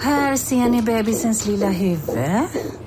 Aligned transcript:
Här 0.00 0.36
ser 0.36 0.68
ni 0.68 0.82
bebisens 0.82 1.46
lilla 1.46 1.70
huvud. 1.70 2.18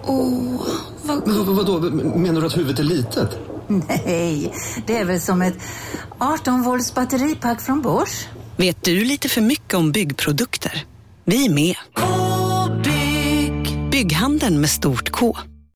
Åh, 0.05 0.67
vad... 1.03 1.27
Men, 1.27 1.55
vadå, 1.55 1.79
menar 2.17 2.41
du 2.41 2.47
att 2.47 2.57
huvudet 2.57 2.79
är 2.79 2.83
litet? 2.83 3.37
Nej, 3.67 4.53
det 4.87 4.97
är 4.97 5.05
väl 5.05 5.21
som 5.21 5.41
ett 5.41 5.57
18 6.17 6.63
volts 6.63 6.93
batteripack 6.93 7.61
från 7.61 7.81
Bosch. 7.81 8.27
Vet 8.57 8.83
du 8.83 9.05
lite 9.05 9.29
för 9.29 9.41
mycket 9.41 9.73
om 9.73 9.91
byggprodukter? 9.91 10.85
Vi 11.25 11.45
är 11.45 11.49
med. 11.49 11.75
-bygg. 11.95 13.89
Bygghandeln 13.91 14.61
med 14.61 14.69
stort 14.69 15.09
K. 15.09 15.37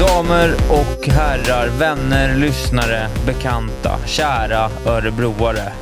Damer 0.00 0.54
och 0.70 1.06
herrar, 1.06 1.68
vänner, 1.78 2.36
lyssnare, 2.36 3.08
bekanta, 3.26 3.98
kära 4.06 4.70
örebroare. 4.86 5.72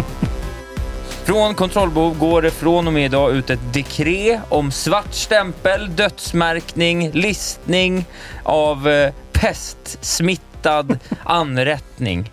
Från 1.24 1.54
kontrollbehov 1.54 2.18
går 2.18 2.42
det 2.42 2.50
från 2.50 2.86
och 2.86 2.92
med 2.92 3.04
idag 3.04 3.32
ut 3.36 3.50
ett 3.50 3.72
dekret 3.72 4.40
om 4.48 4.70
svart 4.72 5.14
stämpel, 5.14 5.96
dödsmärkning, 5.96 7.10
listning 7.10 8.04
av 8.42 8.88
eh, 8.88 9.12
pestsmittad 9.32 10.98
anrättning. 11.24 12.32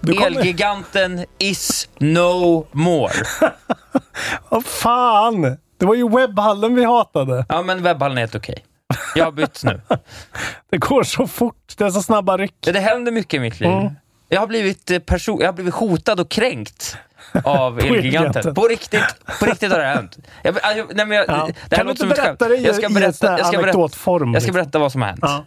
kommer- 0.00 0.26
Elgiganten 0.26 1.24
is 1.38 1.88
no 1.98 2.66
more. 2.72 3.12
Vad 4.48 4.64
fan! 4.66 5.58
Det 5.78 5.86
var 5.86 5.94
ju 5.94 6.08
webbhallen 6.08 6.74
vi 6.74 6.84
hatade. 6.84 7.44
Ja, 7.48 7.62
men 7.62 7.82
webbhallen 7.82 8.18
är 8.18 8.22
helt 8.22 8.34
okej. 8.34 8.64
Jag 9.14 9.24
har 9.24 9.32
bytt 9.32 9.64
nu. 9.64 9.80
Det 10.70 10.78
går 10.78 11.02
så 11.02 11.26
fort. 11.26 11.74
Det 11.78 11.84
är 11.84 11.90
så 11.90 12.02
snabba 12.02 12.36
ryck. 12.38 12.54
Ja, 12.66 12.72
det 12.72 12.80
händer 12.80 13.12
mycket 13.12 13.34
i 13.34 13.40
mitt 13.40 13.60
liv. 13.60 13.70
Mm. 13.70 13.92
Jag, 14.28 14.40
har 14.40 14.46
blivit 14.46 14.90
eh, 14.90 14.98
perso- 14.98 15.36
jag 15.40 15.48
har 15.48 15.52
blivit 15.52 15.74
hotad 15.74 16.20
och 16.20 16.30
kränkt 16.30 16.96
av 17.44 17.78
Elgiganten. 17.84 18.54
På 18.54 18.68
riktigt, 18.68 19.04
på 19.40 19.46
riktigt 19.46 19.72
har 19.72 19.78
det 19.78 19.84
hänt. 19.86 20.18
Jag, 20.42 20.58
jag, 20.76 20.96
nej, 20.96 21.06
men 21.06 21.16
jag, 21.16 21.24
Ja. 21.28 21.48
det 21.68 21.76
Kan 21.76 21.86
du 21.86 21.92
inte 21.92 22.06
berätta 22.06 22.48
det 22.48 22.56
i- 22.56 22.64
jag 22.66 22.74
ska 22.74 22.90
i 22.90 22.94
berätta, 22.94 23.30
här 23.30 23.38
jag 23.38 23.46
ska 23.46 23.56
berätta, 23.58 23.78
anekdotform, 23.78 24.34
jag 24.34 24.42
ska 24.42 24.46
liksom? 24.48 24.62
berätta 24.62 24.78
vad 24.78 24.92
som 24.92 25.02
har 25.02 25.08
hänt. 25.08 25.20
Ja. 25.22 25.44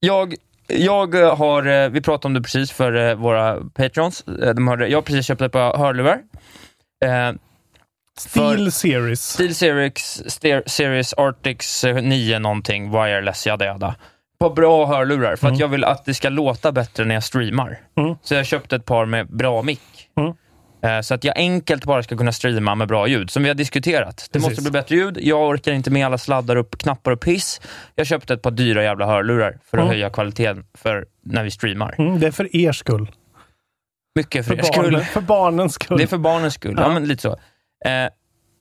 Jag, 0.00 0.34
jag 0.66 1.14
har, 1.14 1.66
eh, 1.66 1.88
vi 1.88 2.00
pratade 2.00 2.26
om 2.26 2.34
det 2.34 2.42
precis 2.42 2.70
för 2.72 3.08
eh, 3.08 3.14
våra 3.14 3.60
patrons. 3.74 4.20
Eh, 4.42 4.54
De 4.54 4.68
hörde, 4.68 4.88
jag 4.88 4.96
har 4.98 5.02
precis 5.02 5.26
köpt 5.26 5.40
ett 5.40 5.52
par 5.52 5.76
hörlurar. 5.78 6.18
Steel 8.18 8.72
Series. 8.72 9.22
Steel 9.22 9.54
Series, 9.54 10.22
Ste- 10.26 10.62
Series 10.68 11.84
eh, 11.84 11.94
9 12.02 12.38
någonting, 12.38 12.90
wireless, 12.90 13.46
jada 13.46 13.64
jada. 13.64 13.94
På 14.40 14.50
bra 14.50 14.86
hörlurar, 14.86 15.36
för 15.36 15.48
att 15.48 15.58
jag 15.58 15.68
vill 15.68 15.84
att 15.84 16.04
det 16.04 16.14
ska 16.14 16.28
låta 16.28 16.72
bättre 16.72 17.04
när 17.04 17.14
jag 17.14 17.24
streamar. 17.24 17.78
Mm. 17.98 18.14
Så 18.22 18.34
jag 18.34 18.46
köpte 18.46 18.76
ett 18.76 18.84
par 18.84 19.06
med 19.06 19.36
bra 19.36 19.62
mick. 19.62 19.80
Mm. 20.16 20.32
Eh, 20.82 21.00
Så 21.00 21.14
att 21.14 21.24
jag 21.24 21.36
enkelt 21.38 21.84
bara 21.84 22.02
ska 22.02 22.16
kunna 22.16 22.32
streama 22.32 22.74
med 22.74 22.88
bra 22.88 23.06
ljud, 23.08 23.30
som 23.30 23.42
vi 23.42 23.48
har 23.48 23.54
diskuterat. 23.54 24.16
Det 24.16 24.38
Precis. 24.38 24.48
måste 24.48 24.62
bli 24.62 24.70
bättre 24.70 24.96
ljud, 24.96 25.18
jag 25.20 25.48
orkar 25.48 25.72
inte 25.72 25.90
med 25.90 26.06
alla 26.06 26.18
sladdar 26.18 26.56
upp, 26.56 26.78
knappar 26.78 27.10
och 27.12 27.20
piss. 27.20 27.60
Jag 27.94 28.06
köpte 28.06 28.34
ett 28.34 28.42
par 28.42 28.50
dyra 28.50 28.82
jävla 28.82 29.06
hörlurar 29.06 29.58
för 29.70 29.78
att 29.78 29.82
Mm. 29.82 29.88
höja 29.94 30.10
kvaliteten 30.10 30.64
för 30.74 31.06
när 31.24 31.44
vi 31.44 31.50
streamar. 31.50 31.94
Mm, 31.98 32.20
det 32.20 32.26
är 32.26 32.30
för 32.30 32.56
er 32.56 32.72
skull. 32.72 33.10
Mycket 34.14 34.46
för, 34.46 34.56
För, 34.56 34.58
er 34.58 34.72
skull. 34.72 34.82
barnen, 34.92 35.04
för 35.06 35.20
barnens 35.20 35.74
skull. 35.74 35.96
Det 35.98 36.02
är 36.02 36.06
för 36.06 36.18
barnens 36.18 36.54
skull. 36.54 36.74
Ja, 36.76 36.82
Ja. 36.82 36.88
men 36.92 37.04
lite 37.08 37.22
så. 37.22 37.36
Eh, 37.84 38.10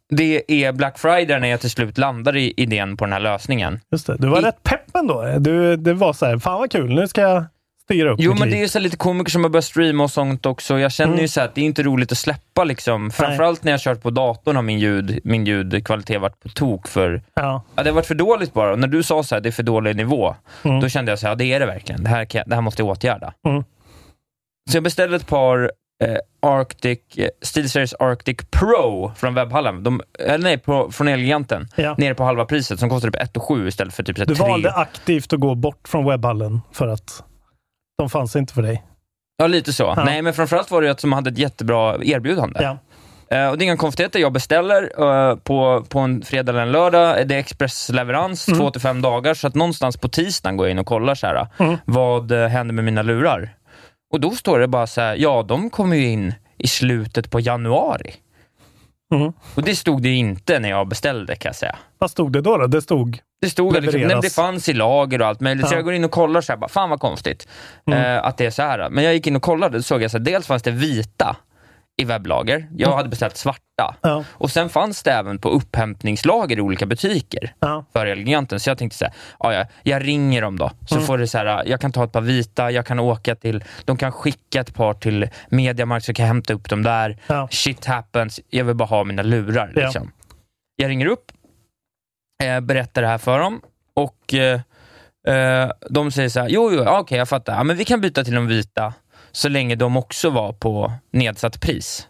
det 0.10 0.52
är 0.66 0.72
Black 0.72 1.00
Friday 1.00 1.40
när 1.40 1.48
jag 1.48 1.60
till 1.62 1.72
slut 1.72 1.98
landar 1.98 2.36
i 2.36 2.54
idén 2.58 2.98
på 2.98 3.06
den 3.06 3.14
här 3.14 3.20
lösningen. 3.20 3.80
Just 3.92 4.08
det. 4.08 4.18
Du 4.18 4.28
var 4.28 4.40
I- 4.40 4.42
rätt 4.42 4.64
pepp 4.64 4.96
ändå. 4.96 5.24
Du, 5.40 5.76
det 5.78 5.94
var 5.94 6.14
så 6.14 6.26
här, 6.26 6.38
fan 6.38 6.60
vad 6.60 6.72
kul, 6.72 6.96
nu 6.96 7.08
ska 7.08 7.22
jag 7.22 7.46
styra 7.84 8.10
upp 8.12 8.20
Jo, 8.22 8.34
men 8.40 8.50
liv. 8.50 8.58
det 8.58 8.64
är 8.64 8.68
så 8.68 8.80
lite 8.80 8.98
komiker 8.98 9.32
som 9.32 9.44
har 9.44 9.50
börjat 9.50 9.66
streama 9.66 10.04
och 10.04 10.12
sånt 10.12 10.46
också. 10.46 10.80
Jag 10.80 10.92
känner 10.92 11.12
Mm. 11.14 11.22
ju 11.22 11.28
så 11.28 11.42
att 11.42 11.56
det 11.56 11.62
är 11.62 11.66
inte 11.66 11.84
roligt 11.84 12.12
att 12.12 12.18
släppa 12.18 12.64
liksom. 12.64 13.12
Framförallt 13.12 13.64
när 13.64 13.72
jag 13.72 13.82
kört 13.82 14.02
på 14.02 14.10
datorn 14.10 14.56
har 14.56 14.64
min, 14.64 14.80
ljud, 14.80 15.20
min 15.24 15.46
ljudkvalitet 15.46 16.22
varit 16.22 16.40
på 16.40 16.50
tok 16.50 16.88
för... 16.88 17.22
Ja. 17.34 17.64
Ja, 17.76 17.84
det 17.84 17.90
har 17.90 17.96
varit 17.96 18.06
för 18.06 18.16
dåligt 18.16 18.54
bara. 18.54 18.72
Och 18.72 18.80
när 18.80 18.88
du 18.88 19.04
sa 19.04 19.24
så 19.24 19.36
här, 19.36 19.42
det 19.42 19.50
är 19.50 19.52
för 19.52 19.64
dålig 19.64 19.96
nivå, 19.96 20.36
Mm. 20.64 20.80
då 20.80 20.90
kände 20.90 21.12
jag 21.12 21.20
så 21.20 21.26
här, 21.26 21.32
ja, 21.32 21.36
det 21.36 21.54
är 21.54 21.60
det 21.60 21.66
verkligen. 21.66 22.04
Det 22.04 22.10
här, 22.10 22.26
kan 22.26 22.44
det 22.48 22.56
här 22.56 22.62
måste 22.62 22.82
jag 22.82 22.90
åtgärda. 22.90 23.34
Mm. 23.48 23.64
Så 24.70 24.78
jag 24.78 24.84
beställde 24.84 25.16
ett 25.16 25.28
par 25.28 25.72
eh, 26.04 26.18
Arctic, 26.42 27.00
eh, 27.18 27.28
SteelSeries 27.42 27.94
Arctic 27.94 28.38
Pro 28.52 29.12
från 29.16 29.34
webbhallen. 29.34 29.84
De, 29.84 30.02
eller 30.20 30.44
nej, 30.44 30.58
på, 30.58 30.92
från 30.92 31.08
Elgiganten. 31.08 31.68
Ja. 31.76 31.96
Nere 31.98 32.16
på 32.16 32.24
halva 32.24 32.46
priset, 32.46 32.80
som 32.80 32.90
kostar 32.90 33.10
typ 33.12 33.22
1 33.22 33.38
7 33.38 33.68
istället 33.68 33.94
för 33.94 34.04
typ 34.04 34.16
så 34.18 34.22
här 34.22 34.28
Du 34.28 34.36
3. 34.36 34.48
valde 34.48 34.72
aktivt 34.72 35.34
att 35.34 35.40
gå 35.40 35.56
bort 35.56 35.88
från 35.88 36.06
webbhallen 36.06 36.62
för 36.72 36.88
att 36.88 37.24
de 37.98 38.10
fanns 38.10 38.36
inte 38.36 38.54
för 38.54 38.62
dig. 38.62 38.84
Ja, 39.38 39.48
lite 39.48 39.74
så. 39.74 39.84
Ja. 39.84 40.04
Nej, 40.06 40.22
men 40.22 40.34
framförallt 40.34 40.72
var 40.72 40.82
det 40.82 40.86
ju 40.88 40.92
att 40.92 41.02
de 41.02 41.14
hade 41.14 41.30
ett 41.30 41.38
jättebra 41.38 41.98
erbjudande. 42.04 42.60
Ja. 42.64 42.78
Eh, 43.38 43.50
och 43.50 43.58
det 43.58 43.64
är 43.64 43.66
inga 43.66 43.78
konstigheter. 43.78 44.20
Jag 44.20 44.34
beställer 44.34 44.82
eh, 45.30 45.36
på, 45.36 45.86
på 45.90 46.00
en 46.00 46.22
fredag 46.22 46.52
eller 46.52 46.62
en 46.62 46.72
lördag. 46.72 47.28
Det 47.28 47.36
är 47.36 47.40
expressleverans, 47.40 48.48
Mm. 48.48 48.60
två 48.60 48.72
till 48.72 48.82
fem 48.82 49.02
dagar. 49.02 49.34
Så 49.34 49.48
att 49.48 49.56
någonstans 49.56 49.98
på 49.98 50.08
tisdagen 50.10 50.58
går 50.58 50.68
jag 50.68 50.72
in 50.72 50.80
och 50.80 50.86
kollar 50.86 51.16
så 51.16 51.28
här, 51.28 51.48
Mm. 51.60 51.78
vad 51.86 52.32
eh, 52.32 52.48
händer 52.48 52.74
med 52.74 52.84
mina 52.86 53.02
lurar. 53.02 53.56
Och 54.14 54.20
då 54.20 54.32
står 54.32 54.60
det 54.60 54.68
bara 54.68 54.88
så 54.88 55.02
här, 55.02 55.16
ja, 55.16 55.44
de 55.48 55.70
kommer 55.70 55.96
ju 55.96 56.08
in 56.08 56.34
i 56.58 56.68
slutet 56.68 57.32
på 57.32 57.40
januari. 57.40 58.14
Mm. 59.16 59.34
Och 59.56 59.64
det 59.64 59.76
stod 59.76 60.02
det 60.02 60.14
inte 60.14 60.60
när 60.60 60.70
jag 60.70 60.88
beställde 60.88 61.36
kan 61.36 61.50
jag 61.50 61.56
säga. 61.56 61.76
Vad 61.98 62.12
stod 62.12 62.34
det 62.34 62.42
då? 62.42 62.58
då? 62.58 62.68
Det 62.68 62.82
stod 62.82 63.20
Det 63.42 63.50
stod 63.50 63.74
liksom, 63.74 63.86
nej, 63.86 64.00
men 64.00 64.08
det 64.10 64.16
Levereras. 64.16 64.36
fanns 64.36 64.70
i 64.70 64.74
lager 64.74 65.22
och 65.22 65.28
allt 65.28 65.40
möjligt, 65.40 65.68
så 65.68 65.74
Ja. 65.74 65.78
jag 65.78 65.86
går 65.86 65.94
in 65.94 66.04
och 66.04 66.12
kollar 66.12 66.42
så 66.42 66.52
här, 66.52 66.58
bara, 66.58 66.68
fan 66.70 66.90
vad 66.90 67.00
konstigt 67.00 67.48
Mm. 67.88 68.00
eh, 68.18 68.26
att 68.26 68.38
det 68.38 68.46
är 68.46 68.50
så 68.50 68.62
här. 68.62 68.90
Men 68.90 69.04
jag 69.04 69.14
gick 69.14 69.28
in 69.28 69.36
och 69.36 69.42
kollade, 69.42 69.78
då 69.78 69.84
såg 69.84 70.02
jag 70.04 70.12
så 70.12 70.18
här, 70.18 70.26
dels 70.26 70.48
fanns 70.48 70.64
det 70.64 70.72
vita 70.72 71.36
i 72.02 72.06
webblager, 72.06 72.68
jag 72.78 72.96
hade 72.96 73.10
beställt 73.10 73.38
svarta. 73.38 73.96
Ja. 74.02 74.24
Och 74.30 74.52
sen 74.52 74.70
fanns 74.70 75.04
det 75.04 75.12
även 75.12 75.40
på 75.40 75.50
upphämtningslager 75.50 76.58
i 76.58 76.62
olika 76.62 76.86
butiker 76.86 77.54
Ja. 77.60 77.86
för 77.94 78.06
Elgiganten. 78.06 78.60
Så 78.60 78.70
jag 78.70 78.78
tänkte 78.78 78.98
så 78.98 79.06
här, 79.06 79.14
ja, 79.40 79.54
ja, 79.54 79.66
jag 79.84 80.08
ringer 80.08 80.42
dem 80.42 80.58
då. 80.60 80.72
Så 80.88 80.96
Mm. 80.96 81.08
får 81.08 81.18
det 81.18 81.28
så 81.28 81.38
här, 81.38 81.64
jag 81.66 81.82
kan 81.82 81.92
ta 81.92 82.04
ett 82.04 82.12
par 82.12 82.22
vita, 82.22 82.72
jag 82.72 82.86
kan 82.86 83.00
åka 83.00 83.36
till, 83.36 83.64
de 83.86 83.98
kan 83.98 84.12
skicka 84.12 84.62
ett 84.62 84.74
par 84.74 84.94
till 84.94 85.30
Mediamarkt 85.50 86.06
så 86.06 86.14
kan 86.14 86.24
jag 86.24 86.28
hämta 86.28 86.54
upp 86.54 86.70
dem 86.70 86.84
där. 86.84 87.18
Ja. 87.28 87.48
Shit 87.52 87.86
happens, 87.86 88.40
jag 88.50 88.66
vill 88.66 88.76
bara 88.76 88.86
ha 88.90 89.04
mina 89.04 89.22
lurar. 89.22 89.72
Liksom. 89.76 90.12
Jag 90.76 90.90
ringer 90.90 91.06
upp, 91.06 91.32
eh, 92.44 92.60
berättar 92.60 93.02
det 93.02 93.08
här 93.08 93.18
för 93.18 93.40
dem 93.40 93.62
och 93.94 94.34
eh, 94.34 94.62
eh, 95.36 95.72
de 95.90 96.12
säger 96.12 96.30
så 96.30 96.40
här, 96.40 96.48
jo, 96.50 96.72
jo, 96.74 96.84
okej, 96.88 97.18
jag 97.18 97.30
fattar. 97.30 97.64
Men 97.64 97.78
vi 97.78 97.86
kan 97.86 98.02
byta 98.02 98.24
till 98.24 98.34
de 98.36 98.48
vita 98.48 98.94
så 99.32 99.50
länge 99.50 99.76
de 99.76 99.98
också 99.98 100.30
var 100.30 100.54
på 100.54 100.94
nedsatt 101.12 101.62
pris. 101.62 102.08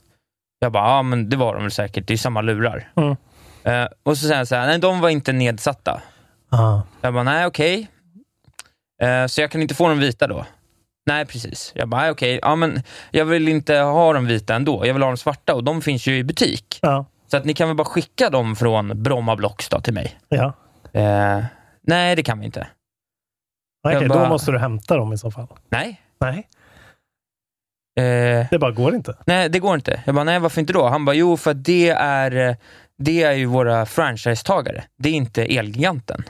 Jag 0.60 0.72
bara, 0.72 0.88
ja 0.88 1.02
men 1.02 1.30
det 1.30 1.38
var 1.38 1.54
de 1.54 1.64
väl 1.64 1.72
säkert, 1.72 2.08
det 2.08 2.14
är 2.14 2.18
samma 2.18 2.42
lurar. 2.42 2.92
Mm. 2.96 3.16
Eh, 3.64 3.88
och 4.04 4.18
så 4.18 4.22
säger 4.22 4.36
han 4.36 4.46
så 4.46 4.56
här, 4.56 4.68
nej 4.68 4.80
de 4.80 5.00
var 5.00 5.10
inte 5.10 5.34
nedsatta. 5.34 6.02
Ah. 6.50 6.82
Jag 7.02 7.14
bara, 7.14 7.24
nej 7.24 7.46
okej. 7.46 7.88
Eh, 9.02 9.26
så 9.28 9.42
jag 9.42 9.52
kan 9.52 9.62
inte 9.62 9.76
få 9.76 9.88
de 9.88 10.00
vita 10.00 10.28
då? 10.28 10.46
Nej 11.06 11.26
precis. 11.26 11.72
Jag 11.76 11.88
bara, 11.90 12.12
okej, 12.12 12.40
ja 12.42 12.56
men 12.56 12.84
jag 13.12 13.26
vill 13.26 13.48
inte 13.48 13.78
ha 13.78 14.14
de 14.14 14.26
vita 14.26 14.56
ändå, 14.56 14.86
jag 14.88 14.94
vill 14.94 15.04
ha 15.04 15.10
de 15.10 15.18
svarta 15.18 15.56
och 15.56 15.64
de 15.64 15.82
finns 15.82 16.08
ju 16.08 16.18
i 16.18 16.24
butik. 16.24 16.80
Så 17.32 17.38
att 17.38 17.46
ni 17.46 17.54
kan 17.54 17.68
väl 17.68 17.78
bara 17.78 17.86
skicka 17.86 18.30
dem 18.30 18.56
från 18.56 19.04
Bromma 19.04 19.36
Blocks 19.36 19.70
då 19.70 19.82
till 19.82 19.94
mig? 19.94 20.20
Ja. 20.30 20.54
Eh, 20.94 21.44
nej 21.82 22.16
det 22.16 22.24
kan 22.24 22.40
vi 22.40 22.46
inte. 22.46 22.68
Okej, 23.88 24.02
Jag 24.02 24.10
då 24.10 24.30
måste 24.30 24.52
du 24.52 24.60
hämta 24.60 24.98
dem 24.98 25.14
i 25.14 25.18
så 25.18 25.32
fall. 25.32 25.48
Nej. 25.70 26.02
Nej. 26.20 26.48
Eh, 27.98 28.46
Det 28.52 28.60
bara 28.60 28.72
går 28.72 28.96
inte. 28.96 29.18
nej, 29.26 29.50
det 29.50 29.60
går 29.60 29.76
inte. 29.76 30.02
Jag 30.06 30.16
bara, 30.16 30.24
nej 30.24 30.40
varför 30.40 30.62
inte 30.62 30.74
då? 30.74 30.88
Han 30.88 31.06
bara, 31.06 31.16
jo 31.16 31.38
för 31.38 31.52
att 31.52 31.64
det 31.64 31.90
är, 31.90 32.50
eh, 32.50 32.56
det 32.98 33.24
är 33.24 33.32
ju 33.34 33.46
våra 33.46 33.86
franchisetagare. 33.86 34.84
Det 35.00 35.10
är 35.10 35.14
inte 35.14 35.44
Elgiganten. 35.44 36.24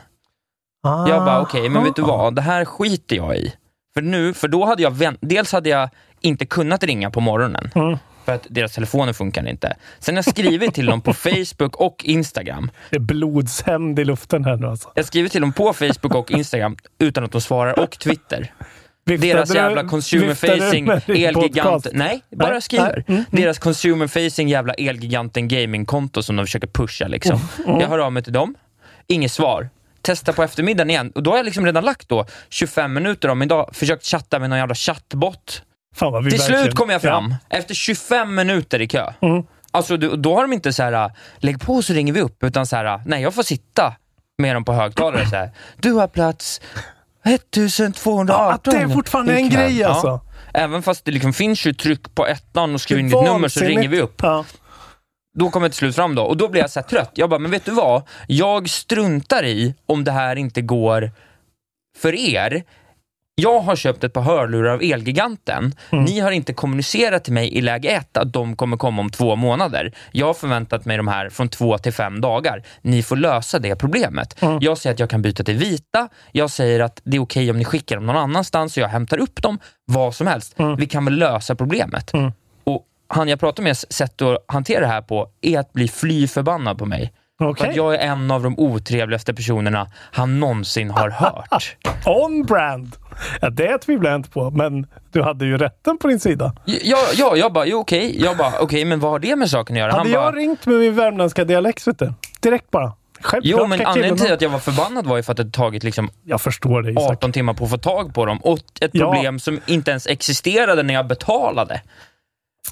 Ah. 0.83 1.07
Jag 1.09 1.25
bara, 1.25 1.41
okej, 1.41 1.69
men 1.69 1.83
vet 1.83 1.95
du 1.95 2.01
vad? 2.01 2.35
Det 2.35 2.41
här 2.41 2.65
skiter 2.65 3.15
jag 3.15 3.35
i. 3.37 3.53
För 3.93 4.01
nu, 4.01 4.33
för 4.33 4.47
då 4.47 4.65
hade 4.65 4.83
jag 4.83 4.91
vänt, 4.91 5.17
dels 5.21 5.51
hade 5.51 5.69
jag 5.69 5.89
inte 6.21 6.45
kunnat 6.45 6.83
ringa 6.83 7.09
på 7.11 7.19
morgonen. 7.19 7.71
Mm. 7.75 7.97
För 8.25 8.35
att 8.35 8.47
deras 8.49 8.73
telefoner 8.73 9.13
funkar 9.13 9.47
inte. 9.47 9.75
Sen 9.99 10.15
har 10.15 10.17
jag 10.17 10.25
skrivit 10.25 10.73
till 10.73 10.85
dem 10.85 11.01
på 11.01 11.13
Facebook 11.13 11.75
och 11.75 12.05
Instagram. 12.05 12.71
Det 12.89 12.95
är 12.95 12.99
blodshämnd 12.99 13.99
i 13.99 14.05
luften 14.05 14.45
här 14.45 14.55
nu 14.57 14.67
alltså. 14.67 14.91
Jag 14.95 15.03
har 15.03 15.07
skrivit 15.07 15.31
till 15.31 15.41
dem 15.41 15.53
på 15.53 15.73
Facebook 15.73 16.15
och 16.15 16.31
Instagram 16.31 16.77
utan 16.99 17.23
att 17.23 17.31
de 17.31 17.41
svarar 17.41 17.79
och 17.79 17.91
Twitter. 17.99 18.53
Viftade 19.07 19.33
Deras 19.33 19.55
jävla 19.55 19.83
consumer 19.83 20.33
facing 20.35 20.87
elgigant... 21.07 21.87
Nej, 21.93 22.21
bara 22.35 22.61
skriver. 22.61 23.03
mm, 23.07 23.23
Deras 23.31 23.59
consumer 23.59 24.07
facing 24.07 24.49
jävla 24.49 24.73
elgiganten 24.73 25.47
gamingkonto 25.47 26.23
som 26.23 26.35
de 26.35 26.45
försöker 26.45 26.67
pusha 26.67 27.07
liksom. 27.07 27.39
Mm, 27.67 27.79
Jag 27.79 27.87
hör 27.87 27.99
av 27.99 28.11
mig 28.13 28.23
till 28.23 28.33
dem, 28.33 28.55
inget 29.07 29.31
svar. 29.31 29.69
Testa 30.01 30.33
på 30.33 30.43
eftermiddagen 30.43 30.89
igen. 30.89 31.11
Och 31.15 31.23
då 31.23 31.31
har 31.31 31.37
jag 31.37 31.45
liksom 31.45 31.65
redan 31.65 31.83
lagt 31.85 32.09
då 32.09 32.25
25 32.49 32.93
minuter 32.93 33.29
om 33.29 33.41
idag, 33.41 33.69
försökt 33.73 34.05
chatta 34.05 34.39
med 34.39 34.49
någon 34.49 34.59
jävla 34.59 34.75
chattbot. 34.75 35.61
Fan 35.95 36.13
Till 36.23 36.37
verkligen- 36.39 36.61
slut 36.63 36.75
kom 36.75 36.89
jag 36.89 37.01
fram, 37.01 37.35
Ja. 37.49 37.57
efter 37.57 37.73
25 37.75 38.35
minuter 38.35 38.81
i 38.81 38.87
kö. 38.87 39.13
Mm. 39.21 39.43
Alltså 39.71 39.97
då, 39.97 40.15
då 40.15 40.35
har 40.35 40.41
de 40.41 40.53
inte 40.53 40.73
så 40.73 40.83
här, 40.83 41.11
lägg 41.37 41.61
på 41.61 41.81
så 41.81 41.93
ringer 41.93 42.13
vi 42.13 42.21
upp, 42.21 42.43
utan 42.43 42.65
så 42.67 42.75
här, 42.75 43.01
nej 43.05 43.21
jag 43.21 43.33
får 43.33 43.43
sitta 43.43 43.95
med 44.37 44.55
dem 44.55 44.65
på 44.65 44.73
högtalare 44.73 45.25
så 45.29 45.35
här. 45.35 45.51
Du 45.77 45.91
har 45.91 46.07
plats 46.07 46.61
1218. 47.27 48.35
Ja, 48.35 48.53
att 48.53 48.63
det 48.63 48.77
är 48.77 48.87
fortfarande 48.87 49.33
en 49.33 49.49
grej, 49.49 49.83
alltså. 49.83 50.07
Ja. 50.07 50.21
Även 50.53 50.83
fast 50.83 51.05
det 51.05 51.11
liksom 51.11 51.33
finns 51.33 51.65
ju 51.65 51.73
tryck 51.73 52.15
på 52.15 52.27
ettan 52.27 52.73
och 52.73 52.81
skriv 52.81 52.99
in 52.99 53.09
ditt 53.09 53.23
nummer 53.23 53.47
så 53.47 53.59
ringer 53.59 53.89
vi 53.89 54.01
upp. 54.01 54.19
Ja. 54.23 54.45
Då 55.37 55.49
kom 55.49 55.63
jag 55.63 55.71
till 55.71 55.77
slut 55.77 55.95
fram 55.95 56.15
då 56.15 56.23
och 56.23 56.37
då 56.37 56.47
blev 56.47 56.61
jag 56.61 56.71
så 56.71 56.79
här 56.79 56.87
trött. 56.87 57.11
Jag 57.13 57.29
bara, 57.29 57.39
men 57.39 57.51
vet 57.51 57.65
du 57.65 57.71
vad? 57.71 58.03
Jag 58.27 58.69
struntar 58.69 59.45
i 59.45 59.75
om 59.85 60.03
det 60.03 60.11
här 60.11 60.35
inte 60.35 60.61
går 60.61 61.11
för 61.97 62.15
er. 62.15 62.63
Jag 63.41 63.59
har 63.59 63.75
köpt 63.75 64.03
ett 64.03 64.13
par 64.13 64.21
hörlurar 64.21 64.73
av 64.73 64.81
Elgiganten. 64.81 65.75
Mm. 65.89 66.05
Ni 66.05 66.19
har 66.19 66.31
inte 66.31 66.53
kommunicerat 66.53 67.23
till 67.23 67.33
mig 67.33 67.57
i 67.57 67.61
läge 67.61 67.89
ett 67.89 68.17
att 68.17 68.33
de 68.33 68.55
kommer 68.55 68.77
komma 68.77 69.01
om 69.01 69.09
två 69.09 69.35
månader. 69.35 69.93
Jag 70.11 70.25
har 70.25 70.33
förväntat 70.33 70.85
mig 70.85 70.97
de 70.97 71.07
här 71.07 71.29
från 71.29 71.49
två 71.49 71.77
till 71.77 71.93
fem 71.93 72.21
dagar. 72.21 72.63
Ni 72.81 73.03
får 73.03 73.15
lösa 73.15 73.59
det 73.59 73.75
problemet. 73.75 74.41
Mm. 74.41 74.57
Jag 74.61 74.77
säger 74.77 74.93
att 74.93 74.99
jag 74.99 75.09
kan 75.09 75.21
byta 75.21 75.43
till 75.43 75.57
vita. 75.57 76.09
Jag 76.31 76.51
säger 76.51 76.79
att 76.79 77.01
det 77.03 77.17
är 77.17 77.21
okej 77.21 77.51
om 77.51 77.57
ni 77.57 77.65
skickar 77.65 77.95
dem 77.95 78.05
någon 78.05 78.15
annanstans 78.17 78.77
och 78.77 78.83
jag 78.83 78.87
hämtar 78.87 79.17
upp 79.17 79.41
dem. 79.41 79.59
Vad 79.85 80.15
som 80.15 80.27
helst. 80.27 80.55
Vi 80.77 80.85
kan 80.85 81.05
väl 81.05 81.15
lösa 81.15 81.55
problemet. 81.55 82.13
Mm. 82.13 82.31
Och 82.63 82.85
han 83.07 83.27
jag 83.27 83.39
pratar 83.39 83.63
med 83.63 83.77
sätt 83.77 84.21
att 84.21 84.45
hantera 84.47 84.79
det 84.79 84.87
här 84.87 85.01
på 85.01 85.29
är 85.41 85.59
att 85.59 85.73
bli 85.73 85.87
fly 85.87 86.27
förbannad 86.27 86.77
på 86.77 86.85
mig. 86.85 87.13
Att 87.39 87.75
jag 87.75 87.93
är 87.95 87.99
en 87.99 88.31
av 88.31 88.43
de 88.43 88.59
otrevligaste 88.59 89.33
personerna 89.33 89.87
han 90.11 90.39
någonsin 90.39 90.89
har 90.89 91.09
hört. 91.09 91.75
On 92.05 92.43
brand! 92.43 92.95
Ja, 93.41 93.49
det 93.49 93.77
tvivlar 93.77 94.09
jag 94.11 94.19
inte 94.19 94.29
på, 94.29 94.51
men 94.51 94.87
du 95.11 95.21
hade 95.21 95.45
ju 95.45 95.57
rätten 95.57 95.97
på 95.97 96.07
din 96.07 96.19
sida. 96.19 96.53
Ja, 96.65 96.97
ja 97.15 97.35
jag 97.35 97.53
bara, 97.53 97.65
jo 97.65 97.79
okej. 97.79 98.23
Jag 98.23 98.37
bara, 98.37 98.53
okej, 98.59 98.85
men 98.85 98.99
vad 98.99 99.11
har 99.11 99.19
det 99.19 99.35
med 99.35 99.49
saken 99.49 99.75
att 99.75 99.79
göra? 99.79 99.91
Hade 99.91 100.03
Han 100.03 100.11
jag 100.11 100.33
bara, 100.33 100.35
ringt 100.35 100.65
med 100.65 100.75
min 100.79 100.95
värmländska 100.95 101.43
dialekt, 101.45 101.87
vet 101.87 101.99
du. 101.99 102.13
Direkt 102.41 102.71
bara. 102.71 102.91
Självklart 103.21 103.59
jo 103.61 103.67
men 103.67 103.85
anledningen 103.85 104.17
till 104.17 104.33
att 104.33 104.41
jag 104.41 104.49
var 104.49 104.59
förbannad 104.59 105.05
var 105.05 105.17
ju 105.17 105.23
för 105.23 105.31
att 105.31 105.37
det 105.37 105.51
tagit 105.51 105.83
liksom 105.83 106.09
Jag 106.23 106.41
förstår 106.41 106.81
det, 106.81 106.91
Isak. 106.91 107.11
18 107.11 107.31
timmar 107.31 107.53
på 107.53 107.63
att 107.63 107.69
få 107.69 107.77
tag 107.77 108.13
på 108.13 108.25
dem 108.25 108.37
och 108.37 108.59
ett 108.81 108.91
Ja. 108.93 109.05
problem 109.13 109.39
som 109.39 109.59
inte 109.65 109.91
ens 109.91 110.07
existerade 110.07 110.83
när 110.83 110.93
jag 110.93 111.07
betalade. 111.07 111.81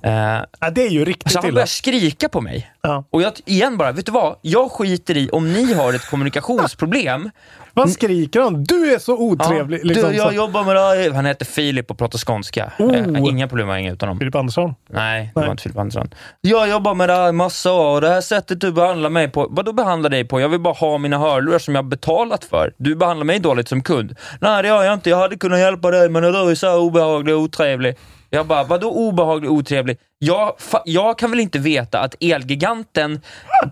Eh, 0.04 0.12
Ja, 0.60 0.70
det 0.72 0.86
är 0.86 0.90
ju 0.90 1.06
riktigt 1.06 1.32
så 1.32 1.40
han 1.40 1.46
illa. 1.46 1.54
började 1.54 1.70
skrika 1.70 2.30
på 2.30 2.42
mig. 2.42 2.72
Ja. 2.82 3.04
Och 3.10 3.22
jag, 3.22 3.34
igen 3.46 3.78
bara, 3.78 3.92
vet 3.92 4.06
du 4.06 4.12
vad? 4.12 4.36
Jag 4.42 4.72
skiter 4.72 5.18
i 5.18 5.30
om 5.30 5.54
ni 5.54 5.74
har 5.74 5.94
ett 5.94 6.10
kommunikationsproblem. 6.10 7.30
Vad 7.78 7.92
skriker 7.92 8.42
han? 8.42 8.64
Du 8.64 8.94
är 8.94 9.00
så 9.00 9.18
otrevlig. 9.18 9.80
Ja, 9.80 9.84
liksom, 9.84 10.10
du, 10.12 10.16
jag 10.18 10.28
så. 10.30 10.36
jobbar 10.36 10.64
med 10.64 10.76
det. 10.76 11.16
Han 11.16 11.26
heter 11.26 11.46
Filip 11.46 11.92
och 11.92 11.98
pratar 11.98 12.20
skånska. 12.20 12.72
Oh. 12.80 12.96
Jag 12.98 13.22
har 13.22 13.30
inga 13.30 13.48
problem 13.48 13.70
att 13.70 13.76
hänga 13.76 13.92
ut 13.92 14.02
honom. 14.02 14.20
Filip 14.20 14.36
Andersson. 14.36 14.76
Nej, 14.90 15.22
det 15.34 15.40
Nej. 15.40 15.46
var 15.46 15.52
inte 15.52 15.64
Filip 15.64 15.78
Andersson. 15.78 16.10
Jag 16.42 16.70
jobbar 16.70 16.94
med 16.94 17.10
det 17.10 17.14
här 17.16 17.32
massa 17.32 17.72
och 17.74 18.02
det 18.02 18.10
här 18.10 18.22
sättet 18.22 18.62
du 18.62 18.72
behandlar 18.72 19.10
mig 19.10 19.28
på, 19.30 19.48
vad 19.50 19.66
då 19.66 19.74
behandlar 19.74 20.10
dig 20.10 20.26
på? 20.26 20.40
Jag 20.42 20.50
vill 20.50 20.60
bara 20.60 20.74
ha 20.74 20.98
mina 20.98 21.18
hörlurar 21.18 21.60
som 21.60 21.76
jag 21.76 21.84
har 21.84 21.90
betalat 21.90 22.44
för. 22.44 22.74
Du 22.78 22.96
behandlar 22.96 23.26
mig 23.26 23.40
dåligt 23.40 23.68
som 23.70 23.84
kund. 23.84 24.16
Nej, 24.40 24.62
det 24.62 24.68
gör 24.68 24.84
jag 24.84 24.94
inte. 24.94 25.10
Jag 25.10 25.18
hade 25.18 25.38
kunnat 25.38 25.60
hjälpa 25.60 25.92
dig, 25.92 26.10
men 26.10 26.24
du 26.24 26.30
är 26.52 26.56
så 26.56 26.78
obehaglig 26.80 27.36
och 27.36 27.42
otrevlig. 27.42 27.96
Jag 28.30 28.48
bara, 28.48 28.64
vadå 28.64 28.92
obehaglig 28.92 29.52
otrevlig? 29.52 29.98
Jag, 30.20 30.54
jag 30.86 31.18
kan 31.18 31.32
väl 31.32 31.40
inte 31.40 31.60
veta 31.60 32.00
att 32.00 32.16
Elgiganten 32.20 33.22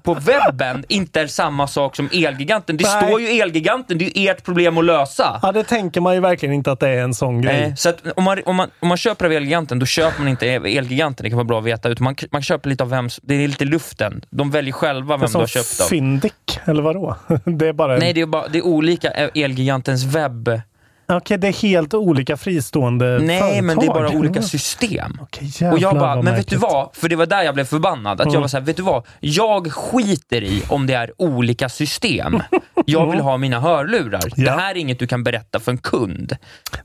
på 0.03 0.13
webben 0.13 0.85
inte 0.87 1.21
är 1.21 1.27
samma 1.27 1.67
sak 1.67 1.95
som 1.95 2.09
Elgiganten. 2.13 2.77
Det 2.77 2.83
Nej. 2.83 3.03
står 3.03 3.21
ju 3.21 3.27
Elgiganten, 3.27 3.97
det 3.97 4.05
är 4.05 4.21
ju 4.21 4.29
ert 4.29 4.43
problem 4.43 4.77
att 4.77 4.85
lösa. 4.85 5.39
Ja, 5.41 5.51
det 5.51 5.63
tänker 5.63 6.01
man 6.01 6.13
ju 6.13 6.19
verkligen 6.19 6.55
inte 6.55 6.71
att 6.71 6.79
det 6.79 6.89
är 6.89 6.97
en 6.97 7.13
sån 7.13 7.41
grej. 7.41 7.61
Nej, 7.61 7.77
så 7.77 7.89
att 7.89 8.03
om, 8.15 8.23
man, 8.23 8.41
om, 8.45 8.55
man, 8.55 8.69
om 8.79 8.87
man 8.87 8.97
köper 8.97 9.25
av 9.25 9.31
Elgiganten, 9.31 9.79
då 9.79 9.85
köper 9.85 10.19
man 10.19 10.27
inte 10.27 10.47
Elgiganten. 10.47 11.23
Det 11.23 11.29
kan 11.29 11.37
vara 11.37 11.45
bra 11.47 11.59
att 11.59 11.65
veta. 11.65 11.89
Utan 11.89 12.03
man, 12.03 12.15
man 12.31 12.41
köper 12.41 12.69
lite 12.69 12.83
av 12.83 12.89
vem 12.89 13.09
Det 13.21 13.43
är 13.43 13.47
lite 13.47 13.65
luften. 13.65 14.25
De 14.29 14.51
väljer 14.51 14.73
själva 14.73 15.17
vem 15.17 15.29
du 15.31 15.37
har 15.37 15.47
köpt 15.47 15.81
av. 15.81 15.85
Fyndik, 15.85 16.59
eller 16.65 16.83
vadå? 16.83 17.15
Det 17.45 17.67
är 17.67 17.73
bara 17.73 17.93
en... 17.93 17.99
Nej, 17.99 18.13
det 18.13 18.21
är, 18.21 18.25
bara, 18.25 18.47
det 18.47 18.57
är 18.57 18.65
olika 18.65 19.09
Elgigantens 19.11 20.03
webb. 20.03 20.61
Okej, 21.07 21.37
det 21.37 21.47
är 21.47 21.53
helt 21.53 21.93
olika 21.93 22.37
fristående 22.37 23.19
Nej, 23.19 23.39
företag. 23.39 23.63
men 23.63 23.79
det 23.79 23.85
är 23.85 23.89
bara 23.93 24.09
olika 24.09 24.39
Ja. 24.39 24.41
system. 24.43 25.17
Okej, 25.21 25.71
Och 25.71 25.79
jag 25.79 25.95
bara, 25.99 26.21
men 26.21 26.35
vet 26.35 26.47
du 26.47 26.57
vad? 26.57 26.89
För 26.93 27.09
det 27.09 27.15
var 27.15 27.25
där 27.25 27.43
jag 27.43 27.53
blev 27.53 27.65
förbannad. 27.65 28.21
Att 28.21 28.25
jag 28.25 28.31
Mm. 28.33 28.41
var 28.41 28.47
så 28.47 28.57
här, 28.57 28.63
vet 28.65 28.77
du 28.77 28.83
vad? 28.83 29.03
Jag 29.19 29.71
skiter 29.73 30.43
i 30.43 30.63
om 30.69 30.87
det 30.87 30.93
är 30.93 31.11
olika 31.17 31.69
system. 31.69 32.39
Jag 32.85 33.11
vill 33.11 33.19
ha 33.19 33.37
mina 33.37 33.59
hörlurar. 33.59 34.21
Det 34.35 34.41
Ja. 34.41 34.51
här 34.57 34.71
är 34.71 34.77
inget 34.77 34.99
du 34.99 35.07
kan 35.07 35.23
berätta 35.23 35.59
för 35.59 35.71
en 35.71 35.77
kund. 35.77 36.37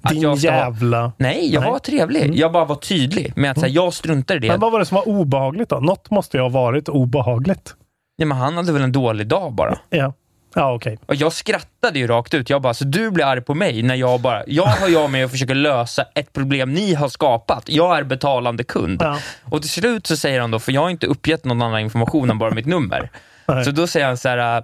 Att 0.03 0.13
Din 0.13 0.21
jag 0.23 0.39
ska 0.39 0.47
jävla... 0.49 1.13
Nej, 1.17 1.53
jag 1.55 1.61
Nej. 1.61 1.71
var 1.71 1.79
trevlig. 1.79 2.35
Jag 2.35 2.53
bara 2.53 2.65
var 2.65 2.77
tydlig 2.77 3.33
med 3.37 3.51
att 3.51 3.59
så 3.59 3.67
här, 3.67 3.73
jag 3.73 3.93
struntar 3.95 4.37
i 4.37 4.39
det. 4.39 4.49
Men 4.49 4.61
vad 4.61 4.73
var 4.73 4.79
det 4.79 4.87
som 4.87 4.95
var 4.95 5.09
obehagligt 5.09 5.69
då? 5.69 5.77
Något 5.81 6.11
måste 6.11 6.37
ju 6.37 6.43
ha 6.43 6.49
varit 6.49 6.89
obehagligt. 6.89 7.75
Nej, 8.19 8.27
men 8.27 8.39
han 8.39 8.57
hade 8.57 8.73
väl 8.73 8.83
en 8.83 8.93
dålig 8.93 9.27
dag 9.27 9.53
bara. 9.53 9.79
Ja, 9.91 10.13
ja. 10.55 10.79
Och 11.07 11.15
jag 11.15 11.33
skrattade 11.33 11.99
ju 11.99 12.07
rakt 12.07 12.35
ut. 12.35 12.51
Jag 12.51 12.63
bara, 12.63 12.75
så 12.75 12.85
du 12.85 13.11
blir 13.11 13.25
arg 13.25 13.41
på 13.41 13.55
mig 13.55 13.83
när 13.83 13.95
jag 13.95 14.21
bara, 14.21 14.43
jag 14.47 14.67
har 14.67 14.89
jag 14.89 15.11
med 15.11 15.25
och 15.25 15.31
försöker 15.31 15.55
lösa 15.55 16.05
ett 16.15 16.33
problem 16.33 16.75
ni 16.75 16.95
har 16.95 17.09
skapat. 17.09 17.65
Jag 17.67 17.99
är 17.99 18.05
betalande 18.05 18.65
kund. 18.65 19.03
Ja. 19.03 19.19
Och 19.45 19.63
till 19.63 19.71
slut 19.71 20.07
så 20.07 20.17
säger 20.17 20.41
han 20.41 20.51
då, 20.51 20.59
för 20.59 20.73
jag 20.73 20.81
har 20.81 20.91
inte 20.91 21.07
uppgett 21.07 21.45
någon 21.45 21.63
annan 21.63 21.81
information 21.81 22.31
än 22.31 22.39
bara 22.39 22.51
mitt 22.51 22.67
nummer. 22.67 23.11
Nej. 23.47 23.65
Så 23.65 23.71
då 23.71 23.87
säger 23.87 24.07
han 24.07 24.17
så 24.17 24.29
här, 24.29 24.59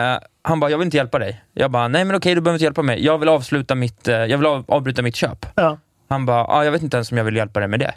äh, 0.00 0.18
han 0.42 0.60
bara, 0.60 0.70
jag 0.70 0.78
vill 0.78 0.84
inte 0.84 0.96
hjälpa 0.96 1.18
dig. 1.18 1.42
Jag 1.54 1.70
bara, 1.70 1.88
nej 1.88 2.04
men 2.04 2.16
okej, 2.16 2.34
du 2.34 2.40
behöver 2.40 2.56
inte 2.56 2.64
hjälpa 2.64 2.82
mig. 2.82 3.04
Jag 3.04 3.18
vill 3.18 3.28
avsluta 3.28 3.74
mitt, 3.74 4.08
eh, 4.08 4.16
jag 4.16 4.38
vill 4.38 4.46
av, 4.46 4.64
avbryta 4.68 5.02
mitt 5.02 5.16
köp. 5.16 5.46
Ja. 5.54 5.78
Han 6.08 6.26
bara, 6.26 6.44
ah, 6.46 6.64
jag 6.64 6.72
vet 6.72 6.82
inte 6.82 6.96
ens 6.96 7.12
om 7.12 7.18
jag 7.18 7.24
vill 7.24 7.36
hjälpa 7.36 7.60
dig 7.60 7.68
med 7.68 7.80
det. 7.80 7.94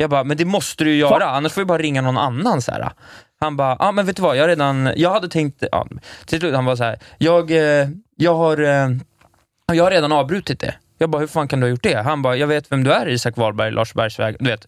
Jag 0.00 0.10
bara, 0.10 0.24
men 0.24 0.36
det 0.36 0.44
måste 0.44 0.84
du 0.84 0.90
ju 0.90 0.96
göra, 0.96 1.24
annars 1.24 1.52
får 1.52 1.60
vi 1.60 1.64
bara 1.64 1.78
ringa 1.78 2.00
någon 2.00 2.18
annan. 2.18 2.62
Så 2.62 2.72
här. 2.72 2.92
Han 3.40 3.56
bara, 3.56 3.76
ah, 3.78 3.92
men 3.92 4.06
vet 4.06 4.16
du 4.16 4.22
vad, 4.22 4.36
jag, 4.36 4.48
redan, 4.48 4.92
jag 4.96 5.10
hade 5.10 5.28
tänkt, 5.28 5.64
ja, 5.72 5.86
till 6.26 6.40
slut 6.40 6.54
han 6.54 6.64
var 6.64 6.76
så 6.76 6.84
här, 6.84 6.98
jag, 7.18 7.50
eh, 7.50 7.88
jag, 8.16 8.34
har, 8.34 8.60
eh, 8.60 8.88
jag 9.72 9.84
har 9.84 9.90
redan 9.90 10.12
avbrutit 10.12 10.60
det. 10.60 10.74
Jag 10.98 11.10
bara, 11.10 11.18
hur 11.18 11.26
fan 11.26 11.48
kan 11.48 11.60
du 11.60 11.66
ha 11.66 11.70
gjort 11.70 11.82
det? 11.82 12.02
Han 12.02 12.22
bara, 12.22 12.36
jag 12.36 12.46
vet 12.46 12.72
vem 12.72 12.84
du 12.84 12.92
är 12.92 13.08
Isak 13.08 13.36
Wahlberg, 13.36 13.70
Lars 13.70 13.94
Bergsväg, 13.94 14.36
du 14.40 14.50
vet. 14.50 14.66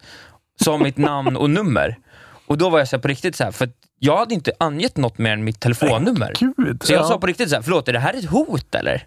Sa 0.60 0.78
mitt 0.78 0.96
namn 0.96 1.36
och 1.36 1.50
nummer. 1.50 1.98
Och 2.46 2.58
då 2.58 2.70
var 2.70 2.78
jag 2.78 2.88
så 2.88 2.98
på 2.98 3.08
riktigt 3.08 3.36
så 3.36 3.44
här, 3.44 3.50
för 3.50 3.68
jag 3.98 4.16
hade 4.16 4.34
inte 4.34 4.52
angett 4.58 4.96
något 4.96 5.18
mer 5.18 5.32
än 5.32 5.44
mitt 5.44 5.60
telefonnummer. 5.60 6.32
Gud. 6.40 6.82
Så 6.82 6.92
jag 6.92 7.00
ja. 7.00 7.08
sa 7.08 7.18
på 7.18 7.26
riktigt 7.26 7.48
så 7.50 7.54
här, 7.54 7.62
förlåt, 7.62 7.88
är 7.88 7.92
det 7.92 7.98
här 7.98 8.14
ett 8.14 8.30
hot 8.30 8.74
eller? 8.74 9.06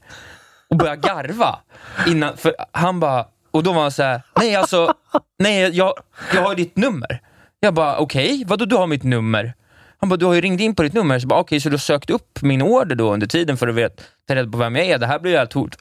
Och 0.69 0.77
började 0.77 1.07
garva. 1.07 1.59
Innan, 2.07 2.37
för 2.37 2.55
han 2.71 2.99
bara, 2.99 3.25
och 3.55 3.63
då 3.63 3.73
var 3.73 3.81
han 3.81 3.91
så 3.91 4.03
här, 4.03 4.21
nej 4.39 4.55
alltså, 4.55 4.93
nej 5.39 5.77
jag, 5.77 5.93
jag 6.33 6.41
har 6.41 6.55
ditt 6.55 6.77
nummer. 6.77 7.21
Jag 7.59 7.73
bara, 7.73 7.97
okej, 7.97 8.43
vadå 8.47 8.65
du 8.65 8.75
har 8.75 8.87
mitt 8.87 9.03
nummer? 9.03 9.53
Han 9.97 10.09
bara, 10.09 10.17
du 10.17 10.25
har 10.25 10.33
ju 10.33 10.41
ringt 10.41 10.61
in 10.61 10.75
på 10.75 10.83
ditt 10.83 10.93
nummer. 10.93 11.19
Så 11.19 11.27
bara, 11.27 11.39
okej, 11.39 11.59
så 11.59 11.69
du 11.69 11.73
har 11.73 11.77
sökt 11.77 12.09
upp 12.09 12.41
min 12.41 12.61
order 12.61 12.95
då 12.95 13.13
under 13.13 13.27
tiden 13.27 13.57
för 13.57 13.67
att 13.67 13.75
vet, 13.75 14.01
ta 14.27 14.35
reda 14.35 14.51
på 14.51 14.57
vem 14.57 14.75
jag 14.75 14.85
är? 14.85 14.97
Det 14.97 15.07
här 15.07 15.19
blir 15.19 15.31
ju 15.31 15.37
helt 15.37 15.53
hot. 15.53 15.75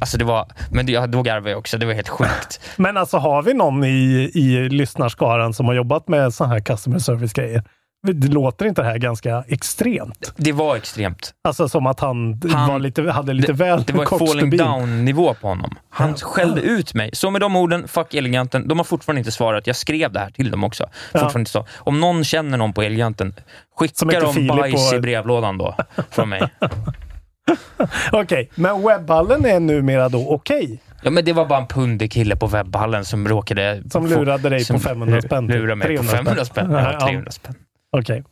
Alltså 0.00 0.18
det 0.18 0.24
var, 0.24 0.46
men 0.70 0.86
det, 0.86 1.06
då 1.06 1.22
garvade 1.22 1.50
jag 1.50 1.58
också, 1.58 1.78
det 1.78 1.86
var 1.86 1.92
helt 1.92 2.08
sjukt. 2.08 2.60
Men 2.76 2.96
alltså 2.96 3.16
har 3.16 3.42
vi 3.42 3.54
någon 3.54 3.84
i, 3.84 4.30
i 4.34 4.68
lyssnarskaran 4.68 5.54
som 5.54 5.66
har 5.66 5.74
jobbat 5.74 6.08
med 6.08 6.34
sådana 6.34 6.54
här 6.54 6.60
customer 6.60 6.98
service-grejer? 6.98 7.64
Det 8.02 8.28
låter 8.28 8.66
inte 8.66 8.82
det 8.82 8.88
här 8.88 8.98
ganska 8.98 9.44
extremt? 9.48 10.32
Det 10.36 10.52
var 10.52 10.76
extremt. 10.76 11.30
Alltså 11.48 11.68
som 11.68 11.86
att 11.86 12.00
han, 12.00 12.40
Han- 12.52 12.82
lite, 12.82 13.10
hade 13.10 13.32
lite 13.32 13.52
väl 13.52 13.82
Det 13.86 13.92
var 13.92 14.04
falling 14.06 14.28
stubin. 14.28 14.58
down 14.58 15.04
nivå 15.04 15.34
på 15.34 15.48
honom. 15.48 15.70
Han 15.90 16.08
Ja. 16.10 16.14
skällde 16.26 16.60
ut 16.60 16.94
mig. 16.94 17.10
Så 17.12 17.30
med 17.30 17.40
de 17.40 17.56
orden, 17.56 17.88
fuck 17.88 18.14
Eleganten. 18.14 18.68
De 18.68 18.78
har 18.78 18.84
fortfarande 18.84 19.18
inte 19.20 19.32
svarat. 19.32 19.66
Jag 19.66 19.76
skrev 19.76 20.12
det 20.12 20.20
här 20.20 20.30
till 20.30 20.50
dem 20.50 20.64
också. 20.64 20.84
Fortfarande 21.12 21.38
inte 21.38 21.50
så. 21.50 21.66
Om 21.76 22.00
någon 22.00 22.24
känner 22.24 22.58
någon 22.58 22.72
på 22.72 22.82
Eleganten, 22.82 23.34
skicka 23.78 24.20
dem 24.20 24.34
Filip 24.34 24.48
bajs 24.56 24.92
och- 24.92 24.98
i 24.98 25.00
brevlådan 25.00 25.58
då, 25.58 25.74
från 26.10 26.28
mig. 26.28 26.42
Okej, 28.12 28.50
men 28.54 28.82
webbhallen 28.82 29.44
är 29.46 29.60
numera 29.60 30.08
då 30.08 30.28
okej? 30.30 30.82
Ja, 31.02 31.10
men 31.10 31.24
det 31.24 31.32
var 31.32 31.46
bara 31.46 31.58
en 31.58 31.66
pundig 31.66 32.12
kille 32.12 32.36
på 32.36 32.46
webbhallen 32.46 33.04
som 33.04 33.28
råkade... 33.28 33.82
Som 33.90 34.06
lurade 34.06 34.48
dig 34.48 34.66
på 34.66 34.78
500 34.78 35.22
spänn, 35.22 35.48
typ. 35.48 35.56
Lurade 35.56 35.74
mig 35.74 35.86
300 35.86 36.10
på 36.12 36.16
500 36.16 36.44
spänn. 36.44 36.70
ja. 37.00 37.00
300 37.06 37.30
spänn. 37.30 37.54
Okej. 38.00 38.22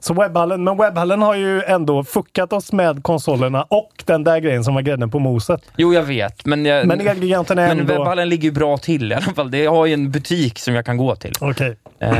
Så 0.00 0.14
webbhallen, 0.14 0.64
men 0.64 0.76
webbhallen 0.76 1.22
har 1.22 1.34
ju 1.34 1.62
ändå 1.62 2.04
fuckat 2.04 2.52
oss 2.52 2.72
med 2.72 3.02
konsolerna 3.02 3.62
och 3.62 4.02
den 4.04 4.24
där 4.24 4.38
grejen 4.40 4.64
som 4.64 4.74
var 4.74 4.82
grädden 4.82 5.10
på 5.10 5.18
moset. 5.18 5.62
Jo, 5.76 5.94
jag 5.94 6.02
vet. 6.02 6.44
Men, 6.46 6.64
jag, 6.64 6.86
Men 6.86 7.00
Elgiganten 7.00 7.58
är 7.58 7.68
men 7.68 7.80
ändå... 7.80 7.94
webbhallen 7.94 8.28
ligger 8.28 8.44
ju 8.44 8.52
bra 8.52 8.78
till 8.78 9.12
i 9.12 9.14
alla 9.14 9.34
fall. 9.34 9.50
Det 9.50 9.66
har 9.66 9.86
ju 9.86 9.94
en 9.94 10.10
butik 10.10 10.58
som 10.58 10.74
jag 10.74 10.84
kan 10.86 10.96
gå 10.96 11.16
till. 11.16 11.34
Okej. 11.40 11.76
Eh, 12.00 12.12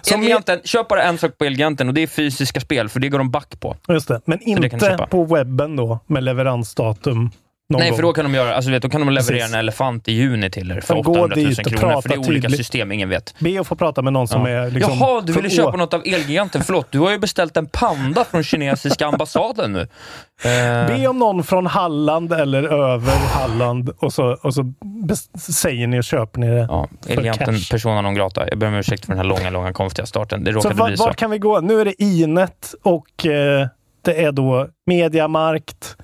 Som 0.00 0.20
Elgiganten, 0.20 0.60
köp 0.64 0.88
bara 0.88 1.02
en 1.02 1.18
sak 1.18 1.38
på 1.38 1.44
Elgiganten 1.44 1.88
och 1.88 1.94
det 1.94 2.00
är 2.00 2.06
fysiska 2.06 2.60
spel, 2.60 2.88
för 2.88 3.00
det 3.00 3.08
går 3.08 3.18
de 3.18 3.30
back 3.30 3.60
på. 3.60 3.76
Just 3.88 4.08
det. 4.08 4.20
Men 4.24 4.42
inte 4.42 5.06
på 5.10 5.24
webben 5.24 5.76
då, 5.76 5.98
med 6.06 6.22
leveransdatum 6.24 7.30
någon 7.68 7.78
Nej, 7.80 7.90
gång. 7.90 7.96
för 7.96 8.02
då 8.02 8.12
kan 8.12 8.24
de 8.24 8.34
göra, 8.34 8.54
alltså 8.54 8.70
vet, 8.70 8.82
då 8.82 8.88
kan 8.88 9.00
de 9.00 9.10
leverera 9.10 9.38
Precis. 9.38 9.54
en 9.54 9.58
elefant 9.60 10.08
i 10.08 10.12
juni 10.12 10.50
till 10.50 10.70
er 10.72 10.80
för 10.80 10.94
Men 10.94 11.02
gå 11.02 11.10
800 11.12 11.36
000 11.36 11.46
dit 11.46 11.58
och 11.66 11.72
kronor, 11.72 12.00
för 12.00 12.08
det 12.08 12.14
är 12.14 12.18
olika 12.18 12.32
tydligt. 12.32 12.56
system, 12.56 12.92
ingen 12.92 13.08
vet. 13.08 13.34
Be 13.38 13.60
att 13.60 13.66
få 13.66 13.74
prata 13.76 14.02
med 14.02 14.12
någon 14.12 14.28
som 14.28 14.46
Ja. 14.46 14.48
är 14.66 14.70
liksom... 14.70 14.98
Jaha, 14.98 15.20
du 15.20 15.32
ville 15.32 15.50
köpa 15.50 15.76
något 15.76 15.94
av 15.94 16.02
Elgiganten. 16.06 16.62
Förlåt, 16.64 16.86
du 16.90 16.98
har 16.98 17.10
ju 17.10 17.18
beställt 17.18 17.56
en 17.56 17.66
panda 17.66 18.24
från 18.24 18.42
kinesiska 18.44 19.06
ambassaden 19.12 19.72
nu. 19.72 19.80
Eh, 19.80 20.86
Be 20.96 21.06
om 21.06 21.18
någon 21.18 21.44
från 21.44 21.66
Halland 21.66 22.32
eller 22.32 22.62
över 22.62 23.12
Halland 23.34 23.90
och 23.98 24.12
så, 24.12 24.36
och 24.42 24.54
så 24.54 24.72
säger 25.38 25.86
ni 25.86 26.00
och 26.00 26.04
köper 26.04 26.40
ni 26.40 26.46
det. 26.48 26.66
ja, 26.70 26.88
Elgiganten, 27.08 27.54
persona 27.70 28.00
non 28.00 28.14
grata. 28.14 28.48
Jag 28.48 28.58
ber 28.58 28.66
om 28.66 28.74
ursäkt 28.74 29.04
för 29.04 29.08
den 29.12 29.18
här 29.18 29.24
långa, 29.24 29.50
långa 29.50 29.72
konstiga 29.72 30.06
starten. 30.06 30.44
Det 30.44 30.50
Så 30.52 30.56
råkade 30.58 30.74
var, 30.74 30.86
bli 30.88 30.96
så. 30.96 31.04
vart 31.04 31.16
kan 31.16 31.30
vi 31.30 31.38
gå? 31.38 31.60
Nu 31.60 31.80
är 31.80 31.84
det 31.84 32.02
Inet 32.02 32.74
och 32.82 33.26
eh, 33.26 33.66
det 34.02 34.22
är 34.24 34.32
då 34.32 34.68
Mediamarkt 34.86 35.96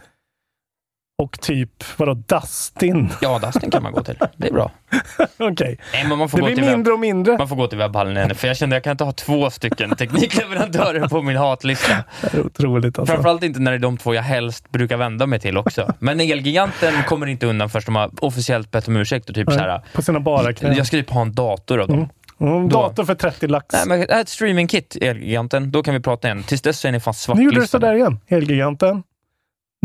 och 1.19 1.40
typ, 1.40 1.99
vadå, 1.99 2.14
Dustin? 2.14 3.09
Ja, 3.21 3.38
Dustin 3.38 3.71
kan 3.71 3.83
man 3.83 3.92
gå 3.92 4.02
till. 4.02 4.19
Det 4.37 4.49
är 4.49 4.52
bra. 4.52 4.71
Okej. 5.38 5.78
Nej, 5.92 6.04
men 6.09 6.19
man 6.19 6.28
får 6.28 6.38
Det 6.38 6.42
gå 6.42 6.47
blir 6.47 6.54
till 6.57 6.64
webb- 6.64 6.71
mindre 6.76 6.92
och 6.92 7.00
mindre. 7.00 7.38
Man 7.38 7.49
får 7.49 7.57
gå 7.57 7.66
till 7.66 7.78
webbhallen 7.78 8.16
igen, 8.16 8.35
för 8.35 8.49
jag 8.49 8.57
kände 8.57 8.76
att 8.76 8.76
jag 8.76 8.85
kan 8.85 8.90
inte 8.90 9.04
ha 9.04 9.12
två 9.12 9.50
stycken 9.50 9.90
teknikleverantörer 9.97 11.09
på 11.09 11.23
min 11.23 11.37
hatlista. 11.37 11.97
Det 12.21 12.35
är 12.35 12.47
otroligt 12.47 12.99
alltså. 12.99 13.14
Framförallt 13.14 13.42
inte 13.42 13.61
när 13.61 13.71
det 13.71 13.76
är 13.76 13.78
de 13.78 13.97
två 13.99 14.14
jag 14.14 14.23
helst 14.23 14.71
brukar 14.73 14.97
vända 14.97 15.26
mig 15.26 15.40
till 15.40 15.57
också. 15.59 15.92
Men 15.99 16.21
Elgiganten 16.21 16.95
kommer 17.09 17.26
inte 17.26 17.47
undan 17.47 17.71
förrän 17.71 17.83
de 17.87 17.97
har 17.97 18.11
officiellt 18.25 18.71
bett 18.71 18.88
om 18.88 18.97
ursäkt 18.97 19.28
och 19.28 19.35
typ 19.35 19.49
Nej, 19.49 19.57
så 19.59 19.62
här. 19.64 19.83
På 19.95 20.02
sina 20.02 20.21
bara 20.21 20.52
knän. 20.52 20.76
Jag 20.76 20.87
ska 20.87 20.97
typ 20.97 21.11
ha 21.11 21.23
en 21.23 21.33
dator 21.35 21.81
av 21.81 21.88
dem. 21.88 22.09
Mm, 22.40 22.69
Då. 22.69 22.81
dator 22.83 23.04
för 23.04 23.14
30 23.14 23.47
lax. 23.49 23.66
Nej, 23.73 23.83
men 23.87 24.21
ett 24.21 24.28
streamingkit, 24.28 24.97
Elgiganten. 25.00 25.71
Då 25.71 25.83
kan 25.83 25.95
vi 25.95 26.00
prata 26.00 26.28
igen. 26.28 26.42
Tills 26.42 26.62
dess 26.62 26.85
är 26.85 26.92
ni 26.92 27.00
fan 27.00 27.14
Nu 27.28 27.42
gjorde 27.42 27.45
du 27.45 27.50
svartlistade. 27.50 27.87
sådär 27.87 27.95
igen. 27.95 28.21
Elgiganten. 28.28 29.02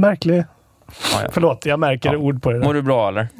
Märklig. 0.01 0.43
Ja, 1.13 1.19
ja. 1.23 1.29
Förlåt, 1.31 1.65
jag 1.65 1.79
märker 1.79 2.13
Ja. 2.13 2.17
ord 2.19 2.41
på 2.43 2.51
det 2.51 2.59
där. 2.59 2.65
Mår 2.65 2.73
du 2.73 2.81
bra 2.81 3.07
eller? 3.07 3.27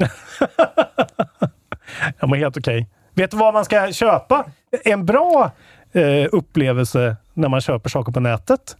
Jag 2.19 2.29
mår 2.29 2.35
helt 2.35 2.57
okej. 2.57 2.87
Vet 3.13 3.31
du 3.31 3.37
vad 3.37 3.53
man 3.53 3.65
ska 3.65 3.91
köpa? 3.91 4.45
En 4.85 5.05
bra 5.05 5.51
eh, 5.91 6.27
upplevelse 6.31 7.15
när 7.33 7.49
man 7.49 7.61
köper 7.61 7.89
saker 7.89 8.11
på 8.11 8.19
nätet. 8.19 8.77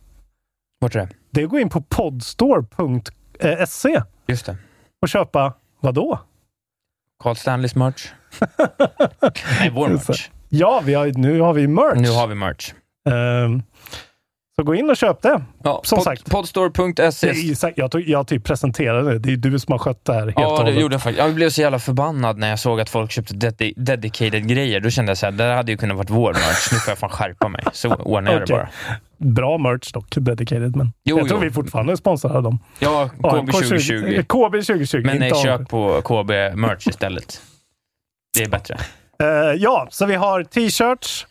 Vart 0.79 0.95
är 0.95 0.99
det? 0.99 1.09
Det 1.31 1.41
är 1.41 1.45
att 1.45 1.51
gå 1.51 1.59
in 1.59 1.69
på 1.69 1.81
podstore.se 1.81 4.01
Just 4.27 4.45
det. 4.45 4.57
och 5.01 5.09
köpa 5.09 5.53
vad 5.79 5.93
då? 5.93 6.19
Carl 7.23 7.35
Stanleys 7.35 7.75
merch. 7.75 8.11
Nej, 9.59 9.69
vår 9.73 9.87
merch. 9.89 10.29
Ja, 10.49 10.81
vi 10.85 10.93
har, 10.93 11.05
nu 11.07 11.39
har 11.41 11.53
vi 11.53 11.67
merch. 11.67 11.97
Nu 11.99 12.09
har 12.09 12.27
vi 12.27 12.35
merch. 12.35 12.73
Ehm, 13.09 13.63
så 14.61 14.63
gå 14.63 14.75
in 14.75 14.89
och 14.89 14.97
köp 14.97 15.21
det. 15.21 15.41
Ja, 15.63 15.81
Som 15.83 15.95
pod, 15.95 16.03
sagt. 16.03 16.29
Podstore.se. 16.31 17.31
Det 17.31 17.73
jag, 17.75 17.91
tog, 17.91 18.01
jag 18.01 18.27
typ 18.27 18.43
presenterade 18.43 19.11
det. 19.11 19.19
Det 19.19 19.33
är 19.33 19.37
du 19.51 19.59
som 19.59 19.71
har 19.71 19.79
skött 19.79 20.05
det 20.05 20.13
här 20.13 20.21
helt 20.21 20.33
Ja, 20.37 20.63
det 20.65 20.71
gjorde 20.71 20.93
jag 20.95 21.01
faktiskt. 21.03 21.19
Jag 21.25 21.35
blev 21.35 21.49
så 21.49 21.61
jävla 21.61 21.79
förbannad 21.79 22.37
när 22.37 22.49
jag 22.49 22.59
såg 22.59 22.79
att 22.81 22.89
folk 22.89 23.11
köpte 23.11 23.33
dedi- 23.33 23.73
dedicated 23.77 24.47
grejer. 24.47 24.79
Då 24.79 24.89
kände 24.89 25.09
jag 25.09 25.17
såhär, 25.17 25.31
det 25.31 25.43
här 25.43 25.55
hade 25.55 25.71
ju 25.71 25.77
kunnat 25.77 25.97
varit 25.97 26.09
vår 26.09 26.33
merch. 26.33 26.71
Nu 26.71 26.77
får 26.79 26.91
jag 26.91 26.97
fan 26.97 27.09
skärpa 27.09 27.47
mig. 27.47 27.63
Så 27.73 27.95
ordnar 27.95 28.31
jag 28.31 28.39
det 28.41 28.43
Okej. 28.43 28.55
bara. 28.55 28.69
Bra 29.17 29.57
merch 29.57 29.91
dock, 29.91 30.05
dedicated. 30.09 30.75
Men 30.75 30.91
Jo, 31.03 31.17
jag 31.17 31.27
tror 31.27 31.39
jo. 31.43 31.47
vi 31.47 31.53
fortfarande 31.53 31.91
är 31.91 31.95
sponsrade 31.95 32.37
av 32.37 32.43
dem. 32.43 32.59
Ja, 32.79 33.09
KB 33.09 33.51
2020. 33.51 34.23
KB 34.27 34.51
2020. 34.51 35.01
Men 35.05 35.17
nej, 35.17 35.31
kök 35.43 35.59
AMK. 35.59 35.69
på 35.69 36.01
KB 36.01 36.31
merch 36.55 36.87
istället. 36.87 37.41
Det 38.37 38.43
är 38.43 38.49
bättre. 38.49 38.77
Eh, 39.23 39.27
ja, 39.57 39.87
så 39.91 40.05
vi 40.05 40.15
har 40.15 40.43
t-shirts. 40.43 41.27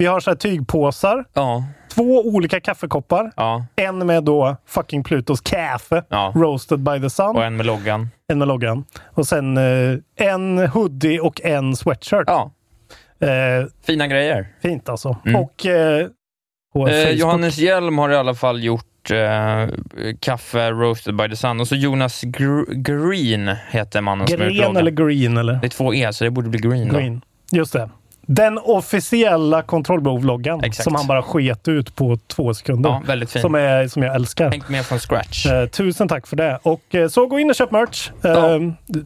Vi 0.00 0.06
har 0.06 0.20
så 0.20 0.30
här 0.30 0.36
tygpåsar. 0.36 1.24
Ja, 1.34 1.64
Två 1.94 2.20
olika 2.26 2.60
kaffekoppar. 2.60 3.32
ja, 3.36 3.66
En 3.76 4.06
med 4.06 4.24
då 4.24 4.56
fucking 4.66 5.04
Plutos 5.04 5.40
kaffe. 5.40 6.04
ja. 6.08 6.32
Roasted 6.36 6.80
by 6.80 7.00
the 7.00 7.10
sun. 7.10 7.36
Och 7.36 7.44
en 7.44 7.56
med 7.56 7.66
loggan. 7.66 8.10
En 8.28 8.38
med 8.38 8.48
loggan. 8.48 8.84
Och 9.14 9.26
sen 9.26 9.56
eh, 9.56 9.98
en 10.16 10.58
hoodie 10.58 11.20
och 11.20 11.40
en 11.44 11.76
sweatshirt. 11.76 12.24
Ja, 12.26 12.50
Eh, 13.22 13.66
fina 13.86 14.06
grejer. 14.06 14.48
fint 14.62 14.88
alltså. 14.88 15.16
Mm. 15.26 15.40
Och 15.42 15.66
eh, 15.66 16.06
på 16.72 16.88
Eh, 16.88 16.94
Facebook. 17.04 17.18
Johannes 17.20 17.58
Hjelm 17.58 17.98
har 17.98 18.10
i 18.10 18.16
alla 18.16 18.34
fall 18.34 18.64
gjort 18.64 19.10
eh, 19.10 19.68
kaffe 20.20 20.70
roasted 20.70 21.16
by 21.16 21.28
the 21.28 21.36
sun. 21.36 21.60
Och 21.60 21.68
så 21.68 21.74
Jonas 21.74 22.24
Gr- 22.24 22.72
Green 22.74 23.56
heter 23.70 24.00
mannen 24.00 24.26
som 24.26 24.38
har 24.40 24.46
gjort 24.46 24.52
Green 24.56 24.62
loggan. 24.66 24.76
eller 24.76 24.90
green 24.90 25.36
eller? 25.36 25.52
Det 25.54 25.66
är 25.66 25.68
två 25.68 25.94
E, 25.94 26.12
så 26.12 26.24
det 26.24 26.30
borde 26.30 26.48
bli 26.48 26.58
green. 26.60 26.88
Då. 26.88 26.94
Green. 26.98 27.20
Just 27.52 27.72
det. 27.72 27.90
Den 28.26 28.58
officiella 28.58 29.62
kontrollbehov-loggan 29.62 30.72
som 30.72 30.94
han 30.94 31.06
bara 31.06 31.22
sket 31.22 31.68
ut 31.68 31.96
på 31.96 32.18
två 32.26 32.54
sekunder. 32.54 32.90
Ja, 32.90 33.02
väldigt 33.06 33.30
fin. 33.30 33.42
som, 33.42 33.54
är, 33.54 33.88
som 33.88 34.02
jag 34.02 34.14
älskar. 34.14 34.50
Tänk 34.50 34.68
med 34.68 34.86
från 34.86 34.98
scratch. 34.98 35.46
Eh, 35.46 35.66
tusen 35.66 36.08
tack 36.08 36.26
för 36.26 36.36
det. 36.36 36.58
Och 36.62 36.94
eh, 36.94 37.08
så 37.08 37.26
gå 37.26 37.38
in 37.38 37.50
och 37.50 37.56
köp 37.56 37.70
merch. 37.70 38.10
Eh, 38.24 38.30
Ja. 38.30 38.58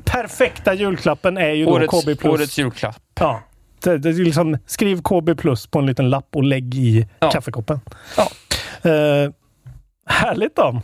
Perfekta 0.04 0.74
julklappen 0.74 1.36
är 1.38 1.50
ju 1.50 1.64
då 1.64 1.70
årets, 1.72 2.04
KB+. 2.04 2.26
årets 2.28 2.58
julklapp. 2.58 2.96
Ja. 3.20 3.40
Det, 3.82 3.98
det 3.98 4.08
är 4.08 4.12
liksom, 4.12 4.58
skriv 4.66 5.02
KB 5.02 5.36
plus 5.38 5.66
på 5.66 5.78
en 5.78 5.86
liten 5.86 6.10
lapp 6.10 6.28
och 6.36 6.44
lägg 6.44 6.74
i 6.74 7.08
Ja. 7.18 7.30
kaffekoppen. 7.30 7.80
Ja. 8.16 8.22
Eh, 8.90 9.30
härligt 10.06 10.56
då. 10.56 10.80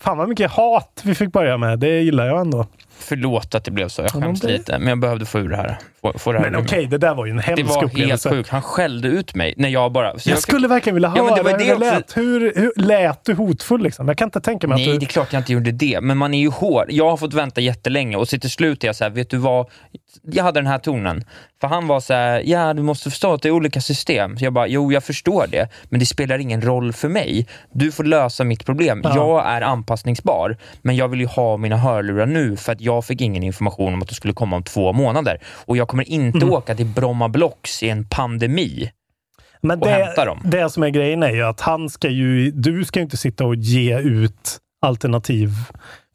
Fan 0.00 0.18
vad 0.18 0.28
mycket 0.28 0.50
hat 0.50 1.00
vi 1.04 1.14
fick 1.14 1.32
börja 1.32 1.56
med. 1.56 1.78
Det 1.78 2.00
gillar 2.00 2.26
jag 2.26 2.40
ändå. 2.40 2.66
Förlåt 2.98 3.54
att 3.54 3.64
det 3.64 3.70
blev 3.70 3.88
så. 3.88 4.02
Jag 4.02 4.10
skäms 4.10 4.40
det- 4.40 4.48
lite, 4.48 4.78
men 4.78 4.88
jag 4.88 5.00
behövde 5.00 5.26
få 5.26 5.38
ur 5.38 5.48
det 5.48 5.56
här. 5.56 5.78
Få, 6.02 6.18
få 6.18 6.32
det 6.32 6.38
här 6.38 6.50
Men 6.50 6.60
okej, 6.60 6.86
det 6.86 6.98
där 6.98 7.14
var 7.14 7.26
ju 7.26 7.30
en 7.30 7.36
Det 7.36 7.42
hemsk 7.42 7.64
var 7.64 7.74
helt 7.80 7.92
upplevelse. 7.92 8.30
sjukt. 8.30 8.48
Han 8.48 8.62
skällde 8.62 9.08
ut 9.08 9.34
mig 9.34 9.54
när 9.56 9.68
jag 9.68 9.92
bara... 9.92 10.18
så 10.18 10.30
Jag 10.30 10.38
skulle 10.38 10.68
verkligen 10.68 10.94
vilja 10.94 11.12
Ja, 11.16 11.22
höra 11.22 11.34
men 11.34 11.34
det 11.36 11.42
var 11.42 11.50
hur 11.50 11.58
det 11.58 11.64
det 11.64 11.74
också. 11.74 11.94
lät. 11.94 12.16
Hur, 12.16 12.52
hur 12.56 12.72
lät 12.76 13.24
du 13.24 13.34
hotfull 13.34 13.82
liksom? 13.82 14.08
Jag 14.08 14.16
kan 14.18 14.26
inte 14.26 14.40
tänka 14.40 14.68
mig 14.68 14.76
Nej, 14.76 14.88
att 14.88 14.94
det 14.94 14.98
du... 15.00 15.06
är 15.06 15.08
klart 15.10 15.32
jag 15.32 15.40
inte 15.40 15.52
gjorde 15.52 15.72
det, 15.72 16.00
men 16.00 16.18
man 16.18 16.34
är 16.34 16.38
ju 16.38 16.48
hård. 16.50 16.86
Jag 16.88 17.10
har 17.10 17.16
fått 17.16 17.34
vänta 17.34 17.60
jättelänge 17.60 18.16
och 18.16 18.28
så 18.28 18.38
till 18.38 18.50
slut 18.50 18.84
är 18.84 18.88
jag 18.88 18.96
så 18.96 19.04
här, 19.04 19.10
vet 19.10 19.30
du 19.30 19.36
vad? 19.36 19.66
Jag 20.22 20.44
hade 20.44 20.60
den 20.60 20.66
här 20.66 20.78
tonen. 20.78 21.24
För 21.60 21.68
han 21.68 21.86
var 21.86 22.00
så 22.00 22.14
här, 22.14 22.42
ja 22.46 22.74
du 22.74 22.82
måste 22.82 23.10
förstå 23.10 23.32
att 23.32 23.42
det 23.42 23.48
är 23.48 23.52
olika 23.52 23.80
system. 23.80 24.38
Så 24.38 24.44
jag 24.44 24.52
bara, 24.52 24.66
jo 24.66 24.92
jag 24.92 25.04
förstår 25.04 25.46
det, 25.50 25.68
men 25.88 26.00
det 26.00 26.06
spelar 26.06 26.38
ingen 26.38 26.62
roll 26.62 26.92
för 26.92 27.08
mig. 27.08 27.46
Du 27.72 27.92
får 27.92 28.04
lösa 28.04 28.44
mitt 28.44 28.66
problem. 28.66 29.00
Ja. 29.04 29.14
Jag 29.16 29.46
är 29.46 29.60
anpassningsbar, 29.62 30.56
men 30.82 30.96
jag 30.96 31.08
vill 31.08 31.20
ju 31.20 31.26
ha 31.26 31.56
mina 31.56 31.76
hörlurar 31.76 32.26
nu 32.26 32.56
för 32.56 32.72
att 32.72 32.80
jag 32.80 33.04
fick 33.04 33.20
ingen 33.20 33.42
information 33.42 33.94
om 33.94 34.02
att 34.02 34.08
det 34.08 34.14
skulle 34.14 34.32
komma 34.34 34.56
om 34.56 34.62
två 34.62 34.92
månader. 34.92 35.38
Och 35.66 35.76
jag 35.76 35.88
kommer 35.90 36.08
inte 36.10 36.38
Mm. 36.38 36.52
åka 36.52 36.74
till 36.74 36.86
Bromma 36.86 37.28
Blocks 37.28 37.82
i 37.82 37.88
en 37.88 38.04
pandemi. 38.04 38.90
Men 39.60 39.80
och 39.80 39.86
det, 39.86 39.92
hämta 39.92 40.24
dem. 40.24 40.40
det 40.44 40.70
som 40.70 40.82
är 40.82 40.88
grejen 40.88 41.22
är 41.22 41.30
ju 41.32 41.42
att 41.42 41.60
han 41.60 41.90
ska 41.90 42.08
ju... 42.08 42.50
Du 42.50 42.84
ska 42.84 42.98
ju 42.98 43.02
inte 43.04 43.16
sitta 43.16 43.44
och 43.44 43.54
ge 43.54 43.98
ut 43.98 44.58
alternativ 44.82 45.50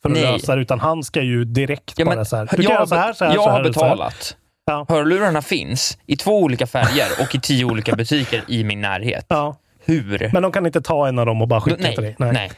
för 0.01 0.10
att 0.10 0.15
Nej. 0.15 0.24
lösa 0.32 0.55
det, 0.55 0.62
utan 0.62 0.79
han 0.79 1.03
ska 1.03 1.22
ju 1.22 1.46
direkt 1.46 1.94
Ja, 1.98 2.05
bara 2.05 2.25
så 2.25 2.36
här. 2.36 2.48
Du 2.51 2.63
kan 2.63 2.75
göra 2.75 2.88
så 2.88 2.96
här, 2.96 3.13
så 3.13 3.25
här, 3.25 3.34
jag 3.34 3.44
så 3.44 3.50
här, 3.50 3.58
har 3.58 3.63
betalat. 3.63 4.38
Ja. 4.65 4.86
Hörlurarna 4.89 5.41
finns 5.41 5.98
i 6.05 6.15
två 6.17 6.39
olika 6.44 6.67
färger 6.67 7.08
och 7.22 7.36
i 7.36 7.39
tio 7.39 7.65
olika 7.65 7.96
butiker 7.96 8.44
i 8.48 8.63
min 8.63 8.82
närhet. 8.82 9.25
Ja. 9.29 9.55
Hur? 9.86 10.29
Men 10.34 10.44
de 10.44 10.51
kan 10.51 10.65
inte 10.65 10.82
ta 10.82 11.08
en 11.08 11.20
av 11.20 11.25
dem 11.25 11.41
och 11.41 11.48
bara 11.48 11.62
skicka 11.62 11.84
till 11.91 12.03
dig? 12.03 12.15
nej, 12.20 12.32
nej. 12.34 12.51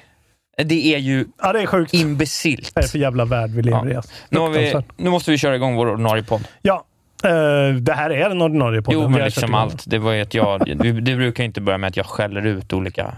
Det 0.65 0.93
är 0.95 0.97
ju 0.99 1.25
Ja, 1.41 1.53
det 1.53 1.61
är 1.61 1.65
sjukt. 1.65 1.93
imbecilt. 1.93 2.71
Vad 2.75 2.83
är 2.83 2.87
det 2.87 2.91
för 2.91 2.99
jävla 2.99 3.25
värld 3.25 3.49
vi 3.49 3.61
lever 3.61 3.91
i? 3.91 3.95
alltså? 3.95 4.11
Nu, 4.29 4.49
vi, 4.49 4.75
nu 4.97 5.09
måste 5.09 5.31
vi 5.31 5.37
köra 5.37 5.55
igång 5.55 5.75
vår 5.75 5.89
ordinarie 5.91 6.23
podd. 6.23 6.47
Ja, 6.61 6.83
eh, 7.23 7.75
det 7.75 7.93
här 7.93 8.09
är 8.09 8.29
den 8.29 8.41
ordinarie 8.41 8.81
podden. 8.81 9.01
Jo, 9.01 9.09
men 9.09 9.23
liksom 9.23 9.55
allt. 9.55 9.83
Det 9.87 9.99
var 9.99 10.15
att 10.15 10.33
jag... 10.33 10.77
Det 10.77 11.15
brukar 11.15 11.43
inte 11.43 11.61
börja 11.61 11.77
med 11.77 11.87
att 11.87 11.97
jag 11.97 12.05
skäller 12.05 12.45
ut 12.45 12.73
olika 12.73 13.13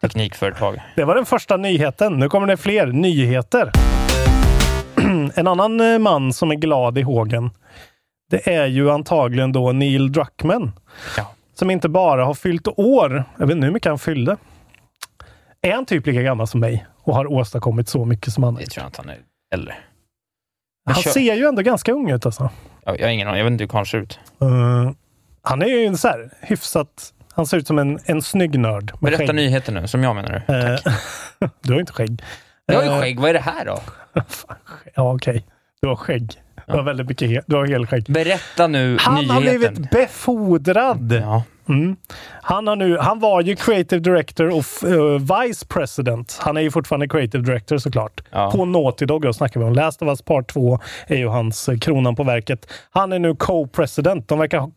teknikföretag. 0.00 0.80
Det 0.96 1.04
var 1.04 1.14
den 1.14 1.26
första 1.26 1.56
nyheten. 1.56 2.18
Nu 2.18 2.28
kommer 2.28 2.46
det 2.46 2.56
fler 2.56 2.86
nyheter. 2.86 3.72
en 5.34 5.46
annan 5.46 5.80
eh, 5.80 5.98
man 5.98 6.32
som 6.32 6.50
är 6.50 6.54
glad 6.54 6.98
i 6.98 7.02
hågen. 7.02 7.50
Det 8.30 8.54
är 8.54 8.66
ju 8.66 8.90
antagligen 8.90 9.52
då 9.52 9.72
Neil 9.72 10.12
Druckmann. 10.12 10.72
Ja. 11.16 11.32
Som 11.54 11.70
inte 11.70 11.88
bara 11.88 12.24
har 12.24 12.34
fyllt 12.34 12.68
år. 12.68 13.24
Jag 13.38 13.46
vet 13.46 13.54
inte 13.54 13.66
hur 13.66 13.72
mycket 13.72 13.88
han 13.88 13.98
fyllde. 13.98 14.36
Är 15.62 15.72
han 15.72 15.86
typ 15.86 16.06
lika 16.06 16.22
gammal 16.22 16.46
som 16.46 16.60
mig 16.60 16.86
och 17.02 17.14
har 17.14 17.32
åstadkommit 17.32 17.88
så 17.88 18.04
mycket 18.04 18.32
som 18.32 18.44
han 18.44 18.54
har 18.54 18.60
Det 18.60 18.66
tror 18.66 18.82
jag 18.82 18.88
inte 18.88 19.00
han 19.00 19.10
är 19.10 19.18
äldre. 19.54 19.74
Han 20.86 20.94
kör. 21.02 21.10
ser 21.10 21.34
ju 21.34 21.46
ändå 21.46 21.62
ganska 21.62 21.92
ung 21.92 22.10
ut 22.10 22.26
alltså. 22.26 22.50
Jag, 22.84 23.00
jag 23.00 23.06
har 23.06 23.10
ingen 23.12 23.28
aning. 23.28 23.38
Jag 23.38 23.44
vet 23.44 23.52
inte 23.52 23.64
hur 23.64 23.72
han 23.72 23.86
ser 23.86 23.98
ut. 23.98 24.18
Eh, 24.40 24.90
han 25.42 25.62
är 25.62 25.66
ju 25.66 25.96
så 25.96 26.08
här 26.08 26.30
hyfsat... 26.40 27.12
Han 27.34 27.46
ser 27.46 27.56
ut 27.56 27.66
som 27.66 27.78
en, 27.78 27.98
en 28.04 28.22
snygg 28.22 28.58
nörd. 28.58 28.92
Berätta 29.00 29.26
skägg. 29.26 29.34
nyheter 29.34 29.72
nu, 29.72 29.86
som 29.86 30.02
jag 30.02 30.16
menar. 30.16 30.42
Eh, 30.48 30.92
du 31.62 31.72
har 31.72 31.80
inte 31.80 31.92
skägg. 31.92 32.22
Jag 32.66 32.74
har 32.76 32.82
ju 32.82 32.88
Eh, 32.90 33.00
skägg. 33.00 33.20
Vad 33.20 33.30
är 33.30 33.34
det 33.34 33.40
här 33.40 33.64
då? 33.64 33.80
Ja, 34.94 35.14
okej. 35.14 35.46
Du 35.82 35.88
har 35.88 35.96
skägg. 35.96 36.32
Du 36.66 36.72
har 36.72 36.82
väldigt 36.82 37.08
mycket 37.08 37.30
he- 37.30 37.42
du 37.46 37.56
har 37.56 37.66
helskägg. 37.66 38.04
Berätta 38.08 38.66
nu 38.66 38.96
Han 39.00 39.14
nyheten. 39.14 39.34
har 39.34 39.40
blivit 39.40 39.90
befordrad. 39.90 41.12
Ja. 41.22 41.42
Mm. 41.68 41.96
Han, 42.42 42.66
har 42.66 42.76
nu, 42.76 42.98
han 42.98 43.18
var 43.20 43.40
ju 43.40 43.56
creative 43.56 44.00
director 44.00 44.46
och 44.48 44.88
eh, 44.90 45.42
vice 45.44 45.66
president. 45.66 46.38
Han 46.40 46.56
är 46.56 46.60
ju 46.60 46.70
fortfarande 46.70 47.08
creative 47.08 47.44
director 47.44 47.78
såklart. 47.78 48.20
Ja. 48.30 48.50
På 48.50 48.64
Naughty 48.64 49.06
Dog 49.06 49.22
då 49.22 49.32
snackar 49.32 49.60
vi 49.60 49.66
om. 49.66 49.72
Last 49.72 50.02
of 50.02 50.08
Us 50.08 50.22
Part 50.22 50.52
2 50.52 50.78
är 51.06 51.16
ju 51.16 51.28
hans 51.28 51.68
eh, 51.68 51.78
kronan 51.78 52.16
på 52.16 52.24
verket. 52.24 52.66
Han 52.90 53.12
är 53.12 53.18
nu 53.18 53.34
co-president. 53.34 54.28
De 54.28 54.38
verkar 54.38 54.58
ha 54.58 54.70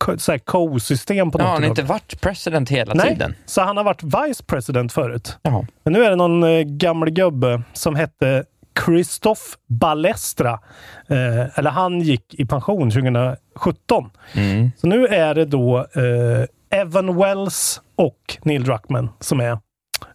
co-system 0.46 1.32
på 1.32 1.40
Ja, 1.40 1.44
han 1.44 1.52
Naughty 1.52 1.68
har 1.68 1.76
Dog. 1.76 1.80
inte 1.80 1.94
varit 1.94 2.22
president 2.22 2.70
hela 2.70 2.94
Nej, 2.94 3.10
tiden. 3.10 3.36
så 3.46 3.62
han 3.62 3.78
har 3.78 3.84
varit 3.84 4.04
vice 4.04 4.44
president 4.44 4.94
förut. 4.94 5.38
Jaha. 5.42 5.66
Men 5.84 5.94
nu 5.94 6.04
är 6.04 6.10
det 6.10 6.16
någon 6.16 6.44
eh, 6.44 6.62
gammal 6.62 7.10
gubbe 7.10 7.62
som 7.74 7.96
hette 7.96 8.44
Christoph 8.86 9.42
Balestra. 9.68 10.60
Eh, 11.08 11.60
eller 11.60 11.70
han 11.70 12.02
gick 12.02 12.34
i 12.34 12.46
pension 12.46 12.92
2017. 12.92 14.10
Mm. 14.34 14.72
Så 14.78 14.88
nu 14.88 15.06
är 15.08 15.34
det 15.36 15.46
då 15.46 15.78
eh, 15.78 16.46
Evan 16.70 17.18
Wells 17.18 17.82
och 17.96 18.38
Neil 18.44 18.64
Druckmann 18.64 19.10
som 19.20 19.40
är 19.40 19.58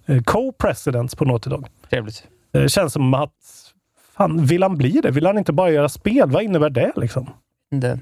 eh, 0.06 0.23
co-presidents 0.23 1.14
på 1.16 1.25
Naughty 1.25 1.50
Dog. 1.50 1.66
Trevligt. 1.90 2.25
Det 2.52 2.68
känns 2.68 2.92
som 2.92 3.14
att 3.14 3.32
fan, 4.16 4.46
vill 4.46 4.62
han 4.62 4.76
bli 4.76 4.90
det? 4.90 5.11
Vill 5.11 5.26
han 5.26 5.38
inte 5.38 5.52
bara 5.52 5.70
göra 5.70 5.88
spel? 5.88 6.30
Vad 6.30 6.42
innebär 6.42 6.70
det 6.70 6.92
liksom? 6.96 7.30
Det. 7.70 7.99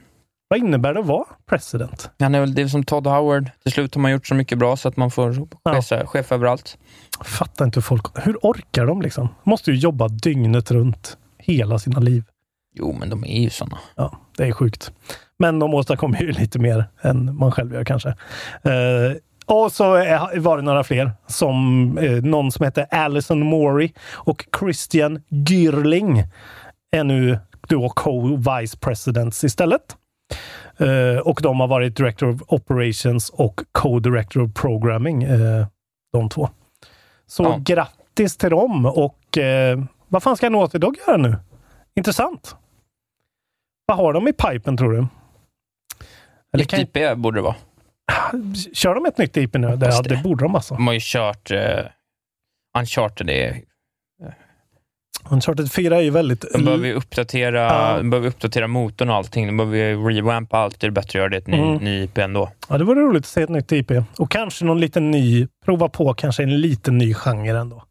Vad 0.49 0.59
innebär 0.59 0.95
det 0.95 1.01
att 1.01 1.07
vara 1.07 1.25
president? 1.47 2.11
Han 2.19 2.35
är 2.35 2.41
väl 2.41 2.55
det 2.55 2.63
är 2.63 2.69
som 2.69 2.85
Todd 2.85 3.07
Howard. 3.07 3.51
Till 3.63 3.73
slut 3.73 3.95
har 3.95 4.03
man 4.03 4.13
gjort 4.13 4.27
så 4.27 4.35
mycket 4.35 4.59
bra 4.59 4.77
så 4.77 4.89
att 4.89 4.97
man 4.97 5.11
får 5.11 5.49
Ja. 5.63 5.83
chef, 5.83 6.09
chef 6.09 6.33
överallt. 6.33 6.79
Fattar 7.25 7.65
inte 7.65 7.77
hur 7.77 7.83
folk... 7.83 8.07
Hur 8.27 8.37
orkar 8.43 8.87
de 8.87 9.03
liksom? 9.03 9.29
Måste 9.43 9.71
ju 9.71 9.77
jobba 9.77 10.09
dygnet 10.09 10.71
runt 10.71 11.17
hela 11.39 11.79
sina 11.79 12.01
liv. 12.01 12.25
Jo, 12.75 12.97
men 12.99 13.11
de 13.11 13.25
är 13.25 13.41
ju 13.41 13.51
såna. 13.51 13.79
Ja, 13.97 14.19
det 14.37 14.45
är 14.45 14.53
sjukt. 14.53 14.93
Men 15.39 15.59
de 15.59 15.75
åstadkommer 15.75 16.21
ju 16.23 16.33
lite 16.33 16.59
mer 16.59 16.85
än 17.03 17.37
man 17.37 17.53
själv 17.53 17.75
gör 17.75 17.85
kanske. 17.85 18.09
Eh, 18.63 19.13
och 19.47 19.73
så 19.73 19.85
var 20.37 20.57
det 20.57 20.63
några 20.63 20.85
fler, 20.85 21.11
som 21.27 21.99
eh, 21.99 22.23
någon 22.23 22.53
som 22.53 22.65
heter 22.65 22.87
Alison 22.91 23.41
Mori 23.47 23.93
och 24.13 24.47
Christian 24.61 25.23
Gyrling 25.29 26.25
är 26.91 27.05
nu 27.05 27.39
då 27.69 27.89
co-vice 27.89 28.79
presidents 28.79 29.45
istället. 29.45 29.97
Eh, 30.79 31.21
och 31.25 31.41
de 31.43 31.61
har 31.61 31.67
varit 31.69 31.97
director 31.97 32.29
of 32.29 32.41
operations 32.49 33.31
och 33.31 33.61
co-director 33.73 34.41
of 34.45 34.55
programming, 34.55 35.23
eh, 35.23 35.67
de 36.13 36.29
två. 36.29 36.49
Så 37.27 37.43
Ja. 37.43 37.57
grattis 37.61 38.37
till 38.37 38.51
dem 38.51 38.87
och 38.87 39.39
eh, 39.39 39.79
vad 40.09 40.23
fan 40.23 40.37
ska 40.37 40.49
Naughty 40.51 40.79
Dog 40.79 40.97
göra 41.07 41.17
nu? 41.17 41.37
Intressant. 41.97 42.57
Vad 43.93 43.99
har 43.99 44.13
de 44.13 44.29
i 44.29 44.33
pipen 44.33 44.77
tror 44.77 44.93
du? 44.93 44.99
Eller 44.99 46.65
Nytt 46.65 46.71
kan, 46.71 46.81
IP 46.81 47.17
borde 47.19 47.39
det 47.39 47.43
vara. 47.43 47.55
kör 48.73 48.95
de 48.95 49.07
ett 49.07 49.19
nytt 49.19 49.37
IP 49.37 49.55
nu? 49.55 49.77
Det, 49.77 49.87
ja, 49.87 50.03
det. 50.03 50.21
borde 50.25 50.45
de 50.45 50.55
alltså. 50.55 50.75
De 50.75 50.87
har 50.87 50.95
ju 50.95 51.01
kört 51.03 51.51
uh, 51.51 51.59
Uncharted. 52.79 53.27
Det, 53.27 53.63
Uncharted 55.31 55.73
4 55.73 55.97
är 55.97 56.01
ju 56.01 56.11
väldigt... 56.11 56.45
de 56.53 56.65
behöver 56.65 56.87
ju 56.87 56.95
uppdatera, 56.95 57.97
de 57.97 58.11
behöver 58.11 58.29
uppdatera 58.29 58.67
motorn 58.67 59.11
och 59.11 59.17
allting. 59.17 59.47
De 59.47 59.57
behöver 59.57 59.77
ju 59.77 60.09
revampa 60.11 60.59
allt. 60.59 60.81
Det 60.81 60.87
är 60.87 60.91
bättre 60.91 61.09
att 61.09 61.15
göra 61.15 61.29
det 61.29 61.37
ett 61.37 61.47
ny, 61.47 61.57
Mm. 61.59 61.77
ny 61.85 62.03
IP 62.03 62.19
ändå. 62.19 62.51
Ja, 62.69 62.79
det 62.79 62.85
vore 62.85 63.01
roligt 63.01 63.21
att 63.23 63.27
se 63.27 63.43
ett 63.43 63.49
nytt 63.51 63.73
IP. 63.73 63.91
Och 64.19 64.31
kanske 64.31 64.65
någon 64.65 64.81
liten 64.81 65.11
ny, 65.11 65.47
prova 65.65 65.89
på 65.89 66.15
kanske 66.15 66.43
en 66.43 66.61
liten 66.61 66.99
ny 66.99 67.15
genre 67.15 67.59
ändå. 67.61 67.85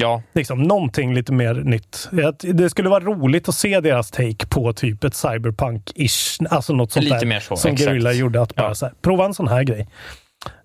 Ja, 0.00 0.22
Liksom 0.32 0.62
någonting 0.62 1.14
lite 1.14 1.32
mer 1.32 1.54
nytt. 1.54 2.08
Det 2.40 2.70
skulle 2.70 2.88
vara 2.88 3.04
roligt 3.04 3.48
att 3.48 3.54
se 3.54 3.80
deras 3.80 4.10
take 4.10 4.46
på 4.46 4.72
typ 4.72 5.04
ett 5.04 5.12
cyberpunk-ish, 5.12 6.46
alltså 6.50 6.72
något 6.72 6.92
sånt 6.92 7.04
Lite 7.04 7.18
där. 7.18 7.26
mer 7.26 7.40
så, 7.40 7.56
som 7.56 7.70
exakt. 7.72 7.86
Guerrilla 7.88 8.12
gjorde. 8.12 8.42
Att 8.42 8.54
bara 8.54 8.68
Ja. 8.68 8.74
så 8.74 8.86
här, 8.86 8.94
prova 9.02 9.24
en 9.24 9.34
sån 9.34 9.48
här 9.48 9.62
grej. 9.62 9.88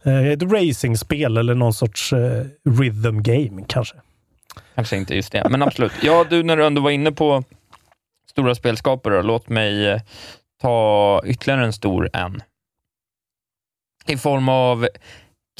Eh, 0.03 0.27
Ett 0.27 0.43
racingspel 0.43 1.37
eller 1.37 1.55
någon 1.55 1.73
sorts 1.73 2.13
eh, 2.13 2.45
rhythm 2.69 3.21
game 3.23 3.63
kanske. 3.67 3.95
kanske 4.75 4.97
inte 4.97 5.15
just 5.15 5.31
det. 5.31 5.47
Men 5.49 5.61
absolut. 5.61 5.91
Ja, 6.03 6.25
du, 6.29 6.43
när 6.43 6.57
du 6.57 6.65
ändå 6.65 6.81
var 6.81 6.91
inne 6.91 7.11
på 7.11 7.43
stora 8.29 8.55
spelskapare, 8.55 9.23
låt 9.23 9.49
mig 9.49 9.87
eh, 9.89 10.01
ta 10.61 11.21
ytterligare 11.25 11.65
en 11.65 11.73
stor 11.73 12.09
en. 12.13 12.41
I 14.07 14.17
form 14.17 14.49
av 14.49 14.87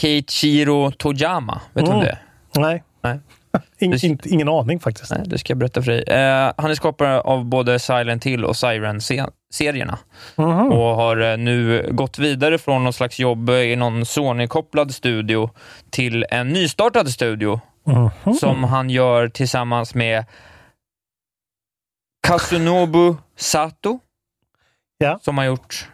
Keiichiro 0.02 0.92
Tojama. 0.92 1.62
Vet 1.74 1.86
du 1.86 1.92
Mm. 1.92 2.00
om 2.00 2.06
det? 2.06 2.18
Nej. 2.56 2.84
Nej. 3.02 3.20
In, 3.78 3.94
inte, 4.06 4.30
ingen 4.30 4.50
aning 4.50 4.80
faktiskt. 4.80 5.12
Nej, 5.12 5.24
det 5.26 5.38
ska 5.38 5.52
jag 5.52 5.58
berätta 5.58 5.82
för 5.82 5.92
dig. 5.92 6.04
Eh, 6.04 6.54
han 6.58 6.72
är 6.72 6.76
skapare 6.76 7.22
av 7.22 7.46
både 7.46 7.80
Silent 7.80 8.24
Hill 8.26 8.46
och 8.46 8.56
Siren-serierna 8.58 10.00
Mhm. 10.36 10.72
och 10.72 10.96
har 10.96 11.32
eh, 11.32 11.38
nu 11.38 11.88
gått 11.92 12.20
vidare 12.20 12.58
från 12.58 12.84
någon 12.84 12.94
slags 12.94 13.20
jobb 13.20 13.50
i 13.50 13.76
någon 13.76 14.06
Sony-kopplad 14.06 14.94
studio 14.94 15.50
till 15.90 16.26
en 16.30 16.50
nystartad 16.50 17.10
studio 17.10 17.62
Mhm. 17.84 18.34
som 18.34 18.64
han 18.64 18.90
gör 18.90 19.28
tillsammans 19.30 19.96
med 19.96 20.26
Kasunobu 22.28 23.16
Sato, 23.36 24.00
Ja. 24.98 25.20
som 25.22 25.38
har 25.38 25.46
gjort, 25.46 25.88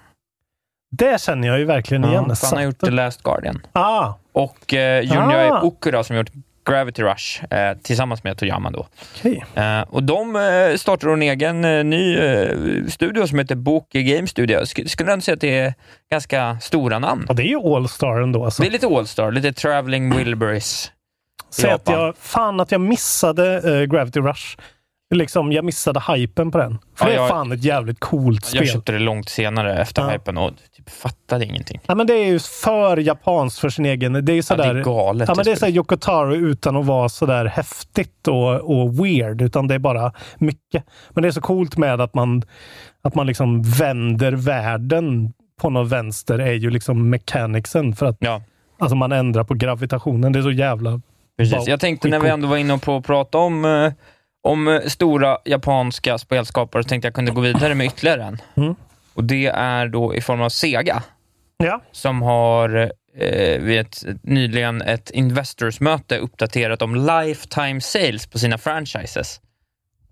Det 0.91 1.21
känner 1.21 1.47
jag 1.47 1.59
ju 1.59 1.65
verkligen 1.65 2.03
igen. 2.05 2.25
ja, 2.29 2.35
han 2.43 2.57
har 2.57 2.63
gjort 2.65 2.79
The 2.79 2.89
Last 2.91 3.23
Guardian. 3.23 3.61
Ah, 3.71 4.13
Och 4.31 4.73
eh, 4.73 5.01
Junjai 5.01 5.49
Ah. 5.49 5.61
Okura 5.61 6.03
som 6.03 6.15
har 6.15 6.23
gjort 6.23 6.31
Gravity 6.67 7.03
Rush 7.03 7.53
eh, 7.53 7.77
tillsammans 7.77 8.23
med 8.23 8.37
Toyama 8.37 8.71
då. 8.71 8.87
okej. 9.19 9.45
Eh, 9.55 9.81
och 9.81 10.03
de 10.03 10.35
eh, 10.35 10.75
startar 10.77 11.09
en 11.09 11.21
egen 11.21 11.65
eh, 11.65 11.83
ny 11.83 12.17
eh, 12.17 12.49
studio 12.89 13.27
som 13.27 13.39
heter 13.39 13.55
Boke 13.55 14.01
Game 14.03 14.27
Studio. 14.27 14.59
Sk- 14.59 14.87
skulle 14.87 15.11
ändå 15.13 15.21
säga 15.21 15.33
att 15.35 15.41
det 15.41 15.59
är 15.59 15.73
ganska 16.11 16.57
stora 16.61 16.99
namn. 16.99 17.25
Ja, 17.27 17.33
det 17.33 17.43
är 17.43 17.47
ju 17.47 17.57
All-Star 17.75 18.21
ändå. 18.21 18.45
Alltså. 18.45 18.61
Det 18.63 18.69
är 18.69 18.71
lite 18.71 18.87
Allstar, 18.87 19.31
lite 19.31 19.53
Traveling 19.53 20.17
Wilburys. 20.17 20.91
Säg 21.49 21.71
att 21.71 21.89
jag, 21.89 22.17
fan 22.17 22.59
att 22.59 22.71
jag 22.71 22.81
missade 22.81 23.55
eh, 23.79 23.85
Gravity 23.85 24.19
Rush. 24.19 24.57
Liksom, 25.15 25.51
jag 25.51 25.65
missade 25.65 26.01
hypen 26.13 26.51
på 26.51 26.57
den. 26.57 26.77
För 26.95 27.05
Ja, 27.05 27.09
det 27.11 27.15
är 27.17 27.19
jag- 27.21 27.29
fan 27.29 27.51
ett 27.51 27.63
jävligt 27.63 27.99
coolt 27.99 28.45
spel. 28.45 28.61
Jag 28.61 28.73
köpte 28.73 28.91
det 28.91 28.99
långt 28.99 29.29
senare 29.29 29.81
efter 29.81 30.01
Ja. 30.01 30.09
hypen 30.09 30.37
och 30.37 30.51
fattade 30.89 31.45
ingenting. 31.45 31.79
Ja, 31.85 31.95
men 31.95 32.07
det 32.07 32.13
är 32.13 32.25
ju 32.25 32.39
för 32.39 32.97
japanskt 32.97 33.59
för 33.59 33.69
sin 33.69 33.85
egen... 33.85 34.13
Det 34.13 34.31
är 34.31 34.33
ju 34.33 34.37
Ja, 34.37 34.43
sådär... 34.43 34.73
det 34.73 34.79
är 34.79 34.83
galet. 34.83 35.29
Ja, 35.29 35.35
men 35.35 35.45
det 35.45 35.51
är 35.51 35.55
spelet. 35.55 35.59
såhär 35.59 35.71
Yoko 35.71 35.97
Taro 35.97 36.35
utan 36.35 36.75
att 36.75 36.85
vara 36.85 37.09
sådär 37.09 37.45
häftigt 37.45 38.27
och, 38.27 38.81
och 38.81 39.05
weird, 39.05 39.41
utan 39.41 39.67
det 39.67 39.75
är 39.75 39.79
bara 39.79 40.11
mycket. 40.37 40.83
Men 41.09 41.21
det 41.21 41.27
är 41.27 41.31
så 41.31 41.41
coolt 41.41 41.77
med 41.77 42.01
att 42.01 42.13
man, 42.13 42.43
att 43.01 43.15
man 43.15 43.27
liksom 43.27 43.61
vänder 43.61 44.31
världen 44.31 45.33
på 45.61 45.69
något 45.69 45.91
vänster 45.91 46.39
är 46.39 46.53
ju 46.53 46.69
liksom 46.69 47.09
mechanicsen 47.09 47.95
för 47.95 48.05
att 48.05 48.17
Ja, 48.19 48.41
alltså 48.79 48.95
man 48.95 49.11
ändrar 49.11 49.43
på 49.43 49.53
gravitationen. 49.53 50.31
Det 50.33 50.39
är 50.39 50.43
så 50.43 50.51
jävla... 50.51 51.01
precis. 51.37 51.67
Jag 51.67 51.79
tänkte 51.79 52.07
när 52.07 52.19
vi 52.19 52.29
ändå 52.29 52.47
var 52.47 52.57
inne 52.57 52.77
på 52.77 52.95
att 52.95 53.05
prata 53.05 53.37
om, 53.37 53.65
eh, 53.65 53.91
om 54.43 54.67
eh, 54.67 54.79
stora 54.81 55.37
japanska 55.45 56.17
spelskapare 56.17 56.83
så 56.83 56.89
tänkte 56.89 57.07
jag 57.07 57.15
kunde 57.15 57.31
gå 57.31 57.41
vidare 57.41 57.75
med 57.75 57.87
ytterligare 57.87 58.23
en. 58.23 58.37
Mm. 58.55 58.75
Och 59.17 59.23
det 59.23 59.45
är 59.45 59.87
då 59.87 60.15
i 60.15 60.21
form 60.21 60.41
av 60.41 60.49
Sega. 60.49 61.03
Ja. 61.57 61.81
som 61.91 62.21
har 62.21 62.91
eh, 63.17 63.61
vid 63.61 63.79
ett, 63.79 64.03
nyligen 64.21 64.81
ett 64.81 65.09
Investors-möte 65.09 66.17
uppdaterat 66.17 66.81
om 66.81 66.95
lifetime 66.95 67.81
sales 67.81 68.27
på 68.27 68.39
sina 68.39 68.57
franchises. 68.57 69.41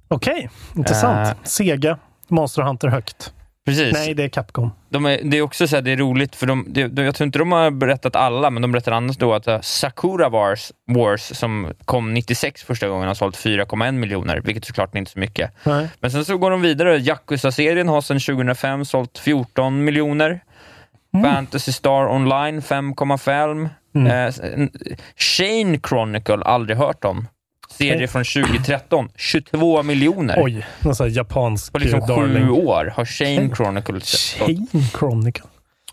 Okej, 0.08 0.50
intressant. 0.76 1.28
Eh. 1.28 1.44
Sega, 1.44 2.00
Monster 2.28 2.62
Hunter 2.62 2.88
högt. 2.88 3.34
Precis. 3.66 3.94
Nej, 3.94 4.14
det 4.14 4.24
är 4.24 4.30
Capcom. 4.30 4.72
De 4.90 5.06
är, 5.06 5.20
det 5.24 5.38
är 5.38 5.42
också 5.42 5.68
så 5.68 5.76
här, 5.76 5.84
det 5.84 5.92
är 5.92 5.98
roligt, 5.98 6.36
för 6.36 6.48
de, 6.48 6.66
de, 6.68 7.04
jag 7.04 7.16
tror 7.16 7.26
inte 7.26 7.40
de 7.40 7.52
har 7.52 7.72
berättat 7.72 8.16
alla, 8.16 8.50
men 8.50 8.62
de 8.62 8.72
berättar 8.72 8.92
annars 8.92 9.18
då 9.18 9.34
att 9.34 9.48
uh, 9.48 9.62
Sakura 9.62 10.30
Wars, 10.30 10.72
Wars, 10.88 11.38
som 11.38 11.74
kom 11.86 12.14
96 12.14 12.64
första 12.64 12.88
gången, 12.88 13.08
har 13.08 13.16
sålt 13.16 13.38
4,1 13.38 13.92
miljoner, 13.92 14.42
vilket 14.42 14.66
såklart 14.66 14.96
inte 14.96 15.10
är 15.10 15.12
så 15.12 15.20
mycket. 15.20 15.52
Nej. 15.64 15.88
Men 16.00 16.12
sen 16.12 16.26
så 16.26 16.38
går 16.38 16.52
de 16.52 16.62
vidare. 16.62 16.98
Yakuza-serien 16.98 17.88
har 17.88 18.02
sedan 18.02 18.20
2005 18.20 18.86
sålt 18.86 19.18
14 19.18 19.84
miljoner. 19.84 20.40
Fantasy 21.24 21.72
Star 21.72 22.08
Online 22.08 22.60
5,5. 22.60 23.70
Mm. 23.96 24.08
Eh, 24.08 24.68
Shane 25.16 25.80
Chronicle, 25.90 26.44
aldrig 26.44 26.78
hört 26.78 27.06
om. 27.06 27.28
Serie 27.78 28.08
från 28.08 28.24
2013, 28.24 29.10
22 29.16 29.84
miljoner. 29.84 30.36
Oj, 30.44 30.66
någon 30.80 30.96
sån 30.96 31.08
här 31.10 31.18
japansk 31.18 31.74
På 31.74 31.80
liksom 31.80 32.00
eh, 32.00 32.08
sju 32.08 32.14
darling. 32.16 32.50
år 32.52 32.94
har 32.96 33.06
Shane 33.06 33.38
Okej. 33.38 33.52
Chronicle 33.56 34.02
sålt. 34.02 34.48
Chain 34.48 34.68
Chronicle. 35.00 35.44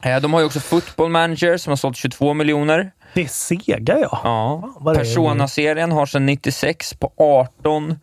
Eh, 0.02 0.20
De 0.20 0.32
har 0.32 0.40
ju 0.40 0.46
också 0.46 0.60
Football 0.60 1.08
Manager 1.10 1.56
som 1.56 1.70
har 1.70 1.76
sålt 1.76 1.96
22 1.96 2.34
miljoner. 2.34 2.90
Det 3.14 3.22
är 3.22 3.26
Sega 3.26 3.78
ja. 3.88 4.20
Ja. 4.24 4.74
vad 4.80 4.94
det 4.94 5.00
är. 5.00 5.04
Persona-serien 5.04 5.92
har 5.92 6.06
sedan 6.06 6.26
96 6.26 6.94
på 6.94 7.12
18 7.16 7.96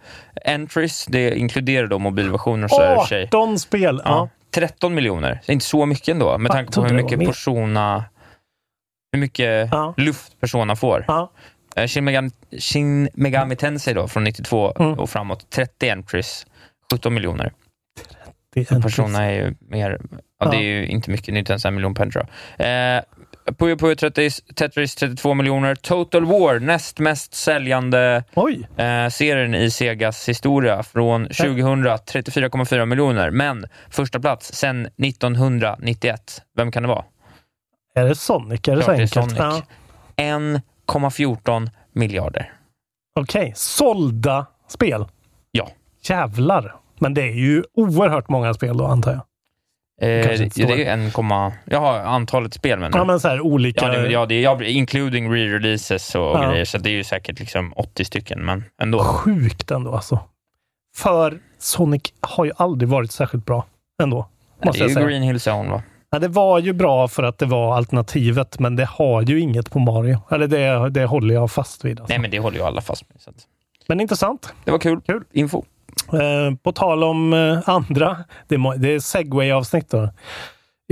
entries. 0.46 1.06
Det 1.06 1.38
inkluderar 1.38 1.88
då 1.88 2.00
mobilversioner 2.00 2.64
och 2.64 2.70
så 2.72 2.80
där 2.80 2.94
i 2.94 2.98
och 2.98 3.02
för 3.02 3.08
sig. 3.08 3.24
18 3.24 3.60
spel! 3.60 4.02
Ja. 4.06 4.10
Ja. 4.12 4.30
13 4.56 4.96
miljoner. 4.96 5.42
Det 5.46 5.52
är 5.52 5.54
inte 5.54 5.66
så 5.66 5.86
mycket 5.86 6.08
ändå, 6.08 6.38
med 6.38 6.52
tanke 6.52 6.66
på 6.68 6.72
Trodde 6.74 6.90
hur 6.90 6.96
det 6.96 7.02
var 7.02 7.08
mycket 7.08 7.20
mer. 7.20 7.26
Persona... 7.26 8.06
Hur 9.12 9.20
mycket 9.20 9.70
Ja. 9.72 9.94
luft 9.98 10.40
Persona 10.40 10.76
får. 10.76 11.06
Ja. 11.08 11.32
Eh, 11.82 11.88
Shin 11.88 12.06
Megami, 12.06 12.30
Shin 12.60 13.10
Megami 13.14 13.56
Tensei 13.56 13.94
då, 13.94 14.08
från 14.08 14.24
92 14.24 14.74
Mm. 14.80 15.00
och 15.00 15.10
framåt, 15.10 15.50
30 15.50 15.90
entries, 15.90 16.46
17 16.94 17.14
miljoner. 17.14 17.54
entries. 18.56 18.84
Persona 18.84 19.24
är 19.26 19.32
ju 19.32 19.56
mer, 19.60 20.00
ja, 20.40 20.50
det 20.52 20.58
är 20.58 20.62
ju 20.62 20.88
inte 20.88 21.12
mycket, 21.12 21.26
det 21.26 21.32
är 21.38 21.40
inte 21.40 21.52
ens 21.54 21.66
en 21.66 21.76
miljon 21.76 21.94
pence 21.94 22.12
tror 22.20 22.28
jag. 22.58 22.96
Eh, 22.98 23.04
Puyo 23.58 23.78
Puyo 23.78 23.96
Tetris, 23.96 24.42
Tetris 24.56 24.96
32 24.96 25.34
miljoner. 25.34 25.76
Total 25.76 26.26
War, 26.26 26.60
näst 26.60 27.00
mest 27.00 27.34
säljande 27.34 28.24
eh, 28.78 29.10
serien 29.10 29.56
i 29.56 29.72
Segas 29.72 30.30
historia 30.30 30.84
från 30.84 31.26
2000, 31.26 31.86
34,4 31.86 32.86
miljoner. 32.86 33.32
Men 33.32 33.66
första 33.90 34.20
plats 34.20 34.54
sen 34.54 34.86
1991. 34.98 36.42
Vem 36.58 36.72
kan 36.72 36.84
det 36.84 36.90
vara? 36.90 37.04
Är 37.96 38.06
det 38.06 38.16
Sonic? 38.16 38.68
Är 38.68 38.76
det 38.76 38.82
så 38.82 38.86
Klart 38.86 38.98
det 38.98 39.02
är 39.02 39.02
enkelt? 39.02 39.14
Sonic. 39.14 39.64
Ja. 40.16 40.22
1,14 40.94 41.70
miljarder. 41.94 42.54
Okej, 43.20 43.54
sålda 43.56 44.46
spel. 44.68 45.06
Ja. 45.52 45.70
Jävlar. 46.02 46.76
Men 47.00 47.14
det 47.14 47.22
är 47.22 47.34
ju 47.34 47.64
oerhört 47.74 48.30
många 48.30 48.54
spel 48.54 48.78
då, 48.78 48.86
antar 48.86 49.12
jag. 49.12 49.22
Eh, 50.02 50.28
det, 50.28 50.56
det 50.56 50.86
är 50.88 51.08
1, 51.08 51.54
jaha, 51.66 52.02
antalet 52.02 52.54
spel 52.54 52.80
menar 52.80 52.98
Ja, 52.98 53.04
du? 53.04 53.08
men 53.08 53.20
så 53.20 53.28
här 53.28 53.42
olika... 53.42 53.86
Ja, 53.86 54.00
det, 54.02 54.12
ja, 54.12 54.26
det 54.26 54.36
är, 54.36 54.42
ja, 54.42 54.64
including 54.64 55.32
re-releases 55.34 56.16
och 56.18 56.40
Ja. 56.44 56.50
grejer, 56.52 56.66
så 56.66 56.78
det 56.78 56.90
är 56.90 56.94
ju 56.94 57.04
säkert 57.04 57.40
liksom 57.40 57.74
80 57.76 58.06
stycken, 58.06 58.46
men 58.46 58.64
ändå. 58.82 59.00
Sjukt 59.04 59.72
ändå 59.72 59.96
alltså. 59.96 60.20
För 60.96 61.40
Sonic 61.58 62.02
har 62.22 62.46
ju 62.46 62.52
aldrig 62.58 62.90
varit 62.90 63.12
särskilt 63.12 63.46
bra 63.46 63.66
ändå. 64.04 64.28
Det 64.60 64.66
Måste 64.66 64.84
är 64.84 64.90
jag 64.90 65.02
ju. 65.02 65.08
Green 65.08 65.22
Hill 65.24 65.36
Zone 65.40 65.70
va? 65.70 65.84
Ja, 66.12 66.20
det 66.20 66.28
var 66.28 66.60
ju 66.60 66.74
bra 66.74 67.08
för 67.08 67.24
att 67.24 67.38
det 67.38 67.46
var 67.46 67.76
alternativet, 67.78 68.60
men 68.60 68.76
det 68.76 68.86
har 68.86 69.22
ju 69.22 69.40
inget 69.40 69.72
på 69.72 69.80
Mario. 69.80 70.22
Eller 70.32 70.48
det, 70.48 70.90
det 70.90 71.06
håller 71.06 71.34
jag 71.34 71.52
fast 71.52 71.86
vid. 71.86 72.00
Alltså. 72.00 72.14
Nej, 72.14 72.20
men 72.22 72.32
det 72.32 72.40
håller 72.40 72.58
ju 72.58 72.64
alla 72.64 72.82
fast 72.82 73.10
med. 73.10 73.22
Så. 73.22 73.32
Men 73.88 74.02
intressant. 74.02 74.54
Det 74.66 74.72
var 74.72 74.80
kul. 74.80 75.02
kul. 75.02 75.24
Info. 75.32 75.64
Eh, 76.14 76.56
på 76.64 76.72
tal 76.72 77.04
om 77.04 77.34
eh, 77.34 77.70
andra, 77.70 78.18
det 78.48 78.58
det 78.78 78.94
är 78.94 79.00
segway-avsnitt 79.00 79.90
då, 79.90 80.10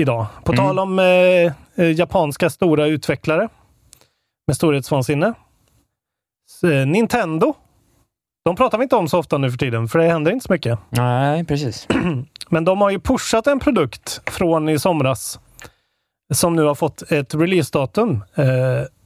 idag. 0.01 0.25
På 0.43 0.51
Mm. 0.53 0.65
tal 0.65 0.79
om 0.79 0.99
eh, 0.99 1.05
eh, 1.05 1.91
japanska 1.91 2.49
stora 2.49 2.85
utvecklare 2.87 3.49
med 4.47 4.55
storhetsvansinne. 4.55 5.33
Eh, 6.63 6.87
Nintendo. 6.87 7.53
De 8.45 8.55
pratar 8.55 8.77
vi 8.77 8.83
inte 8.83 8.95
om 8.95 9.07
så 9.07 9.19
ofta 9.19 9.37
nu 9.37 9.51
för 9.51 9.57
tiden, 9.57 9.87
för 9.87 9.99
det 9.99 10.05
händer 10.07 10.31
inte 10.31 10.45
så 10.47 10.53
mycket. 10.53 10.79
Nej, 10.89 11.45
precis. 11.45 11.87
Men 12.49 12.65
de 12.65 12.81
har 12.81 12.89
ju 12.89 12.99
pushat 12.99 13.47
en 13.47 13.59
produkt 13.59 14.21
från 14.31 14.69
i 14.69 14.79
somras 14.79 15.39
som 16.33 16.55
nu 16.55 16.63
har 16.63 16.75
fått 16.75 17.11
ett 17.11 17.35
releasedatum 17.35 18.23
eh, 18.35 18.45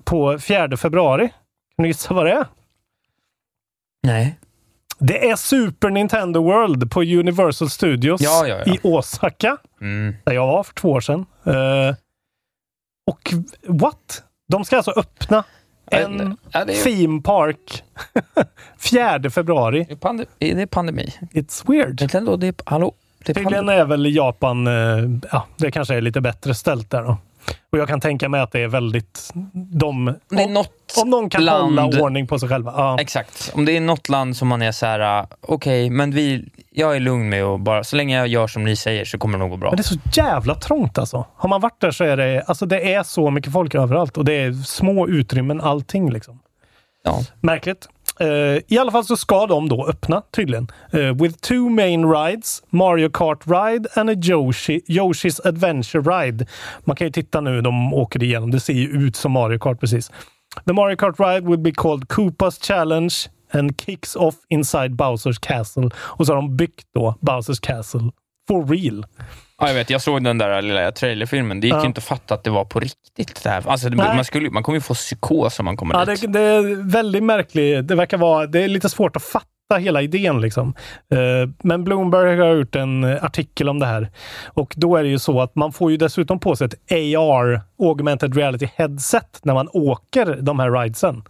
på 0.04 0.40
4 0.40 0.78
februari. 0.78 1.28
Kan 1.76 1.84
ni 1.84 1.88
gissa 1.88 2.14
vad 2.14 2.26
det 2.26 2.32
är? 2.32 2.46
Nej. 4.04 4.40
Det 5.00 5.30
är 5.30 5.36
Super 5.36 5.90
Nintendo 5.90 6.44
World 6.44 6.92
på 6.92 7.02
Universal 7.02 7.70
Studios 7.70 8.22
Ja, 8.22 8.48
ja, 8.48 8.64
ja. 8.66 8.74
i 8.74 8.80
Osaka, 8.84 9.58
Mm. 9.82 10.16
där 10.24 10.34
jag 10.34 10.48
var 10.48 10.64
för 10.64 10.74
två 10.74 10.90
år 10.92 11.02
sedan. 11.02 11.26
Eh, 11.46 11.96
och 13.12 13.34
what? 13.68 14.24
De 14.48 14.66
ska 14.66 14.78
alltså 14.78 14.92
öppna 14.92 15.44
en 15.92 16.38
Ja, 16.52 16.60
är- 16.60 16.84
theme 16.84 17.22
park 17.22 17.84
4 18.78 19.30
februari. 19.30 19.84
Det 19.88 19.94
är, 19.94 19.98
pande- 19.98 20.26
det 20.40 20.68
pandemi. 20.68 21.14
It's 21.34 21.72
weird. 21.72 22.00
Nintendo, 22.02 22.36
det 22.36 22.48
är, 22.48 22.56
hallå? 22.66 22.94
Är 23.26 23.34
Tydligen 23.34 23.70
är 23.70 23.86
väl 23.86 24.16
Japan, 24.16 24.68
eh, 24.68 24.74
ja, 25.32 25.48
det 25.58 25.72
kanske 25.72 25.96
är 25.96 26.02
lite 26.02 26.22
bättre 26.22 26.56
ställt 26.56 26.90
där 26.90 27.02
då. 27.04 27.18
Och 27.72 27.78
jag 27.78 27.88
kan 27.88 28.02
tänka 28.02 28.30
mig 28.30 28.42
att 28.42 28.52
det 28.52 28.60
är 28.60 28.68
väldigt, 28.68 29.32
de, 29.54 30.16
Det 30.30 30.44
är 30.44 30.46
om, 30.46 30.64
om 31.02 31.10
någon 31.10 31.30
kan 31.30 31.46
land- 31.46 31.80
hålla 31.80 32.02
ordning 32.04 32.28
på 32.28 32.40
sig 32.40 32.50
själva. 32.50 32.74
Ja. 32.78 33.00
Exakt. 33.00 33.52
Om 33.56 33.66
det 33.66 33.78
är 33.78 33.82
något 33.82 34.10
land 34.10 34.38
som 34.38 34.48
man 34.48 34.62
är 34.62 34.72
så 34.72 34.86
här, 34.86 35.22
uh, 35.22 35.28
okej, 35.42 35.90
men 35.90 36.12
vi, 36.12 36.50
jag 36.72 36.96
är 36.96 37.00
lugn 37.00 37.30
med 37.30 37.44
att 37.44 37.62
bara, 37.62 37.84
så 37.84 37.96
länge 37.96 38.18
jag 38.18 38.28
gör 38.28 38.48
som 38.48 38.64
ni 38.64 38.76
säger 38.76 39.06
så 39.06 39.18
kommer 39.18 39.38
det 39.38 39.44
nog 39.44 39.52
gå 39.52 39.58
bra. 39.58 39.70
Men 39.70 39.78
det 39.78 39.82
är 39.82 39.84
så 39.84 40.00
jävla 40.14 40.56
trångt 40.56 40.98
alltså. 40.98 41.26
Har 41.36 41.50
man 41.50 41.62
varit 41.62 41.82
där 41.82 41.92
så 41.92 42.04
är 42.04 42.18
det, 42.18 42.44
alltså 42.48 42.66
det 42.66 42.94
är 42.94 43.04
så 43.04 43.32
mycket 43.32 43.54
folk 43.54 43.76
överallt 43.76 44.18
och 44.18 44.26
det 44.26 44.34
är 44.34 44.54
små 44.54 45.08
utrymmen 45.08 45.62
allting 45.62 46.12
liksom. 46.12 46.40
Ja. 47.04 47.20
Märkligt. 47.40 47.90
Eh, 48.20 48.28
I 48.68 48.78
alla 48.80 48.92
fall 48.92 49.06
så 49.06 49.18
ska 49.18 49.46
de 49.46 49.70
då 49.70 49.86
öppna 49.86 50.22
tydligen. 50.32 50.68
Eh, 50.92 51.16
with 51.16 51.38
two 51.40 51.70
main 51.70 52.12
rides, 52.14 52.64
Mario 52.70 53.10
Kart 53.10 53.48
Ride 53.48 53.90
and 53.96 54.10
a 54.10 54.14
Yoshi, 54.24 54.82
Yoshi's 54.88 55.48
Adventure 55.48 56.02
Ride. 56.02 56.46
Man 56.86 56.96
kan 56.96 57.08
ju 57.08 57.12
titta 57.12 57.42
nu, 57.42 57.62
de 57.62 57.94
åker 57.94 58.24
igenom. 58.24 58.52
Det 58.52 58.60
ser 58.60 58.74
ju 58.74 58.88
ut 58.88 59.16
som 59.16 59.32
Mario 59.32 59.60
Kart 59.60 59.80
precis. 59.80 60.12
The 60.66 60.74
Mario 60.74 60.98
Kart 60.98 61.20
Ride 61.20 61.48
will 61.48 61.60
be 61.60 61.72
called 61.72 62.08
Koopas 62.08 62.60
Challenge 62.64 63.14
and 63.52 63.82
kicks 63.82 64.16
off 64.16 64.36
inside 64.50 64.96
Bowsers 64.96 65.40
Castle. 65.40 65.90
Och 65.96 66.26
så 66.26 66.34
har 66.34 66.42
de 66.42 66.56
byggt 66.58 66.88
då 66.94 67.16
Bowsers 67.22 67.60
Castle 67.60 68.12
for 68.48 68.66
real. 68.66 69.06
Ja, 69.62 69.68
jag 69.68 69.74
vet, 69.76 69.90
jag 69.90 70.02
såg 70.02 70.24
den 70.24 70.38
där 70.38 70.62
lilla 70.62 70.92
trailerfilmen. 70.92 71.60
Det 71.62 71.68
gick 71.68 71.74
Ja. 71.76 71.82
ju 71.82 71.88
inte 71.88 71.98
att 72.00 72.04
fatta 72.04 72.34
att 72.34 72.44
det 72.44 72.50
var 72.50 72.66
på 72.66 72.80
riktigt. 72.80 73.44
Det 73.44 73.50
här. 73.50 73.64
Alltså, 73.68 73.90
det, 73.90 73.96
man, 73.98 74.26
skulle, 74.26 74.50
man 74.50 74.64
kommer 74.64 74.76
ju 74.78 74.82
få 74.82 74.94
psykos 74.94 75.60
om 75.60 75.66
man 75.66 75.78
kommer 75.78 75.96
Ja, 75.96 76.06
dit. 76.06 76.22
det, 76.22 76.28
det 76.28 76.40
är 76.42 76.90
väldigt 76.92 77.24
märkligt. 77.24 77.88
Det 77.88 77.96
verkar 77.96 78.18
vara, 78.18 78.46
det 78.48 78.64
är 78.64 78.68
lite 78.68 78.90
svårt 78.90 79.16
att 79.16 79.24
fatta 79.24 79.48
hela 79.80 80.02
idén 80.02 80.42
liksom. 80.42 80.74
Eh, 81.14 81.50
Men 81.64 81.84
Bloomberg 81.84 82.38
har 82.40 82.48
gjort 82.56 82.76
en 82.76 83.04
artikel 83.04 83.70
om 83.70 83.80
det 83.80 83.86
här. 83.86 84.12
Och 84.48 84.74
då 84.78 84.96
är 84.98 85.04
det 85.04 85.10
ju 85.10 85.20
så 85.20 85.42
att 85.42 85.56
man 85.56 85.72
får 85.72 85.92
ju 85.92 85.98
dessutom 85.98 86.40
på 86.40 86.56
sig 86.56 86.66
ett 86.68 86.92
AR, 87.18 87.62
augmented 87.80 88.36
reality 88.38 88.68
headset, 88.76 89.40
när 89.44 89.54
man 89.54 89.68
åker 89.74 90.38
de 90.42 90.60
här 90.60 90.72
ridesen. 90.72 91.24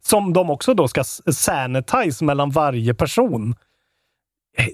Som 0.00 0.32
de 0.32 0.50
också 0.50 0.74
då 0.74 0.88
ska 0.88 1.04
sanitize 1.32 2.24
mellan 2.24 2.50
varje 2.50 2.94
person. 2.94 3.54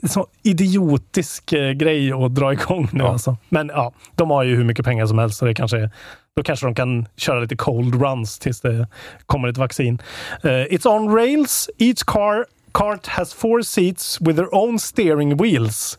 Så 0.09 0.27
idiotisk 0.43 1.53
eh, 1.53 1.71
grej 1.73 2.13
att 2.13 2.35
dra 2.35 2.53
igång 2.53 2.89
nu 2.93 3.05
alltså. 3.05 3.37
Men 3.49 3.69
ja, 3.69 3.93
de 4.15 4.31
har 4.31 4.43
ju 4.43 4.57
hur 4.57 4.65
mycket 4.65 4.85
pengar 4.85 5.07
som 5.07 5.19
helst 5.19 5.39
så 5.39 5.45
det 5.45 5.55
kanske, 5.55 5.91
då 6.37 6.43
kanske 6.43 6.67
de 6.67 6.75
kan 6.75 7.07
köra 7.17 7.41
lite 7.41 7.57
cold 7.57 8.03
runs 8.03 8.39
tills 8.39 8.61
det 8.61 8.89
kommer 9.27 9.49
ett 9.49 9.59
vaccin. 9.59 10.03
Eh, 10.43 10.51
it's 10.51 10.87
on 10.87 11.17
rails. 11.17 11.71
Each 11.79 12.05
car 12.05 12.45
cart 12.73 13.07
has 13.07 13.35
four 13.35 13.63
seats 13.63 14.21
with 14.21 14.37
their 14.37 14.55
own 14.55 14.79
steering 14.79 15.37
wheels. 15.37 15.99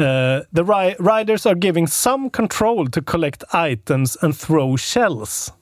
Uh, 0.00 0.40
the 0.56 0.62
ri- 0.62 0.96
riders 0.98 1.46
are 1.46 1.54
giving 1.54 1.88
some 1.88 2.30
control 2.30 2.90
to 2.90 3.02
collect 3.02 3.44
items 3.54 4.16
and 4.22 4.38
throw 4.38 4.76
shells. 4.76 5.52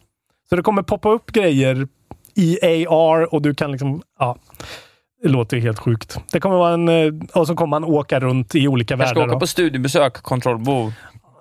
Så 0.49 0.57
det 0.57 0.63
kommer 0.63 0.83
poppa 0.83 1.11
upp 1.11 1.33
grejer 1.33 1.89
i 2.35 2.87
AR 2.87 3.35
och 3.35 3.43
du 3.43 3.55
kan 3.55 3.73
liksom, 3.73 4.03
ja. 4.19 4.37
Det 5.23 5.29
låter 5.29 5.57
ju 5.57 5.63
helt 5.63 5.79
sjukt. 5.79 6.19
Det 6.33 6.41
kommer 6.41 6.57
vara 6.57 6.75
en, 6.75 6.89
eh, 6.89 7.13
och 7.35 7.47
så 7.47 7.55
kommer 7.55 7.81
man 7.81 7.85
åka 7.85 8.21
runt 8.21 8.55
i 8.55 8.69
olika 8.69 8.95
Jag 8.95 8.99
ska 9.01 9.07
världar. 9.09 9.23
åka 9.23 9.33
då. 9.35 9.41
på 9.41 9.47
studiebesök, 9.47 10.23
kontrollbo. 10.23 10.93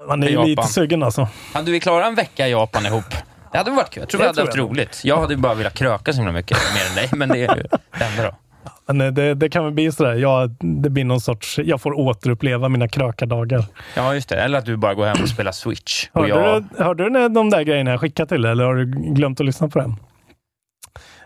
Man 0.07 0.23
är 0.23 0.27
ju 0.27 0.43
lite 0.45 0.63
sugen 0.63 1.03
alltså. 1.03 1.27
Hade 1.53 1.71
vi 1.71 1.79
klarat 1.79 2.07
en 2.07 2.15
vecka 2.15 2.47
i 2.47 2.51
Japan 2.51 2.85
ihop? 2.85 3.05
Det 3.51 3.57
hade 3.57 3.71
varit 3.71 3.89
kul. 3.89 4.01
Jag 4.01 4.09
tror 4.09 4.19
Det 4.19 4.23
vi 4.23 4.27
hade 4.27 4.41
haft 4.41 4.57
roligt. 4.57 5.01
Jag 5.03 5.21
hade 5.21 5.37
bara 5.37 5.53
velat 5.53 5.73
kröka 5.73 6.13
så 6.13 6.17
himla 6.17 6.33
mycket 6.33 6.57
mer 6.75 6.89
än 6.89 6.95
dig, 6.95 7.09
men 7.19 7.29
det 7.29 7.45
är 7.45 7.55
ju 7.55 7.63
det 7.99 8.05
enda 8.05 8.23
då. 8.23 8.35
Men 8.85 9.01
eh, 9.01 9.07
det, 9.13 9.33
det 9.33 9.49
kan 9.49 9.63
väl 9.63 9.73
bli 9.73 9.91
sådär. 9.91 10.13
Ja, 10.15 10.47
det 10.59 10.89
blir 10.89 11.03
någon 11.05 11.21
sorts... 11.21 11.59
Jag 11.63 11.81
får 11.81 11.93
återuppleva 11.99 12.69
mina 12.69 12.87
krökardagar. 12.87 13.65
Ja, 13.95 14.13
just 14.13 14.29
det. 14.29 14.35
Eller 14.41 14.57
att 14.59 14.65
du 14.65 14.77
bara 14.77 14.93
går 14.93 15.05
hem 15.05 15.17
och 15.23 15.29
spelar 15.29 15.51
Switch. 15.51 16.07
Och 16.13 16.21
Hörde, 16.27 16.33
jag... 16.45 16.63
du, 16.77 16.83
hörde 16.83 17.09
du 17.09 17.29
de 17.29 17.49
där 17.49 17.61
grejerna 17.63 17.91
jag 17.91 17.99
skickade 17.99 18.29
till 18.29 18.41
dig, 18.41 18.51
eller 18.51 18.63
har 18.65 18.75
du 18.75 18.85
glömt 19.13 19.39
att 19.39 19.45
lyssna 19.45 19.67
på 19.67 19.79
dem? 19.79 19.95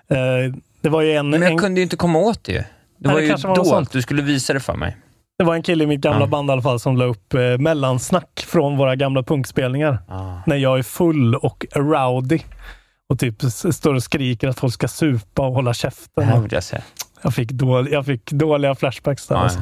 Eh, 0.09 0.53
det 0.85 0.89
var 0.91 1.01
ju 1.01 1.11
en, 1.13 1.29
Men 1.29 1.41
jag 1.41 1.51
en, 1.51 1.57
kunde 1.57 1.79
ju 1.79 1.83
inte 1.83 1.95
komma 1.97 2.19
åt 2.19 2.43
det 2.43 2.51
ju. 2.51 2.57
Det 2.57 2.65
Nej, 2.99 3.13
var 3.13 3.21
det 3.21 3.27
ju 3.27 3.31
var 3.47 3.63
sånt. 3.63 3.91
du 3.91 4.01
skulle 4.01 4.21
visa 4.21 4.53
det 4.53 4.59
för 4.59 4.73
mig. 4.75 4.97
det 5.37 5.43
var 5.45 5.55
en 5.55 5.63
kille 5.63 5.83
i 5.83 5.87
mitt 5.87 6.01
gamla 6.01 6.19
Ja. 6.19 6.27
band 6.27 6.49
i 6.49 6.51
alla 6.51 6.61
fall 6.61 6.79
som 6.79 6.97
la 6.97 7.05
upp 7.05 7.33
eh, 7.33 7.39
mellansnack 7.59 8.45
från 8.47 8.77
våra 8.77 8.95
gamla 8.95 9.23
punkspelningar. 9.23 9.97
Ah. 10.07 10.33
När 10.45 10.55
jag 10.55 10.79
är 10.79 10.83
full 10.83 11.35
och 11.35 11.65
rowdy. 11.75 12.39
Och 13.09 13.19
typ 13.19 13.41
står 13.73 13.93
och 13.93 14.03
skriker 14.03 14.47
att 14.47 14.59
folk 14.59 14.73
ska 14.73 14.87
supa 14.87 15.47
och 15.47 15.53
hålla 15.53 15.69
Det 15.69 15.73
käften. 15.75 16.23
här 16.23 16.39
vill 16.39 16.53
jag 16.53 16.63
se. 16.63 16.77
Jag 17.21 17.33
fick, 17.33 17.51
dål, 17.51 17.87
jag 17.91 18.05
fick 18.05 18.31
dåliga 18.31 18.75
flashbacks 18.75 19.27
där. 19.27 19.35
Ja, 19.35 19.41
alltså. 19.41 19.59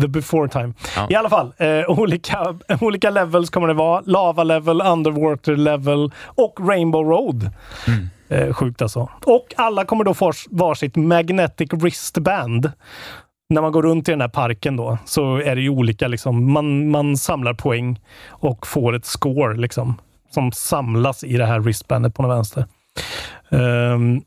The 0.00 0.08
before 0.08 0.48
time. 0.48 0.72
Ja. 0.96 1.06
I 1.10 1.14
alla 1.14 1.30
fall, 1.30 1.52
eh, 1.56 1.98
olika, 2.00 2.54
olika 2.80 3.10
levels 3.10 3.50
kommer 3.50 3.68
det 3.68 3.74
vara. 3.74 4.02
Lava 4.06 4.44
level, 4.44 4.80
underwater 4.82 5.56
level 5.56 6.12
och 6.24 6.68
Rainbow 6.68 7.04
Road. 7.04 7.50
Mm. 7.86 8.08
Eh, 8.28 8.52
sjukt 8.52 8.82
alltså. 8.82 9.08
Och 9.26 9.54
alla 9.56 9.84
kommer 9.84 10.04
då 10.04 10.14
få 10.14 10.32
varsitt 10.50 10.96
magnetic 10.96 11.72
wristband. 11.72 12.72
När 13.48 13.62
man 13.62 13.72
går 13.72 13.82
runt 13.82 14.08
i 14.08 14.10
den 14.10 14.20
här 14.20 14.28
parken 14.28 14.76
då 14.76 14.98
så 15.04 15.36
är 15.36 15.56
det 15.56 15.62
ju 15.62 15.68
olika, 15.68 16.08
liksom, 16.08 16.52
man, 16.52 16.90
man 16.90 17.16
samlar 17.16 17.54
poäng 17.54 18.00
och 18.28 18.66
får 18.66 18.96
ett 18.96 19.06
score 19.06 19.56
liksom, 19.56 19.94
som 20.30 20.52
samlas 20.52 21.24
i 21.24 21.36
det 21.36 21.46
här 21.46 21.60
wristbandet 21.60 22.14
på 22.14 22.22
den 22.22 22.30
vänster. 22.30 22.64
Um, 23.48 24.22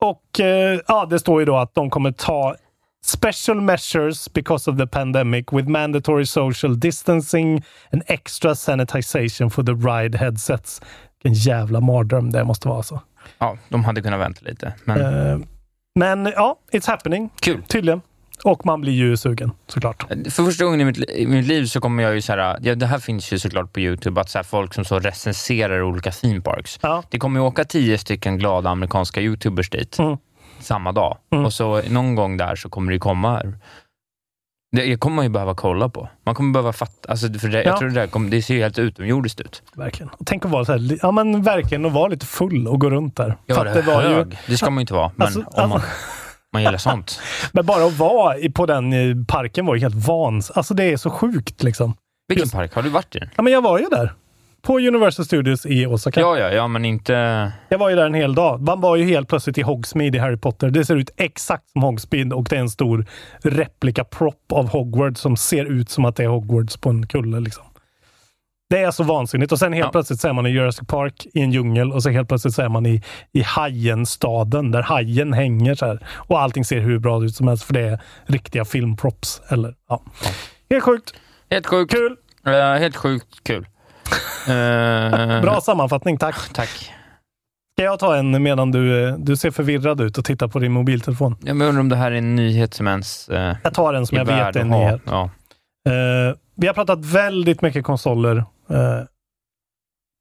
och 0.00 0.40
eh, 0.40 0.80
ja, 0.88 1.06
det 1.10 1.18
står 1.18 1.40
ju 1.40 1.46
då 1.46 1.56
att 1.56 1.74
de 1.74 1.90
kommer 1.90 2.12
ta 2.12 2.56
special 3.04 3.60
measures 3.60 4.32
because 4.32 4.70
of 4.70 4.78
the 4.78 4.86
pandemic 4.86 5.44
with 5.52 5.68
mandatory 5.68 6.26
social 6.26 6.80
distancing 6.80 7.64
and 7.92 8.02
extra 8.06 8.54
sanitization 8.54 9.50
for 9.50 9.62
the 9.62 9.72
ride 9.72 10.18
headsets. 10.18 10.80
Vilken 11.22 11.42
jävla 11.42 11.80
mardröm 11.80 12.30
det 12.30 12.44
måste 12.44 12.68
vara 12.68 12.78
alltså. 12.78 13.00
Ja, 13.38 13.56
de 13.68 13.84
hade 13.84 14.02
kunnat 14.02 14.20
vänta 14.20 14.40
lite. 14.44 14.72
Men 14.84 15.00
Eh, 15.32 15.38
men 15.98 16.26
ja, 16.36 16.58
it's 16.72 16.86
happening. 16.86 17.30
kul. 17.40 17.62
Tydligen. 17.68 18.00
Och 18.44 18.66
man 18.66 18.80
blir 18.80 18.92
ju 18.92 19.16
sugen 19.16 19.50
såklart. 19.66 20.02
För 20.08 20.44
första 20.44 20.64
gången 20.64 20.80
i 20.80 20.84
mitt, 20.84 21.10
i 21.10 21.26
mitt 21.26 21.46
liv 21.46 21.64
så 21.64 21.80
kommer 21.80 22.02
jag 22.02 22.14
ju 22.14 22.22
så 22.22 22.32
här, 22.32 22.58
ja, 22.62 22.74
det 22.74 22.86
här 22.86 22.98
finns 22.98 23.32
ju 23.32 23.38
såklart 23.38 23.72
på 23.72 23.80
Youtube, 23.80 24.20
att 24.20 24.30
så 24.30 24.38
här, 24.38 24.42
folk 24.42 24.74
som 24.74 24.84
så 24.84 24.98
recenserar 24.98 25.82
olika 25.82 26.10
theme 26.10 26.40
parks. 26.40 26.78
Ja. 26.82 27.02
Det 27.10 27.18
kommer 27.18 27.40
ju 27.40 27.46
åka 27.46 27.64
tio 27.64 27.98
stycken 27.98 28.38
glada 28.38 28.70
amerikanska 28.70 29.20
Youtubers 29.20 29.70
dit 29.70 29.98
Mm. 29.98 30.16
samma 30.60 30.92
dag. 30.92 31.18
Mm. 31.32 31.44
Och 31.44 31.52
så 31.52 31.82
någon 31.88 32.14
gång 32.14 32.36
där 32.36 32.56
så 32.56 32.68
kommer 32.68 32.92
det 32.92 32.98
komma 32.98 33.42
det 34.72 34.82
det 34.86 34.96
kommer 34.96 35.16
man 35.16 35.24
ju 35.24 35.28
behöva 35.28 35.54
kolla 35.54 35.88
på. 35.88 36.08
Man 36.26 36.34
kommer 36.34 36.52
behöva 36.52 36.72
fatta, 36.72 37.10
alltså 37.10 37.32
för 37.32 37.48
det, 37.48 37.58
Ja. 37.62 37.70
jag 37.70 37.78
tror 37.78 37.88
det 37.88 37.94
där 38.00 38.06
kommer, 38.06 38.30
det 38.30 38.42
ser 38.42 38.54
ju 38.54 38.62
helt 38.62 38.78
utomjordiskt 38.78 39.40
ut. 39.40 39.62
Verkligen. 39.76 40.08
Och 40.12 40.26
tänk 40.26 40.44
att 40.44 40.50
vara 40.50 40.64
så 40.64 40.72
här, 40.72 40.98
ja 41.02 41.10
men 41.12 41.42
verkligen 41.42 41.84
att 41.86 41.92
vara 41.92 42.08
lite 42.08 42.26
full 42.26 42.68
och 42.68 42.80
gå 42.80 42.90
runt 42.90 43.16
där. 43.16 43.36
Ja, 43.46 43.54
För 43.54 43.64
det, 43.64 43.72
det 43.72 43.82
var 43.82 44.02
ju, 44.02 44.24
det 44.46 44.56
ska 44.56 44.70
man 44.70 44.78
ju 44.78 44.80
inte 44.80 44.94
vara, 44.94 45.10
men 45.16 45.26
Alltså, 45.26 45.40
om 45.40 45.46
man, 45.56 45.72
alltså- 45.72 45.88
man 46.52 46.62
gillar 46.62 46.78
sånt. 46.78 47.20
men 47.52 47.66
bara 47.66 47.84
att 47.84 47.98
vara 47.98 48.34
på 48.54 48.66
den 48.66 48.92
eh, 48.92 49.24
parken 49.28 49.66
var 49.66 49.74
ju 49.74 49.80
helt 49.80 49.94
vans. 50.06 50.50
Alltså 50.50 50.74
det 50.74 50.84
är 50.84 50.96
så 50.96 51.10
sjukt 51.10 51.62
liksom. 51.62 51.94
Vilken 52.28 52.42
Just- 52.42 52.54
park? 52.54 52.74
Har 52.74 52.82
du 52.82 52.88
varit 52.88 53.16
i 53.16 53.18
den? 53.18 53.28
Ja 53.36 53.42
men 53.42 53.52
jag 53.52 53.62
var 53.62 53.78
ju 53.78 53.86
där. 53.90 54.12
På 54.62 54.78
Universal 54.78 55.24
Studios 55.24 55.66
i 55.66 55.86
Osaka. 55.86 56.20
Ja, 56.20 56.38
ja, 56.38 56.50
ja, 56.52 56.68
men 56.68 56.84
inte... 56.84 57.12
Jag 57.68 57.78
var 57.78 57.90
ju 57.90 57.96
där 57.96 58.06
en 58.06 58.14
hel 58.14 58.34
dag. 58.34 58.60
Man 58.62 58.80
var 58.80 58.96
ju 58.96 59.04
helt 59.04 59.28
plötsligt 59.28 59.58
i 59.58 59.62
Hogsmeade 59.62 60.16
i 60.18 60.20
Harry 60.20 60.36
Potter. 60.36 60.70
Det 60.70 60.84
ser 60.84 60.96
ut 60.96 61.10
exakt 61.16 61.70
som 61.70 61.82
Hogsmeade 61.82 62.34
och 62.34 62.44
det 62.44 62.56
är 62.56 62.60
en 62.60 62.70
stor 62.70 63.06
replika 63.42 64.04
prop 64.04 64.52
av 64.52 64.68
Hogwarts 64.68 65.20
som 65.20 65.36
ser 65.36 65.64
ut 65.64 65.90
som 65.90 66.04
att 66.04 66.16
det 66.16 66.24
är 66.24 66.28
Hogwarts 66.28 66.76
på 66.76 66.90
en 66.90 67.06
kulle. 67.06 67.40
Liksom. 67.40 67.64
Det 68.70 68.78
är 68.78 68.90
så 68.90 69.02
vansinnigt. 69.04 69.52
Och 69.52 69.58
sen 69.58 69.72
helt 69.72 69.84
Ja. 69.86 69.90
plötsligt 69.92 70.20
så 70.20 70.28
är 70.28 70.32
man 70.32 70.46
i 70.46 70.50
Jurassic 70.50 70.86
Park 70.88 71.26
i 71.34 71.40
en 71.40 71.52
djungel 71.52 71.92
och 71.92 72.02
så 72.02 72.10
helt 72.10 72.28
plötsligt 72.28 72.54
så 72.54 72.62
är 72.62 72.68
man 72.68 72.86
i, 72.86 73.02
i 73.32 73.42
Hajenstaden 73.42 74.70
där 74.70 74.82
hajen 74.82 75.32
hänger 75.32 75.74
så 75.74 75.86
här. 75.86 75.98
Och 76.14 76.40
allting 76.40 76.64
ser 76.64 76.80
hur 76.80 76.98
bra 76.98 77.24
ut 77.24 77.34
som 77.36 77.48
helst 77.48 77.64
för 77.64 77.74
det 77.74 77.80
är 77.80 78.00
riktiga 78.26 78.64
filmprops. 78.64 79.42
Eller, 79.48 79.74
ja. 79.88 80.02
Helt 80.70 80.84
sjukt. 80.84 81.14
Helt 81.50 81.66
sjukt. 81.66 81.92
Kul. 81.92 82.16
Eh, 82.46 82.52
helt 82.74 82.96
sjukt 82.96 83.44
kul. 83.44 83.66
Eh, 84.48 85.40
Bra 85.42 85.60
sammanfattning. 85.60 86.18
Tack. 86.18 86.36
Tack. 86.52 86.92
Ska 87.76 87.84
jag 87.84 87.98
ta 87.98 88.16
en 88.16 88.42
medan 88.42 88.70
du, 88.70 89.16
du 89.18 89.36
ser 89.36 89.50
förvirrad 89.50 90.00
ut 90.00 90.18
och 90.18 90.24
tittar 90.24 90.48
på 90.48 90.58
din 90.58 90.72
mobiltelefon? 90.72 91.36
Jag 91.40 91.52
undrar 91.62 91.80
om 91.80 91.88
det 91.88 91.96
här 91.96 92.12
är 92.12 92.16
en 92.16 92.36
nyhet 92.36 92.74
som 92.74 92.88
ens 92.88 93.28
eh, 93.28 93.56
Jag 93.64 93.74
tar 93.74 93.94
en 93.94 94.06
som 94.06 94.18
jag 94.18 94.24
vet 94.24 94.56
är 94.56 94.60
en 94.60 94.68
nyhet. 94.68 95.00
Ja. 95.06 95.30
Eh, 95.86 96.36
vi 96.56 96.66
har 96.66 96.74
pratat 96.74 97.04
väldigt 97.04 97.62
mycket 97.62 97.84
konsoler 97.84 98.36
eh, 98.70 99.00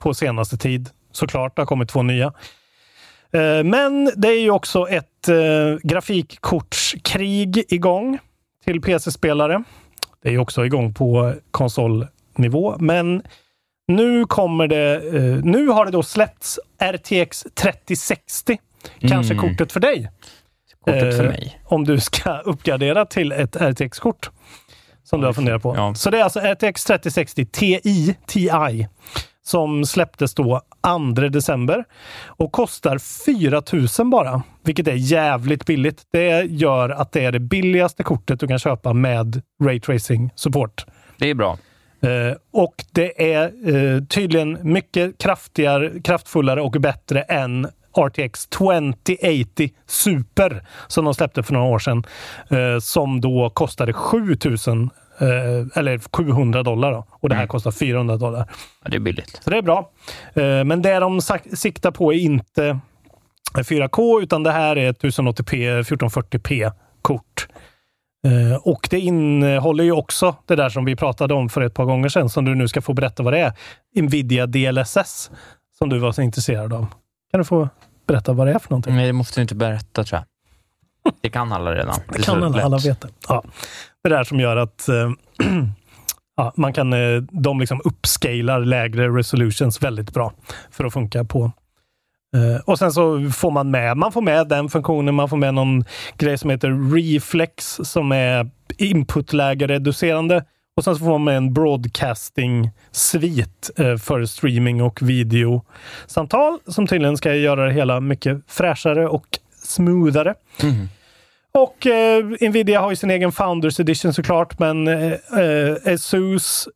på 0.04 0.14
senaste 0.14 0.58
tid. 0.58 0.90
Såklart, 1.12 1.56
det 1.56 1.62
har 1.62 1.68
kommit 1.68 1.90
två 1.90 2.04
nya. 2.04 2.26
Eh, 3.34 3.64
men 3.64 4.12
det 4.16 4.28
är 4.28 4.42
ju 4.42 4.52
också 4.52 4.88
ett 4.90 5.30
eh, 5.30 5.36
grafikkortskrig 5.84 7.64
igång 7.70 8.20
till 8.66 8.82
PC-spelare. 8.82 9.64
Det 10.24 10.30
är 10.30 10.34
ju 10.34 10.40
också 10.40 10.66
igång 10.66 10.94
på 10.94 11.34
konsolnivå, 11.52 12.76
men 12.80 13.24
nu 13.96 14.26
kommer 14.26 14.68
det. 14.68 14.96
Eh, 14.96 15.24
nu 15.44 15.68
har 15.68 15.86
det 15.86 15.92
då 15.92 16.04
släppts 16.04 16.60
RTX 16.80 17.46
3060. 17.56 18.58
Kanske 19.00 19.34
Mm. 19.34 19.50
kortet 19.50 19.72
för 19.72 19.80
dig. 19.80 20.12
Kortet 20.86 21.18
för 21.18 21.24
Eh, 21.24 21.30
mig. 21.30 21.62
Om 21.66 21.84
du 21.84 22.00
ska 22.00 22.38
uppgradera 22.38 23.06
till 23.06 23.32
ett 23.32 23.56
RTX-kort. 23.56 24.30
Som 25.04 25.22
du 25.22 25.26
har 25.26 25.34
funderat 25.34 25.62
på. 25.64 25.76
Ja. 25.76 25.96
Så 25.96 26.10
det 26.10 26.20
är 26.20 26.24
alltså 26.24 26.40
RTX 26.40 26.86
3060 26.86 27.46
Ti, 27.46 28.16
TI 28.28 28.88
som 29.44 29.86
släpptes 29.86 30.34
då 30.34 30.62
2 31.14 31.30
december 31.30 31.84
och 32.26 32.52
kostar 32.52 32.98
4 33.26 33.62
000 34.00 34.10
bara, 34.12 34.42
vilket 34.64 34.88
är 34.88 34.94
jävligt 34.94 35.66
billigt. 35.66 36.02
Det 36.14 36.42
gör 36.44 36.90
att 36.90 37.12
det 37.12 37.26
är 37.26 37.32
det 37.32 37.40
billigaste 37.40 38.04
kortet 38.04 38.40
du 38.40 38.48
kan 38.48 38.60
köpa 38.60 38.94
med 38.94 39.42
Ray 39.64 39.80
Tracing 39.80 40.32
support. 40.36 40.86
Det 41.18 41.30
är 41.30 41.34
bra. 41.36 41.58
Eh, 42.02 42.36
och 42.52 42.76
det 42.92 43.34
är 43.34 43.44
eh, 43.46 44.04
tydligen 44.04 44.58
mycket 44.62 45.18
kraftigare, 45.18 46.00
kraftfullare 46.04 46.62
och 46.62 46.72
bättre 46.72 47.22
än 47.22 47.68
RTX 47.98 48.48
2080 48.48 49.74
Super 49.86 50.64
som 50.88 51.06
de 51.06 51.14
släppte 51.14 51.44
för 51.44 51.54
några 51.54 51.68
år 51.68 51.80
sedan. 51.80 52.04
Eh, 52.50 52.80
som 52.80 53.22
då 53.22 53.50
kostade 53.50 53.94
7000 53.94 54.90
eh, 55.20 55.78
eller 55.78 56.00
700 56.16 56.64
dollar. 56.64 56.92
Då. 56.92 57.06
Och 57.10 57.30
det 57.30 57.36
här 57.36 57.48
kostar 57.48 57.72
400 57.72 58.18
dollar. 58.18 58.50
Ja, 58.84 58.90
det 58.90 58.96
är 58.96 59.00
billigt. 59.00 59.40
Så 59.44 59.50
det 59.50 59.58
är 59.58 59.62
bra. 59.62 59.90
Eh, 60.34 60.64
men 60.64 60.82
det 60.82 61.00
de 61.00 61.22
siktar 61.54 61.92
på 61.92 62.14
är 62.14 62.18
inte 62.18 62.80
4K 63.54 64.22
utan 64.22 64.44
det 64.44 64.52
här 64.52 64.78
är 64.78 64.94
1080p 64.94 65.82
1440p 65.82 66.72
kort. 67.02 67.48
Eh, 68.28 68.56
Och 68.64 68.88
det 68.92 69.00
innehåller 69.00 69.84
ju 69.84 69.92
också 69.92 70.36
det 70.46 70.56
där 70.56 70.70
som 70.70 70.86
vi 70.86 70.96
pratade 70.96 71.34
om 71.34 71.50
för 71.50 71.62
ett 71.62 71.74
par 71.74 71.86
gånger 71.86 72.10
sedan, 72.10 72.30
som 72.30 72.46
du 72.46 72.56
nu 72.56 72.68
ska 72.68 72.82
få 72.82 72.94
berätta 72.94 73.24
vad 73.24 73.34
det 73.34 73.40
är. 73.40 73.54
Nvidia 74.02 74.46
DLSS, 74.48 75.32
som 75.78 75.90
du 75.90 76.00
var 76.00 76.12
så 76.12 76.22
intresserad 76.22 76.74
av. 76.74 76.86
Kan 77.32 77.38
du 77.40 77.44
få 77.44 77.70
berätta 78.08 78.34
vad 78.34 78.48
det 78.48 78.54
är 78.54 78.60
för 78.60 78.70
någonting? 78.70 78.96
Nej, 78.96 79.08
det 79.08 79.14
måste 79.14 79.40
du 79.40 79.42
inte 79.42 79.56
berätta 79.56 80.04
tror 80.04 80.18
jag. 80.20 80.26
Det 81.22 81.30
kan 81.30 81.52
alla 81.52 81.72
redan. 81.76 81.96
Det 82.10 82.18
Det 82.18 82.24
kan 82.24 82.44
alla, 82.44 82.56
lätt. 82.56 82.66
alla 82.66 82.78
veta. 82.78 83.08
Ja. 83.28 83.44
Det 84.04 84.10
där 84.10 84.24
som 84.24 84.40
gör 84.40 84.58
att 84.58 84.90
eh, 84.90 84.96
ja, 86.38 86.54
man 86.56 86.74
kan, 86.74 86.94
eh, 86.94 87.22
de 87.32 87.60
liksom 87.60 87.82
uppscalar 87.84 88.60
lägre 88.60 89.08
resolutions 89.10 89.84
väldigt 89.84 90.14
bra 90.14 90.34
för 90.72 90.86
att 90.86 90.94
funka 90.94 91.24
på 91.24 91.52
Eh, 92.36 92.56
och 92.66 92.80
sen 92.80 92.92
så 92.92 93.30
får 93.30 93.52
man 93.52 93.72
med, 93.72 93.98
man 93.98 94.12
får 94.12 94.22
med 94.22 94.48
den 94.48 94.70
funktionen, 94.70 95.16
man 95.16 95.30
får 95.30 95.38
med 95.38 95.54
någon 95.54 95.84
grej 96.18 96.38
som 96.38 96.50
heter 96.50 96.94
Reflex 96.96 97.80
som 97.84 98.12
är 98.12 98.50
inputlägereducerande. 98.78 100.44
Och 100.78 100.84
sen 100.84 100.96
så 100.96 101.00
får 101.00 101.12
man 101.12 101.24
med 101.24 101.38
en 101.38 101.54
broadcasting-svit 101.54 103.70
eh, 103.78 103.98
för 103.98 104.26
streaming 104.26 104.82
och 104.82 105.02
videosamtal 105.02 106.58
som 106.68 106.88
tydligen 106.88 107.18
ska 107.18 107.36
göra 107.36 107.66
det 107.66 107.74
hela 107.74 108.00
mycket 108.00 108.38
fräschare 108.48 109.08
och 109.08 109.26
smoothare. 109.64 110.34
Mhm. 110.64 110.90
Och 111.54 111.88
eh, 111.88 112.26
Nvidia 112.26 112.82
har 112.82 112.90
ju 112.90 112.96
sin 112.96 113.12
egen 113.12 113.32
Founders 113.32 113.80
Edition 113.80 114.14
såklart, 114.14 114.60
men 114.60 114.88
Asus, 115.86 116.68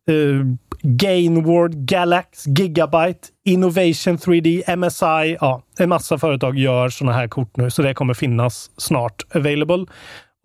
Gainward, 0.88 1.74
Galax, 1.74 2.46
Gigabyte, 2.46 3.28
Innovation 3.44 4.16
3D, 4.18 4.76
MSI, 4.76 5.36
ja, 5.40 5.62
en 5.78 5.88
massa 5.88 6.18
företag 6.18 6.58
gör 6.58 6.88
sådana 6.88 7.16
här 7.16 7.28
kort 7.28 7.56
nu, 7.56 7.70
så 7.70 7.82
det 7.82 7.94
kommer 7.94 8.14
finnas 8.14 8.70
snart 8.76 9.22
available. 9.34 9.86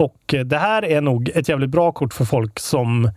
Och 0.04 0.34
eh, 0.34 0.42
det 0.46 0.58
här 0.58 0.86
är 0.86 1.02
nog 1.02 1.30
ett 1.30 1.50
jävligt 1.50 1.70
bra 1.70 1.92
kort 1.92 2.14
för 2.14 2.26
folk 2.26 2.60
som 2.60 3.12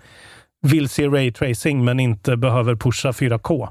vill 0.66 0.88
se 0.88 1.06
Ray 1.08 1.32
Tracing 1.32 1.84
men 1.84 2.00
inte 2.00 2.36
behöver 2.36 2.76
pusha 2.76 3.10
4K. 3.12 3.68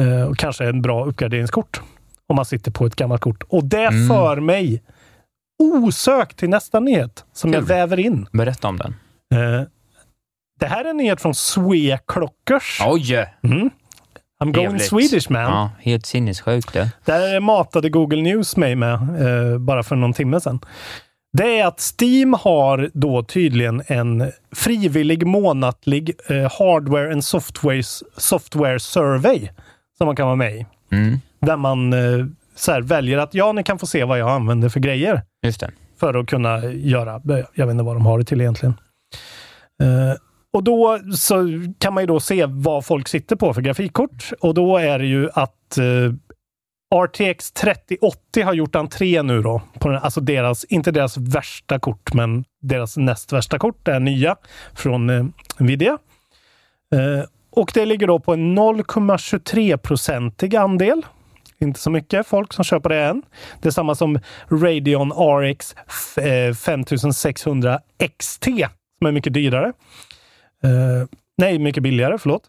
Eh, 0.00 0.22
och 0.22 0.36
kanske 0.38 0.64
en 0.64 0.82
bra 0.82 1.04
uppgraderingskort 1.04 1.80
om 2.28 2.36
man 2.36 2.44
sitter 2.44 2.70
på 2.70 2.86
ett 2.86 2.96
gammalt 2.96 3.20
kort. 3.20 3.42
Och 3.48 3.64
det 3.64 3.86
Mm. 3.86 4.08
för 4.08 4.40
mig 4.40 4.82
osökt 5.58 6.36
till 6.38 6.48
nästa 6.50 6.80
nyhet 6.80 7.24
som 7.32 7.52
jag 7.52 7.60
Kul. 7.60 7.68
väver 7.68 8.00
in. 8.00 8.26
Berätta 8.32 8.68
om 8.68 8.76
den. 8.78 8.94
Eh, 9.34 9.62
det 10.60 10.66
här 10.66 10.84
är 10.84 10.88
en 10.90 10.96
nyhet 10.96 11.20
från 11.22 11.34
Sweclockers. 11.34 12.80
Oj! 12.86 13.14
Mm. 13.42 13.70
I'm 14.44 14.52
going 14.52 14.54
Trevligt. 14.54 14.86
Swedish 14.88 15.30
man. 15.30 15.42
Ja, 15.42 15.70
helt 15.80 16.06
sinnessjukt 16.06 16.72
det. 16.72 16.90
Där 17.04 17.40
matade 17.40 17.88
Google 17.90 18.22
News 18.22 18.56
mig 18.56 18.74
med 18.76 18.92
eh, 18.94 19.58
bara 19.58 19.82
för 19.82 19.96
någon 19.96 20.12
timme 20.12 20.40
sedan. 20.40 20.60
Det 21.32 21.60
är 21.60 21.66
att 21.66 21.80
Steam 22.00 22.34
har 22.40 22.90
då 22.94 23.22
tydligen 23.22 23.82
en 23.86 24.32
frivillig 24.54 25.26
månatlig 25.26 26.10
eh, 26.28 26.36
hardware 26.36 27.12
and 27.12 27.24
software, 27.24 27.82
software 28.16 28.80
survey 28.80 29.48
som 29.98 30.06
man 30.06 30.16
kan 30.16 30.26
vara 30.26 30.36
med 30.36 30.56
i. 30.56 30.66
Mm, 30.92 31.20
Där 31.40 31.56
man 31.56 31.92
eh, 31.92 32.26
så 32.56 32.72
här, 32.72 32.80
väljer 32.82 33.18
att 33.18 33.34
ja, 33.34 33.52
ni 33.52 33.62
kan 33.62 33.78
få 33.78 33.86
se 33.86 34.04
vad 34.04 34.18
jag 34.18 34.30
använder 34.30 34.68
för 34.68 34.80
grejer 34.80 35.22
just 35.42 35.60
det. 35.60 35.70
för 36.00 36.14
att 36.14 36.26
kunna 36.26 36.64
göra. 36.64 37.20
Jag 37.54 37.66
vet 37.66 37.72
inte 37.72 37.84
vad 37.84 37.96
de 37.96 38.06
har 38.06 38.18
det 38.18 38.24
till 38.24 38.40
egentligen. 38.40 38.74
Eh, 39.82 40.16
och 40.52 40.64
då 40.64 40.98
så 41.14 41.46
kan 41.78 41.94
man 41.94 42.02
ju 42.02 42.06
då 42.06 42.20
se 42.20 42.46
vad 42.46 42.84
folk 42.84 43.08
sitter 43.08 43.36
på 43.36 43.54
för 43.54 43.62
grafikkort. 43.62 44.32
Och 44.40 44.54
då 44.54 44.76
är 44.76 44.98
det 44.98 45.06
ju 45.06 45.28
att 45.34 45.78
eh, 45.78 46.12
RTX 46.94 47.52
3080 47.52 48.44
har 48.44 48.54
gjort 48.54 48.76
entré 48.76 49.22
nu 49.22 49.42
då. 49.42 49.62
På 49.78 49.88
den, 49.88 50.02
alltså 50.02 50.20
deras, 50.20 50.64
inte 50.64 50.90
deras 50.90 51.16
värsta 51.16 51.78
kort, 51.78 52.14
men 52.14 52.44
deras 52.62 52.96
näst 52.96 53.32
värsta 53.32 53.58
kort. 53.58 53.78
Det 53.82 53.92
är 53.92 54.00
nya 54.00 54.36
från 54.74 55.10
eh, 55.10 55.24
Nvidia. 55.58 55.98
Eh, 56.94 57.24
och 57.50 57.70
det 57.74 57.86
ligger 57.86 58.06
då 58.06 58.18
på 58.18 58.32
en 58.32 58.58
0,23-procentig 58.58 60.56
andel. 60.56 61.02
Inte 61.58 61.80
så 61.80 61.90
mycket 61.90 62.26
folk 62.26 62.52
som 62.52 62.64
köper 62.64 62.88
det 62.88 63.00
än. 63.02 63.22
Det 63.60 63.68
är 63.68 63.72
samma 63.72 63.94
som 63.94 64.18
Radeon 64.48 65.12
RX 65.12 65.74
5600 66.64 67.80
XT 68.18 68.44
som 68.98 69.06
är 69.06 69.12
mycket 69.12 69.32
dyrare. 69.32 69.72
Eh, 70.64 71.06
nej, 71.38 71.58
mycket 71.58 71.82
billigare, 71.82 72.18
förlåt. 72.18 72.42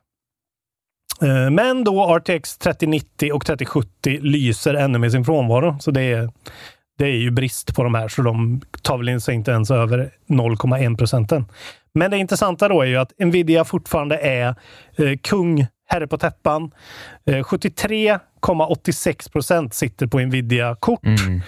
Eh, 1.22 1.50
men 1.50 1.84
då 1.84 2.18
RTX 2.18 2.58
3090 2.58 3.34
och 3.34 3.46
3070 3.46 4.20
lyser 4.22 4.74
ännu 4.74 4.98
med 5.00 5.12
sin 5.12 5.26
frånvaro. 5.26 5.78
Så 5.80 5.92
det 5.92 6.02
är, 6.02 6.30
Det 6.98 7.06
är 7.06 7.10
ju 7.18 7.32
brist 7.32 7.76
på 7.76 7.84
de 7.84 7.96
här, 7.96 8.08
så 8.08 8.22
de 8.22 8.62
tar 8.82 8.98
väl 8.98 9.10
inte 9.10 9.52
ens 9.52 9.72
över 9.72 10.12
0,1 10.28 10.98
procenten. 10.98 11.46
Men 11.94 12.12
det 12.12 12.18
intressanta 12.18 12.68
då 12.68 12.82
är 12.82 12.86
ju 12.86 12.98
att 12.98 13.12
Nvidia 13.20 13.66
fortfarande 13.66 14.18
är 14.18 14.56
eh, 14.98 15.18
kung, 15.24 15.68
herre 15.90 16.08
på 16.08 16.18
täppan. 16.18 16.72
Eh, 17.26 17.44
73,86 17.44 19.32
procent 19.32 19.74
sitter 19.74 20.08
på 20.08 20.20
Nvidia-kort 20.20 21.04
Mm. 21.06 21.42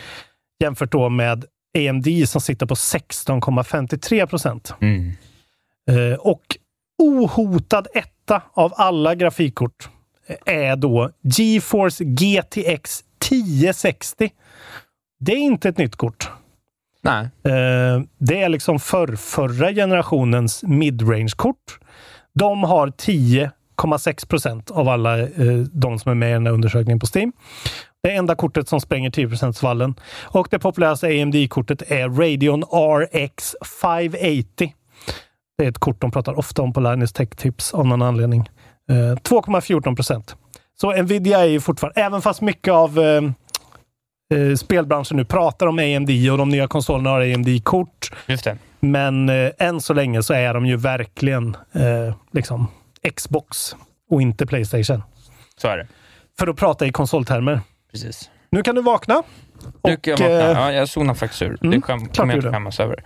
jämfört 0.64 0.92
då 0.92 1.10
med 1.10 1.46
AMD 1.78 2.30
som 2.30 2.42
sitter 2.42 2.66
på 2.66 2.76
16,53 2.76 4.26
procent. 4.26 4.74
Mm. 4.82 5.12
Eh, 5.92 6.20
och 6.20 6.58
ohotad 6.98 7.88
etta 7.94 8.42
av 8.54 8.74
alla 8.76 9.16
grafikkort 9.16 9.90
är 10.46 10.76
då 10.76 11.10
GeForce 11.22 12.04
GTX 12.04 13.04
1060. 13.26 14.30
Det 15.20 15.32
är 15.32 15.38
inte 15.38 15.70
ett 15.70 15.78
nytt 15.78 15.96
kort. 15.96 16.32
Nej. 17.02 17.24
Eh, 17.24 18.02
det 18.18 18.42
är 18.42 18.50
liksom 18.50 18.80
för 18.80 19.16
förra 19.16 19.74
generationens 19.74 20.64
midrange-kort. 20.64 21.80
De 22.34 22.64
har 22.64 22.88
10,6 22.88 24.28
procent 24.28 24.72
av 24.72 24.90
alla 24.90 25.20
eh, 25.20 25.28
de 25.72 26.00
som 26.00 26.12
är 26.12 26.16
med 26.16 26.30
i 26.30 26.34
den 26.34 26.46
här 26.46 26.54
undersökningen 26.54 27.00
på 27.00 27.08
Steam. 27.16 27.32
Det 28.04 28.12
enda 28.12 28.36
kortet 28.36 28.70
som 28.70 28.82
spränger 28.82 29.10
10 29.10 29.30
vallen. 29.62 29.96
Och 30.22 30.48
det 30.52 30.60
populäraste 30.60 31.08
AMD-kortet 31.08 31.92
är 31.92 32.10
Radeon 32.10 32.64
RX 32.64 33.56
580. 33.82 34.74
Det 35.58 35.66
är 35.66 35.70
ett 35.70 35.78
kort 35.78 36.02
de 36.02 36.12
pratar 36.12 36.40
ofta 36.40 36.62
om 36.62 36.74
på 36.74 36.80
Linus 36.80 37.14
Tech 37.14 37.30
Tips 37.30 37.74
av 37.74 37.88
någon 37.88 38.02
anledning. 38.02 38.50
Eh, 38.90 38.96
2,14 38.96 39.96
procent. 39.96 40.36
Så 40.82 40.92
Nvidia 41.04 41.40
är 41.40 41.46
ju 41.46 41.60
fortfarande, 41.60 42.02
även 42.02 42.22
fast 42.22 42.42
mycket 42.42 42.74
av 42.74 43.00
eh, 43.00 43.22
eh, 44.40 44.56
spelbranschen 44.56 45.18
nu 45.18 45.26
pratar 45.26 45.68
om 45.68 45.80
AMD 45.80 46.10
och 46.32 46.38
de 46.38 46.50
nya 46.50 46.68
konsolerna 46.68 47.10
har 47.10 47.22
AMD-kort. 47.22 48.12
Just 48.28 48.44
det. 48.44 48.58
Men 48.80 49.30
eh, 49.30 49.52
än 49.60 49.82
så 49.82 49.94
länge 49.94 50.24
så 50.24 50.34
är 50.34 50.54
de 50.54 50.66
ju 50.66 50.78
verkligen 50.78 51.58
eh, 51.74 52.16
liksom 52.32 52.68
Xbox 53.16 53.76
och 54.10 54.22
inte 54.22 54.46
Playstation. 54.46 55.04
Så 55.58 55.68
är 55.68 55.78
det. 55.78 55.88
För 56.40 56.48
att 56.48 56.56
prata 56.58 56.86
i 56.86 56.92
konsoltermer. 56.92 57.60
Precis. 57.92 58.30
Nu 58.50 58.64
kan 58.64 58.76
du 58.76 58.82
vakna. 58.82 59.24
Nu 59.84 59.98
kan 59.98 60.12
jag 60.12 60.18
vakna. 60.18 60.36
eh, 60.52 60.52
Ja, 60.52 60.72
jag 60.72 60.90
zonade 60.90 61.20
faktiskt 61.20 61.42
ur. 61.42 61.58
mm, 61.62 61.72
det 61.72 61.82
klart 61.86 62.18
kommer 62.18 62.34
jag 62.34 62.40
inte 62.40 62.52
skämmas 62.52 62.80
över. 62.80 63.04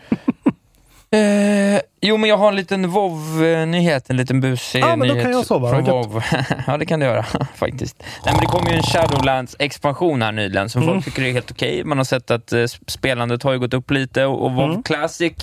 Eh, 1.11 1.79
jo, 2.01 2.17
men 2.17 2.29
jag 2.29 2.37
har 2.37 2.47
en 2.49 2.55
liten 2.55 2.89
WoW-nyhet, 2.89 4.09
en 4.09 4.17
liten 4.17 4.41
busig 4.41 4.79
Ja, 4.81 4.95
men 4.95 5.07
då 5.07 5.15
kan 5.15 5.31
jag 5.31 5.45
sova. 5.45 5.69
från. 5.69 5.83
WoW. 5.83 6.23
ja, 6.67 6.77
det 6.77 6.85
kan 6.85 6.99
du 6.99 7.05
göra 7.05 7.23
faktiskt. 7.55 7.95
Nej, 8.25 8.33
men 8.33 8.39
det 8.41 8.45
kom 8.45 8.65
ju 8.67 8.73
en 8.73 8.81
Shadowlands-expansion 8.83 10.21
här 10.21 10.31
nyligen 10.31 10.69
som 10.69 10.81
Mm. 10.81 10.93
folk 10.93 11.05
tycker 11.05 11.21
är 11.21 11.31
helt 11.33 11.51
okej. 11.51 11.83
Man 11.83 11.97
har 11.97 12.05
sett 12.05 12.31
att 12.31 12.53
eh, 12.53 12.65
spelandet 12.87 13.43
har 13.43 13.51
ju 13.53 13.59
gått 13.59 13.73
upp 13.73 13.91
lite 13.91 14.25
och, 14.25 14.45
och 14.45 14.51
WoW 14.51 14.69
Mm. 14.71 14.83
Classic 14.83 15.33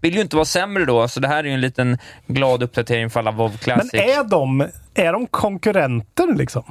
vill 0.00 0.14
ju 0.14 0.20
inte 0.20 0.36
vara 0.36 0.44
sämre 0.44 0.84
då, 0.84 1.08
så 1.08 1.20
det 1.20 1.28
här 1.28 1.38
är 1.38 1.44
ju 1.48 1.54
en 1.54 1.60
liten 1.60 1.98
glad 2.26 2.62
uppdatering 2.62 3.10
för 3.10 3.20
alla 3.20 3.30
WoW 3.30 3.50
Men 3.50 3.58
Classic. 3.58 3.94
är 3.94 4.24
de, 4.24 4.68
är 4.94 5.12
de 5.12 5.26
konkurrenter 5.26 6.34
liksom? 6.34 6.62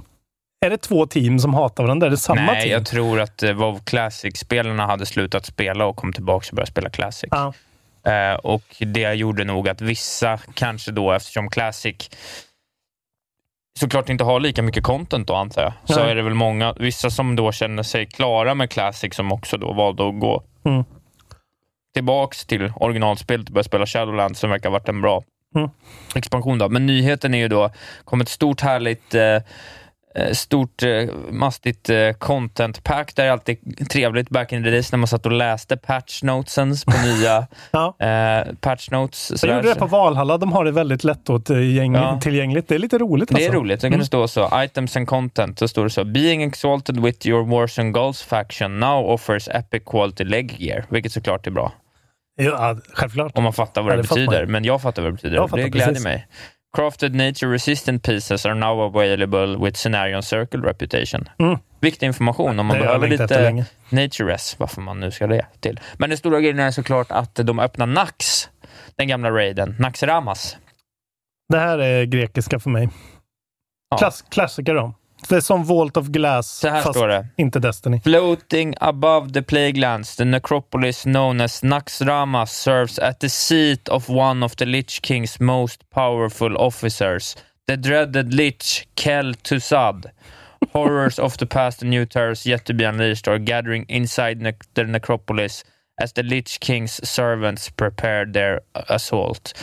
Är 0.66 0.70
det 0.70 0.78
två 0.78 1.06
team 1.06 1.40
som 1.40 1.54
hatar 1.54 1.84
varandra? 1.84 2.08
Är 2.08 2.12
det 2.12 2.18
samma 2.18 2.42
Nej, 2.42 2.62
team? 2.62 2.72
jag 2.72 2.86
tror 2.86 3.22
att 3.22 3.44
eh, 3.44 3.54
WoW 3.54 3.80
Classic-spelarna 3.84 4.86
hade 4.86 5.06
slutat 5.06 5.46
spela 5.46 5.86
och 5.86 5.96
kom 5.96 6.14
tillbaka 6.14 6.46
och 6.52 6.56
började 6.56 6.72
spela 6.72 6.90
Classic. 6.90 7.28
Ja. 7.32 7.54
Eh, 8.06 8.34
och 8.34 8.64
det 8.80 9.14
gjorde 9.14 9.44
nog 9.44 9.70
att 9.70 9.82
vissa 9.82 10.40
kanske 10.54 10.92
då, 10.92 11.12
eftersom 11.12 11.50
Classic 11.50 12.10
såklart 13.80 14.10
inte 14.10 14.24
har 14.24 14.40
lika 14.40 14.62
mycket 14.62 14.84
content 14.84 15.28
då 15.28 15.36
antar 15.36 15.62
jag, 15.62 15.74
så 15.86 16.00
Nej. 16.00 16.12
är 16.12 16.16
det 16.16 16.22
väl 16.22 16.34
många, 16.34 16.74
vissa 16.74 17.10
som 17.10 17.36
då 17.36 17.52
känner 17.52 17.84
sig 17.84 18.06
klara 18.06 18.56
med 18.56 18.70
Classic 18.70 19.16
som 19.16 19.32
också 19.32 19.58
då 19.58 19.74
valde 19.74 20.08
att 20.10 20.20
gå 20.20 20.44
Mm. 20.66 20.84
tillbaks 21.94 22.46
till 22.46 22.74
originalspelet 22.76 23.48
och 23.48 23.54
börja 23.54 23.64
spela 23.64 23.86
Shadowlands 23.86 24.40
som 24.40 24.50
verkar 24.50 24.70
ha 24.70 24.74
varit 24.80 24.90
en 24.90 25.02
bra 25.02 25.24
Mm. 25.56 25.70
expansion. 26.16 26.58
Då. 26.58 26.70
Men 26.70 26.86
nyheten 26.86 27.34
är 27.34 27.38
ju 27.38 27.48
då, 27.48 27.72
kom 28.06 28.22
ett 28.22 28.30
stort 28.30 28.62
härligt 28.62 29.16
eh, 29.16 29.22
eh, 29.22 29.42
stort, 30.34 30.84
eh, 30.84 30.90
mastigt 31.32 31.90
eh, 31.90 32.12
content 32.12 32.84
pack. 32.84 33.16
Det 33.16 33.22
är 33.24 33.32
alltid 33.32 33.90
trevligt 33.90 34.30
back 34.30 34.52
in 34.52 34.64
the 34.64 34.70
days 34.70 34.92
när 34.92 34.98
man 35.00 35.08
satt 35.08 35.26
och 35.26 35.32
läste 35.32 35.78
patch 35.78 36.24
notesens 36.24 36.86
på 36.86 36.92
nya 37.06 37.48
Ja. 37.72 37.96
eh, 38.00 38.54
patch 38.62 38.90
notes. 38.92 39.44
Jag 39.44 39.56
gjorde 39.56 39.68
det 39.74 39.80
på 39.80 39.86
Valhalla. 39.86 40.38
De 40.38 40.52
har 40.52 40.66
det 40.66 40.72
väldigt 40.72 41.04
lättillgäng- 41.04 41.96
Ja. 41.96 42.20
tillgängligt. 42.22 42.68
Det 42.68 42.76
är 42.76 42.80
lite 42.80 42.98
roligt. 42.98 43.30
Det 43.30 43.36
är 43.36 43.46
alltså. 43.48 43.60
roligt. 43.60 43.82
Det 43.82 43.90
kan 43.90 44.00
det 44.00 44.06
stå 44.06 44.28
så. 44.28 44.64
Items 44.64 44.98
and 44.98 45.08
content. 45.08 45.60
Så 45.60 45.68
står 45.68 45.84
det 45.84 45.90
så. 45.90 46.04
Being 46.04 46.44
exalted 46.44 47.00
with 47.04 47.28
your 47.28 47.46
Warzone 47.46 47.92
Goals 47.92 48.22
faction 48.24 48.80
now 48.80 49.06
offers 49.10 49.48
epic 49.48 49.84
quality 49.86 50.24
leg 50.24 50.56
gear. 50.60 50.86
Vilket 50.90 51.12
såklart 51.12 51.48
är 51.48 51.52
bra. 51.52 51.72
Ja, 52.36 52.78
självklart. 52.94 53.38
Om 53.38 53.44
man 53.44 53.54
fattar 53.54 53.82
vad 53.82 53.92
Ja, 53.92 53.96
det, 53.96 54.02
det 54.02 54.08
betyder. 54.10 54.46
Men 54.46 54.64
jag 54.64 54.82
fattar 54.82 55.02
vad 55.02 55.12
det 55.12 55.16
betyder. 55.16 55.36
Jag 55.36 55.50
det 55.52 55.70
gläder 55.70 55.88
precis. 55.88 56.04
mig. 56.04 56.28
Crafted 56.78 57.14
nature 57.16 57.48
resistant 57.52 58.04
pieces 58.04 58.46
are 58.46 58.56
now 58.56 58.82
available 58.82 59.58
with 59.66 59.78
scenario 59.78 60.22
circle 60.22 60.62
reputation. 60.62 61.30
Mm. 61.40 61.58
Viktig 61.80 62.06
information 62.06 62.60
om 62.60 62.66
man 62.66 62.78
Det 62.78 62.84
behöver 62.84 63.08
lite 63.08 63.42
länge. 63.42 63.66
nature 63.90 64.34
res, 64.34 64.60
varför 64.60 64.82
man 64.82 65.00
nu 65.00 65.12
ska 65.12 65.28
det 65.28 65.46
till. 65.60 65.80
Men 65.98 66.10
den 66.10 66.18
stora 66.18 66.42
grejen 66.42 66.60
är 66.60 66.72
såklart 66.72 67.12
att 67.12 67.36
de 67.36 67.60
öppnar 67.60 67.86
Nax, 67.86 68.50
den 68.96 69.08
gamla 69.08 69.32
raiden, 69.32 69.76
Naxxramas. 69.80 70.58
Det 71.50 71.60
här 71.60 71.78
är 71.80 72.04
grekiska 72.06 72.60
för 72.60 72.70
mig. 72.70 72.90
Ja. 73.90 73.98
Klass, 73.98 74.22
klassiker 74.30 74.76
då. 74.76 74.94
Det 75.30 75.36
är 75.36 75.42
som 75.42 75.64
Vault 75.64 75.98
of 75.98 76.08
Glass, 76.08 76.48
Så 76.48 76.68
här 76.68 76.82
fast 76.82 76.96
står 76.98 77.08
det. 77.08 77.28
inte 77.38 77.60
Destiny. 77.60 78.00
Floating 78.04 78.74
above 78.80 79.30
the 79.34 79.42
plaguelands, 79.42 80.16
the 80.16 80.26
necropolis 80.26 81.04
known 81.04 81.42
as 81.42 81.64
Naxxramas 81.64 82.52
serves 82.52 83.00
at 83.00 83.20
the 83.20 83.30
seat 83.30 83.90
of 83.90 84.10
one 84.10 84.46
of 84.46 84.56
the 84.56 84.66
Lich 84.66 85.02
King's 85.04 85.42
most 85.42 85.90
powerful 85.90 86.58
officers, 86.58 87.38
the 87.68 87.76
dreaded 87.76 88.34
Lich 88.34 88.88
Kel 88.96 89.34
Tusad. 89.34 90.06
Horrors 90.74 91.20
of 91.20 91.38
the 91.38 91.46
past 91.46 91.82
and 91.82 91.90
new 91.92 92.06
terrors 92.06 92.46
yet 92.48 92.66
to 92.66 92.74
be 92.74 92.86
unleashed 92.90 93.28
are 93.28 93.38
gathering 93.40 93.86
inside 93.90 94.36
ne- 94.42 94.54
the 94.76 94.84
necropolis 94.84 95.66
as 96.04 96.14
the 96.14 96.24
Lich 96.24 96.60
King's 96.60 97.10
servants 97.10 97.70
prepare 97.70 98.26
their 98.34 98.60
assault. 98.90 99.54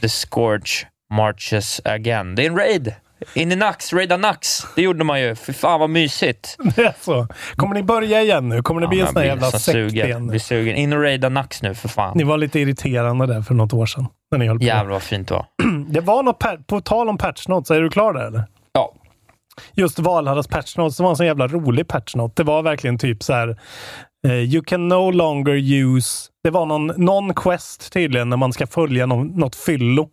The 0.00 0.08
Scourge 0.08 0.86
marches 1.10 1.80
again. 1.84 2.34
Det 2.34 2.42
är 2.42 2.46
en 2.50 2.56
raid! 2.56 2.94
In 3.34 3.52
i 3.52 3.56
Nax, 3.56 3.92
raida 3.92 4.16
Nax. 4.16 4.66
Det 4.76 4.82
gjorde 4.82 5.04
man 5.04 5.20
ju. 5.20 5.34
Fy 5.34 5.52
fan 5.52 5.80
vad 5.80 5.90
mysigt. 5.90 6.56
Det 6.76 6.82
är 6.82 6.94
så. 7.00 7.26
Kommer 7.56 7.74
ni 7.74 7.82
börja 7.82 8.22
igen 8.22 8.48
nu? 8.48 8.62
Kommer 8.62 8.80
det 8.80 8.88
bli 8.88 9.00
en 9.00 9.06
sån 9.06 9.16
här 9.16 9.24
jävla 9.24 9.50
så 9.50 9.58
sekt 9.58 9.72
sugen. 9.72 10.06
igen? 10.06 10.26
Blir 10.26 10.38
sugen. 10.40 10.76
In 10.76 10.92
och 10.92 11.02
raida 11.02 11.28
Nax 11.28 11.62
nu 11.62 11.74
för 11.74 11.88
fan. 11.88 12.16
Ni 12.16 12.24
var 12.24 12.38
lite 12.38 12.60
irriterande 12.60 13.26
där 13.26 13.42
för 13.42 13.54
något 13.54 13.72
år 13.72 13.86
sedan. 13.86 14.06
När 14.30 14.38
ni 14.38 14.46
höll 14.48 14.58
på. 14.58 14.64
Jävlar 14.64 14.92
vad 14.92 15.02
fint 15.02 15.28
det 15.28 15.34
var. 15.34 15.46
Det 15.88 16.00
var 16.00 16.22
något, 16.22 16.66
på 16.66 16.80
tal 16.80 17.08
om 17.08 17.18
patch 17.18 17.48
notes, 17.48 17.70
är 17.70 17.80
du 17.80 17.90
klar 17.90 18.12
där 18.12 18.26
eller? 18.26 18.44
Ja. 18.72 18.92
Just 19.74 19.98
Valhallas 19.98 20.48
patch 20.48 20.76
notes, 20.76 20.96
det 20.96 21.02
var 21.02 21.10
en 21.10 21.16
sån 21.16 21.26
jävla 21.26 21.46
rolig 21.46 21.88
patch 21.88 22.14
note. 22.14 22.42
Det 22.42 22.46
var 22.46 22.62
verkligen 22.62 22.98
typ 22.98 23.22
så 23.22 23.32
här. 23.32 23.56
eh, 24.26 24.32
you 24.32 24.62
can 24.66 24.88
no 24.88 25.10
longer 25.10 25.54
use... 25.72 26.28
Det 26.44 26.50
var 26.50 26.66
någon, 26.66 26.86
någon 26.86 27.34
quest 27.34 27.92
tydligen 27.92 28.28
när 28.30 28.36
man 28.36 28.52
ska 28.52 28.66
följa 28.66 29.06
någon, 29.06 29.26
något 29.26 29.56
fyllo 29.56 30.08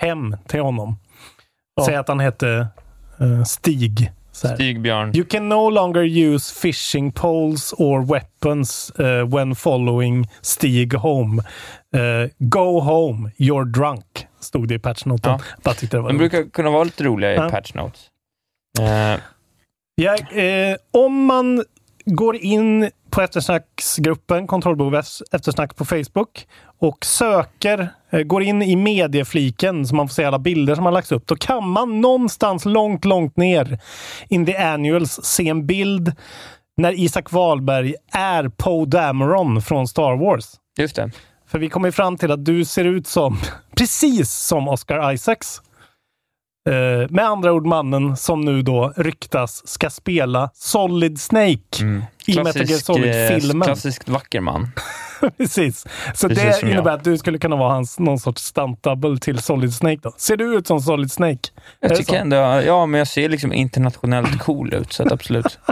hem 0.00 0.36
till 0.48 0.60
honom. 0.60 0.96
Säg 1.84 1.96
att 1.96 2.08
han 2.08 2.20
hette 2.20 2.66
eh, 3.20 3.44
Stig. 3.44 4.12
Stigbjörn. 4.32 5.16
You 5.16 5.24
can 5.24 5.48
no 5.48 5.70
longer 5.70 6.02
use 6.02 6.54
fishing 6.54 7.12
poles 7.12 7.72
or 7.72 8.06
weapons 8.06 8.92
uh, 9.00 9.34
when 9.34 9.54
following 9.54 10.28
Stig 10.40 10.94
home. 10.94 11.42
Uh, 11.96 12.28
go 12.38 12.80
home, 12.80 13.30
you're 13.36 13.64
drunk, 13.64 14.26
stod 14.40 14.68
det 14.68 14.74
i 14.74 14.78
patchnoten. 14.78 15.38
Ja. 15.64 15.74
De 15.90 15.96
roligt. 15.96 16.18
brukar 16.18 16.50
kunna 16.50 16.70
vara 16.70 16.84
lite 16.84 17.04
roliga 17.04 17.32
i 17.32 17.34
Ja. 17.34 17.48
patch 17.50 17.74
notes. 17.74 18.00
Eh, 18.80 19.20
Ja, 19.94 20.16
eh, 20.16 20.76
om 20.90 21.24
man 21.24 21.64
går 22.04 22.36
in 22.36 22.90
på 23.10 23.22
eftersnacksgruppen 23.22 24.46
Kontrollbehov 24.46 25.02
eftersnack 25.32 25.76
på 25.76 25.84
Facebook 25.84 26.46
och 26.78 27.04
söker, 27.04 27.88
eh, 28.10 28.20
går 28.20 28.42
in 28.42 28.62
i 28.62 28.76
mediefliken 28.76 29.86
så 29.86 29.94
man 29.94 30.08
får 30.08 30.14
se 30.14 30.24
alla 30.24 30.38
bilder 30.38 30.74
som 30.74 30.84
har 30.84 30.92
lagts 30.92 31.12
upp. 31.12 31.26
Då 31.26 31.36
kan 31.36 31.68
man 31.68 32.00
någonstans 32.00 32.64
långt, 32.64 33.04
långt 33.04 33.36
ner 33.36 33.78
in 34.28 34.46
the 34.46 34.56
annuals 34.56 35.24
se 35.24 35.48
en 35.48 35.66
bild 35.66 36.12
när 36.76 36.92
Isak 36.92 37.32
Wahlberg 37.32 37.94
är 38.12 38.48
Poe 38.48 38.86
Dameron 38.86 39.62
från 39.62 39.88
Star 39.88 40.16
Wars. 40.16 40.54
just 40.78 40.96
det. 40.96 41.10
För 41.46 41.58
vi 41.58 41.68
kommer 41.68 41.90
fram 41.90 42.16
till 42.16 42.30
att 42.30 42.44
du 42.44 42.64
ser 42.64 42.84
ut 42.84 43.06
som, 43.06 43.38
precis 43.76 44.30
som 44.30 44.68
Oscar 44.68 45.12
Isaacs. 45.12 45.62
Eh, 46.68 47.06
med 47.10 47.24
andra 47.24 47.52
ord 47.52 47.66
mannen 47.66 48.16
som 48.16 48.40
nu 48.40 48.62
då 48.62 48.92
ryktas 48.96 49.68
ska 49.68 49.90
spela 49.90 50.50
Solid 50.54 51.20
Snake 51.20 51.58
i 52.26 52.36
Metal 52.42 52.62
Gear 52.62 52.72
eh, 52.72 52.78
Solid-filmen. 52.78 53.66
Klassiskt 53.66 54.08
vacker 54.08 54.40
man. 54.40 54.70
Precis. 55.36 55.86
Så 56.14 56.28
Precis 56.28 56.44
det 56.44 56.52
som 56.52 56.68
jag. 56.68 56.74
innebär 56.74 56.92
att 56.92 57.04
du 57.04 57.18
skulle 57.18 57.38
kunna 57.38 57.56
vara 57.56 57.72
hans 57.72 57.98
någon 57.98 58.18
sorts 58.18 58.42
stunt 58.42 58.82
double 58.82 59.18
till 59.18 59.38
Solid 59.38 59.74
Snake 59.74 59.98
då. 60.02 60.12
Ser 60.16 60.36
du 60.36 60.54
ut 60.54 60.66
som 60.66 60.80
Solid 60.80 61.12
Snake? 61.12 61.48
Jag 61.80 61.96
tycker 61.96 62.16
ändå, 62.16 62.36
ja 62.66 62.86
men 62.86 62.98
jag 62.98 63.08
ser 63.08 63.28
liksom 63.28 63.52
internationellt 63.52 64.38
cool 64.38 64.74
ut, 64.74 64.92
så 64.92 65.12
absolut. 65.12 65.58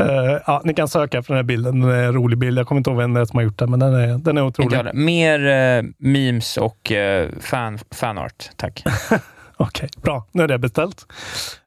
Eh, 0.00 0.40
ja, 0.46 0.62
ni 0.64 0.74
kan 0.74 0.88
söka 0.88 1.18
efter 1.18 1.34
den 1.34 1.38
här 1.38 1.42
bilden. 1.44 1.80
Den 1.80 1.90
är 1.90 2.04
en 2.04 2.12
rolig 2.12 2.38
bild. 2.38 2.58
Jag 2.58 2.66
kommer 2.66 2.78
inte 2.78 2.90
ihåg 2.90 2.98
vem 2.98 3.14
det 3.14 3.20
är 3.20 3.24
som 3.24 3.36
har 3.36 3.44
gjort 3.44 3.58
den, 3.58 3.70
men 3.70 3.80
den 3.80 3.94
är, 3.94 4.18
den 4.18 4.38
är 4.38 4.42
otrolig. 4.42 4.94
Mer 4.94 5.46
eh, 5.46 5.84
memes 5.98 6.56
och 6.56 6.92
eh, 6.92 7.28
fan, 7.40 7.78
fanart, 7.90 8.50
tack. 8.56 8.84
Okej, 9.58 9.88
bra. 10.02 10.26
Nu 10.32 10.42
är 10.42 10.48
det 10.48 10.58
beställt. 10.58 11.06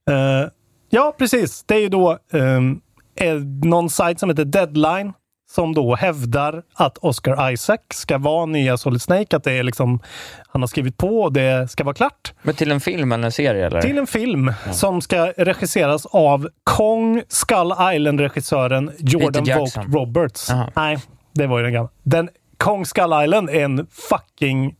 Eh, 0.10 0.50
ja, 0.90 1.16
precis. 1.18 1.64
Det 1.64 1.76
är 1.76 1.80
ju 1.80 1.90
då 1.90 2.18
um, 2.32 2.82
någon 3.64 3.90
sajt 3.90 4.20
som 4.20 4.30
heter 4.30 4.46
Deadline 4.46 5.14
som 5.52 5.74
då 5.74 5.96
hävdar 5.96 6.64
att 6.74 6.98
Oscar 6.98 7.52
Isaac 7.52 7.80
ska 7.94 8.18
vara 8.18 8.46
nya 8.46 8.78
Solid 8.78 9.02
Snake. 9.02 9.36
Att 9.36 9.44
det 9.44 9.52
är 9.52 9.64
liksom, 9.64 10.00
han 10.48 10.62
har 10.62 10.68
skrivit 10.68 10.98
på 10.98 11.22
och 11.22 11.34
det 11.34 11.72
ska 11.72 11.84
vara 11.84 11.94
klart. 11.94 12.34
Men 12.42 12.56
till 12.56 12.72
en 12.72 12.82
film 12.82 13.12
eller 13.12 13.26
en 13.26 13.32
serie 13.32 13.68
eller? 13.68 13.82
Till 13.82 13.98
en 13.98 14.08
film 14.08 14.54
som 14.72 15.02
ska 15.02 15.34
regisseras 15.38 16.06
av 16.06 16.50
Kong 16.64 17.24
Skull 17.28 17.74
Island-regissören 17.94 18.92
Jordan 18.98 19.60
Vogt. 19.60 19.78
Roberts. 19.78 20.50
Aha. 20.50 20.70
Nej, 20.76 20.98
det 21.34 21.48
var 21.48 21.58
ju 21.58 21.64
den 21.64 21.74
gamla. 21.74 21.90
Den, 22.04 22.30
Kong 22.58 22.86
Skull 22.86 23.24
Island 23.24 23.50
är 23.50 23.64
en 23.64 23.88
fucking 24.10 24.76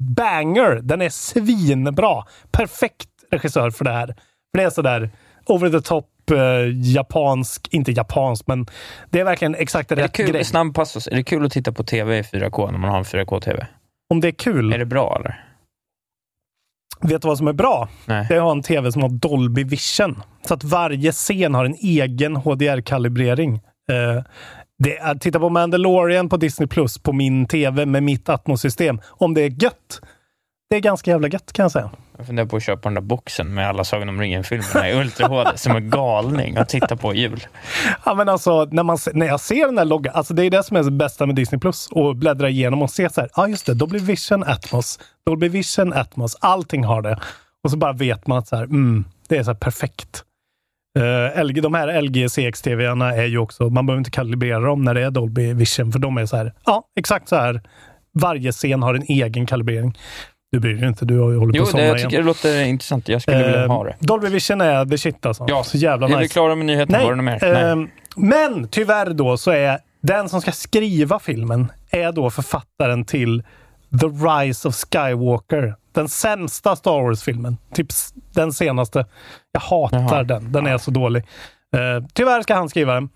banger. 0.00 0.80
Den 0.82 1.02
är 1.02 1.08
svinbra. 1.08 2.24
Perfekt 2.50 3.08
regissör 3.30 3.70
för 3.70 3.84
det 3.84 3.92
här. 3.92 4.06
För 4.06 4.58
det 4.58 4.62
är 4.62 4.70
sådär 4.70 5.10
over 5.46 5.70
the 5.70 5.80
top, 5.80 6.06
eh, 6.30 6.38
japansk, 6.94 7.68
inte 7.70 7.92
japansk, 7.92 8.46
men 8.46 8.66
det 9.10 9.20
är 9.20 9.24
verkligen 9.24 9.54
exakt 9.54 9.92
Är 9.92 9.96
det 9.96 10.02
rätt 10.02 10.12
kul, 10.12 10.30
grej. 10.32 10.44
snabb 10.44 10.74
passus, 10.74 11.06
är 11.06 11.14
det 11.16 11.22
kul 11.24 11.46
att 11.46 11.52
titta 11.52 11.72
på 11.72 11.84
TV 11.84 12.18
i 12.18 12.22
4K 12.22 12.70
när 12.70 12.78
man 12.78 12.90
har 12.90 12.98
en 12.98 13.04
4K-TV? 13.04 13.66
Om 14.10 14.20
det 14.20 14.28
är 14.28 14.32
kul. 14.32 14.72
Är 14.72 14.78
det 14.78 14.86
bra 14.86 15.16
eller? 15.20 15.44
Vet 17.02 17.22
du 17.22 17.28
vad 17.28 17.38
som 17.38 17.48
är 17.48 17.52
bra? 17.52 17.88
Nej. 18.06 18.26
Det 18.28 18.34
är 18.34 18.38
att 18.38 18.44
ha 18.44 18.52
en 18.52 18.62
tv 18.62 18.92
som 18.92 19.02
har 19.02 19.08
Dolby 19.08 19.64
Vision. 19.64 20.22
Så 20.48 20.54
att 20.54 20.64
varje 20.64 21.12
scen 21.12 21.54
har 21.54 21.64
en 21.64 21.74
egen 21.74 22.36
HDR-kalibrering. 22.36 23.54
Eh, 23.90 24.22
det 24.82 25.20
titta 25.20 25.38
på 25.38 25.48
Mandalorian 25.48 26.28
på 26.28 26.36
Disney 26.36 26.66
Plus 26.66 26.98
på 26.98 27.12
min 27.12 27.46
tv 27.46 27.86
med 27.86 28.02
mitt 28.02 28.28
Atmos-system. 28.28 29.00
Om 29.06 29.34
det 29.34 29.40
är 29.40 29.62
gött. 29.62 30.00
Det 30.70 30.76
är 30.76 30.80
ganska 30.80 31.10
jävla 31.10 31.28
gött 31.28 31.52
kan 31.52 31.62
jag 31.62 31.72
säga. 31.72 31.90
Jag 32.16 32.26
funderar 32.26 32.46
på 32.46 32.56
att 32.56 32.62
köpa 32.62 32.88
den 32.88 32.94
där 32.94 33.00
boxen 33.00 33.54
med 33.54 33.68
alla 33.68 33.84
Sagan 33.84 34.08
om 34.08 34.20
ringen-filmerna 34.20 34.90
i 34.90 35.00
Ultra 35.00 35.26
HD 35.26 35.50
som 35.58 35.76
en 35.76 35.90
galning 35.90 36.56
att 36.56 36.68
titta 36.68 36.96
på 36.96 37.14
jul. 37.14 37.46
Ja, 38.04 38.14
men 38.14 38.28
alltså, 38.28 38.64
när, 38.64 38.82
man, 38.82 38.98
när 39.14 39.26
jag 39.26 39.40
ser 39.40 39.66
den 39.66 39.78
här 39.78 39.84
loggan, 39.84 40.14
alltså 40.14 40.34
det 40.34 40.44
är 40.44 40.50
det 40.50 40.62
som 40.62 40.76
är 40.76 40.82
det 40.82 40.90
bästa 40.90 41.26
med 41.26 41.34
Disney 41.34 41.58
Plus. 41.58 41.88
Och 41.92 42.16
bläddra 42.16 42.48
igenom 42.48 42.82
och 42.82 42.90
se 42.90 43.10
så 43.10 43.20
här, 43.20 43.30
ja 43.36 43.42
ah, 43.42 43.48
just 43.48 43.66
det, 43.66 43.74
Dolby 43.74 43.98
Vision 43.98 44.44
Atmos, 44.44 44.98
Dolby 45.26 45.48
Vision 45.48 45.92
Atmos, 45.92 46.36
allting 46.40 46.84
har 46.84 47.02
det. 47.02 47.20
Och 47.64 47.70
så 47.70 47.76
bara 47.76 47.92
vet 47.92 48.26
man 48.26 48.38
att 48.38 48.48
så 48.48 48.56
här, 48.56 48.64
mm, 48.64 49.04
det 49.28 49.36
är 49.36 49.42
så 49.42 49.54
perfekt. 49.54 50.24
Uh, 50.98 51.44
LG, 51.44 51.60
de 51.62 51.74
här 51.74 52.02
LG 52.02 52.28
CX-TVarna 52.28 53.14
är 53.14 53.24
ju 53.26 53.38
också, 53.38 53.70
man 53.70 53.86
behöver 53.86 53.98
inte 53.98 54.10
kalibrera 54.10 54.60
dem 54.60 54.82
när 54.84 54.94
det 54.94 55.02
är 55.02 55.10
Dolby 55.10 55.52
Vision, 55.52 55.92
för 55.92 55.98
de 55.98 56.18
är 56.18 56.26
så 56.26 56.36
här, 56.36 56.52
ja, 56.66 56.82
exakt 57.00 57.28
så 57.28 57.36
här. 57.36 57.60
Varje 58.12 58.52
scen 58.52 58.82
har 58.82 58.94
en 58.94 59.02
egen 59.02 59.46
kalibrering. 59.46 59.98
Du 60.52 60.60
bryr 60.60 60.74
dig 60.74 60.88
inte, 60.88 61.04
du 61.04 61.18
har 61.18 61.30
ju 61.30 61.38
hållit 61.38 61.52
på 61.54 61.58
Jo, 61.58 61.62
att 61.62 61.66
det, 61.66 61.70
somna 61.70 61.86
jag 61.86 61.96
igen. 61.98 62.10
tycker 62.10 62.22
det 62.22 62.26
låter 62.26 62.62
intressant. 62.64 63.08
Jag 63.08 63.22
skulle 63.22 63.36
vilja 63.46 63.62
Eh, 63.64 63.68
ha 63.68 63.84
det. 63.84 63.96
Dolby 64.00 64.28
Vision 64.28 64.60
är 64.60 64.84
the 64.86 64.98
shit 64.98 65.26
alltså. 65.26 65.44
Ja, 65.48 65.64
så 65.64 65.76
jävla 65.76 66.06
är 66.06 66.10
nice. 66.10 66.20
vi 66.22 66.28
klara 66.28 66.54
med 66.54 66.66
nyheterna? 66.66 67.04
Var 67.04 67.14
det 67.14 67.22
mer? 67.22 67.38
Nej. 67.42 67.62
ehm, 67.62 67.88
men 68.16 68.68
tyvärr 68.68 69.10
då 69.10 69.36
så 69.36 69.50
är 69.50 69.78
den 70.02 70.28
som 70.28 70.40
ska 70.40 70.52
skriva 70.52 71.18
filmen 71.18 71.72
är 71.90 72.12
då 72.12 72.30
författaren 72.30 73.04
till 73.04 73.42
The 74.00 74.06
Rise 74.06 74.68
of 74.68 74.74
Skywalker. 74.74 75.74
Den 75.92 76.08
sämsta 76.08 76.76
Star 76.76 77.02
Wars-filmen. 77.02 77.56
Typ 77.74 77.86
den 78.34 78.52
senaste. 78.52 79.06
Jag 79.52 79.60
hatar 79.60 79.98
Jaha. 79.98 80.22
den. 80.22 80.52
Den 80.52 80.66
är 80.66 80.78
så 80.78 80.90
dålig. 80.90 81.24
Eh, 81.76 82.04
tyvärr 82.12 82.42
ska 82.42 82.54
han 82.54 82.68
skriva 82.68 82.94
den. 82.94 83.08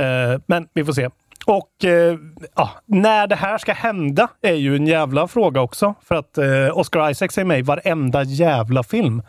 Eh, 0.00 0.40
men 0.46 0.68
vi 0.74 0.84
får 0.84 0.92
se. 0.92 1.10
Och 1.46 1.84
eh, 1.84 2.16
ja, 2.56 2.70
när 2.86 3.26
det 3.26 3.36
här 3.36 3.58
ska 3.58 3.72
hända 3.72 4.28
är 4.42 4.54
ju 4.54 4.76
en 4.76 4.86
jävla 4.86 5.28
fråga 5.28 5.60
också. 5.60 5.94
För 6.02 6.14
att 6.14 6.38
Oscar 6.72 7.10
Isaacs 7.10 7.38
är 7.38 7.44
med 7.44 7.58
i 7.58 7.62
varenda 7.62 8.22
jävla 8.22 8.82
film. 8.82 9.22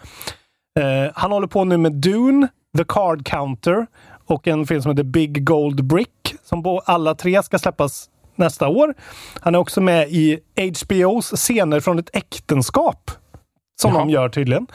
Han 1.14 1.32
håller 1.32 1.48
på 1.48 1.64
nu 1.64 1.78
med 1.78 1.92
Dune, 1.92 2.48
The 2.78 2.84
Card 2.88 3.26
Counter 3.26 3.88
och 4.26 4.48
en 4.48 4.68
film 4.68 4.82
som 4.82 4.92
heter 4.92 5.04
Big 5.04 5.46
Gold 5.46 5.86
Brick. 5.86 6.36
Som 6.44 6.82
alla 6.86 7.16
tre 7.16 7.44
ska 7.44 7.60
släppas 7.60 8.10
nästa 8.38 8.68
år. 8.68 8.94
Han 9.42 9.56
är 9.56 9.60
också 9.60 9.82
med 9.82 10.10
i 10.10 10.40
HBOs 10.56 11.30
scener 11.30 11.80
från 11.80 12.00
ett 12.00 12.10
äktenskap. 12.14 13.12
Som 13.82 13.92
Jaha. 13.92 14.00
de 14.00 14.10
gör 14.10 14.30
tydligen. 14.30 14.68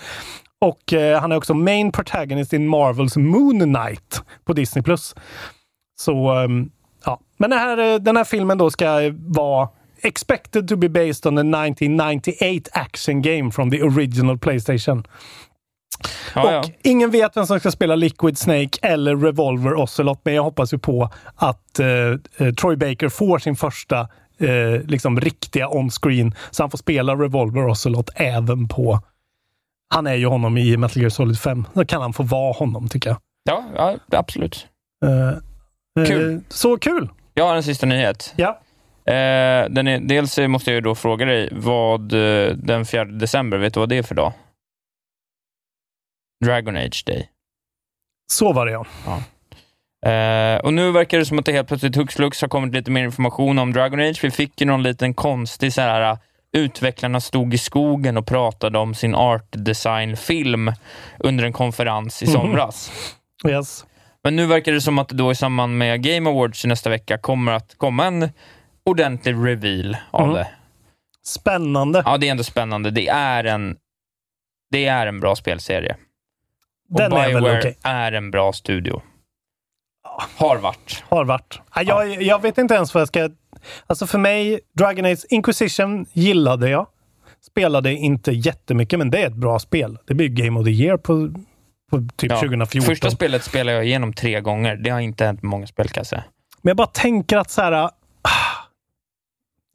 Och 0.58 0.92
eh, 0.92 1.20
han 1.20 1.32
är 1.32 1.36
också 1.36 1.54
main 1.54 1.92
protagonist 1.92 2.52
in 2.52 2.68
Marvels 2.68 3.16
Moon 3.16 3.60
Knight 3.60 4.22
på 4.44 4.52
Disney+. 4.52 4.82
Så, 6.00 6.30
ehm, 6.30 6.70
ja. 7.04 7.20
Men 7.36 7.50
den 7.50 7.58
här, 7.58 7.78
eh, 7.78 7.98
den 7.98 8.16
här 8.16 8.24
filmen 8.24 8.58
då 8.58 8.70
ska 8.70 9.12
vara 9.18 9.68
expected 10.02 10.68
to 10.68 10.76
be 10.76 10.88
based 10.88 11.26
on 11.26 11.36
the 11.36 11.42
1998 11.42 12.70
action 12.72 13.22
game 13.22 13.50
from 13.50 13.70
the 13.70 13.82
original 13.82 14.38
Playstation. 14.38 15.04
Ja, 16.34 16.42
och 16.42 16.52
ja. 16.52 16.64
ingen 16.82 17.10
vet 17.10 17.36
vem 17.36 17.46
som 17.46 17.60
ska 17.60 17.70
spela 17.70 17.94
Liquid 17.94 18.38
Snake 18.38 18.78
eller 18.82 19.16
Revolver 19.16 19.74
Ocelot, 19.74 20.20
men 20.24 20.34
jag 20.34 20.42
hoppas 20.42 20.74
ju 20.74 20.78
på 20.78 21.10
att 21.36 21.78
eh, 21.78 21.86
eh, 22.46 22.54
Troy 22.54 22.76
Baker 22.76 23.08
får 23.08 23.38
sin 23.38 23.56
första 23.56 24.00
eh, 24.40 24.86
liksom 24.86 25.20
riktiga 25.20 25.68
on-screen, 25.68 26.34
så 26.50 26.62
han 26.62 26.70
får 26.70 26.78
spela 26.78 27.14
Revolver 27.14 27.70
Ocelot 27.70 28.10
även 28.14 28.68
på... 28.68 29.00
Han 29.94 30.06
är 30.06 30.14
ju 30.14 30.26
honom 30.26 30.58
i 30.58 30.76
Metal 30.76 31.02
Gear 31.02 31.10
Solid 31.10 31.38
5. 31.38 31.66
Då 31.72 31.84
kan 31.84 32.02
han 32.02 32.12
få 32.12 32.22
vara 32.22 32.52
honom, 32.52 32.88
tycker 32.88 33.10
jag. 33.10 33.18
Ja, 33.44 33.64
ja, 33.76 34.18
absolut. 34.18 34.66
Eh, 35.04 35.28
eh, 36.02 36.08
Kul. 36.08 36.40
Så 36.48 36.78
kul! 36.78 37.08
Jag 37.34 37.46
har 37.46 37.56
en 37.56 37.62
sista 37.62 37.86
nyhet. 37.86 38.34
Ja. 38.36 38.60
Eh, 39.04 39.68
den 39.70 39.88
är, 39.88 40.00
dels 40.00 40.38
måste 40.38 40.70
jag 40.70 40.74
ju 40.74 40.80
då 40.80 40.94
fråga 40.94 41.26
dig 41.26 41.48
vad 41.52 42.12
eh, 42.12 42.54
den 42.54 42.86
4 42.86 43.04
december, 43.04 43.58
vet 43.58 43.74
du 43.74 43.80
vad 43.80 43.88
det 43.88 43.98
är 43.98 44.02
för 44.02 44.14
dag? 44.14 44.32
Dragon 46.44 46.76
Age 46.76 47.02
Day. 47.06 47.28
Så 48.32 48.52
var 48.52 48.66
det 48.66 48.72
ja. 48.72 48.86
Eh, 50.10 50.60
och 50.60 50.74
nu 50.74 50.90
verkar 50.92 51.18
det 51.18 51.26
som 51.26 51.38
att 51.38 51.44
det 51.44 51.52
helt 51.52 51.68
plötsligt 51.68 51.96
hux 51.96 52.14
flux 52.14 52.40
har 52.40 52.48
kommit 52.48 52.74
lite 52.74 52.90
mer 52.90 53.04
information 53.04 53.58
om 53.58 53.72
Dragon 53.72 54.00
Age. 54.00 54.24
Vi 54.24 54.30
fick 54.30 54.60
ju 54.60 54.66
någon 54.66 54.82
liten 54.82 55.14
konstig 55.14 55.72
så 55.72 55.80
här, 55.80 56.18
utvecklarna 56.56 57.20
stod 57.20 57.54
i 57.54 57.58
skogen 57.58 58.16
och 58.16 58.26
pratade 58.26 58.78
om 58.78 58.94
sin 58.94 59.14
art 59.14 59.48
design-film 59.50 60.72
under 61.18 61.44
en 61.44 61.52
konferens 61.52 62.22
i 62.22 62.26
Mhm. 62.26 62.32
somras. 62.32 62.92
Yes. 63.48 63.84
Men 64.24 64.36
nu 64.36 64.46
verkar 64.46 64.72
det 64.72 64.80
som 64.80 64.98
att 64.98 65.08
det 65.08 65.14
då 65.14 65.32
i 65.32 65.34
samband 65.34 65.78
med 65.78 66.02
Game 66.02 66.30
Awards 66.30 66.64
nästa 66.64 66.90
vecka 66.90 67.18
kommer 67.18 67.52
att 67.52 67.74
komma 67.78 68.04
en 68.06 68.30
ordentlig 68.84 69.34
reveal 69.34 69.96
av 70.10 70.22
Mm. 70.22 70.34
det. 70.34 70.48
Spännande. 71.26 72.02
Ja, 72.06 72.16
det 72.16 72.26
är 72.26 72.30
ändå 72.30 72.44
spännande. 72.44 72.90
Det 72.90 73.08
är 73.08 73.44
en, 73.44 73.76
det 74.70 74.86
är 74.86 75.06
en 75.06 75.20
bra 75.20 75.36
spelserie. 75.36 75.96
Den 76.96 77.12
är 77.12 77.34
väl 77.34 77.58
okej. 77.58 77.76
är 77.82 78.12
en 78.12 78.30
bra 78.30 78.52
studio. 78.52 79.02
Har 80.36 80.56
varit. 80.56 81.04
Har 81.08 81.24
varit. 81.24 81.60
Ja, 81.74 81.82
jag, 81.82 82.22
jag 82.22 82.42
vet 82.42 82.58
inte 82.58 82.74
ens 82.74 82.94
vad 82.94 83.00
jag 83.00 83.08
ska... 83.08 83.30
Alltså 83.86 84.06
för 84.06 84.18
mig, 84.18 84.60
Dragon 84.78 85.04
Age 85.04 85.24
Inquisition 85.30 86.06
gillade 86.12 86.70
jag. 86.70 86.86
Spelade 87.46 87.92
inte 87.92 88.32
jättemycket, 88.32 88.98
men 88.98 89.10
det 89.10 89.22
är 89.22 89.26
ett 89.26 89.34
bra 89.34 89.58
spel. 89.58 89.98
Det 90.06 90.14
blir 90.14 90.28
Game 90.28 90.60
of 90.60 90.66
the 90.66 90.70
Year 90.70 90.96
på, 90.96 91.32
på 91.90 92.08
typ 92.16 92.30
Ja. 92.30 92.36
2014. 92.36 92.86
Första 92.86 93.10
spelet 93.10 93.44
spelade 93.44 93.76
jag 93.76 93.86
igenom 93.86 94.12
tre 94.12 94.40
gånger. 94.40 94.76
Det 94.76 94.90
har 94.90 95.00
inte 95.00 95.24
hänt 95.24 95.42
med 95.42 95.50
många 95.50 95.66
spel 95.66 95.88
kan 95.88 96.00
jag 96.00 96.06
säga. 96.06 96.24
Men 96.62 96.70
jag 96.70 96.76
bara 96.76 96.86
tänker 96.86 97.36
att 97.36 97.50
så 97.50 97.62
här... 97.62 97.90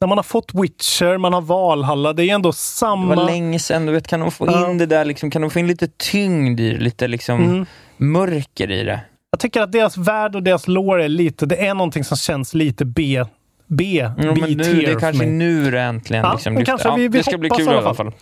När 0.00 0.08
man 0.08 0.18
har 0.18 0.22
fått 0.22 0.54
Witcher, 0.54 1.18
man 1.18 1.32
har 1.32 1.40
Valhalla, 1.40 2.12
det 2.12 2.24
är 2.24 2.34
ändå 2.34 2.48
Det 2.50 2.56
samma... 2.56 3.14
var 3.14 3.26
länge 3.26 3.58
sedan. 3.58 3.86
Du 3.86 3.92
vet, 3.92 4.06
kan 4.08 4.20
de 4.20 4.30
få 4.30 4.46
in 4.46 4.52
Ja. 4.52 4.72
det 4.72 4.86
där, 4.86 5.04
liksom, 5.04 5.30
kan 5.30 5.42
de 5.42 5.50
få 5.50 5.58
in 5.58 5.66
lite 5.66 5.88
tyngd 5.96 6.60
i 6.60 6.70
det? 6.72 6.78
Lite 6.78 7.08
liksom 7.08 7.40
Mm. 7.44 7.66
mörker 7.96 8.70
i 8.70 8.84
det? 8.84 9.00
Jag 9.30 9.40
tycker 9.40 9.62
att 9.62 9.72
deras 9.72 9.96
värld 9.96 10.34
och 10.36 10.42
deras 10.42 10.68
lore 10.68 11.04
är 11.04 11.08
lite... 11.08 11.46
Det 11.46 11.66
är 11.66 11.74
någonting 11.74 12.04
som 12.04 12.16
känns 12.16 12.54
lite 12.54 12.84
B... 12.84 13.24
B... 13.66 13.84
Ja, 14.00 14.14
men 14.16 14.34
nu, 14.34 14.54
det 14.54 14.84
är 14.90 14.98
kanske 15.00 15.22
mig. 15.26 15.32
nu 15.32 15.70
det 15.70 15.80
äntligen 15.80 16.24
Ja, 16.24 16.32
liksom 16.32 16.52
lyfter. 16.54 16.66
kanske 16.66 16.88
ja, 16.88 16.94
vi- 16.94 17.08
vi 17.08 17.18
Det 17.18 17.24
ska 17.24 17.38
bli 17.38 17.50
kul 17.50 17.66
i 17.66 17.70
alla 17.70 17.94
fall. 17.94 18.12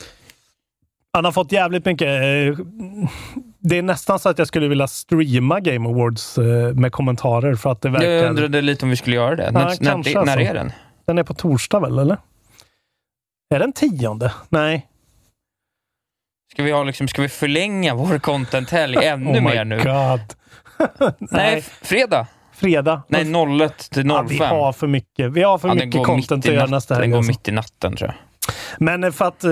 Han 1.12 1.24
har 1.24 1.32
fått 1.32 1.52
jävligt 1.52 1.84
mycket... 1.84 2.08
Eh, 2.08 2.64
det 3.58 3.78
är 3.78 3.82
nästan 3.82 4.18
så 4.18 4.28
att 4.28 4.38
jag 4.38 4.48
skulle 4.48 4.68
vilja 4.68 4.86
streama 4.88 5.60
Game 5.60 5.88
Awards 5.88 6.38
eh, 6.38 6.44
med 6.74 6.92
kommentarer 6.92 7.54
för 7.54 7.72
att 7.72 7.82
det 7.82 7.88
verkar... 7.88 8.06
Jag 8.10 8.30
undrade 8.30 8.60
lite 8.60 8.84
om 8.84 8.90
vi 8.90 8.96
skulle 8.96 9.16
göra 9.16 9.36
det. 9.36 9.50
när, 9.50 9.64
när, 9.64 9.76
kanske 9.84 10.12
när 10.14 10.20
alltså. 10.20 10.40
är 10.40 10.54
den? 10.54 10.72
Den 11.06 11.18
är 11.18 11.22
på 11.22 11.34
torsdag 11.34 11.80
väl, 11.80 11.98
eller? 11.98 12.16
Är 13.54 13.58
den 13.58 13.72
tionde? 13.72 14.32
Nej. 14.48 14.86
Ska 16.52 16.62
vi, 16.62 16.70
ha, 16.72 16.82
liksom, 16.84 17.08
ska 17.08 17.22
vi 17.22 17.28
förlänga 17.28 17.94
vår 17.94 18.18
content-helg 18.18 18.96
ännu 19.04 19.30
oh 19.30 19.34
my 19.34 19.40
mer 19.40 19.64
nu? 19.64 19.76
god. 19.76 20.20
Nej, 21.30 21.62
fredag. 21.62 22.26
fredag. 22.52 23.02
Nej, 23.08 23.32
01 23.62 23.90
till 23.90 24.02
05. 24.02 24.10
Ja, 24.10 24.22
vi 24.22 24.38
har 24.38 24.72
för 24.72 24.86
mycket, 24.86 25.32
vi 25.32 25.42
har 25.42 25.58
för 25.58 25.68
Ja, 25.68 25.74
mycket 25.74 26.04
content 26.04 26.44
att 26.44 26.52
i 26.52 26.54
göra 26.54 26.66
nästa 26.66 26.94
helg. 26.94 27.02
Den 27.02 27.10
går 27.10 27.18
alltså. 27.18 27.30
mitt 27.30 27.48
i 27.48 27.52
natten 27.52 27.96
tror 27.96 28.10
jag. 28.10 28.16
Men 28.78 29.04
eh, 29.04 29.10
för 29.10 29.24
att 29.24 29.44
eh, 29.44 29.50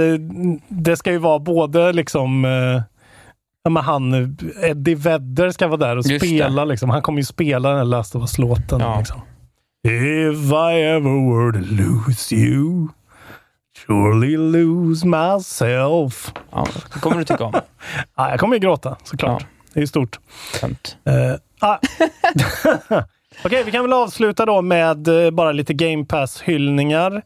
det 0.68 0.96
ska 0.96 1.10
ju 1.12 1.18
vara 1.18 1.38
både 1.38 1.92
liksom 1.92 2.44
eh, 2.44 2.82
Ja, 3.66 3.70
men 3.70 3.82
han, 3.82 4.36
Eddie 4.62 4.94
Vedder 4.94 5.50
ska 5.50 5.66
vara 5.68 5.76
där 5.76 5.96
och 5.96 6.06
Just 6.06 6.26
spela. 6.26 6.64
Liksom. 6.64 6.90
Han 6.90 7.02
kommer 7.02 7.18
ju 7.18 7.24
spela 7.24 7.68
den 7.68 7.78
här 7.78 7.84
Last 7.84 8.14
of 8.14 8.22
Us-låten. 8.22 8.80
Ja. 8.80 8.98
Liksom. 8.98 9.20
If 9.86 10.52
I 10.52 10.80
ever 10.80 11.28
were 11.28 11.52
to 11.52 11.58
lose 11.58 12.34
you 12.34 12.88
surely 13.86 14.36
lose 14.36 15.06
myself. 15.06 16.32
Ja, 16.50 16.66
det 16.94 17.00
kommer 17.00 17.16
du 17.16 17.24
tycka 17.24 17.44
om. 17.44 17.52
Ja, 18.16 18.30
jag 18.30 18.40
kommer 18.40 18.56
ju 18.56 18.60
gråta 18.60 18.96
såklart. 19.04 19.42
Ja. 19.42 19.46
Det 19.74 19.80
är 19.80 19.86
stort. 19.86 20.18
Skönt. 20.60 20.96
Eh, 21.04 21.34
ah. 21.60 21.78
Okej, 23.44 23.64
vi 23.64 23.72
kan 23.72 23.84
väl 23.84 23.92
avsluta 23.92 24.46
då 24.46 24.62
med 24.62 25.08
eh, 25.08 25.30
bara 25.30 25.52
lite 25.52 25.74
Game 25.74 26.04
Pass-hyllningar. 26.04 27.22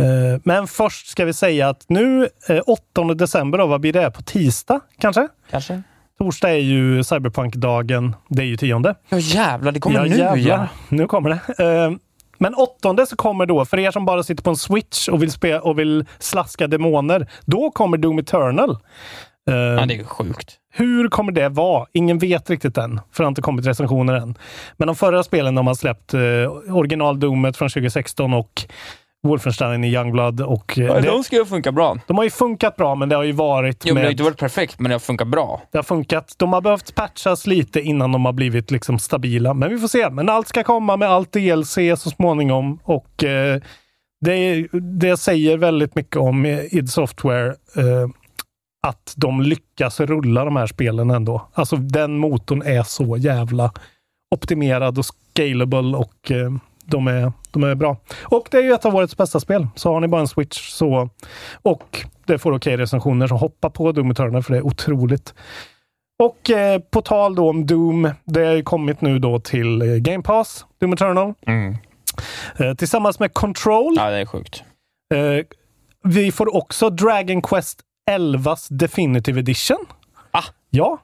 Eh, 0.00 0.40
men 0.44 0.66
först 0.66 1.06
ska 1.06 1.24
vi 1.24 1.32
säga 1.32 1.68
att 1.68 1.84
nu, 1.88 2.28
eh, 2.48 2.60
8 2.66 3.14
december, 3.14 3.58
då, 3.58 3.66
vad 3.66 3.80
blir 3.80 3.92
det? 3.92 4.10
På 4.10 4.22
tisdag 4.22 4.80
kanske? 4.98 5.28
Kanske? 5.50 5.82
Torsdag 6.18 6.50
är 6.50 6.58
ju 6.58 7.04
Cyberpunk-dagen. 7.04 8.16
Det 8.28 8.42
är 8.42 8.46
ju 8.46 8.56
tionde. 8.56 8.94
Ja 9.08 9.18
jävlar, 9.18 9.72
det 9.72 9.80
kommer 9.80 9.96
ja, 9.96 10.02
nu 10.04 10.16
jävlar. 10.16 10.36
ja. 10.56 10.66
Nu 10.88 11.06
kommer 11.06 11.30
det. 11.30 11.64
Eh, 11.64 11.90
men 12.38 12.54
åttonde 12.54 13.06
så 13.06 13.16
kommer 13.16 13.46
då, 13.46 13.64
för 13.64 13.78
er 13.78 13.90
som 13.90 14.04
bara 14.04 14.22
sitter 14.22 14.42
på 14.42 14.50
en 14.50 14.56
Switch 14.56 15.08
och 15.08 15.22
vill, 15.22 15.28
spe- 15.30 15.58
och 15.58 15.78
vill 15.78 16.04
slaska 16.18 16.66
demoner, 16.66 17.26
då 17.44 17.70
kommer 17.70 17.96
Doom 17.98 18.18
Eternal. 18.18 18.70
Eh, 19.50 19.54
Ja, 19.56 19.86
det 19.86 19.94
är 19.94 20.04
sjukt. 20.04 20.54
hur 20.72 21.08
kommer 21.08 21.32
det 21.32 21.48
vara? 21.48 21.86
Ingen 21.92 22.18
vet 22.18 22.50
riktigt 22.50 22.78
än, 22.78 23.00
för 23.12 23.22
det 23.22 23.26
har 23.26 23.28
inte 23.28 23.42
kommit 23.42 23.66
recensioner 23.66 24.14
än. 24.14 24.34
Men 24.76 24.86
de 24.86 24.94
förra 24.96 25.22
spelen 25.22 25.54
de 25.54 25.66
har 25.66 25.74
släppt, 25.74 26.14
eh, 26.14 26.20
original-doomet 26.76 27.56
från 27.56 27.68
2016 27.68 28.34
och 28.34 28.62
Wolfenstein 29.26 29.84
i 29.84 29.94
Youngblood. 29.94 30.40
Och, 30.40 30.78
eh, 30.78 30.84
Ja, 30.84 30.94
det, 31.00 31.08
De 31.08 31.24
ska 31.24 31.36
ju 31.36 31.44
funka 31.44 31.72
bra. 31.72 31.96
de 32.06 32.16
har 32.16 32.24
ju 32.24 32.30
funkat 32.30 32.76
bra, 32.76 32.94
men 32.94 33.08
det 33.08 33.16
har 33.16 33.22
ju 33.22 33.32
varit 33.32 33.82
Jo, 33.84 33.94
men 33.94 33.94
det 33.94 34.00
har 34.00 34.04
med, 34.04 34.12
inte 34.12 34.22
varit 34.22 34.38
perfekt, 34.38 34.78
men 34.78 34.88
det 34.88 34.94
har 34.94 35.00
funkat 35.00 35.28
bra. 35.28 35.62
det 35.72 35.78
har 35.78 35.82
funkat. 35.82 36.34
De 36.36 36.52
har 36.52 36.60
behövt 36.60 36.94
patchas 36.94 37.46
lite 37.46 37.80
innan 37.80 38.12
de 38.12 38.24
har 38.24 38.32
blivit 38.32 38.70
liksom 38.70 38.98
stabila. 38.98 39.54
Men 39.54 39.70
vi 39.70 39.78
får 39.78 39.88
se. 39.88 40.10
Men 40.10 40.28
allt 40.28 40.48
ska 40.48 40.62
komma 40.64 40.96
med 40.96 41.08
allt 41.08 41.32
DLC 41.32 41.74
så 41.74 42.10
småningom. 42.10 42.78
Och 42.82 43.24
eh, 43.24 43.60
det, 44.20 44.66
det 45.00 45.16
säger 45.16 45.58
väldigt 45.58 45.94
mycket 45.94 46.16
om 46.16 46.46
id 46.46 46.90
Software. 46.90 47.46
Eh, 47.76 48.08
att 48.86 49.12
de 49.16 49.42
lyckas 49.42 50.00
rulla 50.00 50.44
de 50.44 50.56
här 50.56 50.66
spelen 50.66 51.10
ändå. 51.10 51.48
Alltså 51.54 51.76
den 51.76 52.18
motorn 52.18 52.62
är 52.62 52.82
så 52.82 53.16
jävla 53.16 53.72
optimerad 54.34 54.98
och 54.98 55.04
scalable 55.06 55.96
och 55.96 56.30
eh, 56.30 56.50
de, 56.86 57.06
är, 57.06 57.32
de 57.50 57.64
är 57.64 57.74
bra. 57.74 57.96
Och 58.22 58.48
det 58.50 58.56
är 58.56 58.62
ju 58.62 58.72
ett 58.72 58.84
av 58.84 58.96
årets 58.96 59.16
bästa 59.16 59.40
spel. 59.40 59.66
Så 59.74 59.92
har 59.92 60.00
ni 60.00 60.08
bara 60.08 60.20
en 60.20 60.28
Switch 60.28 60.70
så 60.70 61.08
och 61.62 62.06
det 62.26 62.38
får 62.38 62.52
okej 62.52 62.76
recensioner 62.76 63.26
så 63.26 63.34
hoppa 63.34 63.70
på 63.70 63.92
Doom 63.92 64.10
Eternal 64.10 64.42
för 64.42 64.52
det 64.52 64.58
är 64.58 64.66
otroligt. 64.66 65.34
Och 66.18 66.50
eh, 66.50 66.80
på 66.80 67.02
tal 67.02 67.34
då 67.34 67.50
om 67.50 67.66
Doom, 67.66 68.10
det 68.24 68.44
har 68.44 68.54
ju 68.54 68.62
kommit 68.62 69.00
nu 69.00 69.18
då 69.18 69.40
till 69.40 69.82
eh, 69.82 69.88
Game 69.96 70.22
Pass, 70.22 70.66
Doom 70.80 70.92
Eternal. 70.92 71.34
Mm. 71.46 71.76
Eh, 72.56 72.74
tillsammans 72.74 73.18
med 73.18 73.34
Control. 73.34 73.94
Ja, 73.96 74.10
det 74.10 74.16
är 74.16 74.26
sjukt. 74.26 74.62
Eh, 75.14 75.46
vi 76.02 76.32
får 76.32 76.56
också 76.56 76.90
Dragon 76.90 77.42
Quest 77.42 77.80
11s 78.10 78.66
Definitive 78.70 79.40
Edition. 79.40 79.86
Ja, 80.76 80.98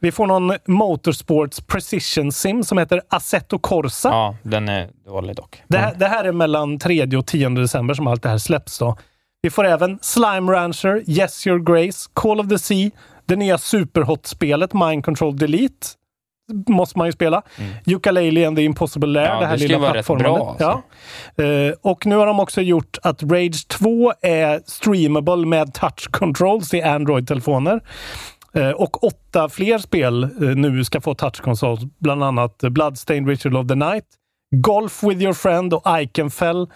vi 0.00 0.12
får 0.12 0.26
någon 0.26 0.52
Motorsports 0.66 1.60
Precision 1.60 2.32
Sim 2.32 2.64
som 2.64 2.78
heter 2.78 3.02
Assetto 3.08 3.58
Corsa. 3.58 4.08
Ja, 4.08 4.36
den 4.42 4.68
är 4.68 4.88
dålig 5.06 5.36
dock. 5.36 5.62
Det, 5.68 5.78
här, 5.78 5.94
det 5.94 6.06
här 6.06 6.24
är 6.24 6.32
mellan 6.32 6.78
3 6.78 7.16
och 7.16 7.26
10 7.26 7.48
december 7.48 7.94
som 7.94 8.06
allt 8.06 8.22
det 8.22 8.28
här 8.28 8.38
släpps. 8.38 8.78
Då. 8.78 8.96
Vi 9.42 9.50
får 9.50 9.66
även 9.66 9.98
Slime 10.02 10.52
Rancher, 10.52 11.02
Yes 11.06 11.46
Your 11.46 11.58
Grace, 11.58 12.10
Call 12.12 12.40
of 12.40 12.48
the 12.48 12.58
Sea, 12.58 12.90
det 13.26 13.36
nya 13.36 13.58
Superhot-spelet 13.58 14.72
Mind 14.72 15.04
Control 15.04 15.36
Delete. 15.36 15.86
Måste 16.68 16.98
man 16.98 17.08
ju 17.08 17.12
spela. 17.12 17.42
Mm. 17.58 17.72
Ukulele 17.86 18.46
and 18.46 18.56
the 18.56 18.62
Impossible 18.62 19.08
Lair, 19.08 19.26
Ja, 19.26 19.40
det 19.40 19.46
här 19.46 19.56
det 19.56 19.68
lilla 19.68 19.78
bra, 20.18 20.48
alltså. 20.50 20.82
Ja. 21.36 21.44
Eh, 21.44 21.74
och 21.82 22.06
nu 22.06 22.16
har 22.16 22.26
de 22.26 22.40
också 22.40 22.60
gjort 22.60 22.98
att 23.02 23.22
Rage 23.22 23.68
2 23.68 24.12
är 24.22 24.60
streamable 24.66 25.46
med 25.46 25.74
touch 25.74 26.10
controls 26.10 26.74
i 26.74 26.82
Android-telefoner. 26.82 27.80
Eh, 28.54 28.70
och 28.70 29.04
åtta 29.04 29.48
fler 29.48 29.78
spel 29.78 30.22
eh, 30.24 30.28
nu 30.40 30.84
ska 30.84 31.00
få 31.00 31.14
touch 31.14 31.40
controls, 31.40 31.80
bland 31.98 32.24
annat 32.24 32.58
Bloodstained 32.58 33.28
Ritual 33.28 33.56
of 33.56 33.66
the 33.68 33.74
Night, 33.74 34.04
Golf 34.56 35.02
with 35.02 35.22
your 35.22 35.32
friend 35.32 35.74
och 35.74 35.82
Iconfell. 36.00 36.66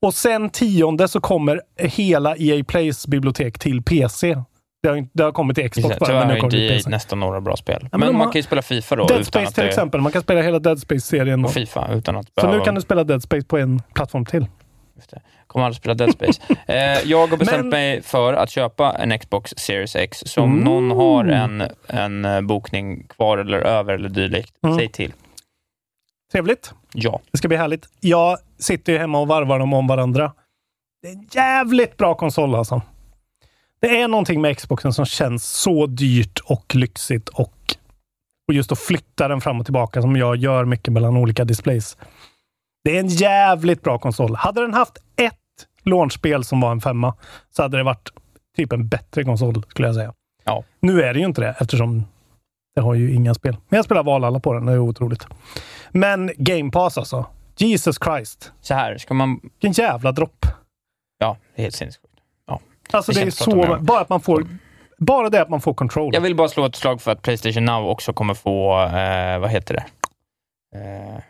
Och 0.00 0.14
sen 0.14 0.50
tionde 0.50 1.08
så 1.08 1.20
kommer 1.20 1.60
hela 1.78 2.36
EA 2.36 2.64
Plays 2.64 3.06
bibliotek 3.06 3.58
till 3.58 3.82
PC. 3.82 4.36
Det 4.82 4.88
har, 4.88 5.06
det 5.12 5.22
har 5.22 5.32
kommit 5.32 5.56
till 5.56 5.70
Xbox 5.70 5.98
bara, 5.98 6.18
men 6.18 6.28
nu 6.28 6.40
kommer 6.40 6.50
det 6.52 6.68
PC. 6.68 6.90
nästan 6.90 7.20
några 7.20 7.40
bra 7.40 7.56
spel. 7.56 7.78
men 7.82 8.00
men 8.00 8.00
de 8.00 8.12
man 8.12 8.26
har- 8.26 8.32
kan 8.32 8.38
ju 8.38 8.42
spela 8.42 8.62
Fifa 8.62 8.96
då. 8.96 9.06
Dead 9.06 9.26
Space 9.26 9.52
till 9.54 9.62
det, 9.62 9.68
exempel. 9.68 10.00
Man 10.00 10.12
kan 10.12 10.22
spela 10.22 10.42
hela 10.42 10.58
Dead 10.58 10.78
Space-serien. 10.78 11.44
Och. 11.44 11.50
Fifa 11.52 11.88
utan 11.92 12.16
att 12.16 12.26
Så 12.40 12.50
nu 12.50 12.60
kan 12.60 12.74
du 12.74 12.80
spela 12.80 13.04
Dead 13.04 13.22
Space 13.22 13.46
på 13.46 13.58
en 13.58 13.82
plattform 13.94 14.24
till. 14.24 14.46
Kommer 15.52 15.66
aldrig 15.66 15.76
spela 15.80 15.94
Dead 15.94 16.12
Space. 16.12 16.42
eh, 16.66 16.76
jag 17.10 17.26
har 17.26 17.36
bestämt 17.36 17.58
Men- 17.60 17.68
mig 17.68 18.02
för 18.02 18.32
att 18.34 18.50
köpa 18.50 18.92
en 18.92 19.18
Xbox 19.18 19.54
Series 19.56 19.96
X. 19.96 20.22
Så 20.26 20.42
om 20.42 20.52
Mm. 20.52 20.64
någon 20.64 20.90
har 20.90 21.24
en, 21.24 21.62
en 21.86 22.24
eh, 22.24 22.40
bokning 22.40 23.06
kvar 23.08 23.38
eller 23.38 23.58
över 23.58 23.94
eller 23.94 24.08
dylikt, 24.08 24.54
Mm. 24.64 24.76
säg 24.78 24.88
till. 24.88 25.12
Trevligt. 26.32 26.72
Ja. 26.94 27.20
Det 27.30 27.38
ska 27.38 27.48
bli 27.48 27.56
härligt. 27.56 27.88
Jag 28.00 28.38
sitter 28.58 28.92
ju 28.92 28.98
hemma 28.98 29.18
och 29.20 29.28
varvar 29.28 29.58
dem 29.58 29.72
om 29.72 29.86
varandra. 29.86 30.32
Det 31.02 31.08
är 31.08 31.12
en 31.12 31.28
jävligt 31.32 31.96
bra 31.96 32.14
konsol 32.14 32.54
alltså. 32.54 32.82
Det 33.80 34.00
är 34.00 34.08
någonting 34.08 34.40
med 34.40 34.56
Xboxen 34.58 34.92
som 34.92 35.04
känns 35.06 35.44
så 35.46 35.86
dyrt 35.86 36.38
och 36.44 36.74
lyxigt 36.74 37.28
och, 37.28 37.52
och 38.48 38.54
just 38.54 38.72
att 38.72 38.78
flytta 38.78 39.28
den 39.28 39.40
fram 39.40 39.60
och 39.60 39.66
tillbaka 39.66 40.02
som 40.02 40.16
jag 40.16 40.36
gör 40.36 40.64
mycket 40.64 40.92
mellan 40.92 41.16
olika 41.16 41.44
displays. 41.44 41.96
Det 42.84 42.96
är 42.96 43.00
en 43.00 43.08
jävligt 43.08 43.82
bra 43.82 43.98
konsol. 43.98 44.34
Hade 44.34 44.60
den 44.60 44.74
haft 44.74 44.98
ett 45.16 45.34
launchspel 45.82 46.44
som 46.44 46.60
var 46.60 46.72
en 46.72 46.80
femma 46.80 47.14
så 47.50 47.62
hade 47.62 47.76
det 47.76 47.82
varit 47.82 48.10
typ 48.56 48.72
en 48.72 48.88
bättre 48.88 49.24
konsol 49.24 49.62
skulle 49.68 49.88
jag 49.88 49.94
säga. 49.94 50.14
Ja. 50.44 50.64
Nu 50.80 51.02
är 51.02 51.14
det 51.14 51.20
ju 51.20 51.26
inte 51.26 51.40
det 51.40 51.54
eftersom 51.60 52.04
det 52.74 52.80
har 52.80 52.94
ju 52.94 53.14
inga 53.14 53.34
spel. 53.34 53.56
Men 53.68 53.76
jag 53.76 53.84
spelar 53.84 54.02
Valhalla 54.02 54.40
på 54.40 54.52
den. 54.52 54.66
Det 54.66 54.72
är 54.72 54.78
otroligt. 54.78 55.26
Men 55.90 56.30
Game 56.36 56.70
Pass 56.70 56.98
alltså. 56.98 57.26
Jesus 57.56 57.98
Christ. 58.04 58.52
Så 58.60 58.74
här, 58.74 58.98
ska 58.98 59.14
man... 59.14 59.40
Vilken 59.42 59.72
jävla 59.72 60.12
dropp. 60.12 60.46
Ja, 61.18 61.36
det 61.54 61.62
är 61.62 61.64
helt 61.64 61.74
sinnessjukt. 61.74 62.14
Ja. 62.46 62.60
Alltså 62.90 63.12
Det 63.12 63.20
det, 63.20 63.26
är 63.26 63.30
så... 63.30 63.76
Bara 63.80 64.00
att 64.00 64.08
man 64.08 64.20
får... 64.20 64.46
Bara 64.98 65.30
det 65.30 65.42
att 65.42 65.48
man 65.48 65.60
får 65.60 65.74
control. 65.74 66.14
Jag 66.14 66.20
vill 66.20 66.36
bara 66.36 66.48
slå 66.48 66.66
ett 66.66 66.76
slag 66.76 67.02
för 67.02 67.10
att 67.10 67.22
Playstation 67.22 67.64
Now 67.64 67.86
också 67.88 68.12
kommer 68.12 68.34
få, 68.34 68.82
eh, 68.82 69.38
vad 69.38 69.50
heter 69.50 69.74
det? 69.74 69.84
Eh, 70.78 71.22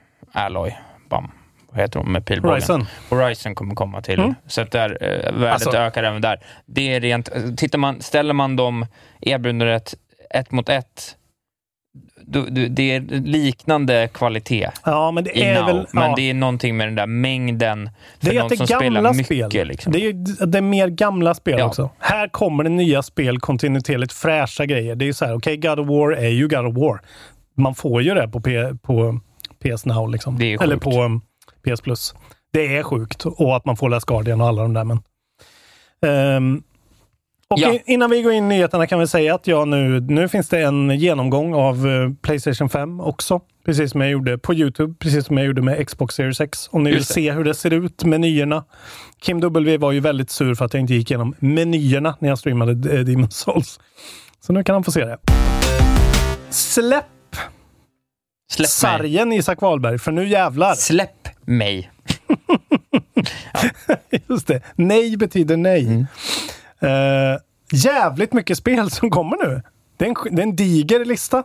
Alloy. 0.45 0.77
Bam. 1.11 1.31
Vad 1.73 1.81
heter 1.81 2.01
de 2.01 2.13
med 2.13 2.27
pilbågen? 2.27 2.53
Horizon. 2.53 2.87
Horizon 3.11 3.55
kommer 3.55 3.75
komma 3.75 4.03
till. 4.03 4.19
Mm. 4.21 4.35
Så 4.47 4.61
att 4.61 4.71
där, 4.71 4.99
eh, 5.01 5.33
värdet 5.33 5.53
Alltså- 5.53 5.77
ökar 5.77 6.03
även 6.03 6.23
där. 6.23 6.41
Det 6.67 6.95
är 6.95 7.01
rent, 7.01 7.31
tittar 7.57 7.79
man, 7.79 8.01
ställer 8.01 8.35
man 8.35 8.57
dem 8.57 8.87
erbjudandet 9.21 9.95
ett 10.31 10.51
mot 10.51 10.69
ett, 10.69 11.17
då, 12.21 12.41
då, 12.41 12.67
det 12.71 12.83
är 12.95 13.01
liknande 13.25 14.09
kvalitet 14.15 14.71
Ja, 14.85 15.11
men 15.11 15.25
det 15.25 15.39
i 15.39 15.43
är 15.43 15.55
Now. 15.61 15.67
väl... 15.67 15.87
Men 15.93 16.05
ja. 16.11 16.15
det 16.17 16.31
är 16.31 16.35
någonting 16.35 16.77
med 16.77 16.87
den 16.89 16.95
där 16.95 17.07
mängden 17.07 17.91
för 18.21 18.31
Det 18.31 18.37
är 18.37 18.39
någon 18.39 18.43
att 18.45 18.49
det 18.51 18.57
som 18.57 18.63
är 18.65 18.67
spelar 18.81 18.95
gamla 19.03 19.13
mycket. 19.13 19.47
spel. 19.51 19.69
Liksom. 19.69 19.93
Det 19.93 19.99
är, 19.99 20.01
ju, 20.01 20.13
det 20.47 20.59
är 20.59 20.63
mer 20.63 20.89
gamla 20.89 21.35
spel 21.35 21.59
Ja. 21.59 21.65
också. 21.65 21.91
Här 21.99 22.29
kommer 22.29 22.65
det 22.65 22.71
nya 22.71 23.03
spel 23.03 23.41
kontinuerligt 23.41 24.13
fräscha 24.13 24.67
grejer. 24.67 24.95
Det 24.95 25.05
är 25.05 25.07
ju 25.07 25.13
så 25.13 25.25
här, 25.25 25.37
okej, 25.37 25.57
God 25.57 25.81
of 25.81 25.89
War 25.89 26.13
är 26.13 26.29
ju 26.29 26.49
God 26.49 26.67
of 26.67 26.77
War. 26.77 27.01
Man 27.57 27.75
får 27.75 28.03
ju 28.03 28.15
det 28.15 28.29
på, 28.29 28.41
P, 28.41 28.51
på 28.83 29.21
PS 29.65 29.85
Now, 29.87 30.11
liksom. 30.11 30.39
Det 30.39 30.53
är 30.55 30.63
Eller 30.63 30.77
på 30.77 31.03
um, 31.03 31.21
PS 31.65 31.81
Plus. 31.81 32.15
Det 32.53 32.77
är 32.77 32.83
sjukt. 32.83 33.25
Och 33.27 33.57
att 33.57 33.65
man 33.65 33.77
får 33.77 33.89
Last 33.89 34.07
Guardian 34.07 34.41
och 34.41 34.47
alla 34.49 34.63
de 34.63 34.73
där. 34.75 34.85
Men, 34.85 35.01
Ehm, 36.07 36.63
och 37.49 37.59
Ja. 37.59 37.79
innan 37.87 38.11
vi 38.11 38.23
går 38.23 38.33
in 38.33 38.45
i 38.45 38.49
nyheterna 38.49 38.87
kan 38.87 38.99
vi 38.99 39.07
säga 39.07 39.35
att 39.35 39.47
jag 39.47 39.69
nu, 39.69 40.01
nu 40.01 40.29
finns 40.29 40.49
det 40.49 40.61
en 40.61 40.91
genomgång 40.99 41.55
av 41.55 41.87
eh, 41.89 42.11
Playstation 42.23 42.69
5 42.69 43.01
också. 43.01 43.41
Precis 43.65 43.91
som 43.91 44.01
jag 44.01 44.11
gjorde 44.11 44.39
på 44.39 44.55
Youtube, 44.55 44.95
precis 44.99 45.27
som 45.27 45.39
jag 45.39 45.47
gjorde 45.47 45.63
med 45.63 45.87
Xbox 45.87 46.15
Series 46.15 46.41
X. 46.41 46.69
Om 46.73 46.83
ni 46.85 46.91
vill 46.91 46.99
det. 46.99 47.05
se 47.05 47.33
hur 47.33 47.45
det 47.45 47.55
ser 47.55 47.73
ut, 47.73 48.05
menyerna. 48.05 48.65
Kim 49.21 49.41
W 49.41 49.77
var 49.77 49.93
ju 49.93 50.01
väldigt 50.01 50.31
sur 50.31 50.55
för 50.55 50.65
att 50.65 50.75
jag 50.75 50.81
inte 50.81 50.95
gick 50.95 51.11
igenom 51.11 51.35
menyerna 51.39 52.17
när 52.19 52.29
jag 52.29 52.39
streamade 52.39 52.73
eh, 52.73 53.01
Demon's 53.05 53.31
Souls. 53.31 53.81
Så 54.41 54.53
nu 54.53 54.65
kan 54.65 54.75
han 54.75 54.85
få 54.85 54.93
se 54.93 55.05
det. 55.05 55.19
Släpp 56.51 57.05
Släpp 58.53 58.59
mig. 58.59 58.69
sargen 58.69 59.33
Isak 59.33 59.61
Wahlberg, 59.61 59.99
för 59.99 60.13
nu 60.13 60.29
jävlar. 60.29 60.75
Släpp 60.75 61.29
mig. 61.45 61.91
Just 64.29 64.47
det. 64.47 64.63
Nej 64.75 65.17
betyder 65.17 65.57
nej. 65.57 65.87
Mm. 65.87 66.07
Eh, 66.81 67.39
jävligt 67.73 68.33
mycket 68.33 68.59
spel 68.59 68.91
som 68.91 69.11
kommer 69.11 69.49
nu. 69.49 69.63
Det 69.97 70.05
är 70.05 70.09
en, 70.09 70.37
det 70.37 70.43
är 70.43 70.47
en 70.47 70.57
diger 70.57 71.05
lista. 71.05 71.45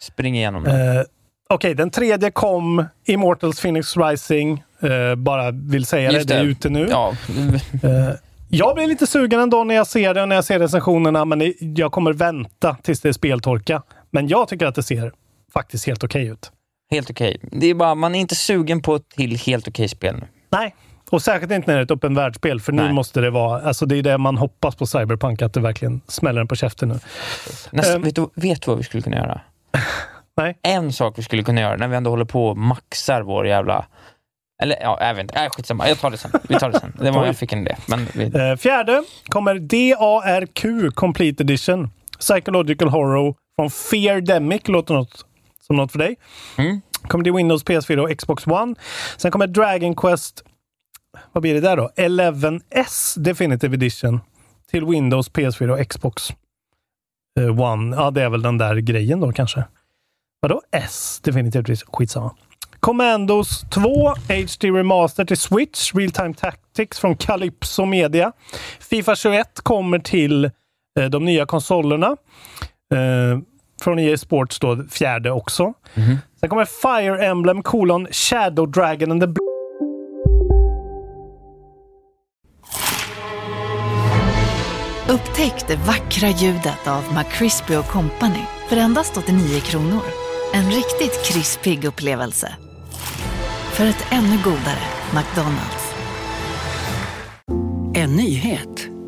Spring 0.00 0.36
igenom 0.36 0.64
det. 0.64 0.98
Eh, 0.98 1.04
Okej, 1.48 1.74
den 1.74 1.90
tredje 1.90 2.30
kom, 2.30 2.84
Immortals 3.04 3.60
Phoenix 3.60 3.96
Rising. 3.96 4.64
Eh, 4.80 5.14
bara 5.14 5.50
vill 5.50 5.86
säga 5.86 6.12
Just 6.12 6.28
det, 6.28 6.34
det 6.34 6.40
är 6.40 6.44
ute 6.44 6.68
nu. 6.68 6.88
Ja. 6.90 7.14
Eh, 7.82 8.14
jag 8.48 8.74
blir 8.74 8.86
lite 8.86 9.06
sugen 9.06 9.40
ändå 9.40 9.64
när 9.64 9.74
jag 9.74 9.86
ser 9.86 10.14
det 10.14 10.22
och 10.22 10.28
när 10.28 10.36
jag 10.36 10.44
ser 10.44 10.58
recensionerna, 10.58 11.24
men 11.24 11.54
jag 11.58 11.92
kommer 11.92 12.12
vänta 12.12 12.76
tills 12.82 13.00
det 13.00 13.08
är 13.08 13.12
speltorka. 13.12 13.82
Men 14.10 14.28
jag 14.28 14.48
tycker 14.48 14.66
att 14.66 14.74
det 14.74 14.82
ser 14.82 15.12
faktiskt 15.54 15.86
helt 15.86 16.04
okej 16.04 16.26
ut. 16.26 16.52
Helt 16.90 17.10
okej. 17.10 17.38
Det 17.42 17.66
är 17.66 17.74
bara, 17.74 17.94
man 17.94 18.14
är 18.14 18.20
inte 18.20 18.34
sugen 18.34 18.82
på 18.82 18.94
ett 18.96 19.08
till 19.08 19.38
helt 19.38 19.68
okej 19.68 19.88
spel 19.88 20.16
nu. 20.16 20.26
Nej, 20.50 20.74
och 21.10 21.22
särskilt 21.22 21.52
inte 21.52 21.70
när 21.70 21.74
det 21.74 21.80
är 21.80 21.84
ett 21.84 21.90
öppen 21.90 22.14
världsspel, 22.14 22.60
för 22.60 22.72
nu 22.72 22.82
Nej. 22.82 22.92
måste 22.92 23.20
det 23.20 23.30
vara... 23.30 23.62
Alltså 23.62 23.86
det 23.86 23.96
är 23.98 24.02
det 24.02 24.18
man 24.18 24.36
hoppas 24.36 24.76
på 24.76 24.86
Cyberpunk, 24.86 25.42
att 25.42 25.52
det 25.54 25.60
verkligen 25.60 26.00
smäller 26.08 26.40
den 26.40 26.48
på 26.48 26.56
käften 26.56 26.88
nu. 26.88 26.98
Nästa, 27.70 27.94
Ehm. 27.94 28.02
vet, 28.02 28.14
du, 28.16 28.28
vet 28.34 28.62
du 28.62 28.70
vad 28.70 28.78
vi 28.78 28.84
skulle 28.84 29.02
kunna 29.02 29.16
göra? 29.16 29.40
Nej. 30.36 30.58
En 30.62 30.92
sak 30.92 31.14
vi 31.18 31.22
skulle 31.22 31.42
kunna 31.42 31.60
göra 31.60 31.76
när 31.76 31.88
vi 31.88 31.96
ändå 31.96 32.10
håller 32.10 32.24
på 32.24 32.46
och 32.48 32.56
maxar 32.58 33.22
vår 33.22 33.46
jävla... 33.46 33.86
Eller 34.62 34.76
ja, 34.80 34.98
jag 35.00 35.14
vet 35.14 35.22
inte. 35.22 35.34
Äh, 35.40 35.50
skitsamma. 35.50 35.88
Jag 35.88 35.98
tar 35.98 36.10
det 36.10 36.16
sen. 36.16 36.30
Vi 36.48 36.54
tar 36.58 36.70
det 36.70 36.80
sen. 36.80 36.92
Det 37.00 37.10
var, 37.10 37.26
jag 37.26 37.36
fick 37.36 37.52
en 37.52 37.60
idé. 37.60 37.76
Men 37.88 38.06
vi, 38.14 38.24
Eh, 38.24 38.56
fjärde 38.56 39.02
kommer 39.28 39.54
DARQ 39.58 40.94
Complete 40.94 41.42
Edition. 41.42 41.90
Psychological 42.18 42.88
Horror 42.88 43.34
från 43.58 43.70
Feardemic. 43.70 44.68
Låter 44.68 44.94
något 44.94 45.26
som 45.66 45.76
något 45.76 45.92
för 45.92 45.98
dig. 45.98 46.16
Mm. 46.56 46.80
Kommer 47.08 47.24
till 47.24 47.32
Windows, 47.32 47.64
PS4 47.64 47.98
och 47.98 48.18
Xbox 48.18 48.46
One. 48.46 48.74
Sen 49.16 49.30
kommer 49.30 49.46
Dragon 49.46 49.96
Quest, 49.96 50.44
vad 51.32 51.42
blir 51.42 51.54
det 51.54 51.60
där 51.60 51.76
då? 51.76 51.90
11S 51.96 53.18
Definitive 53.18 53.74
Edition 53.74 54.20
till 54.70 54.84
Windows, 54.84 55.30
PS4 55.30 55.68
och 55.68 55.88
Xbox 55.88 56.30
eh, 57.40 57.60
One. 57.60 57.96
Ja, 57.96 58.10
det 58.10 58.22
är 58.22 58.28
väl 58.28 58.42
den 58.42 58.58
där 58.58 58.76
grejen 58.76 59.20
då 59.20 59.32
kanske. 59.32 59.64
Vadå 60.40 60.62
S 60.70 61.20
Definitive 61.24 61.60
Edition? 61.60 61.88
Skitsamma. 61.92 62.34
Commandos 62.80 63.64
2 63.70 64.14
HD 64.28 64.70
Remaster 64.70 65.24
till 65.24 65.36
Switch, 65.36 65.94
Real 65.94 66.10
Time 66.10 66.34
Tactics 66.34 66.98
från 66.98 67.16
Calypso 67.16 67.84
Media. 67.84 68.32
Fifa 68.80 69.16
21 69.16 69.60
kommer 69.60 69.98
till 69.98 70.44
eh, 71.00 71.04
de 71.10 71.24
nya 71.24 71.46
konsolerna. 71.46 72.16
Eh, 72.94 73.38
från 73.84 73.98
EA 73.98 74.16
Sports 74.16 74.58
då, 74.60 74.84
fjärde 74.90 75.30
också. 75.30 75.72
Sen 76.40 76.48
kommer 76.48 76.64
Fire 76.64 77.26
Emblem 77.26 77.62
kolon 77.62 78.06
Shadow 78.10 78.70
Dragon 78.70 79.10
and 79.10 79.20
the 79.20 79.26
Bl- 79.26 79.38
Upptäck 85.08 85.64
det 85.68 85.76
vackra 85.76 86.28
ljudet 86.28 86.86
av 86.88 87.02
McCrispy 87.14 87.74
Company 87.82 88.40
för 88.68 88.76
endast 88.76 89.16
89 89.16 89.60
kronor. 89.60 90.02
En 90.54 90.70
riktigt 90.70 91.24
krispig 91.26 91.84
upplevelse. 91.84 92.52
För 93.72 93.84
ett 93.86 94.06
ännu 94.10 94.36
godare 94.44 94.84
McDonalds. 95.14 95.94
En 97.94 98.16
nyhet. 98.16 98.93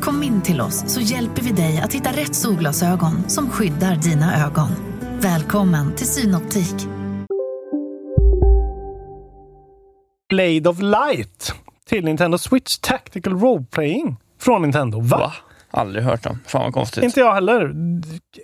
Kom 0.00 0.22
in 0.22 0.42
till 0.42 0.60
oss 0.60 0.94
så 0.94 1.00
hjälper 1.00 1.42
vi 1.42 1.50
dig 1.50 1.80
att 1.84 1.92
hitta 1.92 2.10
rätt 2.10 2.34
solglasögon 2.34 3.28
som 3.28 3.50
skyddar 3.50 3.96
dina 3.96 4.46
ögon. 4.46 4.68
Välkommen 5.20 5.96
till 5.96 6.06
Synoptik. 6.06 6.74
Blade 10.28 10.68
of 10.68 10.78
Light 10.80 11.54
till 11.88 12.04
Nintendo 12.04 12.38
Switch 12.38 12.78
Tactical 12.78 13.40
Role 13.40 13.64
Playing 13.70 14.16
från 14.40 14.62
Nintendo. 14.62 15.00
Va? 15.00 15.18
Va? 15.18 15.32
Aldrig 15.70 16.04
hört 16.04 16.26
om. 16.26 16.38
Fan 16.46 16.62
vad 16.62 16.72
konstigt. 16.74 17.04
Inte 17.04 17.20
jag 17.20 17.34
heller. 17.34 17.74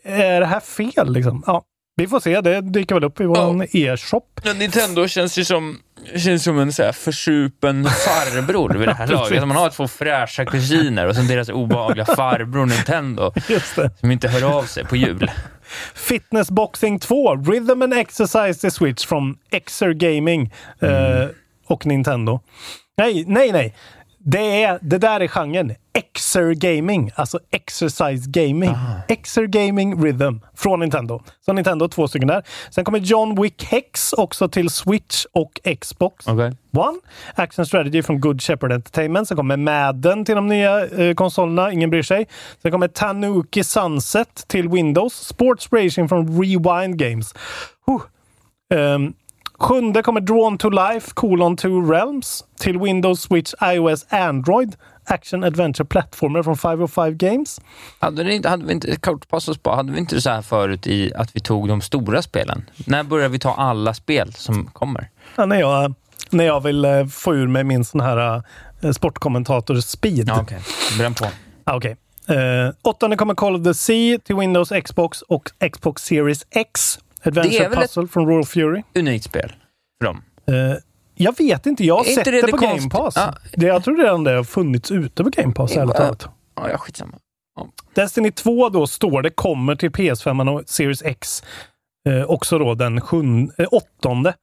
Är 0.05 0.41
det 0.41 0.47
här 0.47 0.61
fel 0.61 1.13
liksom? 1.13 1.43
Ja, 1.47 1.63
vi 1.97 2.07
får 2.07 2.21
se. 2.21 2.41
Det 2.41 2.61
dyker 2.61 2.95
väl 2.95 3.05
upp 3.05 3.21
i 3.21 3.25
vår 3.25 3.77
e-shop. 3.77 4.23
Men 4.45 4.59
Nintendo 4.59 5.09
känns 5.09 5.39
ju 5.39 5.45
som, 5.45 5.79
känns 6.17 6.45
som 6.45 6.59
en 6.59 6.73
så 6.73 6.83
här 6.83 6.93
försupen 6.93 7.85
farbror 8.07 8.75
vid 8.75 8.89
det 8.89 8.95
här 8.95 9.07
laget. 9.07 9.49
Man 9.49 9.57
har 9.57 9.71
två 9.71 9.89
fräscha 9.89 10.45
kusiner 10.45 11.07
och 11.07 11.15
sen 11.17 11.27
deras 11.27 11.49
obehagliga 11.49 12.05
farbror 12.17 12.67
Nintendo 12.67 13.33
Just 13.49 13.77
det. 13.77 13.91
som 14.01 14.11
inte 14.11 14.29
hör 14.29 14.59
av 14.59 14.63
sig 14.63 14.85
på 14.85 14.97
jul. 14.97 15.31
Fitness 15.95 16.51
Boxing 16.51 16.99
2, 16.99 17.37
Rhythm 17.37 17.83
and 17.83 17.95
Exercise 17.95 18.61
till 18.61 18.73
Switch 18.73 19.07
från 19.07 19.37
Xer 19.67 19.93
Gaming 19.93 20.53
eh, 20.81 21.29
och 21.67 21.87
Nintendo. 21.87 22.41
Nej, 22.99 23.25
nej, 23.27 23.53
nej. 23.53 23.75
Det, 24.29 24.63
är, 24.63 24.79
det 24.83 24.99
där 24.99 25.21
är 25.21 25.29
genren. 25.29 25.75
Xer 26.15 26.55
Gaming, 26.55 27.11
alltså 27.15 27.39
Exercise 27.51 28.31
Gaming. 28.31 28.75
Xer 29.23 29.47
Gaming 29.47 30.05
Rhythm 30.05 30.39
från 30.55 30.81
Nintendo. 30.81 31.23
Så 31.41 31.53
Nintendo, 31.53 31.89
två 31.89 32.09
stycken 32.09 32.29
där. 32.29 32.43
Sen 32.71 32.85
kommer 32.85 32.99
John 32.99 33.43
Wick 33.43 33.65
Hex 33.65 34.13
också 34.13 34.49
till 34.49 34.71
Switch 34.71 35.25
och 35.33 35.61
Xbox 35.81 36.27
Okej. 36.27 36.53
One. 36.73 36.99
Action 37.35 37.67
Strategy 37.67 38.03
från 38.03 38.21
Good 38.21 38.43
Shepherd 38.43 38.73
Entertainment. 38.73 39.29
Sen 39.29 39.37
kommer 39.37 39.57
Madden 39.57 40.25
till 40.25 40.35
de 40.35 40.47
nya 40.47 40.87
eh, 40.87 41.15
konsolerna. 41.15 41.73
Ingen 41.73 41.91
bryr 41.91 42.03
sig. 42.03 42.27
Sen 42.63 42.73
kommer 42.73 42.89
Tanuki 42.89 43.65
Sunset 43.65 44.45
till 44.49 44.69
Windows. 44.69 45.15
Sports 45.15 45.69
Racing 45.73 46.09
från 46.09 46.43
Rewind 46.43 46.99
Games. 46.99 47.35
Huh. 47.87 48.03
Ehm, 48.75 49.13
sjunde 49.59 50.03
kommer 50.03 50.21
Drawn 50.21 50.59
to 50.59 50.71
Life, 50.71 51.11
colon 51.15 51.57
two 51.57 51.91
Realms 51.91 52.45
till 52.61 52.79
Windows, 52.79 53.21
Switch, 53.21 53.55
iOS, 53.63 54.07
Android. 54.09 54.77
Action 55.09 55.45
Adventure 55.45 55.85
Plattformer 55.85 56.43
från 56.43 56.57
505 56.57 57.17
Games. 57.17 57.61
Hade, 57.99 58.25
det 58.25 58.35
inte, 58.35 58.49
hade 58.49 58.65
vi 58.65 58.73
inte, 58.73 58.97
kort 58.97 59.29
pass 59.29 59.49
oss 59.49 59.59
på, 59.59 59.75
hade 59.75 59.93
vi 59.93 59.99
inte 59.99 60.21
så 60.21 60.31
här 60.31 60.43
förut 60.43 60.87
i 60.87 61.15
att 61.15 61.37
vi 61.37 61.41
tog 61.41 61.69
de 61.69 61.81
stora 61.81 62.23
spelen? 62.23 62.71
När 62.87 63.03
börjar 63.03 63.29
vi 63.29 63.39
ta 63.39 63.55
alla 63.55 63.95
spel 63.95 64.33
som 64.33 64.67
kommer? 64.67 65.11
Ja, 65.37 65.47
när, 65.47 65.61
jag, 65.61 65.95
när 66.31 66.45
jag 66.45 66.61
vill 66.63 66.85
eh, 66.85 67.07
få 67.07 67.35
ur 67.35 67.47
mig 67.47 67.65
min 67.65 67.85
sån 67.85 68.01
här 68.01 68.43
eh, 68.83 68.91
sportkommentator-speed. 68.91 70.29
Ja, 70.29 70.41
Okej, 70.41 70.59
bränn 70.99 71.15
på. 71.15 71.27
Ah, 71.65 71.77
Okej. 71.77 71.97
Eh, 72.29 72.75
åttonde 72.83 73.17
kommer 73.17 73.35
Call 73.35 73.57
of 73.57 73.65
the 73.65 73.75
Sea 73.75 74.19
till 74.19 74.37
Windows, 74.37 74.73
Xbox 74.85 75.23
och 75.23 75.51
Xbox 75.73 76.03
Series 76.03 76.47
X. 76.51 76.99
Adventure 77.27 77.59
Det 77.59 77.65
är 77.65 77.69
väl 77.69 77.79
ett- 77.79 77.85
Puzzle 77.95 78.09
från 78.09 78.27
Royal 78.29 78.45
Fury. 78.45 78.83
Unikt 78.95 79.25
spel 79.25 79.53
för 80.01 80.07
dem. 80.07 80.23
Eh, 80.49 80.77
jag 81.15 81.39
vet 81.39 81.67
inte, 81.67 81.85
jag 81.85 81.97
har 81.97 82.05
sett 82.05 82.25
det 82.25 82.31
det, 82.31 82.49
på 82.51 82.57
Game 82.57 82.91
Pass. 82.91 83.15
Ja. 83.17 83.35
Det, 83.53 83.67
jag 83.67 83.85
tror 83.85 83.97
redan 84.03 84.25
det 84.25 84.33
har 84.33 84.45
funnits 84.45 84.91
ute 84.91 85.25
på 85.25 85.31
Game 85.31 85.53
Pass, 85.53 85.77
ärligt 85.77 85.97
talat. 85.97 86.29
Ja, 86.57 86.71
ja, 86.71 86.79
skitsamma. 86.79 87.13
Destiny 87.95 88.31
2 88.31 88.69
då 88.69 88.87
står 88.87 89.23
det 89.23 89.31
kommer 89.31 89.75
till 89.77 89.91
PS5 89.91 90.55
och 90.55 90.63
Series 90.67 91.03
X. 91.03 91.43
Eh, 92.09 92.23
också 92.31 92.59
då 92.59 92.75
den 92.75 93.01
sjun, 93.01 93.51
eh, 93.59 93.67
åttonde. 93.71 94.35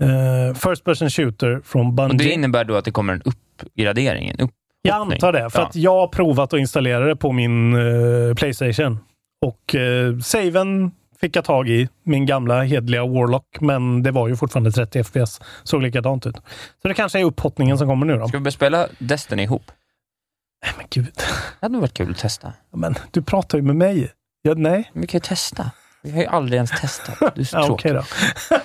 Eh, 0.00 0.54
First 0.54 0.84
person 0.84 1.10
shooter 1.10 1.60
från 1.64 1.86
Och 1.86 1.92
Bungie. 1.92 2.18
det 2.18 2.30
innebär 2.32 2.64
då 2.64 2.74
att 2.76 2.84
det 2.84 2.90
kommer 2.90 3.12
en 3.12 3.22
uppgradering? 3.22 4.28
En 4.28 4.40
upp 4.40 4.50
Jag 4.82 4.96
antar 4.96 5.32
det, 5.32 5.50
för 5.50 5.58
Ja. 5.60 5.66
att 5.66 5.76
jag 5.76 5.90
har 5.94 6.08
provat 6.08 6.52
att 6.54 6.60
installera 6.60 7.04
det 7.06 7.16
på 7.16 7.32
min 7.32 7.74
eh, 7.74 8.34
Playstation. 8.34 8.98
Och 9.46 9.74
eh, 9.74 10.18
saven 10.18 10.90
fick 11.22 11.36
jag 11.36 11.44
tag 11.44 11.68
i, 11.68 11.88
min 12.02 12.26
gamla 12.26 12.62
hedliga 12.62 13.06
Warlock, 13.06 13.60
men 13.60 14.02
det 14.02 14.10
var 14.10 14.28
ju 14.28 14.36
fortfarande 14.36 14.72
30 14.72 15.04
FPS. 15.04 15.40
Såg 15.62 15.82
likadant 15.82 16.26
ut. 16.26 16.36
Så 16.82 16.88
det 16.88 16.94
kanske 16.94 17.20
är 17.20 17.24
upphottningen 17.24 17.78
som 17.78 17.88
kommer 17.88 18.06
nu 18.06 18.16
då. 18.18 18.28
Ska 18.28 18.36
vi 18.38 18.42
börja 18.42 18.52
spela 18.52 18.86
Destiny 18.98 19.42
ihop? 19.42 19.62
Nej 20.64 20.72
men 20.76 20.86
gud. 20.90 21.12
Det 21.16 21.22
hade 21.60 21.72
nog 21.72 21.80
varit 21.80 21.94
kul 21.94 22.10
att 22.10 22.18
testa. 22.18 22.52
Men 22.74 22.94
du 23.10 23.22
pratar 23.22 23.58
ju 23.58 23.62
med 23.64 23.76
mig. 23.76 24.12
Ja, 24.42 24.54
nej. 24.56 24.90
Vi 24.94 25.06
kan 25.06 25.18
ju 25.18 25.22
testa. 25.22 25.70
Vi 26.02 26.10
har 26.10 26.18
ju 26.20 26.26
aldrig 26.26 26.56
ens 26.56 26.70
testat. 26.80 27.34
Du 27.34 27.40
är 27.40 27.44
så 27.44 27.56
Ja, 27.60 27.66
tråkig. 27.66 27.90
Okej 27.96 28.02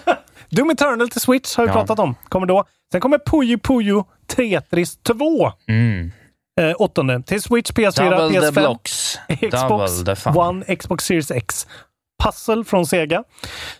då. 0.05 0.13
Doom 0.49 0.69
Eternal 0.69 1.09
till 1.09 1.21
Switch 1.21 1.55
har 1.55 1.63
vi 1.63 1.69
Ja. 1.69 1.73
pratat 1.73 1.99
om. 1.99 2.15
Kommer 2.29 2.47
då. 2.47 2.65
Sen 2.91 3.01
kommer 3.01 3.17
Puyo 3.17 3.59
Puyo 3.59 4.05
Tetris 4.27 4.97
2. 4.97 5.51
Mm. 5.67 6.11
Eh, 6.61 6.73
åttonde. 6.79 7.21
Till 7.23 7.41
Switch, 7.41 7.71
PS4, 7.71 8.09
Double 8.09 8.39
the 8.41 8.47
PS5. 8.47 8.51
blocks. 8.51 9.19
Xbox. 9.51 10.25
One, 10.37 10.75
Xbox 10.75 11.05
Series 11.05 11.31
X. 11.31 11.67
Puzzle 12.23 12.63
från 12.63 12.85
Sega. 12.85 13.23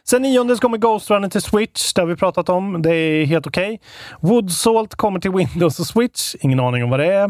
Sen 0.04 0.22
nionde 0.22 0.56
så 0.56 0.62
kommer 0.62 0.78
Ghost 0.78 1.10
Runner 1.10 1.30
till 1.30 1.42
Switch. 1.42 1.94
Det 1.94 2.02
har 2.02 2.08
vi 2.08 2.16
pratat 2.16 2.50
om. 2.50 2.82
Det 2.82 2.96
är 2.96 3.26
helt 3.26 3.48
okej. 3.48 3.80
Woodsalt 4.20 4.96
kommer 4.96 5.20
till 5.20 5.32
Windows 5.32 5.80
och 5.80 5.88
Switch. 5.88 6.36
Ingen 6.40 6.60
aning 6.60 6.84
om 6.84 6.90
vad 6.90 7.00
det 7.00 7.14
är. 7.14 7.26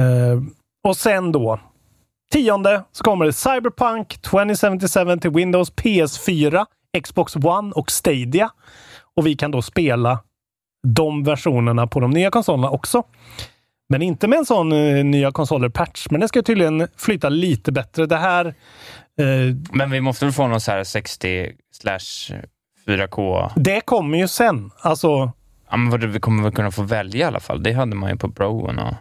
Uh, 0.00 0.42
och 0.84 0.96
sen 0.96 1.32
då. 1.32 1.60
Tionde 2.32 2.84
så 2.92 3.04
kommer 3.04 3.24
det 3.24 3.32
Cyberpunk 3.32 4.22
2077 4.22 5.16
till 5.16 5.30
Windows, 5.30 5.72
PS4, 5.72 6.66
Xbox 7.02 7.36
One 7.36 7.72
och 7.72 7.90
Stadia. 7.90 8.50
Och 9.16 9.26
vi 9.26 9.36
kan 9.36 9.50
då 9.50 9.62
spela 9.62 10.18
de 10.86 11.24
versionerna 11.24 11.86
på 11.86 12.00
de 12.00 12.10
nya 12.10 12.30
konsolerna 12.30 12.70
också. 12.70 13.02
Men 13.88 14.02
inte 14.02 14.28
med 14.28 14.38
en 14.38 14.46
sån 14.46 14.72
uh, 14.72 15.04
nya 15.04 15.32
konsoler-patch. 15.32 16.06
Men 16.10 16.20
det 16.20 16.28
ska 16.28 16.42
tydligen 16.42 16.88
flyta 16.96 17.28
lite 17.28 17.72
bättre. 17.72 18.06
Det 18.06 18.16
här... 18.16 18.54
Eh, 19.20 19.56
Men 19.72 19.90
vi 19.90 20.00
måste 20.00 20.24
väl 20.24 20.32
få 20.32 20.46
någon 20.46 20.60
så 20.60 20.70
här 20.70 20.84
60 20.84 21.52
slash 21.72 22.36
4K? 22.86 23.50
det 23.56 23.80
kommer 23.80 24.18
ju 24.18 24.28
sen. 24.28 24.70
Alltså, 24.80 25.32
Ja, 25.72 25.76
men 25.78 26.12
vi 26.12 26.20
kommer 26.20 26.42
väl 26.42 26.52
kunna 26.52 26.70
få 26.70 26.82
välja 26.82 27.20
i 27.20 27.28
alla 27.28 27.40
fall? 27.40 27.62
Det 27.62 27.72
hade 27.72 27.96
man 27.96 28.10
ju 28.10 28.16
på 28.16 28.28
Broen 28.28 28.78
och... 28.78 28.94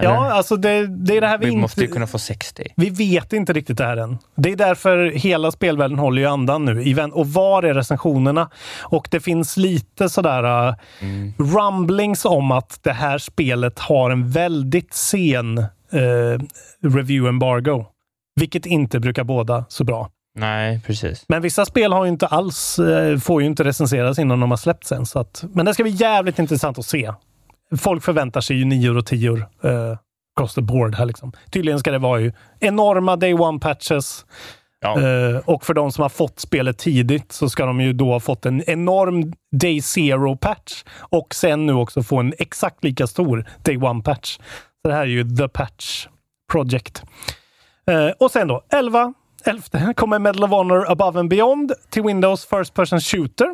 Eller? 0.00 0.10
ja, 0.10 0.32
alltså 0.32 0.56
det, 0.56 0.86
det 0.86 1.16
är 1.16 1.20
det 1.20 1.26
här 1.26 1.38
vi, 1.38 1.46
vi 1.46 1.52
inte... 1.52 1.60
måste 1.60 1.80
ju 1.80 1.88
kunna 1.88 2.06
få 2.06 2.18
60. 2.18 2.72
Vi 2.76 2.90
vet 2.90 3.32
inte 3.32 3.52
riktigt 3.52 3.78
det 3.78 3.84
här 3.84 3.96
än. 3.96 4.18
Det 4.34 4.52
är 4.52 4.56
därför 4.56 5.10
hela 5.10 5.50
spelvärlden 5.50 5.98
håller 5.98 6.22
ju 6.22 6.28
andan 6.28 6.64
nu. 6.64 7.10
Och 7.12 7.28
var 7.28 7.62
är 7.62 7.74
recensionerna? 7.74 8.50
Och 8.82 9.08
det 9.10 9.20
finns 9.20 9.56
lite 9.56 10.08
sådär 10.08 10.68
uh, 10.68 10.74
rumblings 11.38 12.24
om 12.24 12.50
att 12.50 12.78
det 12.82 12.92
här 12.92 13.18
spelet 13.18 13.78
har 13.78 14.10
en 14.10 14.30
väldigt 14.30 14.94
sen 14.94 15.58
uh, 15.58 16.38
review 16.82 17.28
embargo. 17.28 17.86
Vilket 18.40 18.66
inte 18.66 19.00
brukar 19.00 19.24
båda 19.24 19.64
så 19.68 19.84
bra. 19.84 20.10
Nej, 20.38 20.80
precis. 20.86 21.24
Men 21.28 21.42
vissa 21.42 21.64
spel 21.64 21.92
har 21.92 22.04
ju 22.04 22.10
inte 22.10 22.26
alls, 22.26 22.78
eh, 22.78 23.18
får 23.18 23.42
ju 23.42 23.46
inte 23.46 23.64
recenseras 23.64 24.18
innan 24.18 24.40
de 24.40 24.50
har 24.50 24.56
släppts 24.56 24.92
än. 24.92 25.06
Så 25.06 25.18
att, 25.18 25.44
men 25.52 25.66
det 25.66 25.74
ska 25.74 25.82
bli 25.82 25.92
jävligt 25.92 26.38
intressant 26.38 26.78
att 26.78 26.86
se. 26.86 27.12
Folk 27.76 28.04
förväntar 28.04 28.40
sig 28.40 28.56
ju 28.56 28.64
nior 28.64 28.96
och 28.96 29.06
tior 29.06 29.48
eh, 29.62 29.96
across 30.36 30.54
the 30.54 30.60
board 30.62 30.94
här. 30.94 31.06
Liksom. 31.06 31.32
Tydligen 31.50 31.78
ska 31.78 31.90
det 31.90 31.98
vara 31.98 32.20
ju 32.20 32.32
enorma 32.60 33.16
day 33.16 33.34
one-patches. 33.34 34.24
Eh, 34.84 35.36
och 35.44 35.64
för 35.64 35.74
de 35.74 35.92
som 35.92 36.02
har 36.02 36.08
fått 36.08 36.40
spelet 36.40 36.78
tidigt 36.78 37.32
så 37.32 37.48
ska 37.48 37.66
de 37.66 37.80
ju 37.80 37.92
då 37.92 38.12
ha 38.12 38.20
fått 38.20 38.46
en 38.46 38.70
enorm 38.70 39.32
day 39.52 39.80
zero-patch 39.80 40.84
och 40.98 41.34
sen 41.34 41.66
nu 41.66 41.72
också 41.72 42.02
få 42.02 42.20
en 42.20 42.34
exakt 42.38 42.84
lika 42.84 43.06
stor 43.06 43.44
day 43.62 43.76
one-patch. 43.76 44.38
Så 44.82 44.88
det 44.88 44.94
här 44.94 45.02
är 45.02 45.06
ju 45.06 45.36
the 45.36 45.48
patch 45.48 46.06
project. 46.52 47.02
Eh, 47.90 48.08
och 48.18 48.30
sen 48.30 48.48
då 48.48 48.62
11 48.72 49.14
11 49.44 49.94
kommer 49.94 50.18
Medal 50.18 50.44
of 50.44 50.50
Honor 50.50 50.90
Above 50.90 51.20
and 51.20 51.30
Beyond 51.30 51.72
till 51.90 52.02
Windows 52.02 52.46
First 52.46 52.74
Person 52.74 53.00
Shooter. 53.00 53.46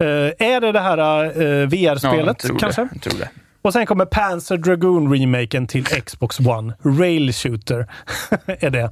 Eh, 0.00 0.46
är 0.48 0.60
det 0.60 0.72
det 0.72 0.80
här 0.80 1.24
eh, 1.24 1.66
VR-spelet 1.66 2.38
tror 2.38 2.58
kanske? 2.58 2.88
Det. 2.92 2.98
Tror 2.98 3.18
det. 3.18 3.28
Och 3.62 3.72
sen 3.72 3.86
kommer 3.86 4.04
Panzer 4.04 4.56
Dragoon-remaken 4.56 5.66
till 5.66 5.84
Xbox 5.84 6.40
One. 6.40 6.74
Rail 6.82 7.32
Shooter 7.32 7.86
är 8.46 8.70
det. 8.70 8.90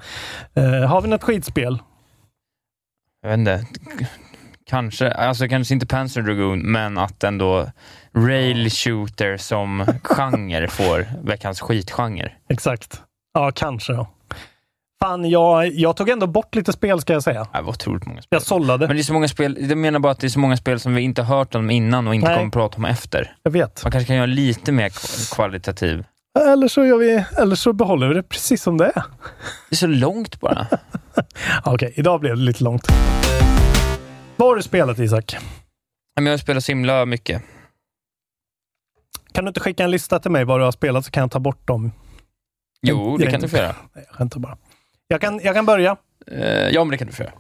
Eh, 0.55 0.89
har 0.89 1.01
vi 1.01 1.09
något 1.09 1.23
skitspel? 1.23 1.79
Jag 3.23 3.31
vet 3.31 3.39
inte. 3.39 3.67
Kanske, 4.67 5.12
alltså 5.12 5.49
kanske 5.49 5.75
inte 5.75 5.87
Panzer 5.87 6.23
Dragoon, 6.23 6.73
men 6.73 6.99
att 6.99 7.25
ändå 7.25 7.71
rail 8.17 8.71
shooter 8.71 9.37
som 9.37 9.87
genre 10.03 10.69
får 10.69 11.07
veckans 11.23 11.61
skitgenre. 11.61 12.33
Exakt. 12.49 13.03
Ja, 13.35 13.53
kanske. 13.55 14.07
Fan, 15.05 15.31
jag, 15.31 15.67
jag 15.73 15.97
tog 15.97 16.09
ändå 16.09 16.27
bort 16.27 16.55
lite 16.55 16.73
spel 16.73 17.01
ska 17.01 17.13
jag 17.13 17.23
säga. 17.23 17.47
Det 17.53 17.61
var 17.63 17.69
otroligt 17.69 18.07
många 18.07 18.23
spel. 18.23 18.37
Jag 18.37 18.43
sållade. 18.43 18.87
Men 18.87 18.97
det 18.97 19.01
är 19.01 19.05
så 19.05 19.13
många 19.13 19.29
spel, 19.29 19.57
jag 19.61 19.79
menar 19.79 19.99
bara 19.99 20.13
att 20.13 20.21
det 20.21 20.27
är 20.27 20.29
så 20.29 20.39
många 20.39 20.57
spel 20.57 20.81
som 20.81 20.95
vi 20.95 21.03
inte 21.03 21.23
har 21.23 21.37
hört 21.37 21.55
om 21.55 21.71
innan 21.71 22.09
och 22.09 22.15
inte 22.15 22.29
Nej. 22.29 22.37
kommer 22.39 22.51
prata 22.51 22.77
om 22.77 22.85
efter. 22.85 23.37
Jag 23.43 23.51
vet. 23.51 23.83
Man 23.85 23.93
kanske 23.93 24.07
kan 24.07 24.17
göra 24.17 24.27
lite 24.27 24.73
mer 24.73 24.89
kva- 24.89 25.35
kvalitativ. 25.35 26.05
Eller 26.39 26.69
så, 26.69 26.85
gör 26.85 26.99
vi, 26.99 27.25
eller 27.39 27.57
så 27.57 27.73
behåller 27.73 28.09
vi 28.09 28.15
det 28.15 28.23
precis 28.23 28.63
som 28.63 28.77
det 28.79 28.85
är. 28.85 29.03
Det 29.69 29.75
är 29.75 29.77
så 29.77 29.87
långt 29.87 30.41
bara. 30.41 30.67
Okej, 31.65 31.93
idag 31.97 32.21
blev 32.21 32.37
det 32.37 32.43
lite 32.43 32.65
långt. 32.65 32.87
Vad 34.37 34.49
har 34.49 34.57
du 34.57 34.63
spelat 34.63 34.99
Isak? 34.99 35.37
Jag 36.15 36.31
har 36.31 36.37
spelat 36.37 36.65
så 36.65 36.73
himla 36.73 37.07
mycket. 37.07 37.43
Kan 39.33 39.45
du 39.45 39.49
inte 39.49 39.61
skicka 39.61 39.85
en 39.85 39.91
lista 39.91 40.19
till 40.19 40.31
mig 40.31 40.45
vad 40.45 40.61
du 40.61 40.65
har 40.65 40.73
spelat 40.73 41.05
så 41.05 41.11
kan 41.11 41.21
jag 41.21 41.31
ta 41.31 41.41
bort 41.41 41.67
dem? 41.69 41.93
Jo, 42.83 43.17
det 43.17 43.27
kan 43.27 43.41
du 43.41 43.49
få 43.49 43.57
göra. 43.57 43.75
Nej, 43.95 44.05
jag 44.09 44.17
skämtar 44.17 44.41
bara. 44.41 44.57
Jag 45.09 45.21
kan, 45.21 45.41
jag 45.45 45.55
kan 45.55 45.67
börja. 45.67 45.97
Eh, 46.31 46.69
ja, 46.69 46.85
men 46.85 46.91
det 46.91 46.99
kan 46.99 47.07
du 47.07 47.13
få 47.13 47.23
göra. 47.23 47.33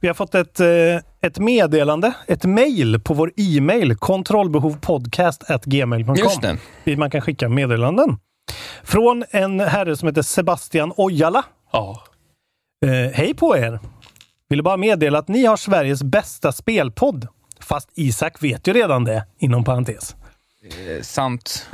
Vi 0.00 0.08
har 0.08 0.14
fått 0.14 0.34
ett, 0.34 0.60
eh, 0.60 0.66
ett 1.20 1.38
meddelande, 1.38 2.14
ett 2.26 2.44
mejl 2.44 3.00
på 3.00 3.14
vår 3.14 3.32
e-mail 3.36 3.96
kontrollbehovpodcast.gmail.com. 3.96 6.58
Dit 6.84 6.98
man 6.98 7.10
kan 7.10 7.20
skicka 7.20 7.48
meddelanden. 7.48 8.16
Från 8.82 9.24
en 9.30 9.60
herre 9.60 9.96
som 9.96 10.08
heter 10.08 10.22
Sebastian 10.22 10.92
Ojala. 10.96 11.44
Ja. 11.72 12.02
Eh, 12.86 13.10
hej 13.12 13.34
på 13.34 13.56
er! 13.56 13.80
Ville 14.48 14.62
bara 14.62 14.76
meddela 14.76 15.18
att 15.18 15.28
ni 15.28 15.46
har 15.46 15.56
Sveriges 15.56 16.02
bästa 16.02 16.52
spelpodd. 16.52 17.28
Fast 17.60 17.90
Isak 17.94 18.42
vet 18.42 18.68
ju 18.68 18.72
redan 18.72 19.04
det, 19.04 19.26
inom 19.38 19.64
parentes. 19.64 20.16
Eh, 20.64 21.02
sant. 21.02 21.68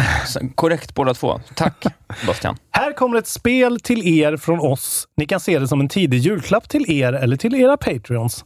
Korrekt 0.54 0.94
båda 0.94 1.14
två. 1.14 1.40
Tack, 1.54 1.84
Bastian. 2.26 2.56
Här 2.70 2.92
kommer 2.92 3.18
ett 3.18 3.26
spel 3.26 3.80
till 3.80 4.20
er 4.20 4.36
från 4.36 4.60
oss. 4.60 5.08
Ni 5.16 5.26
kan 5.26 5.40
se 5.40 5.58
det 5.58 5.68
som 5.68 5.80
en 5.80 5.88
tidig 5.88 6.18
julklapp 6.18 6.68
till 6.68 6.90
er 6.90 7.12
eller 7.12 7.36
till 7.36 7.54
era 7.54 7.76
Patreons. 7.76 8.44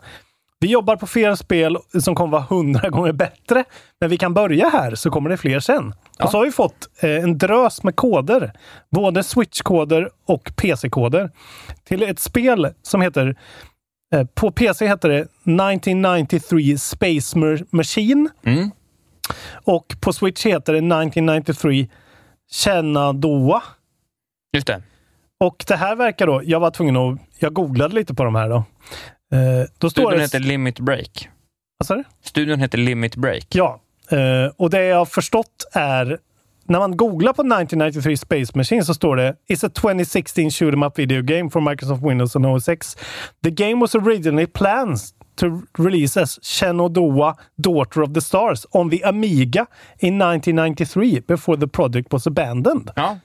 Vi 0.61 0.71
jobbar 0.71 0.97
på 0.97 1.07
fler 1.07 1.35
spel 1.35 1.79
som 2.01 2.15
kommer 2.15 2.33
vara 2.33 2.43
hundra 2.43 2.89
gånger 2.89 3.13
bättre, 3.13 3.65
men 4.01 4.11
vi 4.11 4.17
kan 4.17 4.35
börja 4.35 4.69
här 4.69 4.95
så 4.95 5.11
kommer 5.11 5.31
det 5.31 5.37
fler 5.37 5.61
sen. 5.61 5.95
Och 6.23 6.31
så 6.31 6.39
har 6.39 6.45
vi 6.45 6.53
fått 6.53 6.89
eh, 7.03 7.11
en 7.11 7.39
drös 7.39 7.83
med 7.83 7.97
koder. 7.97 8.53
Både 8.91 9.23
Switch-koder 9.23 10.11
och 10.27 10.53
PC-koder. 10.57 11.31
Till 11.85 12.03
ett 12.03 12.19
spel 12.19 12.69
som 12.83 13.01
heter 13.01 13.37
eh, 14.15 14.25
på 14.35 14.51
PC 14.51 14.87
heter 14.87 15.09
det 15.09 15.21
1993 15.21 16.79
Space 16.79 17.39
Machine. 17.71 18.29
Mm. 18.45 18.71
Och 19.53 19.95
på 20.01 20.13
Switch 20.13 20.47
heter 20.47 20.73
det 20.73 20.79
1993 20.79 21.89
Shenandoah. 22.53 23.63
Just 24.53 24.67
det. 24.67 24.83
Och 25.41 25.65
det 25.69 25.77
här 25.77 25.97
verkar 25.97 26.27
då, 26.27 26.43
jag 26.45 26.61
var 26.61 26.71
tvungen 26.71 26.97
att, 26.97 27.19
jag 27.39 27.53
googlade 27.53 27.95
lite 27.95 28.15
på 28.15 28.25
de 28.25 28.35
här 28.35 28.49
då. 28.49 28.57
Eh, 28.57 29.67
då 29.79 29.91
Studion 29.91 30.13
det, 30.13 30.21
heter 30.21 30.41
Limit 30.41 30.81
Break. 30.81 31.29
Vad 31.79 31.87
sa 31.87 31.95
du? 31.95 32.05
Studion 32.23 32.61
heter 32.61 32.79
Limit 32.79 33.17
Break. 33.17 33.47
Ja, 33.49 33.81
eh, 34.11 34.53
och 34.57 34.71
det 34.71 34.85
jag 34.85 34.97
har 34.97 35.05
förstått 35.05 35.65
är 35.73 36.19
när 36.67 36.79
man 36.79 36.97
googlar 36.97 37.33
på 37.33 37.43
1993 37.43 38.17
Space 38.17 38.53
Machine 38.55 38.85
så 38.85 38.95
står 38.95 39.17
det 39.17 39.37
“It's 39.49 39.67
a 39.67 39.71
2016 39.75 40.51
shoot 40.51 40.75
'em 40.75 40.87
up 40.87 40.99
video 40.99 41.23
game 41.23 41.51
for 41.51 41.61
Microsoft 41.61 42.03
Windows 42.03 42.37
and 42.37 42.47
OS 42.47 42.69
X. 42.69 42.97
The 43.43 43.51
game 43.51 43.81
was 43.81 43.95
originally 43.95 44.47
planned 44.47 44.99
to 45.37 45.67
release 45.79 46.17
as 46.17 46.39
Shenandoah 46.43 47.37
Daughter 47.61 48.03
of 48.03 48.15
the 48.15 48.21
Stars 48.21 48.67
on 48.73 48.89
the 48.91 49.03
Amiga 49.03 49.69
in 49.99 50.19
1993 50.19 51.21
before 51.21 51.57
the 51.57 51.69
project 51.69 52.13
was 52.13 52.27
abandoned”. 52.27 52.91
Ja. 52.97 53.19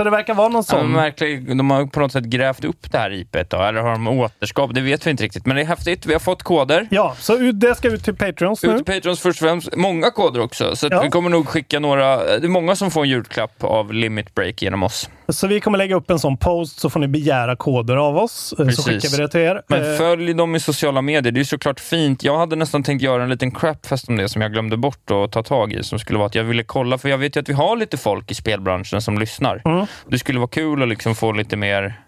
Så 0.00 0.04
det 0.04 0.10
verkar 0.10 0.34
vara 0.34 0.48
någon 0.48 0.58
Ja, 0.58 0.62
sån... 0.62 0.86
men 0.92 1.02
verkligen, 1.02 1.58
de 1.58 1.70
har 1.70 1.86
på 1.86 2.00
något 2.00 2.12
sätt 2.12 2.24
grävt 2.24 2.64
upp 2.64 2.92
det 2.92 2.98
här 2.98 3.12
IPet 3.12 3.50
då, 3.50 3.62
eller 3.62 3.80
har 3.80 3.90
de 3.90 4.08
återskapat? 4.08 4.74
Det 4.74 4.80
vet 4.80 5.06
vi 5.06 5.10
inte 5.10 5.24
riktigt, 5.24 5.46
men 5.46 5.56
det 5.56 5.62
är 5.62 5.66
häftigt. 5.66 6.06
Vi 6.06 6.12
har 6.12 6.20
fått 6.20 6.42
koder. 6.42 6.86
Ja, 6.90 7.14
så 7.18 7.38
ut- 7.38 7.60
det 7.60 7.74
ska 7.74 7.88
ut 7.88 8.04
till 8.04 8.16
Patreons 8.16 8.62
nu. 8.62 8.68
Ut 8.70 8.76
till 8.86 8.94
Patrons 8.94 9.20
först 9.20 9.42
och 9.42 9.48
främst. 9.48 9.76
Många 9.76 10.10
koder 10.10 10.40
också, 10.40 10.76
så 10.76 10.88
Ja. 10.90 11.02
vi 11.02 11.08
kommer 11.08 11.30
nog 11.30 11.48
skicka 11.48 11.80
några. 11.80 12.16
Det 12.16 12.46
är 12.46 12.48
många 12.48 12.76
som 12.76 12.90
får 12.90 13.02
en 13.02 13.08
julklapp 13.08 13.64
av 13.64 13.92
Limit 13.92 14.34
Break 14.34 14.62
genom 14.62 14.82
oss. 14.82 15.10
Så 15.28 15.46
vi 15.46 15.60
kommer 15.60 15.78
lägga 15.78 15.96
upp 15.96 16.10
en 16.10 16.18
sån 16.18 16.36
post 16.36 16.80
så 16.80 16.90
får 16.90 17.00
ni 17.00 17.08
begära 17.08 17.56
koder 17.56 17.96
av 17.96 18.16
oss. 18.18 18.54
eh, 18.58 18.68
Så 18.68 18.82
skickar 18.82 19.08
vi 19.10 19.16
det 19.16 19.28
till 19.28 19.40
er. 19.40 19.62
Men 19.68 19.90
Eh, 19.92 19.98
följ 19.98 20.34
dem 20.34 20.54
i 20.56 20.60
sociala 20.60 21.02
medier, 21.02 21.32
det 21.32 21.40
är 21.40 21.44
såklart 21.44 21.80
fint. 21.80 22.22
Jag 22.24 22.38
hade 22.38 22.56
nästan 22.56 22.82
tänkt 22.82 23.02
göra 23.02 23.22
en 23.22 23.28
liten 23.28 23.50
crapfest 23.50 24.08
om 24.08 24.16
det 24.16 24.28
som 24.28 24.42
jag 24.42 24.52
glömde 24.52 24.76
bort 24.76 25.10
att 25.10 25.32
ta 25.32 25.42
tag 25.42 25.72
i, 25.72 25.82
som 25.82 25.98
skulle 25.98 26.18
vara 26.18 26.26
att 26.26 26.34
jag 26.34 26.44
ville 26.44 26.62
kolla, 26.62 26.98
för 26.98 27.08
jag 27.08 27.18
vet 27.18 27.36
ju 27.36 27.40
att 27.40 27.48
vi 27.48 27.52
har 27.52 27.76
lite 27.76 27.96
folk 27.96 28.30
i 28.30 28.34
spelbranschen 28.34 29.02
som 29.02 29.18
lyssnar. 29.18 29.62
Mm. 29.64 29.86
Det 30.08 30.18
skulle 30.18 30.38
vara 30.38 30.48
kul 30.48 30.82
att 30.82 30.88
liksom 30.88 31.14
få 31.14 31.32
lite 31.32 31.56
mer 31.56 32.00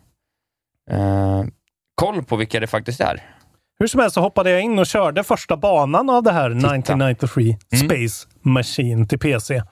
eh, 0.90 1.42
koll 1.94 2.22
på 2.24 2.36
vilka 2.36 2.60
det 2.60 2.66
faktiskt 2.66 3.00
är. 3.00 3.22
Hur 3.78 3.86
som 3.86 4.00
helst 4.00 4.14
så 4.14 4.20
hoppade 4.20 4.50
jag 4.50 4.60
in 4.60 4.78
och 4.78 4.86
körde 4.86 5.24
första 5.24 5.56
banan 5.56 6.10
av 6.10 6.22
det 6.22 6.32
här 6.32 6.50
1993 6.50 7.56
Mm. 7.72 7.88
Space 7.88 8.28
Machine 8.42 9.08
till 9.08 9.18
PC. 9.18 9.54
Eh, 9.56 9.64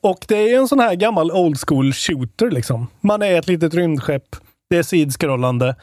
och 0.00 0.24
det 0.28 0.36
är 0.52 0.58
en 0.58 0.68
sån 0.68 0.80
här 0.80 0.94
gammal 0.94 1.30
old 1.32 1.56
school 1.68 1.92
shooter 1.92 2.50
liksom. 2.50 2.86
Man 3.00 3.22
är 3.22 3.38
ett 3.38 3.48
litet 3.48 3.74
rymdskepp. 3.74 4.24
Det 4.70 4.76
är 4.78 4.82
sidskrollande. 4.82 5.76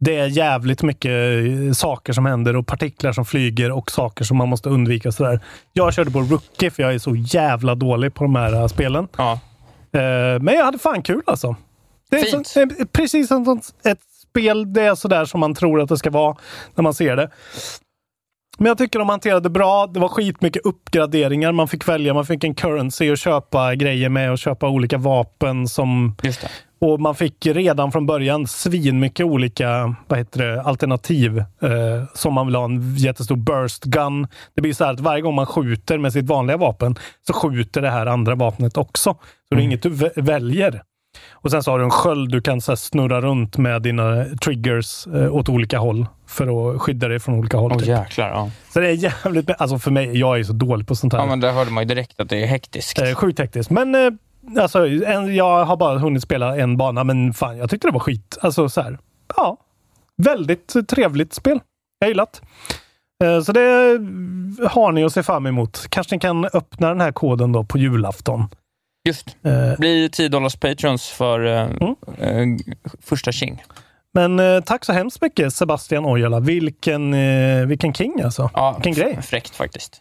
Det 0.00 0.16
är 0.16 0.26
jävligt 0.26 0.82
mycket 0.82 1.10
eh, 1.10 1.72
saker 1.72 2.12
som 2.12 2.26
händer 2.26 2.56
och 2.56 2.66
partiklar 2.66 3.12
som 3.12 3.24
flyger 3.24 3.72
och 3.72 3.90
saker 3.90 4.24
som 4.24 4.36
man 4.36 4.48
måste 4.48 4.68
undvika. 4.68 5.08
och 5.08 5.14
Sådär. 5.14 5.40
Jag 5.72 5.94
körde 5.94 6.10
på 6.10 6.20
Rookie 6.20 6.70
för 6.70 6.82
jag 6.82 6.94
är 6.94 6.98
så 6.98 7.14
jävla 7.16 7.74
dålig 7.74 8.14
på 8.14 8.24
de 8.24 8.34
här 8.36 8.52
eh, 8.54 8.66
spelen. 8.66 9.08
Ja. 9.16 9.40
Eh, 9.94 10.40
men 10.40 10.54
jag 10.54 10.64
hade 10.64 10.78
fan 10.78 11.02
kul 11.02 11.22
alltså. 11.26 11.56
Det 12.10 12.16
är 12.16 12.24
Fint. 12.24 12.46
så, 12.46 12.66
precis 12.92 13.28
som 13.28 13.60
ett 13.84 14.00
spel, 14.30 14.72
det 14.72 14.82
är 14.82 14.94
sådär 14.94 15.24
som 15.24 15.40
man 15.40 15.54
tror 15.54 15.80
att 15.80 15.88
det 15.88 15.98
ska 15.98 16.10
vara 16.10 16.36
när 16.74 16.82
man 16.82 16.94
ser 16.94 17.16
det. 17.16 17.30
Men 18.58 18.66
jag 18.66 18.78
tycker 18.78 18.98
de 18.98 19.08
hanterade 19.08 19.50
bra. 19.50 19.86
Det 19.86 20.00
var 20.00 20.08
skitmycket 20.08 20.66
uppgraderingar 20.66 21.52
man 21.52 21.68
fick 21.68 21.88
välja. 21.88 22.14
Man 22.14 22.26
fick 22.26 22.44
en 22.44 22.54
currency 22.54 23.12
att 23.12 23.18
köpa 23.18 23.74
grejer 23.74 24.08
med 24.08 24.32
och 24.32 24.38
köpa 24.38 24.68
olika 24.68 24.98
vapen 24.98 25.68
som... 25.68 26.16
Det. 26.86 26.92
Och 26.92 27.00
man 27.00 27.14
fick 27.14 27.46
redan 27.46 27.92
från 27.92 28.06
början 28.06 28.46
svin 28.46 29.00
mycket 29.00 29.26
olika 29.26 29.94
vad 30.08 30.18
heter 30.18 30.46
det, 30.46 30.62
alternativ 30.62 31.38
eh, 31.38 31.44
som 32.14 32.34
man 32.34 32.46
vill 32.46 32.54
ha 32.56 32.64
en 32.64 32.96
jättestor 32.96 33.36
burst 33.36 33.84
gun. 33.84 34.26
Det 34.54 34.62
blir 34.62 34.72
så 34.72 34.84
här 34.84 34.92
att 34.92 35.00
varje 35.00 35.22
gång 35.22 35.34
man 35.34 35.46
skjuter 35.46 35.98
med 35.98 36.12
sitt 36.12 36.24
vanliga 36.26 36.56
vapen 36.56 36.96
så 37.26 37.32
skjuter 37.32 37.82
det 37.82 37.90
här 37.90 38.06
andra 38.06 38.34
vapnet 38.34 38.76
också. 38.76 39.10
Så 39.14 39.20
det 39.50 39.54
är 39.54 39.58
Mm. 39.58 39.66
inget 39.70 39.82
du 39.82 39.90
vä- 39.90 40.22
väljer. 40.22 40.82
Och 41.32 41.50
sen 41.50 41.62
så 41.62 41.70
har 41.70 41.78
du 41.78 41.84
en 41.84 41.90
sköld 41.90 42.32
du 42.32 42.40
kan 42.40 42.60
så 42.60 42.76
snurra 42.76 43.20
runt 43.20 43.56
med 43.58 43.82
dina 43.82 44.24
triggers 44.24 45.06
eh, 45.06 45.34
åt 45.34 45.48
olika 45.48 45.78
håll 45.78 46.06
för 46.28 46.74
att 46.74 46.80
skydda 46.82 47.08
dig 47.08 47.18
från 47.20 47.34
olika 47.34 47.56
håll. 47.56 47.72
Åh 47.72 47.78
typ. 47.78 47.88
jäklar, 47.88 48.28
ja. 48.28 48.50
Så 48.72 48.80
det 48.80 48.88
är 48.88 48.92
jävligt, 48.92 49.50
alltså 49.58 49.78
för 49.78 49.90
mig, 49.90 50.18
jag 50.18 50.38
är 50.38 50.44
så 50.44 50.52
dålig 50.52 50.86
på 50.86 50.94
sånt 50.94 51.12
här. 51.12 51.20
Ja, 51.20 51.26
men 51.26 51.40
där 51.40 51.52
hörde 51.52 51.70
man 51.70 51.82
ju 51.82 51.88
direkt 51.88 52.20
att 52.20 52.28
det 52.28 52.42
är 52.42 52.46
hektiskt. 52.46 52.98
Eh, 53.02 53.14
sjukt 53.14 53.38
hektiskt. 53.38 53.70
Men 53.70 53.94
eh, 53.94 54.10
alltså, 54.58 54.86
en, 54.86 55.34
jag 55.34 55.64
har 55.64 55.76
bara 55.76 55.98
hunnit 55.98 56.22
spela 56.22 56.56
en 56.56 56.76
bana, 56.76 57.04
men 57.04 57.34
fan, 57.34 57.56
jag 57.56 57.70
tyckte 57.70 57.88
det 57.88 57.92
var 57.92 58.00
skit. 58.00 58.38
Alltså 58.40 58.68
så 58.68 58.80
här, 58.80 58.98
ja. 59.36 59.56
Väldigt 60.22 60.88
trevligt 60.88 61.34
spel. 61.34 61.60
Jag 61.98 62.08
gillat. 62.08 62.42
Eh, 63.24 63.40
så 63.40 63.52
det 63.52 63.60
har 64.68 64.92
ni 64.92 65.04
att 65.04 65.12
se 65.12 65.22
fram 65.22 65.46
emot. 65.46 65.86
Kanske 65.88 66.14
ni 66.14 66.20
kan 66.20 66.44
öppna 66.44 66.88
den 66.88 67.00
här 67.00 67.12
koden 67.12 67.52
då 67.52 67.64
på 67.64 67.78
julafton. 67.78 68.48
Just. 69.08 69.36
Eh, 69.42 69.78
blir 69.78 70.08
10 70.08 70.28
dollars 70.28 70.56
patrons 70.56 71.08
för 71.08 71.44
eh, 71.44 71.68
eh, 72.18 72.46
första 73.02 73.32
tjing. 73.32 73.62
men 74.14 74.62
tack 74.62 74.84
så 74.84 74.92
hemskt 74.92 75.22
mycket 75.22 75.54
Sebastian 75.54 76.06
Ojala. 76.06 76.40
Vilken, 76.40 77.14
vilken 77.68 77.94
king 77.94 78.20
alltså. 78.22 78.50
Ja, 78.54 78.72
vilken 78.72 79.04
grej. 79.04 79.22
Fräckt 79.22 79.56
faktiskt. 79.56 80.00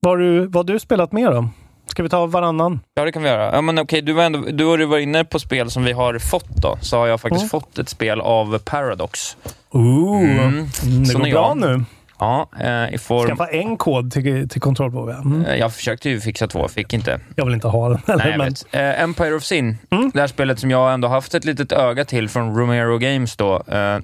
Vad, 0.00 0.18
du, 0.18 0.46
vad 0.46 0.66
du 0.66 0.78
spelat 0.78 1.12
mer 1.12 1.30
då? 1.30 1.48
Ska 1.90 2.02
vi 2.02 2.08
ta 2.08 2.26
varannan? 2.26 2.80
Ja, 2.94 3.04
det 3.04 3.12
kan 3.12 3.22
vi 3.22 3.28
göra. 3.28 3.54
Ja, 3.54 3.60
men 3.60 3.78
okej, 3.78 4.02
du, 4.02 4.12
var 4.12 4.24
ändå, 4.24 4.38
du 4.38 4.64
har 4.64 4.78
ju 4.78 4.84
varit 4.84 5.02
inne 5.02 5.24
på 5.24 5.38
spel 5.38 5.70
som 5.70 5.84
vi 5.84 5.92
har 5.92 6.18
fått 6.18 6.48
då. 6.62 6.78
Så 6.80 6.96
har 6.96 7.06
jag 7.06 7.20
faktiskt 7.20 7.42
Mm. 7.42 7.48
fått 7.50 7.78
ett 7.78 7.88
spel 7.88 8.20
av 8.20 8.58
Paradox. 8.58 9.36
Ooh, 9.70 10.22
Mm. 10.40 10.64
det 11.00 11.06
Sån 11.06 11.22
går 11.22 11.30
bra 11.30 11.54
nu. 11.54 11.84
Ja, 12.18 12.48
eh, 12.60 12.94
i 12.94 12.98
form... 12.98 13.28
Skaffa 13.28 13.46
en 13.46 13.76
kod 13.76 14.12
till, 14.12 14.48
till 14.48 14.60
kontrollbehov. 14.60 15.10
Mm. 15.10 15.44
Eh, 15.44 15.56
Jag 15.56 15.74
försökte 15.74 16.08
ju 16.10 16.20
fixa 16.20 16.46
två, 16.48 16.68
fick 16.68 16.92
inte. 16.92 17.20
Jag 17.36 17.44
vill 17.44 17.54
inte 17.54 17.68
ha 17.68 17.88
den. 17.88 17.98
Eller, 18.06 18.16
Nej, 18.16 18.28
jag 18.30 18.38
men, 18.38 18.48
vet. 18.48 18.74
Eh, 18.74 19.02
Empire 19.02 19.34
of 19.34 19.42
Sin, 19.44 19.78
Mm. 19.90 20.10
det 20.14 20.20
här 20.20 20.26
spelet 20.26 20.58
som 20.58 20.70
jag 20.70 20.92
ändå 20.94 21.08
haft 21.08 21.34
ett 21.34 21.44
litet 21.44 21.72
öga 21.72 22.04
till 22.04 22.28
från 22.28 22.56
Romero 22.58 22.98
Games 22.98 23.36
då. 23.36 23.56
Eh, 23.56 23.98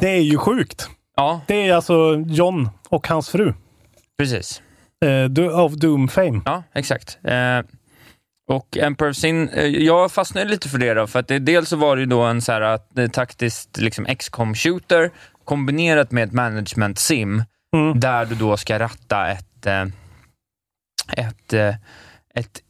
Det 0.00 0.08
är 0.10 0.20
ju 0.22 0.38
sjukt. 0.38 0.88
ja, 1.16 1.40
Det 1.46 1.68
är 1.68 1.74
alltså 1.74 2.24
John 2.26 2.70
och 2.88 3.08
hans 3.08 3.28
fru. 3.30 3.52
precis. 4.18 4.62
Do- 5.06 5.50
of 5.50 5.72
Doom 5.72 6.08
fame. 6.08 6.40
Ja, 6.44 6.62
exakt. 6.74 7.18
Eh, 7.24 7.60
och 8.50 8.76
Empire 8.76 9.10
of 9.10 9.16
Sin, 9.16 9.48
eh, 9.48 9.64
jag 9.66 10.12
fastnade 10.12 10.48
lite 10.50 10.68
för 10.68 10.78
det 10.78 10.94
då, 10.94 11.06
för 11.06 11.18
att 11.18 11.28
det, 11.28 11.38
dels 11.38 11.68
så 11.68 11.76
var 11.76 11.96
det 11.96 12.00
ju 12.00 12.06
då 12.06 12.22
en 12.22 12.42
så 12.42 12.52
här, 12.52 12.60
att, 12.60 12.98
eh, 12.98 13.06
taktiskt 13.08 13.76
liksom 13.78 14.04
XCOM 14.18 14.54
shooter 14.54 15.10
kombinerat 15.44 16.10
med 16.10 16.24
ett 16.24 16.32
management 16.32 16.98
sim 16.98 17.44
Mm. 17.76 18.00
där 18.00 18.24
du 18.26 18.34
då 18.34 18.56
ska 18.56 18.78
ratta 18.78 19.30
ett, 19.30 19.66
ett, 21.16 21.52
ett 22.34 22.60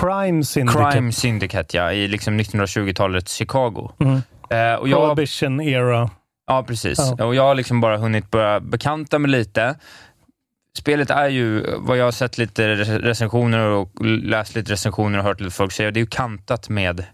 Crime 0.00 0.44
Syndicate. 0.44 0.92
crime 0.92 1.12
syndicate 1.12 1.76
ja, 1.76 1.92
i 1.92 2.08
liksom 2.08 2.40
1920-talets 2.40 3.34
Chicago. 3.34 3.90
Mm. 4.00 4.14
Och 4.80 4.88
jag, 4.88 5.00
Prohibition 5.16 5.60
era. 5.60 6.10
Ja, 6.46 6.62
precis. 6.62 6.98
Ja. 7.18 7.24
Och 7.24 7.34
jag 7.34 7.42
har 7.42 7.54
liksom 7.54 7.80
bara 7.80 7.96
hunnit 7.96 8.30
börja 8.30 8.60
bekanta 8.60 9.18
mig 9.18 9.30
lite. 9.30 9.74
Spelet 10.78 11.10
är 11.10 11.28
ju, 11.28 11.64
vad 11.76 11.96
jag 11.96 12.04
har 12.04 12.12
sett 12.12 12.38
lite 12.38 12.74
recensioner 12.84 13.68
och 13.68 14.04
läst 14.04 14.54
lite 14.54 14.72
recensioner 14.72 15.18
och 15.18 15.24
hört 15.24 15.40
lite 15.40 15.54
folk 15.54 15.72
säga, 15.72 15.90
det 15.90 15.98
är 15.98 16.02
ju 16.02 16.06
kantat 16.06 16.68
med 16.68 17.04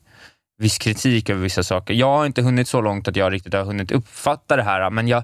viss 0.59 0.79
kritik 0.79 1.31
över 1.31 1.43
vissa 1.43 1.63
saker. 1.63 1.95
Jag 1.95 2.07
har 2.07 2.27
inte 2.27 2.43
hunnit 2.43 2.69
så 2.69 2.81
långt 2.81 3.09
att 3.09 3.17
jag 3.17 3.33
riktigt 3.33 3.55
har 3.55 3.65
hunnit 3.65 3.93
uppfatta 3.93 4.57
det 4.57 4.63
här, 4.63 4.91
men 4.91 5.09
jag, 5.09 5.23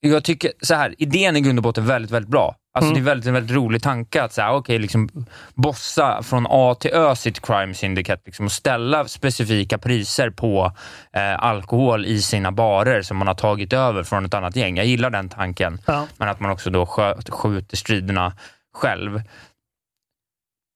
jag 0.00 0.24
tycker 0.24 0.52
så 0.62 0.74
här, 0.74 0.94
idén 0.98 1.36
i 1.36 1.40
grund 1.40 1.58
och 1.58 1.62
botten 1.62 1.84
är 1.84 1.88
väldigt, 1.88 2.10
väldigt 2.10 2.30
bra. 2.30 2.56
Alltså 2.74 2.90
Mm. 2.90 2.94
Det 3.02 3.08
är 3.08 3.10
väldigt, 3.10 3.26
en 3.26 3.34
väldigt 3.34 3.56
rolig 3.56 3.82
tanke 3.82 4.22
att 4.22 4.32
så 4.32 4.42
här, 4.42 4.52
okej, 4.52 4.78
liksom 4.78 5.08
bossa 5.54 6.22
från 6.22 6.46
A 6.50 6.74
till 6.80 6.90
Ö 6.90 7.16
sitt 7.16 7.40
crime 7.46 7.74
syndicate 7.74 8.22
liksom, 8.26 8.46
och 8.46 8.52
ställa 8.52 9.08
specifika 9.08 9.78
priser 9.78 10.30
på 10.30 10.72
eh, 11.12 11.42
alkohol 11.44 12.06
i 12.06 12.22
sina 12.22 12.52
barer 12.52 13.02
som 13.02 13.16
man 13.16 13.26
har 13.28 13.34
tagit 13.34 13.72
över 13.72 14.02
från 14.02 14.24
ett 14.24 14.34
annat 14.34 14.56
gäng. 14.56 14.76
Jag 14.76 14.86
gillar 14.86 15.10
den 15.10 15.28
tanken, 15.28 15.80
Ja. 15.86 16.06
men 16.16 16.28
att 16.28 16.40
man 16.40 16.50
också 16.50 16.70
då 16.70 16.84
skö- 16.84 17.30
skjuter 17.30 17.76
striderna 17.76 18.32
själv. 18.74 19.22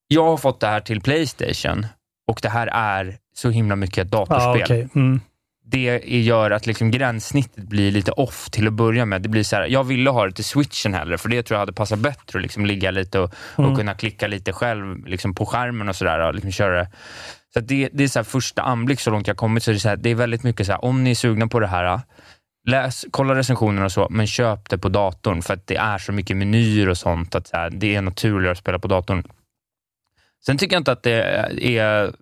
Jag 0.09 0.25
har 0.25 0.37
fått 0.37 0.61
det 0.61 0.67
här 0.67 0.81
till 0.81 1.01
Playstation 1.01 1.87
och 2.31 2.39
det 2.43 2.49
här 2.49 2.67
är 2.67 3.17
så 3.35 3.51
himla 3.51 3.77
mycket 3.77 3.99
ett 4.05 4.11
datorspel 4.11 4.59
Ja, 4.59 4.65
okej. 4.65 4.89
mm. 4.95 5.21
Det 5.67 6.01
gör 6.07 6.51
att 6.51 6.67
liksom 6.67 6.91
gränssnittet 6.91 7.65
blir 7.65 7.91
lite 7.93 8.13
off 8.13 8.51
till 8.51 8.67
att 8.67 8.73
börja 8.73 9.05
med. 9.05 9.23
Det 9.23 9.29
blir 9.29 9.43
så 9.43 9.57
här, 9.57 9.67
jag 9.67 9.85
ville 9.85 10.11
ha 10.11 10.27
det 10.27 10.33
till 10.33 10.45
switchen 10.45 10.95
hellre, 10.95 11.19
för 11.19 11.29
det 11.29 11.43
tror 11.43 11.55
jag 11.57 11.61
hade 11.61 11.73
passat 11.73 11.99
bättre 11.99 12.39
att 12.39 12.43
liksom 12.43 12.67
ligga 12.67 12.91
lite 12.91 13.21
och, 13.21 13.35
Mm. 13.59 13.71
och 13.71 13.79
kunna 13.79 13.95
klicka 13.95 14.27
lite 14.27 14.53
själv 14.53 15.07
liksom 15.07 15.35
på 15.35 15.47
skärmen 15.47 15.89
och 15.89 15.97
sådär. 15.97 16.33
Liksom 16.33 16.53
köra 16.53 16.79
det. 16.79 16.89
Så 17.55 17.61
det, 17.61 17.89
det 17.93 18.05
är 18.05 18.09
så 18.09 18.19
här 18.19 18.25
första 18.25 18.63
anblick 18.63 19.01
så 19.01 19.11
långt 19.11 19.27
jag 19.27 19.37
kommit, 19.37 19.63
så 19.63 19.71
det 19.71 19.77
är, 19.77 19.79
så 19.79 19.89
här, 19.89 19.97
det 19.97 20.11
är 20.11 20.15
väldigt 20.15 20.43
mycket 20.43 20.67
så 20.67 20.73
här, 20.73 20.85
om 20.85 21.05
ni 21.05 21.11
är 21.11 21.15
sugna 21.15 21.47
på 21.49 21.61
det 21.61 21.67
här, 21.67 22.01
läs, 22.69 23.05
kolla 23.11 23.35
recensionerna 23.35 23.85
och 23.85 23.93
så, 23.93 24.07
men 24.11 24.27
köp 24.27 24.69
det 24.71 24.79
på 24.79 24.89
datorn, 24.89 25.43
för 25.43 25.55
att 25.55 25.67
det 25.67 25.77
är 25.77 25.99
så 25.99 26.13
mycket 26.13 26.37
menyer 26.37 26.89
och 26.89 26.99
sånt, 26.99 27.35
att 27.35 27.47
så 27.47 27.57
här, 27.57 27.71
det 27.71 27.95
är 27.95 28.03
naturligare 28.03 28.53
att 28.53 28.59
spela 28.59 28.79
på 28.79 28.89
datorn. 28.89 29.23
Sen 30.47 30.59
tycker 30.59 30.75
jag 30.75 30.81
inte 30.81 30.93
att 30.93 31.03
det 31.03 31.23
är 31.79 32.13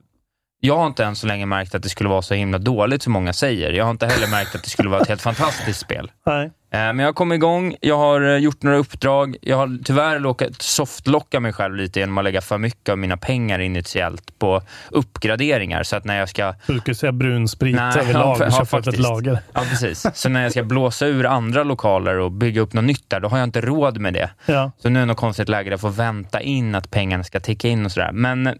jag 0.64 0.76
har 0.76 0.86
inte 0.86 1.04
än 1.04 1.16
så 1.16 1.26
länge 1.26 1.46
märkt 1.46 1.74
att 1.74 1.82
det 1.82 1.88
skulle 1.88 2.08
vara 2.08 2.22
så 2.22 2.34
himla 2.34 2.58
dåligt 2.58 3.02
som 3.02 3.12
många 3.12 3.32
säger. 3.32 3.72
Jag 3.72 3.84
har 3.84 3.90
inte 3.90 4.06
heller 4.06 4.26
märkt 4.28 4.54
att 4.54 4.64
det 4.64 4.70
skulle 4.70 4.88
vara 4.90 5.00
ett 5.00 5.08
helt 5.08 5.22
fantastiskt 5.22 5.80
spel. 5.80 6.10
Nej. 6.26 6.44
Eh, 6.46 6.78
Men 6.78 6.98
jag 6.98 7.06
har 7.06 7.12
kommit 7.12 7.36
igång, 7.36 7.74
jag 7.80 7.96
har 7.98 8.20
eh, 8.20 8.36
gjort 8.36 8.62
några 8.62 8.76
uppdrag. 8.78 9.36
Jag 9.42 9.56
har 9.56 9.84
tyvärr 9.84 10.18
lockat, 10.18 10.62
softlocka 10.62 11.40
mig 11.40 11.52
själv 11.52 11.76
lite 11.76 12.00
genom 12.00 12.18
att 12.18 12.24
lägga 12.24 12.40
för 12.40 12.58
mycket 12.58 12.88
av 12.88 12.98
mina 12.98 13.16
pengar 13.16 13.58
initiellt 13.58 14.38
på 14.38 14.62
uppgraderingar. 14.90 15.82
Så 15.82 15.96
att 15.96 16.04
när 16.04 16.18
jag 16.18 16.28
ska... 16.28 16.54
Skulle 16.80 16.94
säga 16.94 17.12
brun 17.12 17.48
sprit 17.48 17.76
Nej, 17.76 17.98
överlag 18.00 18.36
ja, 18.40 18.46
upp 18.46 18.62
ett 18.62 18.68
faktiskt. 18.68 18.98
lager. 18.98 19.38
Ja, 19.52 19.60
precis. 19.70 20.06
Så 20.14 20.28
när 20.28 20.42
jag 20.42 20.50
ska 20.52 20.62
blåsa 20.62 21.06
ur 21.06 21.26
andra 21.26 21.64
lokaler 21.64 22.18
och 22.18 22.32
bygga 22.32 22.60
upp 22.60 22.72
något 22.72 22.84
nytt 22.84 23.10
där, 23.10 23.20
då 23.20 23.28
har 23.28 23.38
jag 23.38 23.44
inte 23.46 23.60
råd 23.60 23.98
med 23.98 24.14
det. 24.14 24.30
Ja. 24.46 24.72
Så 24.78 24.88
nu 24.88 24.98
är 24.98 25.02
det 25.02 25.06
något 25.06 25.16
konstigt 25.16 25.48
läge 25.48 25.64
där 25.64 25.70
jag 25.72 25.80
får 25.80 25.90
vänta 25.90 26.40
in 26.40 26.74
att 26.74 26.90
pengarna 26.90 27.24
ska 27.24 27.40
ticka 27.40 27.68
in 27.68 27.84
och 27.86 27.92
sådär. 27.92 28.10
Men 28.12 28.58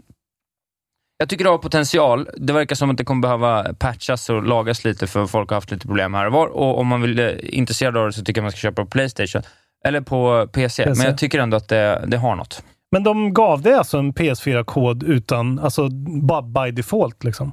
jag 1.22 1.28
tycker 1.28 1.44
det 1.44 1.50
har 1.50 1.58
potential. 1.58 2.28
Det 2.36 2.52
verkar 2.52 2.74
som 2.76 2.90
att 2.90 2.96
det 2.96 3.04
kommer 3.04 3.22
behöva 3.22 3.74
patchas 3.78 4.30
och 4.30 4.42
lagas 4.42 4.84
lite 4.84 5.06
för 5.06 5.26
folk 5.26 5.50
har 5.50 5.56
haft 5.56 5.70
lite 5.70 5.86
problem 5.86 6.14
här 6.14 6.26
och 6.26 6.32
var. 6.32 6.46
Och 6.46 6.78
om 6.78 6.86
man 6.86 7.02
vill 7.02 7.18
eh, 7.18 7.30
intresserad 7.42 7.96
av 7.96 8.06
det 8.06 8.12
så 8.12 8.24
tycker 8.24 8.40
jag 8.40 8.44
man 8.44 8.50
ska 8.52 8.58
köpa 8.58 8.84
på 8.84 8.90
Playstation. 8.90 9.42
Eller 9.84 10.00
på 10.00 10.46
PC. 10.52 10.84
PC. 10.84 10.98
Men 10.98 11.06
jag 11.10 11.18
tycker 11.18 11.38
ändå 11.38 11.56
att 11.56 11.68
det, 11.68 12.04
det 12.06 12.16
har 12.16 12.36
något. 12.36 12.62
Men 12.92 13.02
de 13.04 13.34
gav 13.34 13.62
dig 13.62 13.74
alltså 13.74 13.98
en 13.98 14.12
PS4-kod 14.12 15.02
utan, 15.02 15.58
alltså 15.58 15.88
bara 16.22 16.42
by 16.42 16.70
default 16.70 17.24
liksom? 17.24 17.52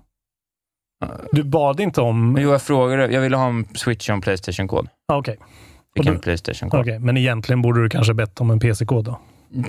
Du 1.31 1.43
bad 1.43 1.79
inte 1.79 2.01
om... 2.01 2.37
Jo, 2.41 2.51
jag 2.51 2.61
frågade. 2.61 3.13
Jag 3.13 3.21
ville 3.21 3.37
ha 3.37 3.47
en 3.47 3.65
Switch 3.75 4.09
och 4.09 4.13
en 4.13 4.21
Playstation-kod. 4.21 4.87
Ah, 5.07 5.17
Okej, 5.17 5.37
Fick 5.95 5.99
Och 5.99 6.05
du- 6.05 6.11
en 6.11 6.19
Playstation-kod. 6.21 6.79
Okej, 6.79 6.99
men 6.99 7.17
egentligen 7.17 7.61
borde 7.61 7.83
du 7.83 7.89
kanske 7.89 8.13
bett 8.13 8.41
om 8.41 8.51
en 8.51 8.59
PC-kod 8.59 9.05
då? 9.05 9.19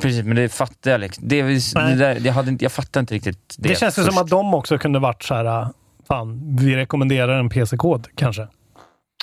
Precis, 0.03 0.25
men 0.25 0.37
det 0.37 0.49
fattar 0.49 0.91
jag 0.91 1.01
liksom. 1.01 1.29
Det, 1.29 1.43
det 1.43 1.95
där, 1.95 2.21
jag, 2.27 2.33
hade 2.33 2.51
inte, 2.51 2.65
jag 2.65 2.73
fattar 2.73 3.01
inte 3.01 3.15
riktigt 3.15 3.55
det 3.59 3.69
Det, 3.69 3.75
känns 3.79 3.95
först. 3.95 4.13
som 4.13 4.19
att 4.23 4.29
de 4.31 4.55
också 4.55 4.79
kunde 4.79 4.99
varit 4.99 5.23
så 5.23 5.35
här, 5.35 5.67
fan, 6.09 6.57
vi 6.57 6.77
rekommenderar 6.77 7.39
en 7.39 7.49
PC-kod 7.49 8.07
kanske. 8.15 8.47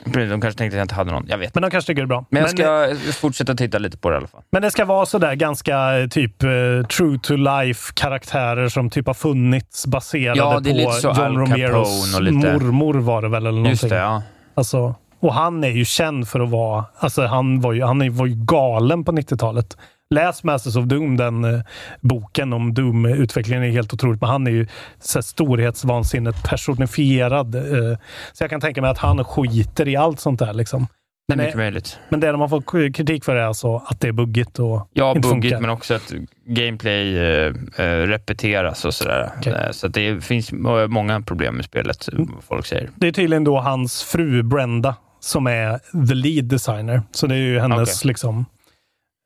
Precis, 0.05 0.30
De 0.32 0.41
kanske 0.41 0.58
tänkte 0.58 0.76
att 0.76 0.78
jag 0.80 0.84
inte 0.84 0.95
hade 0.95 1.12
någon. 1.12 1.26
Jag 1.28 1.38
vet 1.38 1.55
Men 1.55 1.62
de 1.62 1.72
kanske 1.72 1.88
tycker 1.88 2.01
det 2.01 2.05
är 2.05 2.08
bra. 2.08 2.26
Men 2.30 2.41
jag 2.41 2.49
ska 2.49 2.95
fortsätta 3.14 3.55
titta 3.55 3.78
lite 3.78 3.97
på 3.97 4.10
det 4.10 4.14
i 4.14 4.18
alla 4.18 4.28
fall. 4.28 4.41
Men 4.51 4.62
det 4.62 4.72
ska 4.72 4.86
vara 4.86 5.05
sådär 5.05 5.34
ganska 5.36 5.99
eh, 5.99 6.08
typ 6.08 6.43
eh, 6.43 6.49
true 6.97 7.20
to 7.24 7.36
life 7.36 7.93
karaktärer 7.95 8.70
som 8.70 8.89
typ 8.89 9.08
har 9.08 9.14
funnits 9.14 9.88
baserade 9.88 10.38
Ja, 10.39 10.60
det 10.60 10.70
är 10.70 10.72
på 10.74 10.78
lite 10.78 10.91
så 10.91 11.08
John 11.08 11.38
Romeros 11.38 12.16
och 12.16 12.22
lite- 12.22 12.53
mormor 12.53 12.93
var 12.93 13.22
det 13.22 13.30
väl 13.30 13.41
eller 13.45 13.51
någonting. 13.51 13.72
Just 13.72 13.89
det, 13.89 13.95
ja. 13.95 14.24
Alltså, 14.53 14.95
och 15.20 15.34
han 15.34 15.64
är 15.64 15.70
ju 15.70 15.86
känd 15.86 16.28
för 16.28 16.39
att 16.39 16.49
vara, 16.49 16.86
alltså 16.99 17.26
han 17.26 17.62
var 17.62 17.74
ju, 17.74 17.84
han 17.84 18.16
var 18.16 18.26
ju 18.26 18.36
galen 18.36 19.03
på 19.03 19.12
90-talet. 19.12 19.78
Läs 20.10 20.43
Masters 20.43 20.76
of 20.76 20.86
Doom, 20.86 21.18
den 21.18 21.43
eh, 21.43 21.62
boken 22.01 22.53
om 22.53 22.74
Doom-utvecklingen 22.74 23.64
är 23.64 23.70
helt 23.70 23.93
otroligt. 23.93 24.22
Men 24.22 24.30
han 24.30 24.47
är 24.47 24.51
ju 24.51 24.68
så 24.99 25.18
här, 25.20 25.24
storhetsvansinnet 25.24 26.43
personifierad. 26.43 27.55
Eh, 27.55 27.97
så 28.34 28.43
jag 28.43 28.49
kan 28.49 28.62
tänka 28.62 28.82
mig 28.82 28.89
att 28.91 28.97
han 28.97 29.24
skiter 29.24 29.88
i 29.88 29.95
allt 29.95 30.20
sånt 30.20 30.39
där. 30.39 30.53
Liksom. 30.53 30.88
Det 31.28 31.34
är 31.34 31.38
Men, 31.38 31.45
mycket 31.45 31.58
möjligt. 31.58 31.99
men 32.10 32.20
det 32.20 32.32
de 32.32 32.41
har 32.41 32.47
fått 32.47 32.66
kritik 32.95 33.26
för 33.26 33.36
är 33.36 33.43
alltså 33.43 33.76
att 33.76 33.99
det 33.99 34.08
är 34.08 34.12
buggigt 34.12 34.60
och 34.60 34.89
Ja, 34.93 35.10
inte 35.16 35.20
buggigt, 35.30 35.43
funkar. 35.43 35.62
men 35.62 35.70
också 35.70 35.93
att 35.93 36.14
gameplay 36.45 37.18
eh, 37.18 37.53
eh, 37.78 37.84
repeteras 38.08 38.86
och 38.86 38.93
sådär. 38.93 39.32
Okej. 39.38 39.53
Eh, 39.53 39.72
Så 39.72 39.88
det 39.88 40.24
finns 40.24 40.51
må- 40.51 40.88
många 40.88 41.22
problem 41.22 41.55
med 41.55 41.66
spelet, 41.66 42.08
Mm. 42.14 42.30
folk 42.47 42.66
säger. 42.66 42.89
Det 42.95 43.08
är 43.08 43.12
tydligen 43.12 43.43
då 43.43 43.60
hans 43.60 44.03
fru 44.03 44.43
Brenda 44.43 44.95
som 45.20 45.47
är 45.47 45.80
the 46.08 46.14
lead 46.14 46.45
designer. 46.45 47.01
Så 47.12 47.28
det 47.28 47.36
är 47.36 47.39
ju 47.39 47.60
hennes 47.60 47.99
Okej. 47.99 48.08
liksom. 48.08 48.45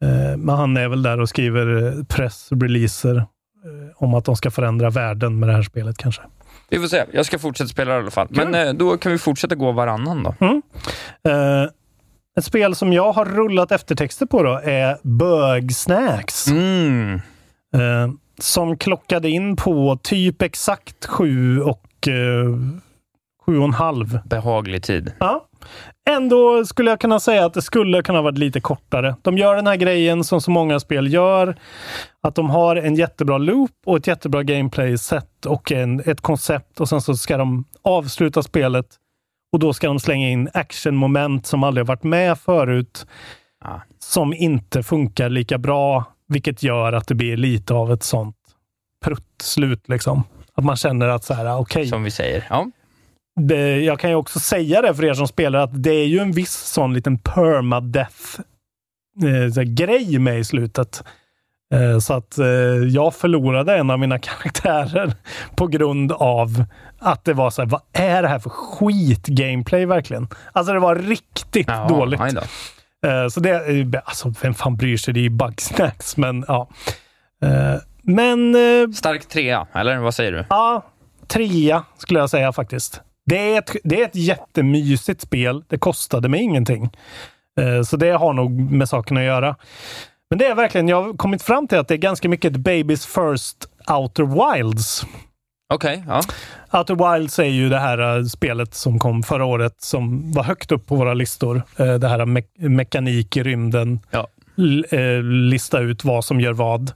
Eh, 0.02 0.38
men 0.38 0.56
han 0.56 0.78
är 0.78 0.88
väl 0.88 1.04
där 1.04 1.20
och 1.20 1.30
skriver 1.30 1.84
eh, 1.84 2.04
pressreleaser 2.04 3.16
eh, 3.18 3.26
om 3.96 4.14
att 4.14 4.26
de 4.26 4.36
ska 4.36 4.52
förändra 4.52 4.90
världen 4.90 5.40
med 5.40 5.50
det 5.50 5.54
här 5.54 5.64
spelet 5.64 5.98
kanske. 5.98 6.22
Vi 6.70 6.80
får 6.80 6.88
se. 6.88 7.06
Jag 7.12 7.26
ska 7.26 7.40
fortsätta 7.40 7.68
spela 7.68 7.96
i 7.96 7.98
alla 7.98 8.12
fall. 8.12 8.28
Men 8.30 8.78
då 8.78 8.98
kan 8.98 9.12
vi 9.12 9.18
fortsätta 9.18 9.56
gå 9.56 9.72
varannan 9.72 10.24
då. 10.24 10.36
Mm. 10.40 10.62
Eh, 11.28 11.70
ett 12.38 12.46
spel 12.46 12.76
som 12.76 12.94
jag 12.94 13.12
har 13.12 13.26
rullat 13.26 13.72
eftertexter 13.72 14.26
på 14.26 14.44
då 14.44 14.62
är 14.64 14.98
Bugsnacks. 15.04 16.48
Mm. 16.48 17.14
Eh, 17.76 18.12
som 18.40 18.78
klockade 18.78 19.30
in 19.30 19.56
på 19.56 20.00
typ 20.04 20.42
exakt 20.42 21.06
sju 21.06 21.62
och 21.62 22.08
eh, 22.08 22.56
sju 23.46 23.58
och 23.58 23.66
en 23.66 23.74
halv. 23.74 24.20
Behaglig 24.26 24.84
tid. 24.84 25.12
Ja. 25.20 25.48
Ändå 26.10 26.66
skulle 26.66 26.90
jag 26.90 27.00
kunna 27.00 27.20
säga 27.20 27.46
att 27.46 27.54
det 27.54 27.62
skulle 27.62 28.02
kunna 28.02 28.22
varit 28.22 28.38
lite 28.38 28.62
kortare. 28.62 29.16
De 29.22 29.38
gör 29.38 29.56
den 29.56 29.68
här 29.68 29.76
grejen 29.76 30.24
som 30.24 30.42
så 30.42 30.52
många 30.52 30.80
spel 30.80 31.14
gör. 31.14 31.56
Att 32.22 32.36
de 32.36 32.50
har 32.50 32.76
en 32.76 32.96
jättebra 32.96 33.38
loop 33.38 33.72
och 33.86 33.98
ett 33.98 34.08
jättebra 34.08 34.44
gameplay-set 34.44 35.46
och 35.46 35.72
en, 35.72 36.00
ett 36.06 36.22
koncept 36.22 36.80
och 36.80 36.90
sen 36.90 37.02
så 37.02 37.16
ska 37.16 37.38
de 37.38 37.66
avsluta 37.82 38.44
spelet 38.44 38.86
och 39.54 39.60
då 39.60 39.74
ska 39.74 39.88
de 39.88 40.00
slänga 40.00 40.30
in 40.30 40.50
actionmoment 40.54 41.46
som 41.46 41.64
aldrig 41.64 41.86
har 41.86 41.88
varit 41.88 42.04
med 42.04 42.40
förut. 42.40 43.06
Ah. 43.66 43.80
Som 44.00 44.34
inte 44.34 44.84
funkar 44.84 45.30
lika 45.30 45.58
bra, 45.58 46.06
vilket 46.28 46.64
gör 46.64 46.94
att 46.94 47.08
det 47.08 47.16
blir 47.16 47.38
lite 47.38 47.74
av 47.74 47.92
ett 47.92 48.04
sånt 48.04 48.36
pruttslut. 49.06 49.90
Liksom. 49.90 50.24
Att 50.54 50.64
man 50.64 50.76
känner 50.76 51.08
att 51.08 51.24
så 51.24 51.34
här, 51.34 51.58
okej. 51.58 51.88
Som 51.88 52.04
vi 52.04 52.12
säger. 52.12 52.48
Ja. 52.50 52.68
Det, 53.36 53.80
jag 53.80 54.00
kan 54.00 54.10
ju 54.10 54.16
också 54.16 54.40
säga 54.40 54.82
det 54.82 54.96
för 54.96 55.06
er 55.06 55.14
som 55.14 55.28
spelar, 55.28 55.60
att 55.60 55.84
det 55.84 55.92
är 55.92 56.06
ju 56.06 56.20
en 56.20 56.32
viss 56.32 56.54
sån 56.54 56.94
liten 56.94 57.18
permadeath 57.18 58.40
eh, 59.24 60.20
med 60.20 60.40
i 60.40 60.44
slutet. 60.44 61.04
Eh, 61.74 62.00
så 62.00 62.14
att 62.14 62.38
eh, 62.38 62.46
jag 62.90 63.16
förlorade 63.16 63.78
en 63.78 63.90
av 63.90 64.00
mina 64.00 64.20
karaktärer 64.20 65.14
på 65.56 65.68
grund 65.68 66.12
av 66.12 66.64
att 67.00 67.26
det 67.26 67.34
var 67.34 67.50
så 67.50 67.62
här, 67.62 67.70
vad 67.70 67.82
är 67.94 68.22
det 68.22 68.28
här 68.28 68.40
för 68.40 68.50
skit-gameplay 68.50 69.86
verkligen? 69.86 70.28
Alltså 70.52 70.74
det 70.74 70.80
var 70.80 70.96
riktigt 70.96 71.68
Ja, 71.68 71.88
dåligt. 71.88 72.20
så 73.32 73.40
det, 73.40 74.02
alltså 74.06 74.34
vem 74.42 74.54
fan 74.54 74.76
bryr 74.76 74.98
sig? 74.98 75.14
Det 75.14 75.20
är 75.20 75.22
ju 75.22 75.30
bugsnacks, 75.30 76.18
men 76.18 76.46
ja. 76.48 76.70
Men... 78.02 78.56
Stark 78.94 79.28
trea, 79.28 79.68
eller 79.74 79.98
vad 79.98 80.16
säger 80.16 80.32
du? 80.32 80.46
Ja, 80.50 80.86
trea 81.28 81.84
skulle 81.98 82.20
jag 82.20 82.30
säga 82.30 82.52
faktiskt. 82.52 83.02
Det 83.26 83.54
är 83.54 83.58
ett, 83.60 83.76
det 83.84 84.02
är 84.02 84.06
ett 84.06 84.16
jättemysigt 84.16 85.22
spel. 85.22 85.64
Det 85.68 85.78
kostade 85.78 86.30
mig 86.30 86.42
ingenting. 86.42 86.90
Eh, 87.60 87.82
Så 87.84 87.98
det 87.98 88.12
har 88.12 88.34
nog 88.34 88.52
med 88.52 88.90
saken 88.90 89.18
att 89.18 89.24
göra. 89.24 89.56
Men 90.30 90.40
det 90.40 90.46
är 90.46 90.56
verkligen, 90.56 90.88
jag 90.88 91.04
har 91.04 91.14
kommit 91.14 91.42
fram 91.44 91.68
till 91.68 91.78
att 91.78 91.88
det 91.88 91.94
är 91.94 91.98
ganska 91.98 92.30
mycket 92.30 92.54
Baby's 92.54 93.08
First 93.34 93.68
Outer 93.90 94.54
Wilds. 94.56 95.06
Okej, 95.74 96.04
ja. 96.08 96.22
Outer 96.80 97.14
Wilds 97.14 97.40
är 97.40 97.44
ju 97.44 97.70
det 97.70 97.80
här 97.80 98.18
eh, 98.18 98.24
spelet 98.24 98.74
som 98.74 99.00
kom 99.00 99.24
förra 99.24 99.46
året 99.46 99.82
som 99.82 100.32
var 100.32 100.44
högt 100.44 100.72
upp 100.72 100.88
på 100.88 100.96
våra 100.96 101.14
listor. 101.14 101.62
Eh, 101.78 101.94
Det 101.94 102.08
här 102.08 102.26
me 102.26 102.42
mekanik 102.56 103.38
i 103.38 103.44
rymden. 103.44 104.00
Ja. 104.12 104.28
Lista 105.24 105.80
ut 105.80 106.04
vad 106.04 106.26
som 106.26 106.42
gör 106.42 106.54
vad. 106.54 106.92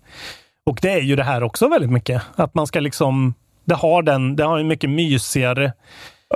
Och 0.65 0.80
det 0.82 0.91
är 0.91 1.01
ju 1.01 1.15
det 1.15 1.23
här 1.23 1.43
också 1.43 1.67
väldigt 1.67 1.91
mycket. 1.91 2.21
Att 2.36 2.55
man 2.55 2.67
ska 2.67 2.80
liksom... 2.80 3.34
Det 3.65 3.76
har, 3.76 4.01
den, 4.01 4.36
det 4.36 4.43
har 4.43 4.59
en 4.59 4.67
mycket 4.67 4.89
mysigare... 4.89 5.73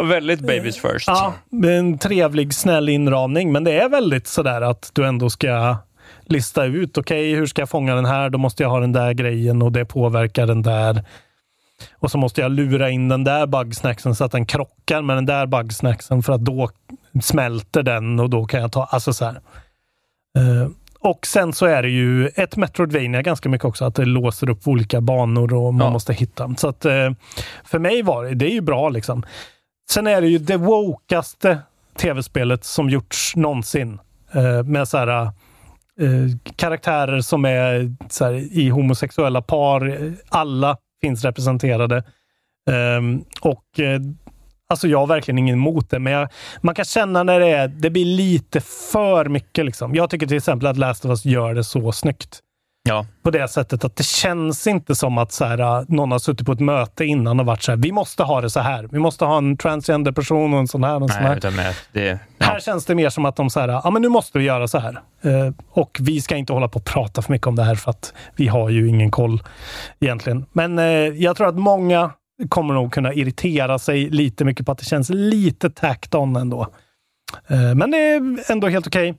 Väldigt 0.03 0.39
babies 0.39 0.77
first. 0.81 1.07
Ja, 1.07 1.33
en 1.63 1.97
trevlig, 1.97 2.53
snäll 2.53 2.89
inramning. 2.89 3.51
Men 3.51 3.63
det 3.63 3.71
är 3.81 3.89
väldigt 3.89 4.27
sådär 4.27 4.61
att 4.61 4.91
du 4.93 5.05
ändå 5.05 5.29
ska 5.29 5.77
lista 6.25 6.65
ut, 6.65 6.97
okej, 6.97 7.35
hur 7.35 7.45
ska 7.45 7.61
jag 7.61 7.69
fånga 7.69 7.95
den 7.95 8.05
här? 8.05 8.29
Då 8.29 8.37
måste 8.37 8.63
jag 8.63 8.69
ha 8.69 8.79
den 8.79 8.91
där 8.91 9.13
grejen 9.13 9.61
och 9.61 9.71
det 9.71 9.85
påverkar 9.85 10.47
den 10.47 10.61
där. 10.61 11.03
Och 11.97 12.11
så 12.11 12.17
måste 12.17 12.41
jag 12.41 12.51
lura 12.51 12.89
in 12.89 13.09
den 13.09 13.23
där 13.23 13.47
bugsnacksen 13.47 14.15
så 14.15 14.23
att 14.25 14.31
den 14.31 14.45
krockar 14.45 15.01
med 15.01 15.17
den 15.17 15.25
där 15.25 15.45
bugsnacksen 15.45 16.23
för 16.23 16.33
att 16.33 16.45
då 16.45 16.69
smälter 17.21 17.83
den 17.83 18.19
och 18.19 18.29
då 18.29 18.45
kan 18.45 18.61
jag 18.61 18.71
ta... 18.71 18.83
Alltså 18.83 19.13
så 19.13 19.25
här. 19.25 19.33
Eh, 20.37 20.69
och 20.99 21.25
sen 21.27 21.53
så 21.53 21.65
är 21.65 21.81
det 21.83 21.89
ju 21.89 22.27
ett 22.27 22.55
Metroidvania 22.55 23.21
ganska 23.21 23.49
mycket 23.49 23.65
också, 23.65 23.85
att 23.85 23.95
det 23.95 24.05
låser 24.05 24.49
upp 24.49 24.67
olika 24.67 25.01
banor 25.01 25.53
och 25.53 25.73
man 25.73 25.85
Ja. 25.87 25.93
måste 25.93 26.13
hitta. 26.13 26.55
Så 26.57 26.67
att 26.67 26.85
eh, 26.85 27.11
för 27.63 27.79
mig 27.79 28.01
var 28.01 28.23
det, 28.25 28.35
det 28.35 28.45
är 28.45 28.53
ju 28.53 28.61
bra 28.61 28.89
liksom. 28.89 29.23
Sen 29.91 30.07
är 30.07 30.21
det 30.21 30.27
ju 30.27 30.37
det 30.37 30.57
wokaste 30.57 31.59
tv-spelet 31.97 32.63
som 32.63 32.89
gjorts 32.89 33.35
någonsin. 33.35 33.99
Eh, 34.31 34.63
med 34.63 34.87
så 34.87 34.97
här, 34.97 35.07
eh, 35.17 35.31
karaktärer 36.55 37.21
som 37.21 37.45
är 37.45 37.95
så 38.09 38.25
här, 38.25 38.33
i 38.33 38.69
homosexuella 38.69 39.41
par. 39.41 40.13
Alla 40.29 40.77
finns 41.01 41.23
representerade. 41.23 41.97
Eh, 42.69 43.01
och 43.41 43.79
eh, 43.79 44.01
Alltså 44.71 44.87
jag 44.87 44.99
har 44.99 45.07
verkligen 45.07 45.37
ingen 45.37 45.55
emot 45.55 45.89
det, 45.89 45.99
men 45.99 46.13
jag, 46.13 46.29
man 46.61 46.75
kan 46.75 46.85
känna 46.85 47.23
när 47.23 47.39
det, 47.39 47.49
är, 47.49 47.67
det 47.67 47.89
blir 47.89 48.05
lite 48.05 48.61
för 48.91 49.25
mycket. 49.25 49.65
Liksom. 49.65 49.95
Jag 49.95 50.09
tycker 50.09 50.27
till 50.27 50.37
exempel 50.37 50.67
att 50.67 50.77
Last 50.77 51.05
of 51.05 51.09
Us 51.09 51.25
gör 51.25 51.53
det 51.53 51.63
så 51.63 51.91
snyggt. 51.91 52.39
Ja. 52.83 53.05
På 53.23 53.31
det 53.31 53.47
sättet 53.47 53.83
att 53.83 53.95
det 53.95 54.05
känns 54.05 54.67
inte 54.67 54.95
som 54.95 55.17
att 55.17 55.31
så 55.31 55.45
här, 55.45 55.59
äh, 55.59 55.83
någon 55.87 56.11
har 56.11 56.19
suttit 56.19 56.45
på 56.45 56.51
ett 56.51 56.59
möte 56.59 57.05
innan 57.05 57.39
och 57.39 57.45
varit 57.45 57.63
så 57.63 57.71
här, 57.71 57.77
vi 57.77 57.91
måste 57.91 58.23
ha 58.23 58.41
det 58.41 58.49
så 58.49 58.59
här. 58.59 58.87
Vi 58.91 58.99
måste 58.99 59.25
ha 59.25 59.37
en 59.37 59.57
transgender 59.57 60.11
person 60.11 60.53
och 60.53 60.59
en 60.59 60.67
sån 60.67 60.83
här. 60.83 60.95
Och 60.95 61.01
en 61.01 61.07
sån 61.09 61.17
Nej, 61.21 61.29
här. 61.29 61.37
utan 61.37 61.55
med 61.55 61.75
det... 61.91 62.19
Här 62.39 62.59
känns 62.59 62.85
det 62.85 62.95
mer 62.95 63.09
som 63.09 63.25
att 63.25 63.35
de 63.35 63.49
säger, 63.49 63.67
ja 63.67 63.89
men 63.91 64.01
nu 64.01 64.09
måste 64.09 64.39
vi 64.39 64.45
göra 64.45 64.67
så 64.67 64.79
här. 64.79 65.01
Eh, 65.21 65.53
och 65.69 65.97
vi 66.01 66.21
ska 66.21 66.35
inte 66.35 66.53
hålla 66.53 66.67
på 66.67 66.79
och 66.79 66.85
prata 66.85 67.21
för 67.21 67.31
mycket 67.31 67.47
om 67.47 67.55
det 67.55 67.63
här 67.63 67.75
för 67.75 67.91
att 67.91 68.13
vi 68.35 68.47
har 68.47 68.69
ju 68.69 68.87
ingen 68.87 69.11
koll 69.11 69.43
egentligen. 69.99 70.45
Men 70.51 70.79
eh, 70.79 70.85
jag 70.85 71.35
tror 71.37 71.47
att 71.47 71.55
många 71.55 72.11
kommer 72.49 72.73
nog 72.73 72.93
kunna 72.93 73.13
irritera 73.13 73.79
sig 73.79 74.09
lite 74.09 74.45
mycket 74.45 74.65
på 74.65 74.71
att 74.71 74.77
det 74.77 74.85
känns 74.85 75.09
lite 75.09 75.69
tacked 75.69 76.15
on 76.15 76.35
ändå. 76.35 76.67
Eh, 77.47 77.75
men 77.75 77.91
det 77.91 77.97
är 77.97 78.51
ändå 78.51 78.67
helt 78.67 78.87
okej. 78.87 79.15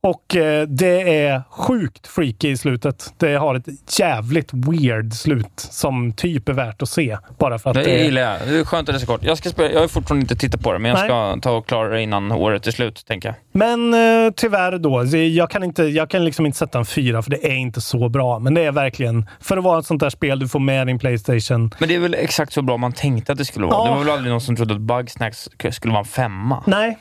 Och 0.00 0.36
eh, 0.36 0.66
det 0.68 1.24
är 1.24 1.42
sjukt 1.50 2.06
freaky 2.06 2.48
i 2.50 2.56
slutet. 2.56 3.14
Det 3.16 3.34
har 3.34 3.54
ett 3.54 3.98
jävligt 3.98 4.50
weird 4.52 5.12
slut 5.12 5.52
som 5.56 6.12
typ 6.12 6.48
är 6.48 6.52
värt 6.52 6.82
att 6.82 6.88
se. 6.88 7.18
Bara 7.38 7.58
för 7.58 7.70
att 7.70 7.76
Det 7.76 7.82
det 7.82 8.04
gillar 8.04 8.22
jag. 8.22 8.48
Det 8.48 8.58
är 8.58 8.64
skönt 8.64 8.88
att 8.88 8.94
det 8.94 8.96
är 8.96 9.00
så 9.00 9.06
kort. 9.06 9.24
Jag, 9.24 9.38
ska 9.38 9.50
spela, 9.50 9.70
jag 9.70 9.80
har 9.80 9.88
fortfarande 9.88 10.22
inte 10.22 10.36
tittat 10.36 10.62
på 10.62 10.72
det, 10.72 10.78
men 10.78 10.88
jag 10.88 10.98
Nej. 10.98 11.08
ska 11.08 11.36
ta 11.42 11.56
och 11.56 11.66
klara 11.66 11.88
det 11.88 12.02
innan 12.02 12.32
året 12.32 12.66
är 12.66 12.70
slut, 12.70 13.04
tänker 13.06 13.28
jag. 13.28 13.36
Men 13.52 13.94
eh, 13.94 14.32
tyvärr 14.36 14.78
då, 14.78 15.04
jag 15.16 15.50
kan, 15.50 15.64
inte, 15.64 15.82
jag 15.84 16.10
kan 16.10 16.24
liksom 16.24 16.46
inte 16.46 16.58
sätta 16.58 16.78
en 16.78 16.84
fyra 16.84 17.22
för 17.22 17.30
det 17.30 17.46
är 17.46 17.54
inte 17.56 17.80
så 17.80 18.08
bra. 18.08 18.38
Men 18.38 18.54
det 18.54 18.64
är 18.64 18.72
verkligen, 18.72 19.28
för 19.40 19.56
att 19.56 19.64
vara 19.64 19.78
ett 19.78 19.86
sånt 19.86 20.00
där 20.00 20.10
spel 20.10 20.38
du 20.38 20.48
får 20.48 20.60
med 20.60 20.86
din 20.86 20.98
Playstation. 20.98 21.70
Men 21.78 21.88
det 21.88 21.94
är 21.94 21.98
väl 21.98 22.14
exakt 22.14 22.52
så 22.52 22.62
bra 22.62 22.76
man 22.76 22.92
tänkte 22.92 23.32
att 23.32 23.38
det 23.38 23.44
skulle 23.44 23.66
vara. 23.66 23.76
Ja. 23.76 23.84
Det 23.84 23.90
var 23.90 24.04
väl 24.04 24.12
aldrig 24.12 24.30
någon 24.30 24.40
som 24.40 24.56
trodde 24.56 24.74
att 24.74 24.80
Bugsnacks 24.80 25.48
skulle 25.70 25.92
vara 25.92 26.00
en 26.00 26.04
femma? 26.04 26.62
Nej. 26.66 26.98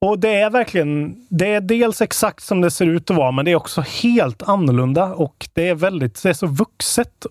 Och 0.00 0.18
det 0.18 0.34
är 0.40 0.50
verkligen, 0.50 1.26
det 1.30 1.54
är 1.54 1.60
dels 1.60 2.00
exakt 2.00 2.44
som 2.44 2.60
det 2.60 2.70
ser 2.70 2.86
ut 2.86 3.10
att 3.10 3.16
vara, 3.16 3.30
men 3.30 3.44
det 3.44 3.50
är 3.50 3.56
också 3.56 3.80
helt 3.80 4.42
annorlunda 4.42 5.04
och 5.04 5.48
det 5.52 5.68
är 5.68 5.74
väldigt, 5.74 6.22
det 6.22 6.28
är 6.28 6.32
så 6.32 6.46
vuxet. 6.46 7.26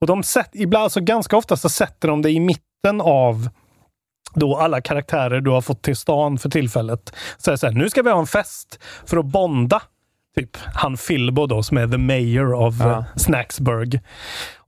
Och 0.00 0.06
de 0.06 0.22
sätt, 0.22 0.50
ibland, 0.52 0.82
alltså 0.82 1.00
ganska 1.00 1.36
ofta 1.36 1.56
så 1.56 1.68
sätter 1.68 2.08
de 2.08 2.22
det 2.22 2.30
i 2.30 2.40
mitten 2.40 3.00
av 3.00 3.48
då 4.34 4.56
alla 4.56 4.80
karaktärer 4.80 5.40
du 5.40 5.50
har 5.50 5.60
fått 5.60 5.82
till 5.82 5.96
stan 5.96 6.38
för 6.38 6.48
tillfället. 6.48 7.12
Så 7.38 7.56
så 7.56 7.66
här, 7.66 7.74
nu 7.74 7.90
ska 7.90 8.02
vi 8.02 8.10
ha 8.10 8.18
en 8.20 8.26
fest 8.26 8.78
för 9.06 9.16
att 9.16 9.26
bonda. 9.26 9.82
Typ 10.36 10.56
han 10.74 10.96
Filbo 10.96 11.46
då, 11.46 11.62
som 11.62 11.76
är 11.76 11.88
the 11.88 11.98
mayor 11.98 12.52
of 12.54 12.74
Ja. 12.80 13.04
Snacksburg. 13.16 14.00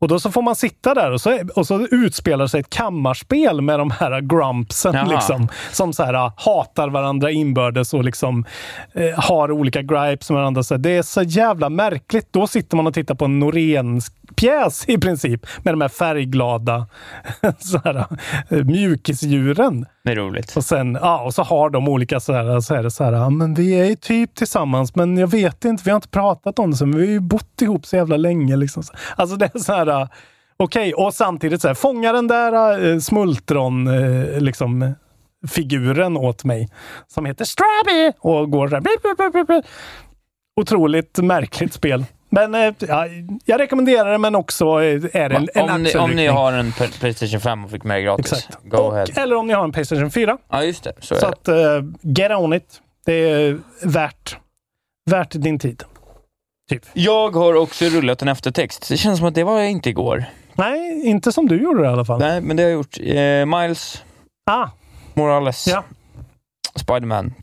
Och 0.03 0.09
då 0.09 0.21
så 0.21 0.31
får 0.31 0.43
man 0.43 0.57
sitta 0.57 0.95
där 0.95 1.11
och 1.11 1.21
så, 1.21 1.39
och 1.57 1.67
så 1.67 1.87
utspelar 1.91 2.47
sig 2.47 2.61
ett 2.61 2.71
kammarspel 2.71 3.61
med 3.61 3.79
de 3.79 3.91
här 3.91 4.21
grumpsen. 4.21 4.95
Jaha. 4.95 5.05
Liksom, 5.05 5.49
som 5.73 5.93
så 5.93 6.03
här, 6.03 6.15
ah, 6.15 6.33
hatar 6.37 6.89
varandra 6.89 7.31
inbördes 7.31 7.95
och 7.95 8.05
liksom, 8.05 8.45
eh, 8.93 9.21
har 9.21 9.53
olika 9.53 9.83
gripes 9.83 10.31
med 10.31 10.39
varandra. 10.39 10.63
Så 10.63 10.77
det 10.77 10.91
är 10.91 11.03
så 11.03 11.23
jävla 11.23 11.69
märkligt. 11.69 12.33
Då 12.33 12.47
sitter 12.47 12.77
man 12.77 12.87
och 12.87 12.95
tittar 12.95 13.15
på 13.15 13.25
en 13.25 13.39
Norén-pjäs 13.39 14.85
i 14.89 14.99
princip. 14.99 15.47
Med 15.63 15.75
de 15.75 15.81
här 15.81 15.89
färgglada 15.89 16.87
så 17.59 17.81
här, 17.85 18.07
eh, 18.49 18.65
mjukisdjuren. 18.65 19.87
Det 20.05 20.13
är 20.13 20.17
roligt. 20.17 20.57
Och, 20.57 20.65
sen, 20.65 20.99
ja, 21.01 21.23
och 21.23 21.35
så 21.35 21.43
har 21.43 21.71
de 21.71 21.89
olika 21.89 22.21
så 22.21 22.33
här, 22.33 22.61
så 22.61 22.75
är 22.75 22.83
det 22.83 22.91
så 22.91 23.05
här, 23.05 23.13
ja, 23.13 23.31
men 23.31 23.55
vi 23.55 23.81
är 23.81 23.85
ju 23.85 23.95
typ 23.95 24.35
tillsammans, 24.35 24.95
men 24.95 25.17
jag 25.17 25.31
vet 25.31 25.65
inte, 25.65 25.83
vi 25.85 25.91
har 25.91 25.97
inte 25.97 26.09
pratat 26.09 26.59
om 26.59 26.71
det, 26.71 26.87
men 26.87 26.99
vi 26.99 27.07
har 27.07 27.13
ju 27.13 27.21
bott 27.21 27.63
ihop 27.63 27.87
så 27.87 27.97
jävla 27.97 28.17
länge. 28.17 28.57
Liksom. 28.57 28.83
Alltså 29.17 29.37
det 29.37 29.51
är 29.55 29.59
så 29.59 29.73
här, 29.73 29.87
okej, 30.57 30.95
och 30.95 31.15
samtidigt 31.15 31.63
så 31.63 31.69
här, 31.69 31.75
fånga 31.75 32.13
den 32.13 32.27
där 32.27 32.85
äh, 32.93 32.99
smultron, 32.99 33.87
äh, 33.87 34.41
liksom, 34.41 34.95
figuren 35.49 36.17
åt 36.17 36.45
mig, 36.45 36.69
som 37.09 37.27
heter 37.27 37.45
Strabby 37.45 38.13
och 38.19 38.51
går 38.51 38.69
så 38.69 38.75
här, 38.75 38.81
blip, 38.81 39.47
blip. 39.47 39.65
Otroligt 40.61 41.19
märkligt 41.19 41.73
spel. 41.73 42.05
Men 42.31 42.55
äh, 42.55 42.75
ja, 42.79 43.07
jag 43.45 43.61
rekommenderar 43.61 44.13
det, 44.13 44.19
men 44.19 44.35
också 44.35 44.65
äh, 44.65 45.05
är 45.13 45.29
det 45.29 45.37
en, 45.37 45.49
en 45.55 45.71
om, 45.71 45.83
ni, 45.83 45.95
om 45.95 46.11
ni 46.11 46.27
har 46.27 46.53
en 46.53 46.73
Playstation 46.73 47.41
5 47.41 47.65
och 47.65 47.71
fick 47.71 47.85
med 47.85 47.97
det 47.97 48.03
gratis, 48.03 48.33
Exakt. 48.33 48.59
go 48.65 48.91
ahead. 48.91 49.07
Eller 49.17 49.37
om 49.37 49.47
ni 49.47 49.53
har 49.53 49.65
en 49.65 49.73
Playstation 49.73 50.11
4. 50.11 50.39
Ja, 50.51 50.65
just 50.65 50.85
det. 50.85 50.93
Så 51.01 51.15
Så 51.15 51.21
det. 51.21 51.29
att, 51.29 51.83
uh, 51.83 51.91
get 52.03 52.31
on 52.31 52.53
it. 52.53 52.81
Det 53.07 53.13
är 53.13 53.59
värt, 53.83 54.37
värt 55.11 55.31
din 55.31 55.59
tid. 55.59 55.85
Typ. 56.73 56.87
Jag 56.93 57.31
har 57.31 57.55
också 57.55 57.85
rullat 57.85 58.23
en 58.23 58.29
eftertext. 58.29 58.89
Det 58.89 58.97
känns 58.97 59.19
som 59.19 59.29
att 59.29 59.35
det 59.35 59.45
var 59.45 59.63
inte 59.63 59.91
igår. 59.91 60.25
Nej, 60.55 61.07
inte 61.07 61.33
som 61.33 61.49
du 61.49 61.63
gjorde 61.63 61.81
det 61.83 61.87
i 61.89 61.93
alla 61.93 62.05
fall. 62.05 62.19
Nej, 62.21 62.41
men 62.41 62.57
det 62.57 62.63
har 62.63 62.71
jag 62.71 62.77
gjort. 62.77 62.99
Eh, 63.01 63.61
Miles 63.61 64.03
Ah, 64.51 64.69
Morales. 65.15 65.67
ja. 65.69 65.85
Spiderman. 66.77 67.35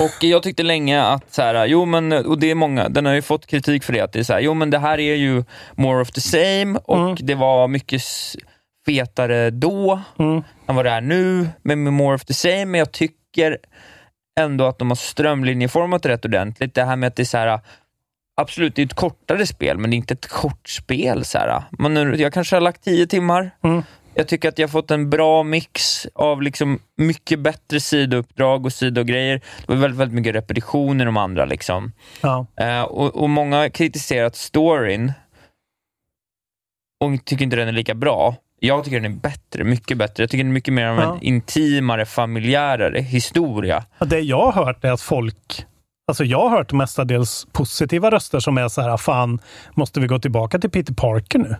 Och 0.00 0.24
jag 0.24 0.42
tyckte 0.42 0.62
länge 0.62 1.02
att, 1.02 1.32
så 1.34 1.42
här, 1.42 1.66
jo 1.66 1.84
men, 1.84 2.12
och 2.12 2.38
det 2.38 2.50
är 2.50 2.54
många, 2.54 2.88
den 2.88 3.06
har 3.06 3.12
ju 3.12 3.22
fått 3.22 3.46
kritik 3.46 3.84
för 3.84 3.92
det, 3.92 4.00
att 4.00 4.12
det 4.12 4.18
är 4.18 4.24
så 4.24 4.32
här, 4.32 4.40
jo 4.40 4.54
men 4.54 4.70
det 4.70 4.78
här 4.78 5.00
är 5.00 5.14
ju 5.14 5.44
more 5.74 6.02
of 6.02 6.10
the 6.12 6.20
same 6.20 6.78
och 6.84 6.98
Mm. 6.98 7.16
det 7.20 7.34
var 7.34 7.68
mycket 7.68 8.02
fetare 8.86 9.50
då 9.50 10.00
Mm. 10.18 10.42
än 10.66 10.76
vad 10.76 10.84
det 10.84 10.90
är 10.90 11.00
nu 11.00 11.48
med 11.62 11.78
more 11.78 12.14
of 12.14 12.24
the 12.24 12.34
same, 12.34 12.64
men 12.64 12.78
jag 12.78 12.92
tycker 12.92 13.58
ändå 14.40 14.66
att 14.66 14.78
de 14.78 14.90
har 14.90 14.96
strömlinjeformat 14.96 16.06
rätt 16.06 16.24
ordentligt. 16.24 16.74
Det 16.74 16.84
här 16.84 16.96
med 16.96 17.06
att 17.06 17.16
det 17.16 17.22
är 17.22 17.24
så 17.24 17.38
här, 17.38 17.60
absolut 18.42 18.76
det 18.76 18.82
är 18.82 18.86
ett 18.86 18.94
kortare 18.94 19.46
spel, 19.46 19.78
men 19.78 19.90
det 19.90 19.94
är 19.94 19.98
inte 19.98 20.14
ett 20.14 20.28
kort 20.28 20.68
spel. 20.68 21.24
Så 21.24 21.38
här. 21.38 21.62
Man, 21.78 22.18
jag 22.18 22.32
kanske 22.32 22.56
har 22.56 22.60
lagt 22.60 22.84
tio 22.84 23.06
timmar. 23.06 23.50
Mm. 23.64 23.82
Jag 24.14 24.28
tycker 24.28 24.48
att 24.48 24.58
jag 24.58 24.68
har 24.68 24.72
fått 24.72 24.90
en 24.90 25.10
bra 25.10 25.42
mix 25.42 26.06
av 26.14 26.42
liksom 26.42 26.78
mycket 26.96 27.38
bättre 27.40 27.80
sidouppdrag 27.80 28.64
och 28.66 28.72
sidogrejer. 28.72 29.36
Det 29.36 29.72
var 29.72 29.76
väldigt, 29.76 30.00
väldigt 30.00 30.14
mycket 30.14 30.34
repetition 30.34 31.00
i 31.00 31.04
de 31.04 31.16
andra. 31.16 31.44
Liksom. 31.44 31.92
Ja. 32.20 32.46
Eh, 32.56 32.82
och, 32.82 33.16
och 33.16 33.30
Många 33.30 33.56
har 33.56 33.68
kritiserat 33.68 34.36
storyn 34.36 35.12
och 37.04 37.24
tycker 37.24 37.44
inte 37.44 37.56
den 37.56 37.68
är 37.68 37.72
lika 37.72 37.94
bra. 37.94 38.36
Jag 38.60 38.84
tycker 38.84 39.00
den 39.00 39.12
är 39.12 39.16
bättre, 39.16 39.64
mycket 39.64 39.98
bättre. 39.98 40.22
Jag 40.22 40.30
tycker 40.30 40.44
den 40.44 40.50
är 40.50 40.54
mycket 40.54 40.74
mer 40.74 40.86
av 40.86 40.96
Ja. 40.98 41.14
en 41.14 41.22
intimare, 41.22 42.06
familjärare 42.06 43.00
historia. 43.00 43.84
Det 44.06 44.20
jag 44.20 44.50
har 44.50 44.64
hört 44.64 44.84
är 44.84 44.90
att 44.90 45.00
folk 45.00 45.66
Alltså 46.08 46.24
jag 46.24 46.48
har 46.48 46.56
hört 46.56 46.72
mestadels 46.72 47.46
positiva 47.52 48.10
röster 48.10 48.40
som 48.40 48.58
är 48.58 48.68
så 48.68 48.80
här, 48.82 48.96
fan, 48.96 49.38
måste 49.74 50.00
vi 50.00 50.06
gå 50.06 50.18
tillbaka 50.18 50.58
till 50.58 50.70
Peter 50.70 50.94
Parker 50.94 51.38
nu? 51.38 51.56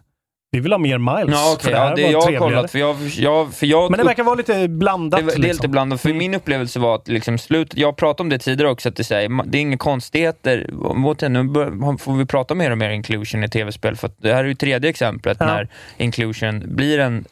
Vi 0.55 0.61
vill 0.61 0.72
ha 0.72 0.78
mer 0.78 0.99
Miles. 0.99 1.38
Ja, 1.40 1.57
för 1.61 1.68
okej. 1.68 1.72
det 1.72 1.78
här 1.78 1.88
Ja, 1.90 1.95
det 1.97 2.03
var 2.05 2.11
jag 2.12 2.22
trevligare. 2.22 2.55
kollat. 2.55 2.70
För 2.70 2.78
jag, 2.78 2.97
jag, 3.09 3.55
för 3.55 3.66
jag 3.66 3.90
Men 3.90 3.99
det 3.99 4.05
verkar 4.05 4.22
vara 4.22 4.34
lite 4.34 4.68
blandat. 4.68 5.20
Det, 5.20 5.26
det 5.26 5.32
är 5.32 5.36
lite 5.36 5.49
liksom. 5.49 5.70
blandat, 5.70 6.01
för 6.01 6.12
min 6.12 6.34
upplevelse 6.34 6.78
var 6.78 6.95
att 6.95 7.09
liksom 7.09 7.38
slutet, 7.38 7.78
jag 7.78 7.97
pratade 7.97 8.22
om 8.22 8.28
det 8.28 8.38
tidigare 8.38 8.70
också, 8.70 8.88
att 8.88 8.97
det, 8.97 9.11
här, 9.11 9.45
det 9.47 9.59
är 9.59 9.62
inga 9.62 9.76
konstigheter. 9.76 10.70
Återigen, 11.05 11.32
nu 11.32 11.99
får 11.99 12.14
vi 12.16 12.26
prata 12.26 12.55
mer 12.55 12.70
och 12.70 12.78
mer 12.78 12.90
inclusion 12.90 13.45
i 13.45 13.49
tv-spel, 13.49 13.97
för 13.97 14.11
det 14.18 14.34
här 14.34 14.45
är 14.45 14.49
ju 14.49 14.55
tredje 14.55 14.90
exemplet 14.90 15.36
Ja. 15.40 15.47
när 15.47 15.68
inclusion 15.97 16.62
blir 16.76 16.99
en 16.99 17.24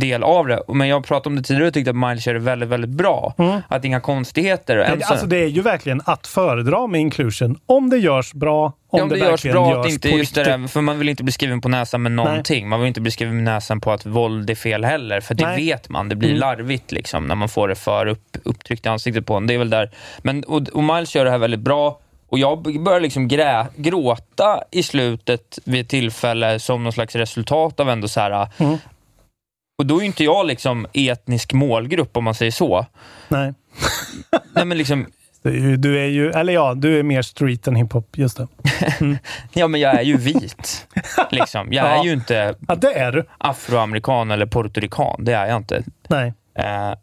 del 0.00 0.22
av 0.22 0.46
det. 0.46 0.62
Men 0.68 0.88
jag 0.88 1.04
pratade 1.04 1.28
om 1.28 1.36
det 1.36 1.42
tidigare 1.42 1.68
och 1.68 1.74
tyckte 1.74 1.90
att 1.90 1.96
Miles 1.96 2.26
gör 2.26 2.34
det 2.34 2.40
väldigt, 2.40 2.68
väldigt 2.68 2.90
bra. 2.90 3.34
Att 3.68 3.84
inga 3.84 4.00
konstigheter. 4.00 4.76
Det, 4.76 4.84
Än 4.84 5.00
så- 5.00 5.12
alltså 5.12 5.26
det 5.26 5.36
är 5.36 5.46
ju 5.46 5.62
verkligen 5.62 6.00
att 6.04 6.26
föredra 6.26 6.86
med 6.86 7.00
inclusion. 7.00 7.58
Om 7.66 7.90
det 7.90 7.98
görs 7.98 8.32
bra, 8.32 8.64
om, 8.66 8.72
Ja, 8.98 9.02
om 9.02 9.08
det, 9.08 9.18
görs 9.18 9.28
verkligen 9.30 9.54
bra, 9.54 9.70
görs 9.70 9.86
att 9.86 9.92
inte 9.92 10.08
just 10.08 10.34
det 10.34 10.44
där, 10.44 10.68
för 10.68 10.80
man 10.80 10.98
vill 10.98 11.08
inte 11.08 11.22
bli 11.24 11.32
skriven 11.32 11.60
på 11.60 11.68
näsan 11.68 12.02
med 12.02 12.12
någonting. 12.12 12.68
Man 12.68 12.80
vill 12.80 12.88
inte 12.88 13.00
bli 13.00 13.10
skriven 13.10 13.34
med 13.34 13.44
näsan 13.44 13.80
på 13.80 13.92
att 13.92 14.06
våld 14.06 14.50
är 14.50 14.54
fel 14.54 14.84
heller, 14.84 15.20
för 15.20 15.34
det 15.34 15.46
Nej. 15.46 15.56
vet 15.66 15.88
man. 15.88 16.08
Det 16.08 16.16
blir 16.16 16.28
Mm. 16.28 16.40
larvigt 16.40 16.92
liksom, 16.92 17.26
när 17.26 17.34
man 17.34 17.48
får 17.48 17.68
det 17.68 17.74
för 17.74 18.06
upp, 18.06 18.36
upptryckt 18.44 18.86
i 18.86 18.88
ansiktet 18.88 19.26
på 19.26 19.34
en. 19.34 19.46
Det 19.46 19.54
är 19.54 19.58
väl 19.58 19.70
där. 19.70 19.90
Men, 20.22 20.44
och, 20.44 20.68
och 20.72 20.84
Miles 20.84 21.14
gör 21.14 21.24
det 21.24 21.30
här 21.30 21.38
väldigt 21.38 21.60
bra. 21.60 21.98
Och 22.28 22.38
jag 22.38 22.82
börjar 22.84 23.00
liksom 23.00 23.28
grä, 23.28 23.66
gråta 23.76 24.60
i 24.70 24.82
slutet 24.82 25.58
vid 25.64 25.80
ett 25.80 25.88
tillfälle 25.88 26.58
som 26.60 26.82
någon 26.84 26.92
slags 26.92 27.14
resultat 27.16 27.80
av 27.80 27.90
ändå 27.90 28.08
så 28.08 28.20
här. 28.20 28.48
Mm. 28.58 28.78
Och 29.78 29.86
då 29.86 29.96
är 29.96 30.00
ju 30.00 30.06
inte 30.06 30.24
jag 30.24 30.46
liksom 30.46 30.86
etnisk 30.92 31.52
målgrupp 31.52 32.16
om 32.16 32.24
man 32.24 32.34
säger 32.34 32.52
så. 32.52 32.86
Nej. 33.28 33.54
Nej, 34.54 34.64
men 34.64 34.78
liksom, 34.78 35.06
Du 35.42 35.50
är, 35.50 35.54
ju, 35.60 35.76
du 35.76 35.98
är 36.00 36.06
ju, 36.06 36.30
eller 36.30 36.52
ja, 36.52 36.74
du 36.74 36.98
är 36.98 37.02
mer 37.02 37.22
street 37.22 37.66
än 37.66 37.76
hiphop, 37.76 38.18
just 38.18 38.36
det. 38.36 38.48
ja, 39.52 39.68
men 39.68 39.80
jag 39.80 39.94
är 39.94 40.02
ju 40.02 40.16
vit. 40.16 40.86
liksom. 41.30 41.72
Jag 41.72 41.86
Ja. 41.86 42.00
är 42.00 42.04
ju 42.04 42.12
inte 42.12 42.54
Ja, 42.68 42.74
det 42.74 42.92
är 42.98 43.12
du. 43.12 43.24
afroamerikan 43.38 44.30
eller 44.30 44.46
puertorican. 44.46 45.24
Det 45.24 45.32
är 45.32 45.46
jag 45.46 45.56
inte. 45.56 45.82
Nej, 46.08 46.32
Eh, 46.58 46.94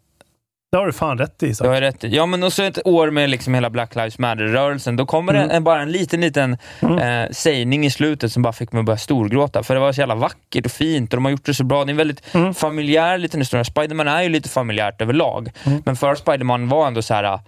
det 0.72 0.78
har 0.78 0.86
du 0.86 0.92
fan 0.92 1.18
rätt 1.18 1.42
i. 1.42 1.46
det 1.48 1.54
Så. 1.54 1.66
har 1.66 1.74
jag 1.74 1.80
rätt 1.80 2.04
i. 2.04 2.16
Ja, 2.16 2.26
men 2.26 2.42
och 2.42 2.52
så 2.52 2.62
ett 2.62 2.86
år 2.86 3.10
med 3.10 3.30
liksom 3.30 3.54
hela 3.54 3.70
Black 3.70 3.94
Lives 3.94 4.18
Matter-rörelsen. 4.18 4.96
Då 4.96 5.06
kommer 5.06 5.34
Mm. 5.34 5.48
det 5.48 5.54
en, 5.54 5.64
bara 5.64 5.82
en 5.82 5.92
liten, 5.92 6.20
liten 6.20 6.56
eh, 6.82 7.30
sägning 7.30 7.86
i 7.86 7.90
slutet 7.90 8.32
som 8.32 8.42
bara 8.42 8.52
fick 8.52 8.72
mig 8.72 8.80
att 8.80 8.86
börja 8.86 8.96
storgråta. 8.98 9.62
För 9.62 9.74
det 9.74 9.80
var 9.80 9.92
så 9.92 10.00
jävla 10.00 10.14
vackert 10.14 10.66
och 10.66 10.72
fint 10.72 11.12
och 11.12 11.16
de 11.16 11.24
har 11.24 11.32
gjort 11.32 11.44
det 11.44 11.54
så 11.54 11.64
bra. 11.64 11.84
Det 11.84 11.88
är 11.88 11.92
en 11.92 11.96
väldigt 11.96 12.34
Mm. 12.34 12.54
familjär 12.54 13.18
liten 13.18 13.40
historia. 13.40 13.64
Spiderman 13.64 14.08
är 14.08 14.22
ju 14.22 14.28
lite 14.28 14.48
familjärt 14.48 15.00
överlag. 15.02 15.50
Mm. 15.66 15.82
Men 15.86 15.96
för 15.96 16.14
Spiderman 16.14 16.68
var 16.68 16.86
ändå 16.86 17.02
så 17.02 17.14
här 17.14 17.24
ah, 17.24 17.40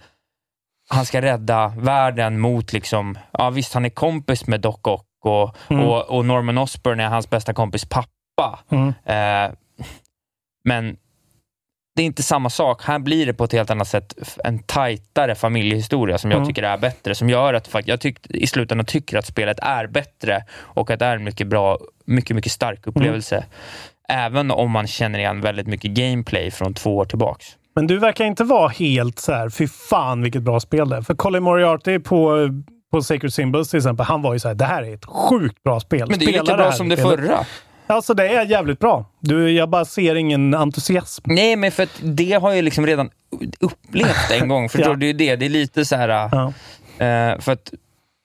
han 0.89 1.05
ska 1.05 1.21
rädda 1.21 1.73
världen 1.77 2.39
mot, 2.39 2.73
liksom, 2.73 3.17
ja 3.31 3.49
visst 3.49 3.73
han 3.73 3.85
är 3.85 3.89
kompis 3.89 4.47
med 4.47 4.61
Doc 4.61 4.75
Ock 4.83 5.05
och, 5.25 5.55
Mm. 5.69 5.83
och, 5.85 6.09
och 6.09 6.25
Norman 6.25 6.57
Osborn 6.57 6.99
är 6.99 7.07
hans 7.07 7.29
bästa 7.29 7.53
kompis 7.53 7.85
pappa. 7.85 8.59
Mm. 8.71 8.87
Eh, 9.05 9.51
men 10.63 10.97
det 11.95 12.01
är 12.01 12.05
inte 12.05 12.23
samma 12.23 12.49
sak. 12.49 12.83
Här 12.83 12.99
blir 12.99 13.25
det 13.25 13.33
på 13.33 13.43
ett 13.43 13.51
helt 13.51 13.69
annat 13.69 13.87
sätt 13.87 14.13
en 14.43 14.59
tajtare 14.59 15.35
familjehistoria 15.35 16.17
som 16.17 16.31
jag 16.31 16.37
Mm. 16.37 16.47
tycker 16.47 16.63
är 16.63 16.77
bättre. 16.77 17.15
Som 17.15 17.29
gör 17.29 17.53
att 17.53 17.69
jag 17.85 17.99
tyck, 18.01 18.17
i 18.29 18.47
slutändan 18.47 18.85
tycker 18.85 19.17
att 19.17 19.25
spelet 19.25 19.59
är 19.61 19.87
bättre 19.87 20.43
och 20.57 20.91
att 20.91 20.99
det 20.99 21.05
är 21.05 21.15
en 21.15 21.23
mycket 21.23 21.47
bra, 21.47 21.77
mycket, 22.05 22.35
mycket 22.35 22.51
stark 22.51 22.87
upplevelse. 22.87 23.45
Även 24.09 24.51
om 24.51 24.71
man 24.71 24.87
känner 24.87 25.19
igen 25.19 25.41
väldigt 25.41 25.67
mycket 25.67 25.91
gameplay 25.91 26.51
från 26.51 26.73
två 26.73 26.97
år 26.97 27.05
tillbaks. 27.05 27.45
Men 27.75 27.87
du 27.87 27.97
verkar 27.97 28.25
inte 28.25 28.43
vara 28.43 28.67
helt 28.69 29.19
så 29.19 29.33
här, 29.33 29.49
fy 29.49 29.67
fan 29.67 30.21
vilket 30.21 30.41
bra 30.41 30.59
spel 30.59 30.89
det 30.89 30.95
är. 30.97 31.01
För 31.01 31.15
Colin 31.15 31.43
Moriarty 31.43 31.99
på, 31.99 32.49
på 32.91 33.01
Sacred 33.01 33.33
Symbols 33.33 33.69
till 33.69 33.77
exempel, 33.77 34.05
han 34.05 34.21
var 34.21 34.33
ju 34.33 34.39
så 34.39 34.47
här, 34.47 34.55
det 34.55 34.65
här 34.65 34.83
är 34.83 34.93
ett 34.93 35.05
sjukt 35.05 35.63
bra 35.63 35.79
spel. 35.79 36.09
Men 36.09 36.19
det 36.19 36.25
är 36.25 36.27
Spela 36.27 36.43
lika 36.43 36.57
bra 36.57 36.71
som 36.71 36.89
det 36.89 36.97
spelet." 36.97 37.19
förra. 37.19 37.45
Alltså 37.87 38.13
det 38.13 38.27
är 38.27 38.45
jävligt 38.45 38.79
bra. 38.79 39.05
Du, 39.19 39.51
jag 39.51 39.69
bara 39.69 39.85
ser 39.85 40.15
ingen 40.15 40.53
entusiasm. 40.53 41.23
Nej, 41.25 41.55
men 41.55 41.71
för 41.71 41.87
det 42.01 42.31
har 42.33 42.53
jag 42.53 42.63
liksom 42.63 42.85
redan 42.87 43.09
upplevt 43.59 44.31
en 44.41 44.47
gång. 44.47 44.69
Förstår 44.69 44.91
Ja. 44.93 44.95
du? 44.95 45.13
Det 45.13 45.25
det. 45.29 45.35
Det 45.35 45.45
är 45.45 45.49
lite 45.49 45.85
så 45.85 45.95
här... 45.95 46.09
Ja. 46.09 46.53
eh, 47.05 47.39
för 47.39 47.51
att, 47.51 47.73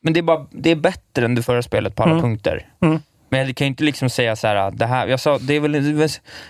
men 0.03 0.13
det 0.13 0.21
är, 0.21 0.23
bara, 0.23 0.47
det 0.51 0.71
är 0.71 0.77
bättre 0.77 1.25
än 1.25 1.35
det 1.35 1.43
förra 1.43 1.63
spelet 1.63 1.95
på 1.97 2.03
alla 2.03 2.13
Mm. 2.13 2.23
punkter. 2.23 2.67
Mm. 2.83 2.99
Men 3.29 3.47
jag 3.47 3.57
kan 3.57 3.65
ju 3.65 3.69
inte 3.69 3.85
liksom 3.85 4.11
säga 4.11 4.37
så 4.37 4.47
här, 4.47 4.71
det 4.71 4.87
här, 4.87 5.07
jag 5.07 5.21
sa, 5.21 5.39
det 5.39 5.55
är 5.55 5.61
väl 5.61 6.09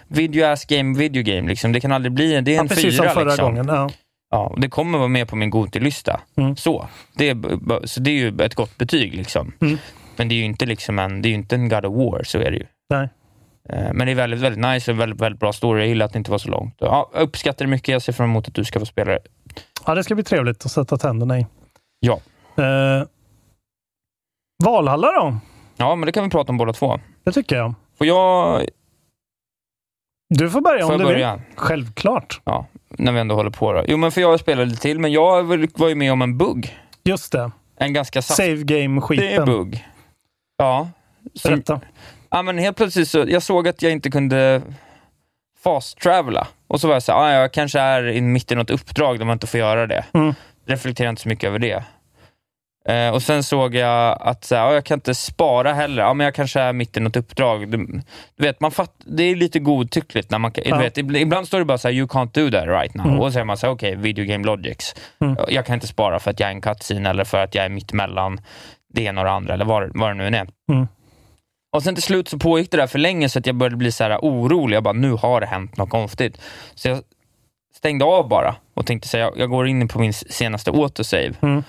video 0.09 0.45
ass 0.47 0.65
game, 0.65 0.99
video 0.99 1.23
game. 1.23 1.49
Liksom. 1.49 1.73
Det 1.73 1.81
kan 1.81 1.93
aldrig 1.93 2.13
bli, 2.13 2.41
det 2.41 2.51
är 2.51 2.55
Ja, 2.55 2.61
en 2.61 2.69
precis 2.69 2.85
fyra. 2.85 3.05
som 3.05 3.15
förra 3.15 3.25
liksom. 3.25 3.45
gången. 3.55 3.67
Ja. 3.69 3.91
Ja, 4.31 4.55
det 4.59 4.69
kommer 4.69 4.99
vara 4.99 5.09
med 5.09 5.29
på 5.29 5.37
min 5.37 5.51
Goti-lista. 5.51 6.21
Mm. 6.37 6.57
Så. 6.57 6.89
Det 7.17 7.29
är, 7.29 7.87
så 7.87 8.01
det 8.01 8.11
är 8.11 8.15
ju 8.15 8.37
ett 8.43 8.55
gott 8.55 8.79
betyg. 8.79 9.15
Liksom. 9.15 9.53
Mm. 9.61 9.79
Men 10.17 10.29
det 10.29 10.35
är 10.35 10.37
ju 10.37 10.45
inte, 10.45 10.67
liksom 10.67 10.99
en, 10.99 11.23
det 11.23 11.29
är 11.29 11.33
inte 11.33 11.55
en 11.55 11.69
God 11.69 11.85
of 11.85 11.95
War, 11.97 12.23
så 12.25 12.39
är 12.39 12.51
det 12.51 12.57
ju. 12.57 12.67
Nej. 12.91 13.09
Eh, 13.69 13.93
Men 13.93 14.07
det 14.07 14.11
är 14.13 14.15
väldigt, 14.15 14.41
väldigt 14.41 14.65
nice 14.65 14.93
och 14.93 15.01
väldigt, 15.01 15.21
väldigt 15.21 15.41
bra 15.41 15.53
story. 15.53 15.81
Jag 15.81 15.89
gillar 15.89 16.07
att 16.07 16.13
det 16.13 16.19
inte 16.19 16.31
var 16.31 16.39
så 16.39 16.49
långt. 16.49 16.75
Ja, 16.79 17.11
jag 17.15 17.23
uppskattar 17.23 17.65
det 17.65 17.71
mycket. 17.71 17.89
Jag 17.89 18.03
ser 18.03 18.13
fram 18.13 18.31
emot 18.31 18.49
att 18.49 18.55
du 18.55 18.65
ska 18.65 18.81
få 18.81 18.87
spela 18.87 19.13
det. 19.13 19.19
ja, 19.87 19.95
det 19.95 20.05
ska 20.05 20.15
bli 20.15 20.25
trevligt 20.25 20.65
att 20.65 20.71
sätta 20.71 20.97
tänderna 20.97 21.39
i. 21.39 21.47
Ja. 22.01 22.21
Eh, 22.57 23.05
Valhalla 24.65 25.13
då? 25.13 25.37
Ja, 25.77 25.95
men 25.95 26.07
det 26.07 26.13
kan 26.13 26.25
vi 26.25 26.31
prata 26.31 26.53
om 26.53 26.57
båda 26.59 26.73
två. 26.73 27.01
Det 27.25 27.33
tycker 27.33 27.57
jag. 27.57 27.75
Får 27.99 28.07
jag, 28.07 28.65
Du 30.29 30.51
får 30.51 30.61
börja 30.61 30.87
får 30.87 30.93
om 30.93 30.99
du 30.99 31.05
börja? 31.05 31.35
vill. 31.37 31.45
Självklart. 31.57 32.41
Ja, 32.45 32.67
när 32.89 33.13
vi 33.13 33.21
ändå 33.21 33.35
håller 33.35 33.51
på 33.51 33.73
då. 33.73 33.85
Jo, 33.89 33.97
men 33.97 34.13
för 34.13 34.21
jag 34.21 34.41
spelade 34.41 34.67
lite 34.71 34.83
till, 34.83 34.99
men 35.01 35.13
jag 35.13 35.43
var- 35.77 35.89
ju 35.89 35.95
med 35.95 36.13
om 36.13 36.23
en 36.23 36.39
bugg. 36.39 36.79
Just 37.05 37.33
det. 37.33 37.51
En 37.77 37.93
ganska 37.93 38.23
saft... 38.23 38.37
Save 38.37 38.55
Det 38.55 38.75
är 38.75 38.83
game-skiten. 38.83 39.45
bugg. 39.47 39.87
Ja. 40.57 40.89
Som, 41.35 41.51
Berätta. 41.51 41.81
Ja, 42.31 42.43
men 42.43 42.59
helt 42.59 42.77
plötsligt 42.77 43.09
så, 43.09 43.25
jag 43.29 43.43
såg 43.43 43.69
att 43.69 43.83
jag 43.83 43.93
inte 43.93 44.11
kunde 44.11 44.63
fast-travela. 45.63 46.47
Och 46.69 46.81
så 46.81 46.87
var 46.87 46.95
jag 46.95 47.03
så 47.03 47.13
här, 47.13 47.19
ah, 47.19 47.33
jag 47.33 47.53
kanske 47.53 47.81
är 47.81 48.09
i 48.09 48.21
mitt 48.21 48.53
i 48.53 48.55
något 48.55 48.71
uppdrag 48.71 49.19
där 49.19 49.27
man 49.27 49.33
inte 49.33 49.47
får 49.47 49.61
göra 49.61 49.87
det. 49.87 50.05
Mm. 50.15 50.35
Reflekterade 50.67 51.11
inte 51.11 51.23
så 51.23 51.29
mycket 51.29 51.49
över 51.49 51.59
det. 51.59 51.85
Eh, 52.89 53.15
och 53.15 53.23
sen 53.23 53.43
såg 53.43 53.75
jag 53.75 54.19
att 54.21 54.45
så 54.45 54.55
här, 54.55 54.63
ah, 54.63 54.75
jag 54.75 54.85
kan 54.85 54.97
inte 54.97 55.15
spara 55.15 55.73
heller. 55.73 56.03
Ja, 56.03 56.15
men 56.15 56.25
jag 56.25 56.35
kanske 56.35 56.61
är 56.61 56.73
mitt 56.73 56.97
i 56.97 57.01
något 57.01 57.17
uppdrag. 57.17 57.69
Du, 57.71 57.77
du 58.37 58.43
vet, 58.43 58.61
man 58.61 58.71
fatt, 58.71 58.95
det 59.05 59.23
är 59.23 59.37
lite 59.37 59.59
godtyckligt. 59.59 60.31
När 60.31 60.39
man, 60.39 60.53
Ja. 60.55 60.77
du 60.77 60.83
vet, 60.83 60.99
ibland 60.99 61.47
står 61.47 61.59
det 61.59 61.65
bara 61.65 61.79
så 61.79 61.89
här, 61.89 61.95
you 61.95 62.07
can't 62.07 62.31
do 62.35 62.51
that 62.51 62.69
right 62.69 62.95
now. 62.95 63.07
Mm. 63.07 63.21
Och 63.21 63.27
så 63.27 63.33
säger 63.33 63.45
man 63.45 63.57
så 63.57 63.67
här, 63.67 63.75
okej, 63.75 63.97
video 63.97 64.25
game 64.25 64.45
logics. 64.47 64.95
Mm. 65.21 65.37
Jag 65.49 65.67
kan 65.67 65.75
inte 65.75 65.87
spara 65.87 66.19
för 66.19 66.31
att 66.31 66.41
jag 66.41 66.47
är 66.49 66.55
en 66.55 66.61
cutscene 66.61 67.11
eller 67.11 67.25
för 67.25 67.39
att 67.39 67.55
jag 67.55 67.65
är 67.65 67.69
mitt 67.69 67.93
mellan 67.93 68.41
det 68.95 69.03
ena 69.03 69.21
och 69.21 69.25
det 69.25 69.33
andra, 69.33 69.55
eller 69.55 69.65
vad, 69.65 69.91
vad 69.99 70.11
det 70.11 70.15
nu 70.15 70.27
än 70.27 70.35
är. 70.35 70.49
Mm. 70.73 70.89
Och 71.73 71.83
sen 71.83 71.95
till 71.95 72.03
slut 72.03 72.29
så 72.29 72.39
pågick 72.39 72.71
det 72.71 72.77
där 72.77 72.87
för 72.87 72.99
länge 72.99 73.29
så 73.29 73.39
att 73.39 73.47
jag 73.47 73.57
började 73.57 73.77
bli 73.77 73.93
så 73.93 74.05
här 74.05 74.19
orolig. 74.19 74.77
Jag 74.77 74.83
bara, 74.83 74.95
nu 74.95 75.13
har 75.13 75.41
det 75.41 75.47
hänt 75.47 75.77
något 75.77 75.91
konstigt. 75.91 76.41
Så 76.75 76.89
jag 76.89 77.03
stängde 77.77 78.05
av 78.05 78.29
bara 78.29 78.57
och 78.75 78.87
tänkte 78.87 79.09
så 79.09 79.19
här, 79.19 79.33
jag, 79.37 79.51
går 79.51 79.69
in 79.69 79.89
på 79.89 79.99
min 79.99 80.13
senaste 80.13 80.71
autosave. 80.71 81.35
Mm. 81.43 81.63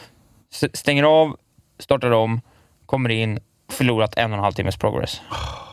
Stänger 0.74 1.04
av, 1.04 1.38
startar 1.80 2.12
om, 2.12 2.42
kommer 2.86 3.10
in, 3.10 3.40
förlorat 3.72 4.18
en 4.18 4.32
och 4.32 4.38
en 4.38 4.44
halv 4.44 4.54
timmes 4.54 4.78
progress. 4.78 5.22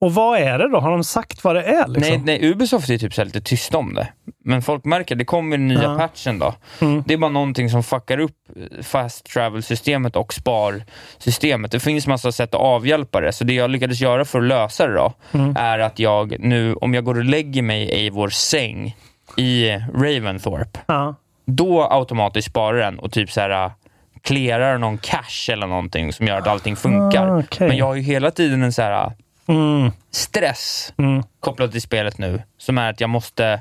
Och 0.00 0.14
vad 0.14 0.38
är 0.40 0.58
det 0.58 0.68
då? 0.68 0.80
Har 0.80 0.90
de 0.90 1.04
sagt 1.04 1.44
vad 1.44 1.54
det 1.56 1.62
är? 1.62 1.88
Liksom? 1.88 2.14
Nej, 2.14 2.38
nej, 2.40 2.50
Ubisoft 2.50 2.90
är 2.90 2.98
typ 2.98 3.14
så 3.14 3.24
lite 3.24 3.40
tyst 3.40 3.74
om 3.74 3.94
det. 3.94 4.08
Men 4.44 4.62
folk 4.62 4.84
märker, 4.84 5.14
det 5.16 5.24
kommer 5.24 5.56
den 5.56 5.68
nya 5.68 5.82
Ja. 5.82 5.96
patchen 5.98 6.38
då. 6.38 6.54
Mm. 6.80 7.02
Det 7.06 7.14
är 7.14 7.18
bara 7.18 7.30
någonting 7.30 7.70
som 7.70 7.82
fuckar 7.82 8.18
upp 8.20 8.36
fast 8.82 9.24
travel-systemet 9.32 10.16
och 10.16 10.32
sparsystemet. 10.34 11.70
Det 11.72 11.80
finns 11.80 12.06
massa 12.06 12.32
sätt 12.32 12.54
att 12.54 12.60
avhjälpa 12.60 13.20
det, 13.20 13.32
så 13.32 13.44
det 13.44 13.54
jag 13.54 13.70
lyckades 13.70 14.00
göra 14.00 14.24
för 14.24 14.38
att 14.38 14.44
lösa 14.44 14.86
det 14.86 14.94
då, 14.94 15.12
Mm. 15.34 15.54
är 15.58 15.78
att 15.78 15.98
jag 15.98 16.36
nu, 16.40 16.74
om 16.74 16.94
jag 16.94 17.04
går 17.04 17.18
och 17.18 17.24
lägger 17.24 17.62
mig 17.62 18.06
i 18.06 18.10
vår 18.10 18.28
säng 18.28 18.96
i 19.36 19.70
Raventhorpe, 19.94 20.78
Ja. 20.86 21.14
då 21.46 21.88
automatiskt 21.90 22.48
sparar 22.48 22.78
den 22.78 22.98
och 22.98 23.12
typ 23.12 23.30
så 23.30 23.40
här 23.40 23.64
äh, 23.64 23.70
clearar 24.22 24.78
någon 24.78 24.98
cache 24.98 25.52
eller 25.52 25.66
någonting 25.66 26.12
som 26.12 26.26
gör 26.26 26.38
att 26.38 26.46
allting 26.46 26.76
funkar. 26.76 27.28
Ah, 27.28 27.38
okej. 27.38 27.68
Men 27.68 27.76
jag 27.76 27.86
har 27.86 27.94
ju 27.94 28.02
hela 28.02 28.30
tiden 28.30 28.62
en 28.62 28.72
så 28.72 28.82
här 28.82 29.04
äh, 29.04 29.12
Mm. 29.48 29.90
stress 30.10 30.92
Mm. 30.98 31.22
kopplat 31.40 31.72
till 31.72 31.82
spelet 31.82 32.18
nu, 32.18 32.42
som 32.58 32.78
är 32.78 32.90
att 32.90 33.00
jag 33.00 33.10
måste 33.10 33.60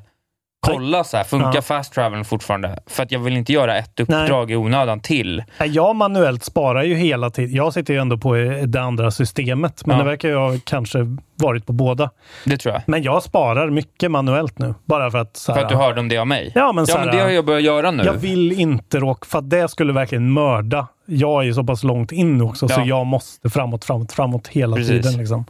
kolla 0.60 1.04
så 1.04 1.18
här, 1.18 1.24
funkar 1.24 1.52
Ja. 1.56 1.62
fast 1.62 1.94
travel 1.94 2.24
fortfarande? 2.24 2.80
För 2.88 3.04
att 3.04 3.12
jag 3.12 3.20
vill 3.20 3.38
inte 3.38 3.54
göra 3.54 3.78
ett 3.78 4.00
uppdrag 4.00 4.52
i 4.52 4.56
onödan 4.56 5.00
till. 5.00 5.44
Nej, 5.60 5.70
Jag 5.70 5.96
manuellt 5.96 6.44
sparar 6.44 6.84
ju 6.84 6.96
hela 6.96 7.30
tiden. 7.30 7.56
Jag 7.56 7.74
sitter 7.74 7.94
ju 7.94 8.00
ändå 8.00 8.18
på 8.18 8.34
det 8.66 8.82
andra 8.82 9.12
systemet, 9.12 9.86
men 9.86 9.98
Ja. 9.98 10.04
det 10.04 10.10
verkar 10.10 10.34
ha 10.36 10.54
kanske 10.64 11.00
varit 11.36 11.66
på 11.66 11.74
båda. 11.74 12.10
Det 12.46 12.58
tror 12.58 12.74
jag. 12.74 12.82
Men 12.88 13.04
jag 13.04 13.24
sparar 13.24 13.70
mycket 13.70 14.12
manuellt 14.12 14.60
nu, 14.60 14.74
bara 14.86 15.12
för 15.12 15.18
att... 15.18 15.38
Så 15.38 15.54
För 15.54 15.60
här, 15.60 15.64
att 15.66 15.70
du 15.72 15.76
hörde 15.76 16.00
om 16.00 16.10
det 16.10 16.18
av 16.18 16.28
mig? 16.28 16.52
Ja, 16.56 16.72
men, 16.72 16.88
så 16.88 16.92
ja, 16.94 16.98
här, 16.98 17.06
men 17.06 17.16
det 17.16 17.22
har 17.22 17.30
jag 17.30 17.46
börjat 17.46 17.64
göra 17.64 17.92
nu. 17.92 18.04
Jag 18.04 18.14
vill 18.14 18.52
inte 18.52 19.00
råka... 19.00 19.26
För 19.26 19.40
att 19.40 19.50
det 19.50 19.68
skulle 19.68 19.94
verkligen 19.94 20.32
mörda. 20.32 20.88
Jag 21.06 21.42
är 21.42 21.46
ju 21.46 21.54
så 21.54 21.64
pass 21.64 21.84
långt 21.84 22.12
in 22.12 22.42
också, 22.42 22.68
så 22.68 22.80
Ja. 22.82 22.86
jag 22.86 23.06
måste 23.06 23.50
framåt, 23.50 23.86
framåt, 23.86 24.12
framåt 24.14 24.48
hela 24.48 24.76
Precis. 24.76 24.90
tiden. 25.06 25.20
Liksom. 25.20 25.46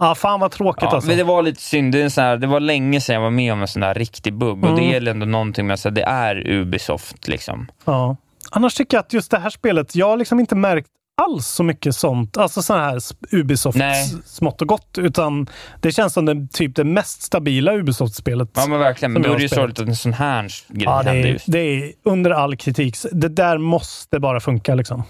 Ah, 0.00 0.14
fan 0.14 0.40
vad 0.40 0.50
tråkigt 0.50 0.82
Ja, 0.82 0.88
alltså. 0.94 1.08
men 1.08 1.18
det 1.18 1.24
var 1.24 1.42
lite 1.42 1.60
synd. 1.62 1.92
Det, 1.92 2.02
är 2.02 2.08
så 2.08 2.20
här, 2.20 2.36
det 2.36 2.46
var 2.46 2.60
länge 2.60 3.00
sedan 3.00 3.14
jag 3.14 3.20
var 3.22 3.30
med 3.30 3.52
om 3.52 3.60
en 3.62 3.68
sån 3.68 3.80
där 3.80 3.94
riktig 3.94 4.34
bugg 4.34 4.64
och 4.64 4.70
Mm. 4.70 4.76
det 4.76 4.94
är 4.96 5.08
ändå 5.10 5.26
någonting 5.26 5.66
med 5.66 5.74
att 5.86 5.94
det 5.94 6.02
är 6.02 6.48
Ubisoft. 6.50 7.28
Liksom. 7.28 7.66
Ja. 7.84 8.16
Annars 8.50 8.74
tycker 8.74 8.96
jag 8.96 9.02
att 9.04 9.12
just 9.12 9.30
det 9.30 9.38
här 9.38 9.50
spelet, 9.50 9.94
jag 9.96 10.08
har 10.08 10.16
liksom 10.16 10.40
inte 10.40 10.54
märkt 10.54 10.88
alls 11.22 11.46
så 11.46 11.62
mycket 11.62 11.94
sånt, 11.94 12.36
alltså 12.36 12.62
sån 12.62 12.78
här 12.80 12.98
Ubisoft 13.32 13.78
Nej. 13.78 14.08
smått 14.24 14.62
och 14.62 14.68
gott, 14.68 14.98
utan 14.98 15.46
det 15.80 15.92
känns 15.92 16.12
som 16.12 16.24
det, 16.24 16.48
typ 16.52 16.76
det 16.76 16.84
mest 16.84 17.22
stabila 17.22 17.72
Ubisoft-spelet. 17.74 18.50
Ja 18.54 18.66
men 18.66 18.78
verkligen, 18.78 19.12
men 19.12 19.22
då 19.22 19.32
är 19.32 19.36
det 19.36 19.42
ju 19.42 19.48
sorgligt 19.48 19.80
att 19.80 19.88
en 19.88 19.96
sån 19.96 20.12
här 20.12 20.42
grej 20.68 20.84
Ja, 20.84 21.02
det 21.02 21.10
är, 21.10 21.14
just. 21.26 21.44
det 21.52 21.58
är 21.58 21.92
under 22.04 22.30
all 22.30 22.56
kritik. 22.56 22.96
Det 23.12 23.28
där 23.28 23.58
måste 23.58 24.20
bara 24.20 24.40
funka 24.40 24.74
liksom. 24.74 25.02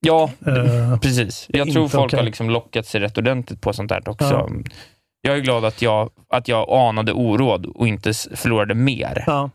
Ja, 0.00 0.30
Eh, 0.46 0.98
precis. 1.00 1.46
Jag 1.48 1.72
tror 1.72 1.88
folk 1.88 2.04
okej. 2.04 2.18
har 2.18 2.24
liksom 2.24 2.50
lockat 2.50 2.86
sig 2.86 3.00
rätt 3.00 3.18
ordentligt 3.18 3.60
på 3.60 3.72
sånt 3.72 3.88
där 3.88 4.08
också. 4.08 4.24
Ja. 4.30 4.48
Jag 5.22 5.36
är 5.36 5.40
glad 5.40 5.64
att 5.64 5.82
jag, 5.82 6.10
att 6.28 6.48
jag 6.48 6.70
anade 6.70 7.12
oråd 7.12 7.66
och 7.66 7.88
inte 7.88 8.12
förlorade 8.34 8.74
mer 8.74 9.24
ja. 9.26 9.50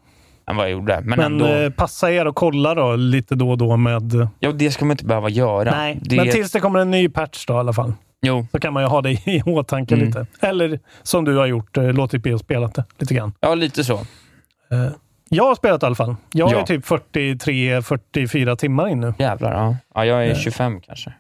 än 0.50 0.56
vad 0.56 0.66
jag 0.66 0.72
gjorde. 0.72 1.02
Men, 1.04 1.10
Men, 1.20 1.20
ändå, 1.34 1.46
eh, 1.46 1.70
passa 1.70 2.12
er 2.12 2.28
och 2.28 2.36
kolla 2.36 2.76
då 2.76 2.96
lite 2.96 3.36
då 3.36 3.50
och 3.52 3.58
då 3.58 3.78
med... 3.78 4.28
ja, 4.40 4.52
det 4.52 4.72
ska 4.72 4.86
man 4.86 4.92
inte 4.92 5.06
behöva 5.06 5.30
göra. 5.30 5.72
Nej, 5.72 5.98
det, 6.02 6.16
men 6.16 6.30
tills 6.32 6.52
det 6.52 6.60
kommer 6.60 6.80
en 6.80 6.92
ny 6.92 7.10
patch 7.10 7.46
då 7.46 7.54
i 7.54 7.58
alla 7.58 7.74
fall. 7.74 7.94
Jo, 8.22 8.48
Så 8.52 8.60
kan 8.60 8.74
man 8.74 8.84
ju 8.84 8.90
ha 8.90 9.02
det 9.02 9.12
i 9.12 9.42
åtanke 9.46 9.96
Mm. 9.96 10.08
lite. 10.08 10.26
Eller 10.42 10.80
som 11.04 11.26
du 11.26 11.36
har 11.38 11.46
gjort, 11.46 11.78
eh, 11.78 11.94
låtit 11.94 12.24
bli 12.24 12.34
och 12.34 12.40
spelat 12.40 12.76
det 12.76 12.84
lite 13.00 13.14
grann. 13.14 13.34
ja, 13.40 13.56
lite 13.56 13.84
så. 13.84 13.94
Eh, 13.94 14.88
Jag 15.30 15.44
har 15.44 15.56
spelat 15.56 15.84
i 15.84 15.86
alla 15.86 15.96
fall. 15.96 16.16
Jag 16.34 16.52
Ja. 16.52 16.60
är 16.62 16.64
typ 16.66 16.86
43-44 16.86 18.56
timmar 18.56 18.88
in 18.88 19.00
nu. 19.00 19.14
Jävlar, 19.20 19.54
ja. 19.54 19.76
ja 19.94 20.06
jag 20.06 20.26
är 20.26 20.30
Eh. 20.32 20.36
25 20.38 20.82
kanske. 20.82 21.14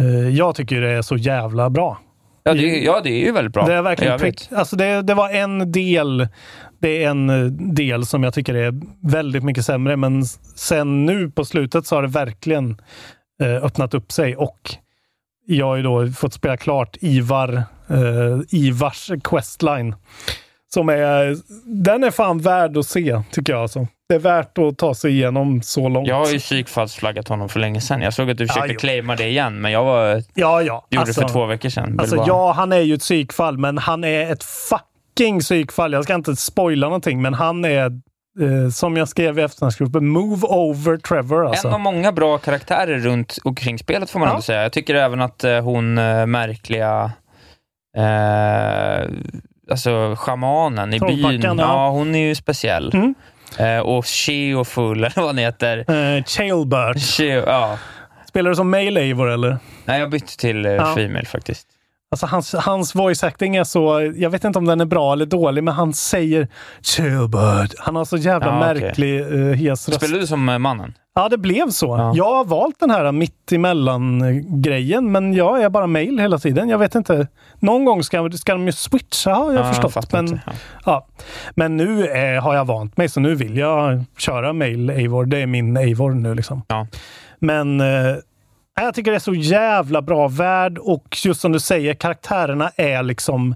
Eh, 0.00 0.28
Jag 0.28 0.54
tycker 0.54 0.80
det 0.80 0.90
är 0.90 1.02
så 1.02 1.16
jävla 1.16 1.70
bra. 1.70 1.98
Ja 2.42 2.54
det, 2.54 2.60
är- 2.80 2.84
ja, 2.84 3.00
det 3.04 3.10
är 3.10 3.26
ju 3.26 3.32
väldigt 3.32 3.52
bra. 3.54 3.66
Det 3.66 3.74
är 3.74 3.82
verkligen 3.82 4.18
prick, 4.18 4.48
alltså 4.52 4.76
det, 4.76 5.02
det 5.02 5.14
var 5.14 5.30
en 5.30 5.72
del 5.72 6.28
det 6.80 7.04
är 7.04 7.10
en 7.10 7.30
eh, 7.30 7.44
del 7.52 8.06
som 8.06 8.22
jag 8.22 8.34
tycker 8.34 8.54
är 8.54 8.72
väldigt 9.08 9.44
mycket 9.44 9.64
sämre, 9.64 9.96
men 9.96 10.24
sen 10.56 11.06
nu 11.06 11.30
på 11.30 11.44
slutet 11.44 11.86
så 11.86 11.94
har 11.94 12.02
det 12.02 12.08
verkligen 12.08 12.80
eh, 13.42 13.64
öppnat 13.64 13.94
upp 13.94 14.12
sig 14.12 14.36
och 14.36 14.74
jag 15.46 15.66
har 15.66 15.76
ju 15.76 15.82
då 15.82 16.06
fått 16.12 16.32
spela 16.34 16.56
klart 16.56 16.96
Ivar, 17.00 17.54
eh, 17.88 18.38
Ivars 18.48 19.10
questline. 19.24 19.94
Som 20.74 20.88
är, 20.88 21.36
den 21.84 22.04
är 22.04 22.10
fan 22.10 22.38
värd 22.38 22.76
att 22.76 22.86
se, 22.86 23.22
tycker 23.30 23.52
jag. 23.52 23.62
Alltså. 23.62 23.86
Det 24.08 24.14
är 24.14 24.18
värt 24.18 24.58
att 24.58 24.78
ta 24.78 24.94
sig 24.94 25.10
igenom 25.10 25.62
så 25.62 25.88
långt. 25.88 26.08
Jag 26.08 26.16
har 26.16 26.26
ju 26.32 26.38
psykfallsflaggat 26.38 27.28
honom 27.28 27.48
för 27.48 27.60
länge 27.60 27.80
sedan. 27.80 28.02
Jag 28.02 28.14
såg 28.14 28.30
att 28.30 28.38
du 28.38 28.46
försökte 28.48 28.72
jo. 28.72 28.78
claima 28.78 29.16
det 29.16 29.28
igen, 29.28 29.60
men 29.60 29.72
jag 29.72 29.84
var, 29.84 30.22
ja, 30.34 30.62
ja. 30.62 30.86
gjorde 30.90 31.00
Alltså- 31.00 31.20
det 31.20 31.26
för 31.26 31.32
två 31.34 31.46
veckor 31.46 31.68
sedan. 31.68 31.96
Alltså 32.00 32.16
bara- 32.16 32.26
ja, 32.26 32.52
han 32.52 32.72
är 32.72 32.80
ju 32.80 32.94
ett 32.94 33.00
psykfall, 33.00 33.58
men 33.58 33.78
han 33.78 34.04
är 34.04 34.32
ett 34.32 34.44
fucking 34.44 35.40
psykfall. 35.40 35.92
Jag 35.92 36.04
ska 36.04 36.14
inte 36.14 36.36
spoila 36.36 36.86
någonting, 36.86 37.22
men 37.22 37.34
han 37.34 37.64
är, 37.64 37.84
eh, 37.86 38.70
som 38.72 38.96
jag 38.96 39.08
skrev 39.08 39.38
i 39.38 39.42
efterhandsgruppen, 39.42 40.08
move 40.08 40.46
over 40.46 40.96
Trevor 40.96 41.46
alltså. 41.48 41.68
En 41.68 41.74
av 41.74 41.80
många 41.80 42.12
bra 42.12 42.38
karaktärer 42.38 42.98
runt 42.98 43.38
och 43.44 43.58
kring 43.58 43.78
spelet 43.78 44.10
får 44.10 44.18
man 44.18 44.26
Ja. 44.28 44.32
ändå 44.32 44.42
säga. 44.42 44.62
Jag 44.62 44.72
tycker 44.72 44.94
även 44.94 45.20
att 45.20 45.44
eh, 45.44 45.60
hon 45.60 45.98
eh, 45.98 46.26
märkliga 46.26 47.12
alltså 49.70 50.16
shamanen 50.18 50.94
i 50.94 51.00
byn, 51.00 51.40
ja. 51.42 51.54
ja. 51.58 51.90
hon 51.90 52.14
är 52.14 52.18
ju 52.18 52.34
speciell. 52.34 52.90
Mm. 52.94 53.14
Eh, 53.58 53.78
och 53.78 54.06
Sheofull, 54.06 54.98
eller 55.04 55.16
vad 55.16 55.26
han 55.26 55.38
heter. 55.38 55.78
Eh, 55.78 56.24
Chailbert. 56.24 57.18
Ja. 57.46 57.78
Spelar 58.28 58.50
du 58.50 58.56
som 58.56 58.70
male 58.70 59.00
Eivor 59.00 59.30
eller? 59.30 59.58
Nej, 59.84 60.00
jag 60.00 60.10
bytte 60.10 60.36
till 60.36 60.66
eh, 60.66 60.72
Ja. 60.72 60.94
Female 60.94 61.24
faktiskt. 61.24 61.66
Alltså 62.12 62.26
hans, 62.26 62.52
hans 62.54 62.94
voice 62.94 63.24
acting 63.24 63.56
är 63.56 63.64
så, 63.64 64.12
jag 64.16 64.30
vet 64.30 64.44
inte 64.44 64.58
om 64.58 64.64
den 64.64 64.80
är 64.80 64.84
bra 64.84 65.12
eller 65.12 65.26
dålig, 65.26 65.64
men 65.64 65.74
han 65.74 65.92
säger 65.92 66.48
Chailbert. 66.82 67.74
Han 67.78 67.96
har 67.96 68.04
så 68.04 68.16
jävla 68.16 68.46
Ja, 68.46 68.58
märklig 68.60 69.20
uh, 69.20 69.52
hes 69.52 69.88
röst. 69.88 70.00
Spelar 70.00 70.18
du 70.18 70.26
som 70.26 70.48
eh, 70.48 70.58
mannen? 70.58 70.94
Ja, 71.14 71.28
det 71.28 71.38
blev 71.38 71.70
så. 71.70 71.86
Ja. 71.86 72.12
Jag 72.14 72.34
har 72.36 72.44
valt 72.44 72.80
den 72.80 72.90
här 72.90 73.12
mitt 73.12 73.52
emellan-grejen, 73.52 75.12
men 75.12 75.34
jag 75.34 75.62
är 75.62 75.68
bara 75.70 75.86
mail 75.86 76.18
hela 76.18 76.38
tiden. 76.38 76.68
Jag 76.68 76.78
vet 76.78 76.94
inte. 76.94 77.26
Någon 77.58 77.84
gång 77.84 78.02
ska, 78.02 78.30
ska 78.30 78.52
de 78.52 78.66
ju 78.66 78.72
switcha, 78.72 79.34
har 79.34 79.52
jag 79.52 79.60
Ja, 79.64 79.68
förstått. 79.68 79.92
fattar 79.92 80.22
men. 80.22 80.40
Ja. 80.46 80.52
ja. 80.84 81.06
men 81.54 81.76
nu 81.76 82.06
eh, 82.06 82.42
har 82.42 82.54
jag 82.54 82.64
vant 82.64 82.96
mig, 82.96 83.08
så 83.08 83.20
nu 83.20 83.34
vill 83.34 83.56
jag 83.56 84.04
köra 84.18 84.52
mail 84.52 84.90
Eivor. 84.90 85.24
Det 85.24 85.38
är 85.38 85.46
min 85.46 85.76
Eivor 85.76 86.10
nu 86.10 86.34
liksom. 86.34 86.62
Ja. 86.68 86.86
Men 87.38 87.80
eh, 87.80 87.86
jag 88.80 88.94
tycker 88.94 89.10
det 89.10 89.16
är 89.16 89.18
så 89.18 89.34
jävla 89.34 90.02
bra 90.02 90.28
värld 90.28 90.78
och 90.78 91.16
just 91.24 91.40
som 91.40 91.52
du 91.52 91.60
säger, 91.60 91.94
karaktärerna 91.94 92.70
är 92.76 93.02
liksom 93.02 93.54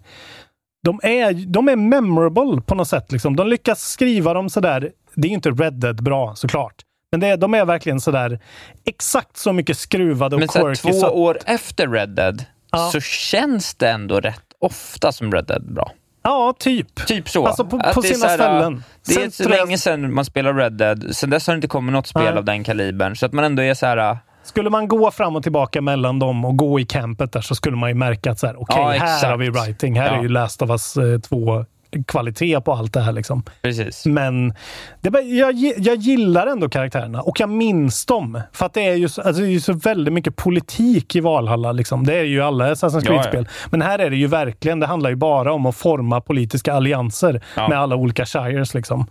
de 0.85 1.01
är, 1.03 1.33
de 1.53 1.69
är 1.69 1.77
memorable 1.77 2.61
på 2.67 2.75
något 2.75 2.89
sätt. 2.89 3.13
Liksom. 3.13 3.37
De 3.37 3.47
lyckas 3.49 3.83
skriva 3.91 4.35
dem 4.35 4.51
sådär. 4.51 4.91
Det 5.15 5.29
är 5.29 5.33
inte 5.33 5.51
Red 5.51 5.73
Dead 5.75 6.03
bra 6.03 6.35
såklart. 6.37 6.75
Men 7.11 7.21
det 7.21 7.27
är, 7.27 7.37
de 7.37 7.55
är 7.55 7.65
verkligen 7.65 8.01
sådär 8.01 8.41
exakt 8.87 9.37
så 9.37 9.53
mycket 9.53 9.79
skruvade 9.79 10.37
och 10.37 10.41
Men 10.41 10.49
quirky. 10.49 10.75
två 10.93 10.93
så- 11.01 11.11
år 11.11 11.39
efter 11.47 11.89
Red 11.89 12.09
Dead 12.09 12.45
Ja. 12.73 12.79
så 12.93 13.01
känns 13.01 13.75
det 13.75 13.89
ändå 13.91 14.21
rätt 14.21 14.41
ofta 14.61 15.13
som 15.13 15.33
Red 15.33 15.45
Dead 15.47 15.75
bra. 15.75 15.91
Ja, 16.23 16.55
typ. 16.59 17.07
Typ 17.07 17.29
så. 17.29 17.47
Alltså 17.47 17.65
på- 17.65 17.79
på 17.95 18.03
sina 18.03 18.27
här, 18.27 18.37
ställen. 18.37 18.85
Det 19.07 19.15
är 19.25 19.31
så 19.31 19.49
länge 19.49 19.79
sedan 19.79 20.15
man 20.15 20.25
spelar 20.25 20.55
Red 20.55 20.73
Dead. 20.73 21.17
Sen 21.17 21.31
dess 21.31 21.47
har 21.47 21.55
det 21.55 21.57
inte 21.57 21.69
kommit 21.69 21.93
något 21.93 22.07
spel 22.07 22.23
Nej. 22.23 22.33
av 22.39 22.45
den 22.45 22.65
kalibern. 22.65 23.17
Så 23.17 23.27
att 23.27 23.33
man 23.33 23.45
ändå 23.45 23.63
är 23.63 23.75
så 23.75 23.87
här... 23.87 24.19
Skulle 24.45 24.71
man 24.71 24.89
gå 24.89 25.11
fram 25.11 25.37
och 25.37 25.43
tillbaka 25.43 25.81
mellan 25.81 26.19
dem 26.19 26.45
och 26.45 26.57
gå 26.57 26.81
i 26.81 26.85
campet 26.85 27.33
där 27.33 27.41
så 27.41 27.55
skulle 27.55 27.77
man 27.77 27.89
ju 27.91 27.95
märka 27.95 28.31
att 28.31 28.39
så 28.39 28.47
här, 28.47 28.63
okej, 28.63 28.77
Ja, 28.79 29.05
här 29.05 29.31
har 29.31 29.37
vi 29.37 29.51
writing. 29.51 30.01
Här 30.01 30.07
Ja. 30.13 30.19
är 30.19 30.23
ju 30.23 30.29
Last 30.29 30.63
of 30.63 30.71
Us 30.71 30.95
2 31.29 31.65
kvalitet 32.07 32.61
på 32.61 32.73
allt 32.73 32.93
det 32.93 33.01
här. 33.01 33.13
Liksom. 33.13 33.43
Precis. 33.63 34.07
Men 34.07 34.55
det, 35.01 35.21
jag, 35.21 35.55
jag 35.79 35.97
gillar 35.97 36.47
ändå 36.47 36.69
karaktärerna 36.69 37.21
och 37.23 37.41
jag 37.41 37.49
minns 37.49 38.07
dem. 38.07 38.41
För 38.53 38.67
att 38.67 38.75
det 38.75 38.81
är 38.89 38.95
ju 38.95 39.09
så, 39.09 39.23
alltså 39.23 39.43
det 39.43 39.49
är 39.49 39.51
ju 39.53 39.61
så 39.61 39.73
väldigt 39.73 40.15
mycket 40.15 40.37
politik 40.37 41.17
i 41.17 41.21
Valhalla. 41.21 41.73
Liksom. 41.73 42.07
Det 42.07 42.15
är 42.19 42.25
ju 42.25 42.43
alla 42.43 42.75
Assassin's 42.75 43.03
Ja, 43.05 43.13
ja. 43.15 43.23
Creed-spel. 43.23 43.49
Men 43.71 43.83
här 43.83 43.99
är 43.99 44.11
det 44.11 44.17
ju 44.17 44.27
verkligen, 44.27 44.81
det 44.81 44.87
handlar 44.87 45.11
ju 45.11 45.17
bara 45.17 45.53
om 45.53 45.67
att 45.67 45.77
forma 45.77 46.21
politiska 46.21 46.75
allianser 46.75 47.43
Ja. 47.57 47.69
med 47.69 47.79
alla 47.79 47.97
olika 47.97 48.27
shires. 48.27 48.75
Liksom. 48.75 49.07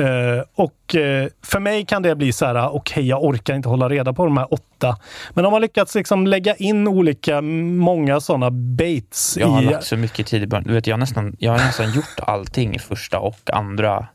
Eh, 0.00 0.44
och 0.54 0.94
eh, 0.94 1.28
för 1.42 1.60
mig 1.60 1.84
kan 1.86 2.02
det 2.02 2.14
bli 2.16 2.32
så 2.32 2.46
här, 2.46 2.74
okej, 2.74 3.08
jag 3.08 3.24
orkar 3.24 3.54
inte 3.54 3.68
hålla 3.68 3.88
reda 3.88 4.12
på 4.12 4.24
de 4.24 4.36
här 4.36 4.54
åtta. 4.54 4.96
Men 5.34 5.44
de 5.44 5.52
har 5.52 5.60
lyckats 5.60 5.94
liksom 5.94 6.26
lägga 6.26 6.54
in 6.54 6.88
olika, 6.88 7.40
många 7.40 8.20
sådana 8.20 8.50
baits 8.50 9.36
Jag 9.40 9.46
har 9.46 9.62
i... 9.62 9.64
lagt 9.64 9.84
så 9.84 9.96
mycket 9.96 10.26
tid 10.26 10.42
i 10.42 10.46
början. 10.46 10.64
Du 10.64 10.72
vet, 10.72 10.86
jag, 10.86 10.94
har 10.94 10.98
nästan, 10.98 11.36
jag 11.38 11.52
har 11.52 11.58
nästan 11.58 11.92
gjort 11.94 12.20
allting 12.20 12.74
i 12.74 12.78
första 12.78 13.18
och 13.18 13.50
andra. 13.52 14.06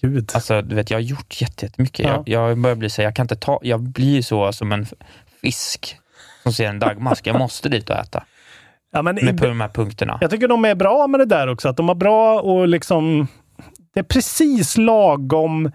Gud. 0.00 0.30
Alltså, 0.34 0.62
du 0.62 0.74
vet, 0.74 0.90
jag 0.90 0.98
har 0.98 1.02
gjort 1.02 1.40
jätte- 1.40 1.66
jättemycket. 1.66 2.06
Ja. 2.06 2.22
Jag, 2.26 2.50
jag 2.50 2.58
börjar 2.58 2.76
bli 2.76 2.90
så 2.90 3.02
här, 3.02 3.06
jag 3.06 3.16
kan 3.16 3.24
inte 3.24 3.36
ta... 3.36 3.58
Jag 3.62 3.82
blir 3.82 4.22
så 4.22 4.52
som 4.52 4.72
en 4.72 4.86
fisk 5.42 5.96
som 6.42 6.52
ser 6.52 6.66
en 6.66 6.78
dagmask. 6.78 7.26
Jag 7.26 7.38
måste 7.38 7.68
dit 7.68 7.90
och 7.90 7.96
äta. 7.96 8.24
Ja, 8.92 9.02
men 9.02 9.14
Med 9.14 9.38
på 9.38 9.46
de 9.46 9.60
här 9.60 9.68
punkterna. 9.68 10.18
Jag 10.20 10.30
tycker 10.30 10.48
de 10.48 10.64
är 10.64 10.74
bra 10.74 11.06
med 11.06 11.20
det 11.20 11.26
där 11.26 11.46
också. 11.48 11.68
Att 11.68 11.76
de 11.76 11.88
har 11.88 11.94
bra 11.94 12.40
och 12.40 12.68
liksom... 12.68 13.28
Det 13.94 14.00
är 14.00 14.04
precis 14.04 14.76
lagom 14.76 15.70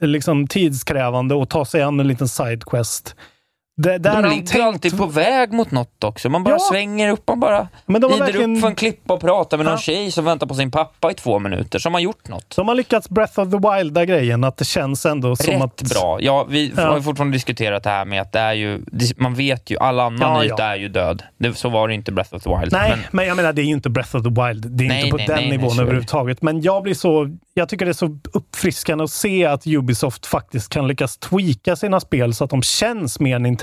liksom, 0.00 0.46
tidskrävande 0.46 1.42
att 1.42 1.50
ta 1.50 1.64
sig 1.64 1.82
an 1.82 2.00
en 2.00 2.08
liten 2.08 2.28
sidequest. 2.28 3.16
Det, 3.76 3.98
där 3.98 4.22
De 4.22 4.28
ligger 4.30 4.46
tänkt- 4.46 4.64
alltid 4.64 4.98
på 4.98 5.06
väg 5.06 5.52
mot 5.52 5.70
något 5.70 6.04
också. 6.04 6.28
Man 6.28 6.44
bara 6.44 6.54
Ja. 6.54 6.58
svänger 6.70 7.08
upp, 7.08 7.22
man 7.28 7.40
bara 7.40 7.68
Men 7.86 8.00
de 8.00 8.06
har 8.06 8.10
glider 8.10 8.24
verkligen- 8.26 8.54
upp 8.56 8.60
för 8.60 8.68
en 8.68 8.74
klippa 8.74 9.14
och 9.14 9.20
pratar 9.20 9.56
med 9.56 9.66
någon 9.66 9.72
Ja. 9.74 9.78
tjej 9.78 10.10
som 10.10 10.24
väntar 10.24 10.46
på 10.46 10.54
sin 10.54 10.70
pappa 10.70 11.10
i 11.10 11.14
två 11.14 11.38
minuter, 11.38 11.78
som 11.78 11.94
har 11.94 12.00
gjort 12.00 12.28
något. 12.28 12.56
De 12.56 12.68
har 12.68 12.74
lyckats 12.74 13.08
Breath 13.08 13.40
of 13.40 13.50
the 13.50 13.58
Wilda 13.76 14.04
grejen, 14.04 14.44
att 14.44 14.56
det 14.56 14.64
känns 14.64 15.06
ändå 15.06 15.36
som 15.36 15.54
Rätt 15.54 15.62
att... 15.62 15.82
bra. 15.82 16.18
Ja, 16.20 16.46
vi 16.48 16.72
Ja. 16.76 16.82
har 16.88 16.96
ju 16.96 17.02
fortfarande 17.02 17.36
diskuterat 17.36 17.82
det 17.82 17.90
här 17.90 18.04
med 18.04 18.20
att 18.22 18.32
det 18.32 18.38
är 18.40 18.52
ju, 18.52 18.80
man 19.16 19.34
vet 19.34 19.70
ju, 19.70 19.78
all 19.78 20.00
annan 20.00 20.20
Ja, 20.20 20.44
yta 20.44 20.64
är 20.64 20.76
ju 20.76 20.88
död. 20.88 21.22
Det, 21.38 21.54
så 21.54 21.68
var 21.68 21.88
det 21.88 21.94
inte 21.94 22.12
Breath 22.12 22.34
of 22.34 22.42
the 22.42 22.50
Wild. 22.50 22.72
Nej, 22.72 22.90
men, 22.90 22.98
men, 23.10 23.26
jag 23.26 23.36
menar 23.36 23.52
det 23.52 23.62
är 23.62 23.66
ju 23.66 23.72
inte 23.72 23.90
Breath 23.90 24.16
of 24.16 24.22
the 24.22 24.28
Wild. 24.42 24.66
Det 24.70 24.84
är 24.84 24.88
Nej, 24.88 24.98
inte 24.98 25.10
på 25.10 25.16
nej, 25.16 25.26
den 25.26 25.36
nej, 25.36 25.50
nivån 25.50 25.78
överhuvudtaget. 25.80 26.42
Men 26.42 26.62
jag 26.62 26.82
blir 26.82 26.94
så... 26.94 27.36
Jag 27.54 27.68
tycker 27.68 27.84
det 27.84 27.90
är 27.90 27.92
så 27.92 28.18
uppfriskande 28.32 29.04
att 29.04 29.10
se 29.10 29.46
att 29.46 29.66
Ubisoft 29.66 30.26
faktiskt 30.26 30.68
kan 30.68 30.88
lyckas 30.88 31.18
tweaka 31.18 31.76
sina 31.76 32.00
spel 32.00 32.34
så 32.34 32.44
att 32.44 32.50
de 32.50 32.62
känns 32.62 33.20
mer 33.20 33.38
Nintendo 33.38 33.61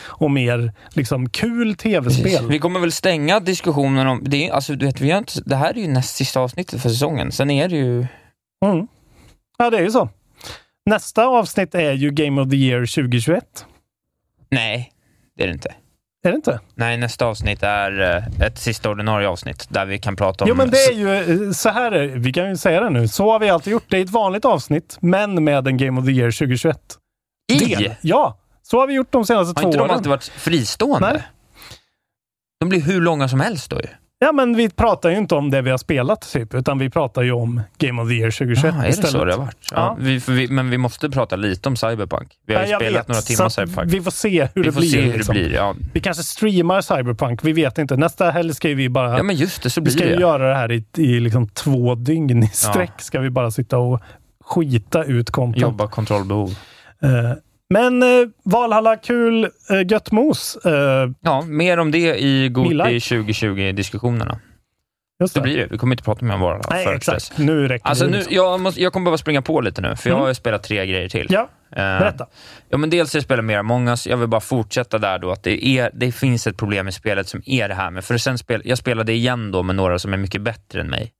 och 0.00 0.30
mer 0.30 0.72
liksom 0.88 1.30
kul 1.30 1.74
tv-spel. 1.74 2.48
Vi 2.48 2.58
kommer 2.58 2.80
väl 2.80 2.92
stänga 2.92 3.40
diskussionen 3.40 4.06
om... 4.06 4.20
Det, 4.24 4.50
alltså, 4.50 4.74
du 4.74 4.86
vet, 4.86 5.00
vi 5.00 5.10
har 5.10 5.18
inte, 5.18 5.32
det 5.46 5.56
här 5.56 5.70
är 5.70 5.80
ju 5.80 5.88
näst 5.88 6.16
sista 6.16 6.40
avsnittet 6.40 6.82
för 6.82 6.88
säsongen. 6.88 7.32
Sen 7.32 7.50
är 7.50 7.68
det 7.68 7.76
ju... 7.76 8.06
Mm. 8.64 8.88
Ja, 9.58 9.70
det 9.70 9.78
är 9.78 9.82
ju 9.82 9.90
så. 9.90 10.08
Nästa 10.86 11.26
avsnitt 11.26 11.74
är 11.74 11.92
ju 11.92 12.10
Game 12.10 12.40
of 12.40 12.50
the 12.50 12.56
Year 12.56 12.80
2021. 12.80 13.66
Nej, 14.50 14.92
det 15.36 15.42
är 15.42 15.46
det 15.46 15.52
inte. 15.52 15.74
Är 16.24 16.30
det 16.30 16.36
inte? 16.36 16.60
Nej, 16.74 16.96
nästa 16.96 17.26
avsnitt 17.26 17.62
är 17.62 18.16
eh, 18.16 18.46
ett 18.46 18.58
sista 18.58 18.90
ordinarie 18.90 19.28
avsnitt 19.28 19.66
där 19.68 19.86
vi 19.86 19.98
kan 19.98 20.16
prata 20.16 20.44
om... 20.44 20.48
Jo, 20.48 20.54
men 20.54 20.70
det 20.70 20.84
är 20.84 20.92
ju 20.92 21.46
eh, 21.46 21.52
så 21.52 21.68
här, 21.68 21.92
är, 21.92 22.06
vi 22.06 22.32
kan 22.32 22.48
ju 22.48 22.56
säga 22.56 22.80
det 22.80 22.90
nu. 22.90 23.08
Så 23.08 23.30
har 23.32 23.38
vi 23.38 23.50
alltid 23.50 23.72
gjort. 23.72 23.84
Det 23.88 23.98
är 23.98 24.04
ett 24.04 24.10
vanligt 24.10 24.44
avsnitt, 24.44 24.98
men 25.00 25.44
med 25.44 25.66
en 25.66 25.76
Game 25.76 26.00
of 26.00 26.06
the 26.06 26.12
Year 26.12 26.30
2021. 26.30 26.78
I? 27.52 27.58
Del. 27.58 27.94
Ja, 28.00 28.37
så 28.70 28.80
har 28.80 28.86
vi 28.86 28.94
gjort 28.94 29.12
de 29.12 29.24
senaste 29.26 29.48
Har 29.58 29.62
två 29.62 29.68
inte 29.68 29.78
de 29.78 29.82
åren. 29.82 29.90
alltid 29.90 30.10
varit 30.10 30.24
fristående? 30.24 31.12
Nej. 31.12 31.22
De 32.60 32.68
blir 32.68 32.80
hur 32.80 33.00
långa 33.00 33.28
som 33.28 33.40
helst 33.40 33.70
då 33.70 33.76
ju. 33.76 33.86
Ja, 34.20 34.32
men 34.32 34.56
vi 34.56 34.70
pratar 34.70 35.10
ju 35.10 35.16
inte 35.16 35.34
om 35.34 35.50
det 35.50 35.62
vi 35.62 35.70
har 35.70 35.78
spelat, 35.78 36.32
typ, 36.32 36.54
utan 36.54 36.78
vi 36.78 36.90
pratar 36.90 37.22
ju 37.22 37.32
om 37.32 37.60
Game 37.78 38.02
of 38.02 38.08
the 38.08 38.14
Year 38.14 38.30
2021 38.30 38.74
Ja, 38.74 38.80
är 38.80 38.82
det 38.84 38.88
istället. 38.88 39.10
så 39.10 39.24
det 39.24 39.32
har 39.32 39.38
varit? 39.38 39.56
Ja. 39.70 39.76
Ja. 39.76 39.96
Vi, 40.00 40.18
vi, 40.28 40.48
men 40.48 40.70
vi 40.70 40.78
måste 40.78 41.10
prata 41.10 41.36
lite 41.36 41.68
om 41.68 41.76
Cyberpunk. 41.76 42.28
Vi 42.46 42.54
har 42.54 42.62
ju 42.62 42.74
spelat 42.76 43.00
vet. 43.00 43.08
några 43.08 43.20
timmar 43.20 43.48
Cyberpunk. 43.48 43.92
Vi 43.92 44.00
får 44.00 44.10
se 44.10 44.48
hur 44.54 44.62
Vi 44.62 44.70
det 44.70 44.76
blir. 44.76 45.02
hur 45.02 45.10
det 45.10 45.16
liksom. 45.16 45.32
blir, 45.32 45.52
ja. 45.54 45.74
Vi 45.92 46.00
kanske 46.00 46.22
streamar 46.22 46.80
Cyberpunk, 46.80 47.44
vi 47.44 47.52
vet 47.52 47.78
inte. 47.78 47.96
Nästa 47.96 48.30
helg 48.30 48.54
ska 48.54 48.68
vi 48.68 48.88
bara... 48.88 49.16
Ja, 49.16 49.22
men 49.22 49.36
just 49.36 49.62
det, 49.62 49.70
så 49.70 49.80
vi 49.80 49.84
blir 49.84 49.92
ska 49.92 50.04
det. 50.04 50.20
göra 50.20 50.48
det 50.48 50.54
här 50.54 50.72
i, 50.72 50.84
i 50.96 51.20
liksom 51.20 51.48
två 51.48 51.94
dygn 51.94 52.42
i 52.42 52.46
sträck. 52.48 53.00
Ska 53.00 53.20
vi 53.20 53.30
bara 53.30 53.50
sitta 53.50 53.78
och 53.78 54.00
skita 54.44 55.04
ut 55.04 55.30
content. 55.30 55.62
Jobba 55.62 55.86
kontrollbehov. 55.88 56.48
Eh, 57.02 57.32
men 57.70 58.02
eh, 58.02 58.08
Valhalla, 58.44 58.96
kul, 58.96 59.44
eh, 59.44 59.50
gött 59.90 60.12
mos. 60.12 60.56
Eh, 60.56 61.10
Ja, 61.20 61.42
mer 61.42 61.78
om 61.78 61.90
det 61.90 62.20
i 62.22 62.48
Goti 62.48 62.68
Mila. 62.68 62.84
2020-diskussionerna. 62.84 64.38
just 65.20 65.34
Så 65.34 65.40
det. 65.40 65.42
blir 65.42 65.56
det. 65.56 65.66
Vi 65.70 65.78
kommer 65.78 65.94
inte 65.94 66.04
prata 66.04 66.24
mer 66.24 66.34
om 66.34 66.40
Valhalla 66.40 66.64
Nej, 66.70 66.86
exakt. 66.96 67.38
Nu 67.38 67.68
räcker 67.68 67.86
Alltså, 67.88 68.04
det. 68.04 68.10
nu, 68.10 68.16
liksom. 68.16 68.34
jag, 68.34 68.60
måste, 68.60 68.82
jag 68.82 68.92
kommer 68.92 69.04
behöva 69.04 69.18
springa 69.18 69.42
på 69.42 69.60
lite 69.60 69.80
nu, 69.80 69.96
för 69.96 70.10
jag 70.10 70.16
Mm. 70.16 70.26
har 70.26 70.34
spelat 70.34 70.62
tre 70.62 70.86
grejer 70.86 71.08
till. 71.08 71.26
Ja, 71.30 71.48
Eh, 71.70 71.76
berätta. 71.76 72.26
Ja, 72.68 72.78
men 72.78 72.90
dels 72.90 73.12
har 73.12 73.18
jag 73.18 73.24
spelat 73.24 73.44
mer 73.44 73.58
Among 73.58 73.88
us. 73.88 74.06
Jag 74.06 74.16
vill 74.16 74.28
bara 74.28 74.40
fortsätta 74.40 74.98
där 74.98 75.18
då, 75.18 75.30
att 75.30 75.42
det, 75.42 75.66
är, 75.66 75.90
det 75.94 76.12
finns 76.12 76.46
ett 76.46 76.56
problem 76.56 76.88
i 76.88 76.92
spelet 76.92 77.28
som 77.28 77.42
är 77.46 77.68
det 77.68 77.74
här 77.74 77.90
med, 77.90 78.04
för 78.04 78.18
sen 78.18 78.38
spel, 78.38 78.62
jag 78.64 78.78
spelade 78.78 79.12
igen 79.12 79.50
då 79.50 79.62
med 79.62 79.76
några 79.76 79.98
som 79.98 80.12
är 80.12 80.16
mycket 80.16 80.40
bättre 80.42 80.80
än 80.80 80.90
mig. 80.90 81.12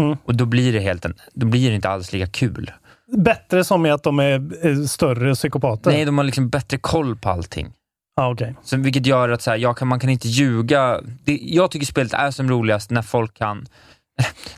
Mm. 0.00 0.16
Och 0.24 0.34
då 0.34 0.44
blir 0.44 0.72
det 0.72 0.78
helt 0.80 1.04
en, 1.04 1.14
då 1.34 1.46
blir 1.46 1.68
det 1.70 1.74
inte 1.76 1.88
alls 1.88 2.12
lika 2.12 2.26
kul. 2.26 2.70
Bättre 3.12 3.64
som 3.64 3.86
i 3.86 3.90
att 3.90 4.02
de 4.02 4.18
är 4.18 4.66
eh, 4.66 4.82
större 4.82 5.34
psykopater? 5.34 5.90
Nej, 5.90 6.04
de 6.04 6.18
har 6.18 6.24
liksom 6.24 6.48
bättre 6.48 6.78
koll 6.78 7.16
på 7.16 7.28
allting. 7.28 7.72
Ah, 8.16 8.30
okej. 8.30 8.54
Så, 8.62 8.76
vilket 8.76 9.06
gör 9.06 9.28
att 9.28 9.42
så 9.42 9.50
här, 9.50 9.58
jag 9.58 9.76
kan, 9.76 9.88
man 9.88 10.00
kan 10.00 10.10
inte 10.10 10.28
ljuga. 10.28 11.00
Det, 11.24 11.38
jag 11.42 11.70
tycker 11.70 11.86
spelet 11.86 12.12
är 12.12 12.30
som 12.30 12.50
roligast 12.50 12.90
när 12.90 13.02
folk 13.02 13.34
kan... 13.38 13.66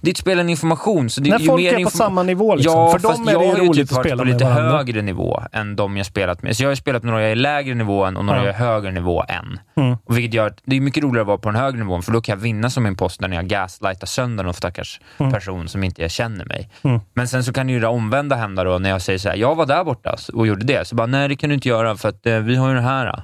Det 0.01 0.09
är 0.09 0.11
ett 0.11 0.17
spel 0.19 0.39
en 0.39 0.49
information. 0.49 1.11
Så 1.11 1.21
det, 1.21 1.31
När 1.31 1.39
ju 1.39 1.47
folk 1.47 1.63
mer 1.63 1.75
är 1.81 1.85
på 1.85 1.91
samma 1.91 2.23
nivå. 2.23 2.55
Liksom. 2.55 2.73
Ja, 2.73 2.91
För 2.93 2.99
dem 2.99 3.29
är 3.29 3.33
jag 3.33 3.41
det 3.57 3.61
roligt 3.61 3.89
typ 3.89 3.99
att 3.99 4.05
spela 4.05 4.17
på 4.23 4.25
lite 4.25 4.45
varandra. 4.45 4.77
högre 4.77 5.03
nivå 5.03 5.43
än 5.53 5.77
de 5.77 5.97
jag 5.97 6.07
spelat 6.07 6.43
med. 6.43 6.57
Så 6.57 6.63
jag 6.63 6.71
har 6.71 6.75
spelat 6.75 7.03
med 7.03 7.11
några 7.13 7.23
jag 7.23 7.33
är 7.33 7.37
lägre 7.37 7.75
nivå 7.75 8.05
än 8.05 8.17
och 8.17 8.25
några 8.25 8.39
Ja. 8.39 8.47
jag 8.47 8.55
är 8.55 8.59
högre 8.59 8.91
nivå 8.91 9.25
än. 9.29 9.61
Mm. 9.77 9.97
Och 10.05 10.17
vilket 10.19 10.35
gör 10.35 10.47
att 10.47 10.59
det 10.65 10.77
är 10.77 10.81
mycket 10.81 11.03
roligare 11.03 11.21
att 11.23 11.27
vara 11.27 11.39
på 11.39 11.51
den 11.51 11.61
högre 11.61 11.79
nivån, 11.79 12.03
för 12.03 12.13
då 12.13 12.21
kan 12.21 12.33
jag 12.33 12.43
vinna 12.43 12.71
som 12.71 12.87
imposter 12.87 13.29
när 13.29 13.37
jag 13.37 13.47
gaslightar 13.47 14.07
sönder 14.07 14.45
någon 14.45 14.55
stackars 14.55 15.01
Mm. 15.19 15.33
person 15.33 15.69
som 15.69 15.85
inte 15.85 16.03
jag 16.03 16.11
känner 16.11 16.45
mig. 16.45 16.71
Mm. 16.85 17.01
Men 17.15 17.29
sen 17.29 17.45
så 17.45 17.53
kan 17.53 17.69
ju 17.69 17.81
det 17.81 17.87
omvända 17.87 18.37
hända 18.37 18.65
då, 18.65 18.79
när 18.79 18.91
jag 18.91 19.03
säger 19.03 19.19
så 19.19 19.29
här, 19.29 19.37
jag 19.37 19.55
var 19.55 19.67
där 19.67 19.85
borta 19.85 20.17
och 20.35 20.47
gjorde 20.47 20.65
det. 20.65 20.89
Så 20.89 20.95
bara, 20.97 21.07
nej 21.07 21.29
det 21.29 21.37
kan 21.37 21.49
du 21.51 21.55
inte 21.55 21.69
göra 21.69 21.97
för 21.97 22.09
att 22.09 22.27
eh, 22.27 22.35
vi 22.39 22.57
har 22.57 22.69
ju 22.69 22.75
det 22.75 22.81
här. 22.81 23.23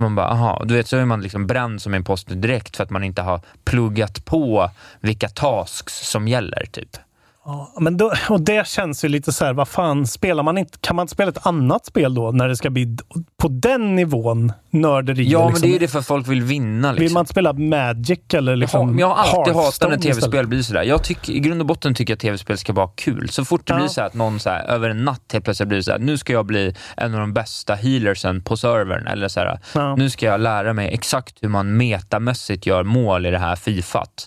Man 0.00 0.14
bara, 0.14 0.28
aha, 0.28 0.62
du 0.64 0.74
vet 0.74 0.88
så 0.88 0.96
är 0.96 1.04
man 1.04 1.20
liksom 1.20 1.46
bränd 1.46 1.82
som 1.82 1.94
imposter 1.94 2.34
direkt 2.34 2.76
för 2.76 2.84
att 2.84 2.90
man 2.90 3.04
inte 3.04 3.22
har 3.22 3.40
pluggat 3.64 4.24
på 4.24 4.70
vilka 5.00 5.28
tasks 5.28 6.10
som 6.10 6.28
gäller. 6.28 6.66
typ. 6.72 6.96
Ja, 7.44 7.72
men 7.80 7.96
då, 7.96 8.12
och 8.28 8.40
det 8.40 8.66
känns 8.66 9.04
ju 9.04 9.08
lite 9.08 9.32
så 9.32 9.44
här, 9.44 9.52
vad 9.52 9.68
fan, 9.68 10.06
spelar 10.06 10.42
man 10.42 10.58
inte, 10.58 10.78
kan 10.80 10.96
man 10.96 11.04
inte 11.04 11.12
spela 11.12 11.28
ett 11.30 11.46
annat 11.46 11.86
spel 11.86 12.14
då 12.14 12.30
när 12.30 12.48
det 12.48 12.56
ska 12.56 12.70
bli 12.70 12.96
på 13.42 13.48
den 13.48 13.96
nivån 13.96 14.52
nörderi? 14.70 15.24
Ja, 15.30 15.38
men 15.38 15.48
liksom? 15.48 15.62
det 15.62 15.68
är 15.68 15.72
ju 15.72 15.78
det 15.78 15.88
för 15.88 15.98
att 15.98 16.06
folk 16.06 16.28
vill 16.28 16.42
vinna. 16.42 16.92
Liksom. 16.92 17.04
Vill 17.04 17.12
man 17.12 17.20
inte 17.20 17.32
spela 17.32 17.52
Magic 17.52 18.20
eller 18.34 18.56
liksom 18.56 18.80
Jaha, 18.80 18.86
men 18.90 18.98
jag 18.98 19.08
har 19.08 19.38
alltid 19.38 19.54
hatat 19.54 19.90
när 19.90 19.96
tv-spel 19.96 20.46
blir 20.46 20.62
sådär. 20.62 20.82
Jag 20.82 21.04
tycker, 21.04 21.32
I 21.32 21.38
grund 21.40 21.60
och 21.60 21.66
botten 21.66 21.94
tycker 21.94 22.10
jag 22.12 22.16
att 22.16 22.20
tv-spel 22.20 22.58
ska 22.58 22.72
vara 22.72 22.88
kul. 22.96 23.28
Så 23.28 23.44
fort 23.44 23.66
det 23.66 23.72
Ja. 23.72 23.78
blir 23.78 23.88
så 23.88 24.00
att 24.02 24.14
någon 24.14 24.40
så 24.40 24.50
här, 24.50 24.64
över 24.64 24.90
en 24.90 25.04
natt 25.04 25.32
helt 25.32 25.44
plötsligt 25.44 25.68
blir 25.68 25.80
så 25.82 25.90
här, 25.90 25.98
nu 25.98 26.18
ska 26.18 26.32
jag 26.32 26.46
bli 26.46 26.74
en 26.96 27.14
av 27.14 27.20
de 27.20 27.32
bästa 27.32 27.74
healersen 27.74 28.42
på 28.44 28.56
servern. 28.56 29.06
Eller 29.06 29.28
så 29.28 29.40
här, 29.40 29.60
Ja. 29.74 29.96
nu 29.96 30.10
ska 30.10 30.26
jag 30.26 30.40
lära 30.40 30.72
mig 30.72 30.88
exakt 30.94 31.42
hur 31.42 31.48
man 31.48 31.76
metamässigt 31.76 32.66
gör 32.66 32.82
mål 32.82 33.26
i 33.26 33.30
det 33.30 33.38
här 33.38 33.56
Fifat. 33.56 34.26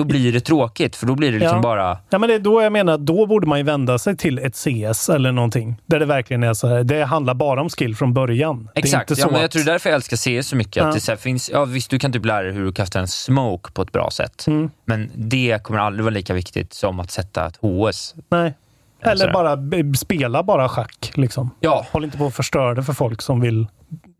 Då 0.00 0.04
blir 0.04 0.32
det 0.32 0.40
tråkigt, 0.40 0.96
för 0.96 1.06
då 1.06 1.14
blir 1.14 1.32
det 1.32 1.38
liksom 1.38 1.56
Ja. 1.56 1.62
bara... 1.62 1.98
Ja, 2.10 2.18
men 2.18 2.28
det 2.28 2.34
är 2.34 2.38
då 2.38 2.62
jag 2.62 2.72
menar, 2.72 2.98
då 2.98 3.26
borde 3.26 3.46
man 3.46 3.58
ju 3.58 3.64
vända 3.64 3.98
sig 3.98 4.16
till 4.16 4.38
ett 4.38 4.56
CS 4.56 5.08
eller 5.08 5.32
någonting. 5.32 5.76
Där 5.86 5.98
det 5.98 6.06
verkligen 6.06 6.42
är 6.42 6.54
så 6.54 6.68
här, 6.68 6.84
det 6.84 7.04
handlar 7.04 7.34
bara 7.34 7.60
om 7.60 7.68
skill 7.70 7.96
från 7.96 8.14
början. 8.14 8.68
Det 8.74 8.80
är 8.80 8.84
Exakt, 8.84 9.18
ja, 9.18 9.28
men 9.30 9.40
jag 9.40 9.50
tror 9.50 9.62
därför 9.62 9.90
jag 9.90 9.94
älskar 9.94 10.16
CS 10.16 10.48
så 10.48 10.56
mycket. 10.56 10.76
Ja. 10.76 10.88
Att 10.88 10.94
det 10.94 11.00
så 11.00 11.16
finns, 11.16 11.50
ja, 11.50 11.64
visst, 11.64 11.90
du 11.90 11.98
kan 11.98 12.12
typ 12.12 12.24
lära 12.24 12.42
dig 12.42 12.52
hur 12.52 12.64
du 12.64 12.72
kastar 12.72 13.00
en 13.00 13.08
smoke 13.08 13.72
på 13.72 13.82
ett 13.82 13.92
bra 13.92 14.10
sätt. 14.10 14.46
Mm. 14.46 14.70
Men 14.84 15.10
det 15.14 15.62
kommer 15.62 15.80
aldrig 15.80 16.04
vara 16.04 16.14
lika 16.14 16.34
viktigt 16.34 16.72
som 16.72 17.00
att 17.00 17.10
sätta 17.10 17.46
ett 17.46 17.56
HS. 17.56 18.14
Nej. 18.30 18.54
Eller 19.02 19.16
sådär. 19.16 19.32
bara 19.32 19.94
spela 19.94 20.42
bara 20.42 20.68
schack. 20.68 21.12
Liksom. 21.14 21.50
Ja. 21.60 21.86
Håll 21.92 22.04
inte 22.04 22.18
på 22.18 22.26
att 22.26 22.34
förstöra 22.34 22.74
det 22.74 22.82
för 22.82 22.92
folk 22.92 23.22
som 23.22 23.40
vill 23.40 23.66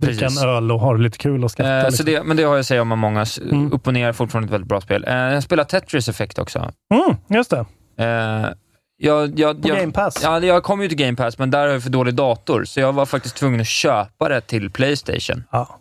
dricka 0.00 0.26
en 0.26 0.48
öl 0.48 0.72
och 0.72 0.80
ha 0.80 0.92
det 0.96 1.02
lite 1.02 1.18
kul 1.18 1.44
och 1.44 1.50
skratta. 1.50 1.70
Eh, 1.78 1.84
liksom. 1.84 1.96
så 1.96 2.02
det, 2.02 2.22
men 2.22 2.36
det 2.36 2.42
har 2.42 2.52
jag 2.52 2.60
att 2.60 2.66
säga 2.66 2.82
om 2.82 2.88
många. 2.88 3.26
Mm. 3.50 3.72
Upp 3.72 3.86
och 3.86 3.92
ner, 3.94 4.12
fortfarande 4.12 4.46
ett 4.46 4.52
väldigt 4.52 4.68
bra 4.68 4.80
spel. 4.80 5.04
Eh, 5.08 5.14
jag 5.14 5.42
spelar 5.42 5.64
Tetris 5.64 6.08
Effect 6.08 6.38
också. 6.38 6.58
mm, 6.94 7.16
just 7.28 7.50
det. 7.50 7.64
Eh, 8.04 8.48
jag, 9.02 9.38
jag, 9.38 9.62
På 9.62 9.68
jag, 9.68 9.78
Game 9.78 9.92
Pass. 9.92 10.20
Ja, 10.22 10.40
jag 10.40 10.62
kom 10.62 10.82
ju 10.82 10.88
till 10.88 10.98
Game 10.98 11.16
Pass, 11.16 11.38
men 11.38 11.50
där 11.50 11.58
har 11.60 11.66
jag 11.66 11.82
för 11.82 11.90
dålig 11.90 12.14
dator, 12.14 12.64
så 12.64 12.80
jag 12.80 12.92
var 12.92 13.06
faktiskt 13.06 13.36
tvungen 13.36 13.60
att 13.60 13.66
köpa 13.66 14.28
det 14.28 14.40
till 14.40 14.70
Playstation. 14.70 15.44
Ja. 15.50 15.78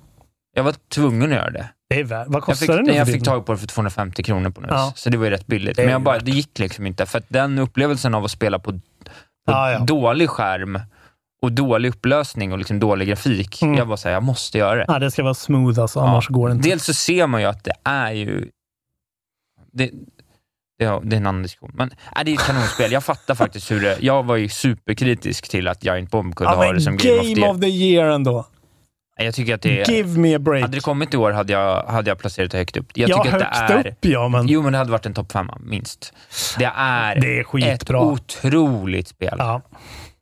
Jag 0.55 0.63
var 0.63 0.75
tvungen 0.93 1.23
att 1.31 1.37
göra 1.37 1.49
det. 1.49 1.69
Det 1.89 1.99
är 1.99 2.03
värt. 2.03 2.27
Vad 2.27 2.35
Jag 2.35 2.43
kostar 2.43 2.65
fick, 2.67 2.75
det 2.75 2.81
nu 2.81 2.93
jag 2.97 3.07
fick 3.07 3.23
tag 3.23 3.45
på 3.45 3.51
det 3.51 3.57
för 3.57 3.67
250 3.67 4.23
kronor 4.23 4.49
på 4.49 4.61
NUS, 4.61 4.69
Ja. 4.71 4.93
så 4.95 5.09
det 5.09 5.17
var 5.17 5.25
ju 5.25 5.31
rätt 5.31 5.47
billigt. 5.47 5.75
Det 5.75 5.83
Men 5.83 5.91
jag 5.91 6.01
bara, 6.01 6.19
det 6.19 6.31
gick 6.31 6.59
liksom 6.59 6.87
inte, 6.87 7.05
för 7.05 7.21
den 7.27 7.59
upplevelsen 7.59 8.15
av 8.15 8.25
att 8.25 8.31
spela 8.31 8.59
på, 8.59 8.71
på 8.71 8.79
Ja, 9.45 9.71
ja. 9.71 9.79
dålig 9.79 10.29
skärm 10.29 10.79
och 11.41 11.51
dålig 11.51 11.89
upplösning 11.89 12.51
och 12.51 12.57
liksom 12.57 12.79
dålig 12.79 13.07
grafik, 13.07 13.61
Mm. 13.61 13.75
jag 13.75 13.85
var 13.85 13.97
såhär, 13.97 14.13
jag 14.13 14.23
måste 14.23 14.57
göra 14.57 14.75
det. 14.75 14.85
Ja, 14.87 14.99
det 14.99 15.11
ska 15.11 15.23
vara 15.23 15.33
smooth 15.33 15.79
alltså, 15.79 15.99
annars 15.99 16.27
går 16.27 16.49
det 16.49 16.55
inte. 16.55 16.69
Dels 16.69 16.83
så 16.85 16.93
ser 16.93 17.27
man 17.27 17.41
ju 17.41 17.47
att 17.47 17.63
det 17.63 17.73
är 17.83 18.11
ju... 18.11 18.49
Det, 19.71 19.91
det, 20.79 20.85
är- 20.85 21.13
en 21.13 21.27
annan 21.27 21.43
diskussion. 21.43 21.71
Men 21.73 21.91
äh, 21.91 22.23
det 22.25 22.31
är 22.31 22.35
ett 22.35 22.45
kanonspel. 22.45 22.91
Jag 22.91 23.03
fattar 23.03 23.35
faktiskt 23.35 23.71
hur 23.71 23.81
det... 23.81 23.97
Jag 24.01 24.23
var 24.23 24.35
ju 24.35 24.49
superkritisk 24.49 25.49
till 25.49 25.67
att 25.67 25.83
Giant 25.83 26.11
Bomb 26.11 26.35
kunde 26.35 26.53
Ja, 26.53 26.57
ha 26.57 26.73
det 26.73 26.81
som 26.81 26.97
Game, 26.97 27.19
of 27.19 27.25
the 27.27 27.33
Game 27.33 27.47
of 27.53 27.59
the 27.59 27.67
year 27.67 28.09
ändå. 28.09 28.45
Jag 29.17 29.35
tycker 29.35 29.55
att 29.55 29.61
det 29.61 29.81
är... 29.81 29.91
Give 29.91 30.19
me 30.19 30.35
a 30.35 30.39
break. 30.39 30.61
Hade 30.61 30.77
det 30.77 30.81
kommit 30.81 31.13
i 31.13 31.17
år 31.17 31.31
hade 31.31 31.53
jag, 31.53 31.83
hade 31.83 32.09
jag 32.11 32.19
placerat 32.19 32.51
det 32.51 32.57
högt 32.57 32.77
upp. 32.77 32.85
Jag 32.93 33.09
ja, 33.09 33.23
tycker 33.23 33.37
att 33.37 33.67
det 33.67 33.73
är... 33.73 33.87
upp 33.87 33.97
ja, 34.01 34.27
men 34.27 34.47
Jo, 34.47 34.61
men 34.61 34.71
det 34.71 34.77
hade 34.77 34.91
varit 34.91 35.05
en 35.05 35.13
topp 35.13 35.31
femma, 35.31 35.57
minst. 35.63 36.13
Det 36.57 36.71
är, 36.75 37.15
det 37.21 37.39
är 37.39 37.73
ett 37.73 37.91
otroligt 37.91 39.07
spel. 39.07 39.35
Ja. 39.37 39.61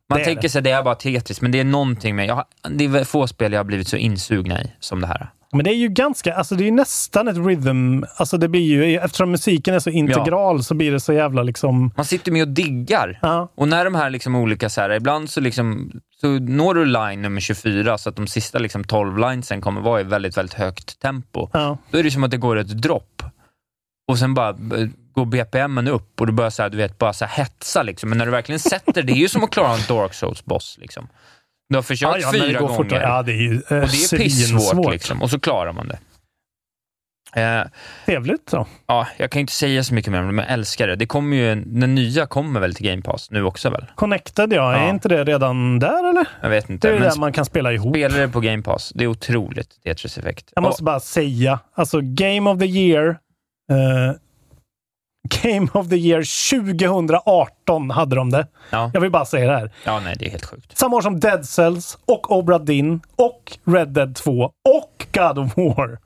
Man 0.08 0.18
det 0.18 0.24
tänker 0.24 0.42
det. 0.42 0.48
sig 0.48 0.62
det 0.62 0.70
är 0.70 0.82
bara 0.82 0.94
Tetris, 0.94 1.40
men 1.40 1.52
det 1.52 1.60
är 1.60 1.64
någonting 1.64 2.16
med... 2.16 2.26
Jag 2.26 2.44
det 2.70 2.84
är 2.84 3.04
få 3.04 3.26
spel 3.26 3.52
jag 3.52 3.58
har 3.58 3.64
blivit 3.64 3.88
så 3.88 3.96
insugna 3.96 4.62
i 4.62 4.72
som 4.80 5.00
det 5.00 5.06
här. 5.06 5.30
Men 5.52 5.64
det 5.64 5.70
är 5.70 5.74
ju 5.74 5.88
ganska, 5.88 6.34
alltså 6.34 6.54
det 6.54 6.68
är 6.68 6.72
nästan 6.72 7.28
ett 7.28 7.36
rhythm, 7.36 8.04
alltså 8.16 8.38
det 8.38 8.48
blir 8.48 8.60
ju, 8.60 8.96
eftersom 8.96 9.30
musiken 9.30 9.74
är 9.74 9.78
så 9.78 9.90
integral 9.90 10.64
så 10.64 10.74
blir 10.74 10.92
det 10.92 11.00
så 11.00 11.12
jävla 11.12 11.42
liksom... 11.42 11.92
Man 11.96 12.04
sitter 12.04 12.32
med 12.32 12.42
och 12.42 12.48
diggar. 12.48 13.18
Ja. 13.22 13.52
Och 13.54 13.68
när 13.68 13.84
de 13.84 13.94
här 13.94 14.10
liksom 14.10 14.34
olika, 14.34 14.68
så 14.70 14.80
här, 14.80 14.90
ibland 14.90 15.30
så, 15.30 15.40
liksom, 15.40 15.92
så 16.20 16.28
når 16.28 16.74
du 16.74 16.84
line 16.84 17.22
nummer 17.22 17.40
24, 17.40 17.98
så 17.98 18.08
att 18.08 18.16
de 18.16 18.26
sista 18.26 18.58
liksom 18.58 18.84
12 18.84 19.18
linesen 19.18 19.60
kommer 19.60 19.80
vara 19.80 20.00
i 20.00 20.04
väldigt, 20.04 20.36
väldigt 20.36 20.54
högt 20.54 21.00
tempo. 21.00 21.48
Ja. 21.52 21.78
Då 21.90 21.98
är 21.98 22.02
det 22.02 22.10
som 22.10 22.24
att 22.24 22.30
det 22.30 22.36
går 22.36 22.56
ett 22.56 22.82
dropp. 22.82 23.22
Och 24.08 24.18
sen 24.18 24.34
bara 24.34 24.56
går 25.18 25.26
BPMen 25.26 25.88
upp 25.88 26.20
och 26.20 26.26
du 26.26 26.32
börjar 26.32 26.50
så 26.50 26.62
här, 26.62 26.70
du 26.70 26.76
vet, 26.76 26.98
bara 26.98 27.12
så 27.12 27.24
här 27.24 27.42
hetsa. 27.44 27.82
Liksom. 27.82 28.08
Men 28.08 28.18
när 28.18 28.24
du 28.24 28.30
verkligen 28.32 28.58
sätter 28.58 29.02
det, 29.02 29.12
är 29.12 29.16
ju 29.16 29.28
som 29.28 29.44
att 29.44 29.50
klara 29.50 29.74
en 29.74 29.80
Dark 29.88 30.12
Souls-boss. 30.14 30.78
Liksom. 30.80 31.08
Du 31.68 31.76
har 31.76 31.82
försökt 31.82 32.20
Ja, 32.22 32.32
ja, 32.32 32.32
fyra 32.46 32.60
gånger. 32.60 32.74
fortare. 32.74 33.02
Ja, 33.02 33.22
det 33.22 33.32
är 33.32 33.36
ju 33.36 33.52
eh, 33.54 33.58
och 33.58 33.66
det 33.68 33.74
är 33.76 33.88
pissvårt 34.18 34.20
svinsvårt. 34.20 34.92
liksom. 34.92 35.22
Och 35.22 35.30
så 35.30 35.40
klarar 35.40 35.72
man 35.72 35.88
det. 35.88 35.98
Eh, 37.36 37.62
Trevligt 38.06 38.48
så. 38.50 38.66
ja, 38.86 39.06
jag 39.16 39.30
kan 39.30 39.40
inte 39.40 39.52
säga 39.52 39.84
så 39.84 39.94
mycket 39.94 40.12
mer 40.12 40.20
om 40.20 40.26
det, 40.26 40.32
men 40.32 40.44
jag 40.44 40.52
älskar 40.52 40.86
det. 40.88 40.96
det 40.96 41.06
kommer 41.06 41.36
ju, 41.36 41.52
en- 41.52 41.80
den 41.80 41.94
nya 41.94 42.26
kommer 42.26 42.60
väl 42.60 42.74
till 42.74 42.86
Game 42.86 43.02
Pass 43.02 43.30
nu 43.30 43.44
också 43.44 43.70
väl? 43.70 43.86
Connected, 43.94 44.52
ja. 44.52 44.72
Är 44.74 44.82
Ja. 44.82 44.88
inte 44.90 45.08
det 45.08 45.24
redan 45.24 45.78
där 45.78 46.10
eller? 46.10 46.28
Jag 46.42 46.50
vet 46.50 46.66
Det 46.66 46.72
inte. 46.72 46.88
är 46.88 46.92
det 46.92 46.98
men 47.00 47.08
där 47.08 47.16
man 47.20 47.32
kan 47.32 47.44
spela 47.44 47.72
ihop. 47.72 47.92
spelar 47.94 48.18
det 48.18 48.28
på 48.28 48.40
Game 48.40 48.62
Pass. 48.62 48.92
Det 48.94 49.04
är 49.04 49.08
otroligt, 49.08 49.82
Tetris 49.84 50.18
Effect. 50.18 50.52
Jag 50.54 50.62
måste 50.62 50.82
bara 50.82 51.00
säga, 51.00 51.58
alltså 51.74 52.00
Game 52.02 52.50
of 52.50 52.58
the 52.58 52.66
Year. 52.66 53.08
eh, 53.70 54.14
Game 55.42 55.68
of 55.72 55.88
the 55.88 55.96
Year 55.96 56.22
2018 57.02 57.90
hade 57.90 58.16
de 58.16 58.30
det. 58.30 58.46
Ja. 58.70 58.90
Jag 58.94 59.00
vill 59.00 59.10
bara 59.10 59.24
säga 59.24 59.50
det 59.50 59.56
här. 59.58 59.70
Ja, 59.84 60.00
nej, 60.00 60.16
det 60.18 60.26
är 60.26 60.30
helt 60.30 60.44
sjukt. 60.46 60.78
Samma 60.78 60.96
år 60.96 61.00
som 61.00 61.20
Dead 61.20 61.46
Cells 61.46 61.98
och 62.04 62.32
Obra 62.32 62.58
Dinn 62.58 63.00
och 63.16 63.58
Red 63.64 63.88
Dead 63.88 64.14
2 64.14 64.42
och 64.68 65.06
God 65.12 65.38
of 65.38 65.56
War. 65.56 65.98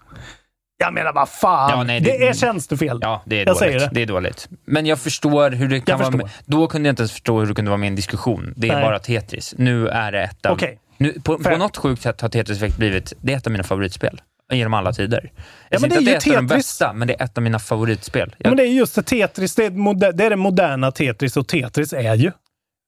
Jag 0.78 0.94
menar, 0.94 1.12
vad 1.12 1.28
fan. 1.28 1.70
Ja, 1.70 1.82
nej, 1.82 2.00
det, 2.00 2.10
det- 2.18 2.28
är 2.28 2.32
tjänstefel. 2.34 2.98
Ja, 3.02 3.22
det 3.26 3.34
är 3.36 3.38
Jag 3.38 3.46
dåligt. 3.46 3.58
säger 3.58 3.78
det. 3.80 3.90
det 3.92 4.02
är 4.02 4.06
dåligt. 4.06 4.48
Men 4.64 4.86
jag 4.86 4.98
förstår 4.98 5.50
hur 5.50 5.68
det 5.68 5.80
kan 5.80 5.98
Jag 6.00 6.06
vara 6.10 6.16
med. 6.16 6.30
Då 6.46 6.66
kunde 6.66 6.88
jag 6.88 6.92
inte 6.92 7.02
ens 7.02 7.12
förstå 7.12 7.40
hur 7.40 7.46
det 7.46 7.54
kunde 7.54 7.70
vara 7.70 7.78
med 7.78 7.86
i 7.86 7.88
en 7.88 7.96
diskussion. 7.96 8.52
Det 8.56 8.68
är 8.68 8.74
Nej. 8.74 8.84
bara 8.84 8.98
Tetris. 8.98 9.54
Nu 9.58 9.88
är 9.88 10.12
det 10.12 10.22
ett 10.22 10.46
av... 10.46 10.52
Okej. 10.52 10.78
Nu, 10.96 11.12
på, 11.24 11.38
på 11.38 11.56
något 11.56 11.76
sjukt 11.76 12.02
sätt 12.02 12.20
har 12.20 12.28
Tetris 12.28 12.56
Effect 12.58 12.76
blivit 12.76 13.12
det 13.20 13.32
är 13.32 13.36
ett 13.36 13.46
av 13.46 13.50
mina 13.52 13.64
favoritspel. 13.64 14.20
Genom 14.52 14.74
alla 14.74 14.92
tider. 14.92 15.32
Jag 15.68 15.80
men 15.80 15.90
säger 15.90 16.04
det 16.04 16.10
är 16.10 16.14
inte 16.14 16.14
ju 16.14 16.16
att 16.16 16.24
det 16.24 16.30
är 16.30 16.32
ett 16.32 16.36
av 16.38 16.42
de 16.48 16.54
bästa, 16.56 16.92
men 16.92 17.08
det 17.08 17.20
är 17.20 17.24
ett 17.24 17.38
av 17.38 17.42
mina 17.44 17.58
favoritspel. 17.58 18.28
Ja, 18.30 18.36
Jag, 18.38 18.50
men 18.50 18.56
det 18.56 18.62
är 18.62 18.66
just 18.66 18.94
det, 18.94 19.02
Tetris. 19.02 19.54
Det 19.54 19.64
är, 19.64 19.70
moder- 19.70 20.12
det 20.12 20.24
är 20.24 20.30
det 20.30 20.36
moderna 20.36 20.90
Tetris 20.90 21.36
och 21.36 21.48
Tetris 21.48 21.92
är 21.92 22.14
ju 22.14 22.32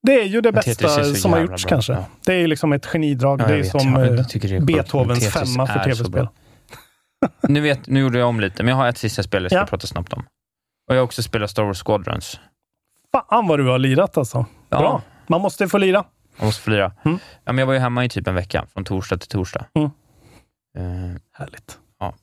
det 0.02 0.14
är 0.20 0.24
ju 0.24 0.40
det 0.40 0.52
Men 0.52 0.62
bästa 0.66 1.14
som 1.14 1.32
har 1.32 1.40
gjorts 1.40 1.64
bra. 1.64 1.68
kanske. 1.70 1.92
Ja. 1.92 2.04
Det 2.26 2.32
är 2.34 2.38
ju 2.38 2.46
liksom 2.46 2.72
ett 2.72 2.86
genidrag. 2.86 3.40
Ja, 3.40 3.46
det 3.46 3.52
är 3.54 3.56
vet. 3.58 3.70
som 3.70 3.80
Ja, 3.94 4.04
eh, 4.04 4.12
det 4.12 4.34
är 4.44 4.52
men 4.54 4.66
Beethovens 4.66 5.28
femma 5.32 5.66
för 5.66 5.84
tv-spel. 5.84 6.28
nu, 7.48 7.60
vet, 7.60 7.86
nu 7.86 8.00
gjorde 8.00 8.18
jag 8.18 8.28
om 8.28 8.40
lite, 8.40 8.62
men 8.62 8.70
jag 8.70 8.76
har 8.76 8.88
ett 8.88 8.98
sista 8.98 9.22
spel 9.22 9.42
jag 9.42 9.52
ska 9.52 9.58
Ja. 9.58 9.66
prata 9.66 9.86
snabbt 9.86 10.12
om. 10.12 10.20
Och 10.88 10.94
jag 10.94 11.00
har 11.00 11.04
också 11.04 11.22
spelat 11.22 11.50
Star 11.50 11.62
Wars 11.62 11.82
Squadrons. 11.84 12.40
Fan 13.12 13.46
vad 13.46 13.58
du 13.58 13.68
har 13.68 13.78
lirat 13.78 14.16
alltså. 14.18 14.46
Ja. 14.68 14.78
Bra. 14.78 15.02
Man 15.26 15.40
måste 15.40 15.68
få 15.68 15.78
lira. 15.78 16.04
Jag 16.36 16.44
måste 16.46 16.62
få 16.62 16.70
lira. 16.70 16.92
Mm. 17.04 17.18
Ja, 17.44 17.52
men 17.52 17.58
jag 17.58 17.66
var 17.66 17.72
ju 17.74 17.78
hemma 17.80 18.04
i 18.04 18.08
typ 18.08 18.26
en 18.28 18.34
vecka, 18.34 18.66
från 18.72 18.84
torsdag 18.84 19.18
till 19.18 19.28
torsdag. 19.28 19.64
Mm. 19.74 19.90
Eh, 20.78 20.82
Härligt. 21.32 21.78
Ja. 22.00 22.14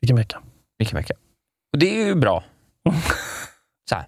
Vilken 0.00 0.16
vecka. 0.16 0.38
vilken 0.78 0.96
vecka. 0.96 1.14
Och 1.72 1.78
det 1.78 2.02
är 2.02 2.06
ju 2.06 2.14
bra. 2.14 2.44
Så 3.88 3.94
här. 3.94 4.06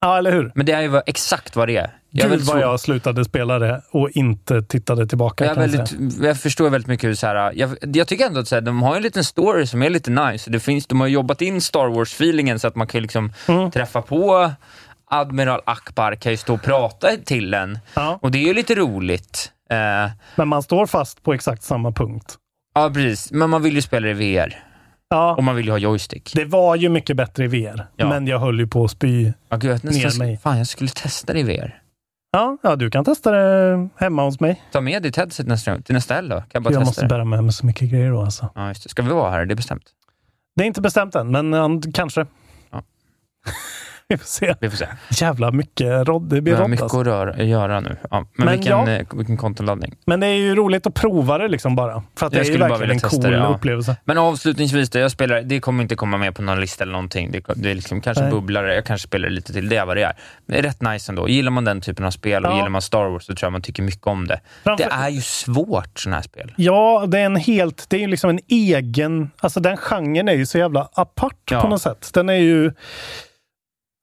Ja, 0.00 0.18
eller 0.18 0.32
hur? 0.32 0.52
Men 0.54 0.66
det 0.66 0.72
är 0.72 0.80
ju 0.82 1.00
exakt 1.06 1.56
vad 1.56 1.68
det 1.68 1.76
är. 1.76 1.98
Jag, 2.10 2.24
är 2.24 2.28
Gud 2.28 2.30
väldigt 2.30 2.48
vad 2.48 2.56
svår- 2.56 2.60
jag 2.62 2.80
slutade 2.80 3.24
spela 3.24 3.58
det 3.58 3.82
och 3.90 4.10
inte 4.10 4.62
tittade 4.62 5.06
tillbaka. 5.06 5.44
jag, 5.44 5.56
är 5.56 5.60
jag 5.62 5.68
väldigt, 5.68 5.88
säga. 6.20 6.28
jag 6.28 6.40
förstår 6.40 6.70
väldigt 6.70 6.88
mycket 6.88 7.08
hur 7.08 7.14
så 7.14 7.26
här, 7.26 7.52
jag, 7.56 7.76
jag 7.80 8.08
tycker 8.08 8.26
ändå 8.26 8.40
att 8.40 8.48
så 8.48 8.54
här, 8.54 8.62
de 8.62 8.82
har 8.82 8.96
en 8.96 9.02
liten 9.02 9.24
story 9.24 9.66
som 9.66 9.82
är 9.82 9.90
lite 9.90 10.10
nice. 10.10 10.50
Det 10.50 10.60
finns, 10.60 10.86
de 10.86 11.00
har 11.00 11.06
jobbat 11.08 11.42
in 11.42 11.60
Star 11.60 11.88
Wars-feelingen 11.88 12.58
så 12.58 12.68
att 12.68 12.74
man 12.76 12.86
kan 12.86 13.02
liksom 13.02 13.32
Mm. 13.48 13.70
träffa 13.70 14.02
på 14.02 14.52
Admiral 15.10 15.60
Akbar, 15.66 16.14
kan 16.14 16.32
ju 16.32 16.36
stå 16.38 16.54
och 16.54 16.62
prata 16.62 17.08
till 17.24 17.54
en. 17.54 17.78
Ja. 17.94 18.18
Och 18.22 18.30
det 18.30 18.38
är 18.38 18.46
ju 18.46 18.54
lite 18.54 18.74
roligt. 18.74 19.52
Eh, 19.70 20.10
Men 20.36 20.48
man 20.48 20.62
står 20.62 20.86
fast 20.86 21.22
på 21.22 21.34
exakt 21.34 21.62
samma 21.62 21.92
punkt. 21.92 22.36
Ja, 22.74 22.90
precis. 22.94 23.32
Men 23.32 23.50
man 23.50 23.62
vill 23.62 23.74
ju 23.74 23.82
spela 23.82 24.08
i 24.08 24.12
VR. 24.12 24.64
Ja, 25.10 25.34
Och 25.36 25.44
man 25.44 25.56
vill 25.56 25.64
ju 25.66 25.70
ha 25.70 25.78
joystick. 25.78 26.32
det 26.34 26.44
var 26.44 26.76
ju 26.76 26.88
mycket 26.88 27.16
bättre 27.16 27.44
i 27.44 27.46
VR, 27.48 27.86
Ja. 27.96 28.08
men 28.08 28.26
jag 28.26 28.38
höll 28.38 28.58
ju 28.60 28.66
på 28.66 28.84
att 28.84 28.90
spy. 28.90 29.32
Ja, 29.48 29.56
gud, 29.56 29.70
jag 29.70 29.84
ner 29.94 30.18
mig. 30.18 30.36
Fan, 30.38 30.58
jag 30.58 30.66
skulle 30.66 30.90
testa 30.90 31.32
det 31.32 31.38
i 31.40 31.42
VR. 31.42 31.82
Ja, 32.32 32.58
ja, 32.62 32.76
du 32.76 32.90
kan 32.90 33.04
testa 33.04 33.30
det 33.30 33.88
hemma 33.96 34.24
hos 34.24 34.40
mig. 34.40 34.62
Ta 34.72 34.80
med 34.80 35.02
ditt 35.02 35.16
headset 35.16 35.46
nästa, 35.46 35.80
till 35.80 35.94
nästa 35.94 36.14
helg 36.14 36.28
då. 36.28 36.36
Kan 36.36 36.46
jag 36.52 36.62
bara 36.62 36.72
Jag 36.72 36.80
testa 36.80 36.88
måste 36.90 37.02
det? 37.04 37.08
bära 37.08 37.24
med 37.24 37.44
mig 37.44 37.52
så 37.52 37.66
mycket 37.66 37.90
grejer 37.90 38.10
då 38.10 38.20
alltså. 38.22 38.48
Ja, 38.54 38.68
just 38.68 38.82
det. 38.82 38.88
Ska 38.88 39.02
vi 39.02 39.08
vara 39.08 39.30
här? 39.30 39.46
Det 39.46 39.54
är 39.54 39.56
bestämt. 39.56 39.84
Det 40.56 40.62
är 40.62 40.66
inte 40.66 40.80
bestämt 40.80 41.14
än, 41.14 41.30
men 41.30 41.54
eh, 41.54 41.68
kanske. 41.94 42.26
Ja. 42.70 42.82
Vi 44.12 44.18
får 44.18 44.26
se. 44.26 44.54
Vi 44.60 44.70
får 44.70 44.76
se. 44.76 44.86
Jävla 45.10 45.50
mycket 45.50 46.08
rodd. 46.08 46.22
Det 46.22 46.40
blir 46.40 46.56
rodd 46.56 46.70
mycket 46.70 46.82
alltså. 46.82 47.00
att 47.00 47.06
röra, 47.06 47.42
göra 47.42 47.80
nu. 47.80 47.96
Ja, 48.10 48.26
men 48.34 48.46
Men 48.46 48.56
vilken, 48.58 48.72
ja. 48.78 48.90
eh, 48.90 49.06
vilken 49.12 49.36
kontoladdning. 49.36 49.94
Men 50.06 50.20
det 50.20 50.26
är 50.26 50.34
ju 50.34 50.54
roligt 50.54 50.86
att 50.86 50.94
prova 50.94 51.38
det 51.38 51.48
liksom 51.48 51.76
bara. 51.76 52.02
För 52.16 52.26
att 52.26 52.32
Jag 52.32 52.44
det 52.44 52.48
är 52.48 52.52
ju 52.52 52.58
verkligen 52.58 52.90
en 52.90 53.00
cool 53.00 53.22
det, 53.22 53.30
ja. 53.30 53.46
upplevelse. 53.46 53.96
Men 54.04 54.18
avslutningsvis, 54.18 54.90
då, 54.90 54.98
jag 54.98 55.10
spelar, 55.10 55.42
det 55.42 55.60
kommer 55.60 55.82
inte 55.82 55.94
komma 55.96 56.16
med 56.16 56.34
på 56.34 56.42
någon 56.42 56.60
lista 56.60 56.84
eller 56.84 56.92
någonting. 56.92 57.30
Det, 57.30 57.44
det 57.56 57.70
är 57.70 57.74
liksom 57.74 58.00
kanske 58.00 58.22
Nej. 58.22 58.32
bubblare, 58.32 58.74
jag 58.74 58.84
kanske 58.84 59.08
spelar 59.08 59.28
lite 59.28 59.52
till. 59.52 59.68
Det 59.68 59.76
är 59.76 59.86
vad 59.86 59.96
det 59.96 60.02
är. 60.02 60.12
Men 60.46 60.54
det 60.54 60.58
är 60.58 60.62
rätt 60.62 60.82
nice 60.82 61.12
ändå. 61.12 61.28
Gillar 61.28 61.50
man 61.50 61.64
den 61.64 61.80
typen 61.80 62.04
av 62.04 62.10
spel 62.10 62.46
och 62.46 62.52
gillar 62.56 62.68
man 62.68 62.82
Star 62.82 63.04
Wars 63.08 63.24
så 63.26 63.34
tror 63.34 63.46
jag 63.46 63.52
man 63.52 63.62
tycker 63.62 63.82
mycket 63.82 64.06
om 64.06 64.26
det. 64.26 64.40
Framför- 64.64 64.84
Det 64.84 64.90
är 64.90 65.08
ju 65.08 65.20
svårt, 65.20 65.98
sådana 65.98 66.16
här 66.16 66.22
spel. 66.22 66.52
Ja, 66.56 67.04
det 67.08 67.18
är 67.18 67.24
en 67.26 67.36
helt... 67.36 67.86
Det 67.90 67.96
är 67.96 68.00
ju 68.00 68.06
liksom 68.06 68.30
en 68.30 68.40
egen... 68.48 69.30
Alltså 69.40 69.60
den 69.60 69.76
genren 69.76 70.28
är 70.28 70.34
ju 70.34 70.46
så 70.46 70.58
jävla 70.58 70.88
apart 70.92 71.50
på 71.62 71.68
något 71.68 71.82
sätt. 71.82 72.10
Den 72.14 72.28
är 72.28 72.34
ju... 72.34 72.72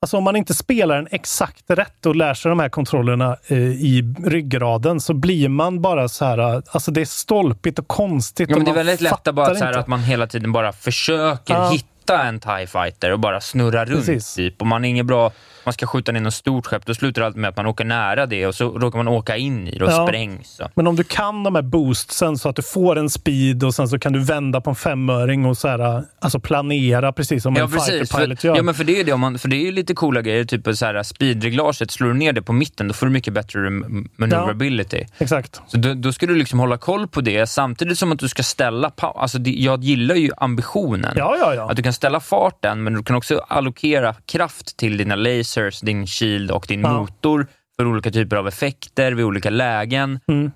Alltså 0.01 0.17
om 0.17 0.23
man 0.23 0.35
inte 0.35 0.53
spelar 0.53 0.95
den 0.95 1.07
exakt 1.11 1.63
rätt 1.67 2.05
och 2.05 2.15
lär 2.15 2.33
sig 2.33 2.49
de 2.49 2.59
här 2.59 2.69
kontrollerna 2.69 3.37
eh, 3.47 3.57
i 3.57 4.13
ryggraden 4.25 5.01
så 5.01 5.13
blir 5.13 5.49
man 5.49 5.81
bara 5.81 6.07
så 6.09 6.25
här... 6.25 6.37
eh, 6.37 6.61
Alltså 6.71 6.91
det 6.91 7.01
är 7.01 7.05
stolpigt 7.05 7.79
och 7.79 7.87
konstigt. 7.87 8.49
Ja, 8.49 8.55
men 8.55 8.65
det 8.65 8.71
är 8.71 8.75
väldigt 8.75 9.01
lätt 9.01 9.27
att, 9.27 9.35
bara, 9.35 9.55
så 9.55 9.65
här, 9.65 9.73
att 9.77 9.87
man 9.87 9.99
hela 9.99 10.27
tiden 10.27 10.51
bara 10.51 10.73
försöker 10.73 11.53
Ja. 11.53 11.69
hitta 11.69 12.23
en 12.23 12.39
TIE 12.39 12.67
fighter 12.67 13.11
och 13.13 13.19
bara 13.19 13.41
snurra 13.41 13.85
runt. 13.85 14.05
Precis. 14.05 14.35
Typ. 14.35 14.61
Och 14.61 14.67
man 14.67 14.85
är 14.85 14.89
inget 14.89 15.05
bra, 15.05 15.31
man 15.65 15.73
ska 15.73 15.87
skjuta 15.87 16.11
ner 16.11 16.21
något 16.21 16.33
stort 16.33 16.65
skepp, 16.65 16.85
då 16.85 16.93
slutar 16.93 17.21
det 17.21 17.25
alltid 17.25 17.41
med 17.41 17.49
att 17.49 17.57
man 17.57 17.65
åker 17.65 17.85
nära 17.85 18.25
det 18.25 18.47
och 18.47 18.55
så 18.55 18.69
råkar 18.79 18.97
man 18.97 19.07
åka 19.07 19.37
in 19.37 19.67
i 19.67 19.77
det 19.77 19.85
och 19.85 19.91
Ja. 19.91 20.07
sprängs. 20.07 20.59
Och. 20.59 20.71
Men 20.75 20.87
om 20.87 20.95
du 20.95 21.03
kan 21.03 21.43
de 21.43 21.55
här 21.55 21.61
boostsen 21.61 22.37
så 22.37 22.49
att 22.49 22.55
du 22.55 22.61
får 22.61 22.95
en 22.95 23.09
speed 23.09 23.63
och 23.63 23.75
sen 23.75 23.87
så 23.87 23.99
kan 23.99 24.13
du 24.13 24.19
vända 24.23 24.61
på 24.61 24.69
en 24.69 24.75
femöring 24.75 25.45
och 25.45 25.57
så 25.57 25.67
här, 25.67 26.03
alltså 26.19 26.39
planera 26.39 27.11
precis 27.13 27.43
som 27.43 27.55
Ja, 27.55 27.63
en 27.63 27.71
precis. 27.71 28.11
fighter-pilot 28.11 28.41
För, 28.41 28.47
gör. 28.47 28.55
ja, 28.55 28.61
men 28.63 28.73
för 28.75 28.83
det 28.83 28.99
är 28.99 29.03
det, 29.03 29.13
om 29.13 29.19
man, 29.19 29.39
för 29.39 29.47
det 29.47 29.67
är 29.67 29.71
lite 29.71 29.93
coola 29.93 30.21
grejer, 30.21 30.45
typ 30.45 30.77
så 30.77 30.85
här 30.85 31.03
speedreglaget, 31.03 31.91
slår 31.91 32.07
du 32.07 32.13
ner 32.13 32.33
det 32.33 32.41
på 32.41 32.53
mitten, 32.53 32.87
då 32.87 32.93
får 32.93 33.05
du 33.05 33.11
mycket 33.11 33.33
bättre 33.33 33.59
maneuverability. 34.17 35.03
Exakt. 35.17 35.61
Så 35.67 35.77
då, 35.77 35.93
då 35.93 36.13
ska 36.13 36.25
du 36.25 36.35
liksom 36.35 36.59
hålla 36.59 36.77
koll 36.77 37.07
på 37.07 37.21
det, 37.21 37.47
samtidigt 37.47 37.97
som 37.97 38.11
att 38.11 38.19
du 38.19 38.27
ska 38.27 38.43
ställa 38.43 38.91
alltså 38.97 39.37
det, 39.37 39.49
Jag 39.51 39.83
gillar 39.83 40.15
ju 40.15 40.29
ambitionen. 40.37 41.13
Ja, 41.17 41.35
ja, 41.39 41.53
ja. 41.55 41.69
Att 41.71 41.77
du 41.77 41.83
kan 41.83 41.93
ställa 41.93 42.19
farten, 42.19 42.83
men 42.83 42.93
du 42.93 43.03
kan 43.03 43.15
också 43.15 43.45
allokera 43.47 44.13
kraft 44.25 44.77
till 44.77 44.97
dina 44.97 45.15
lasers, 45.15 45.54
din 45.83 46.07
shield 46.07 46.51
och 46.51 46.65
din 46.67 46.81
Ja. 46.81 46.93
motor 46.99 47.47
för 47.77 47.87
olika 47.87 48.11
typer 48.11 48.35
av 48.35 48.47
effekter 48.47 49.11
vid 49.11 49.25
olika 49.25 49.49
lägen. 49.49 50.19
Mm. 50.27 50.51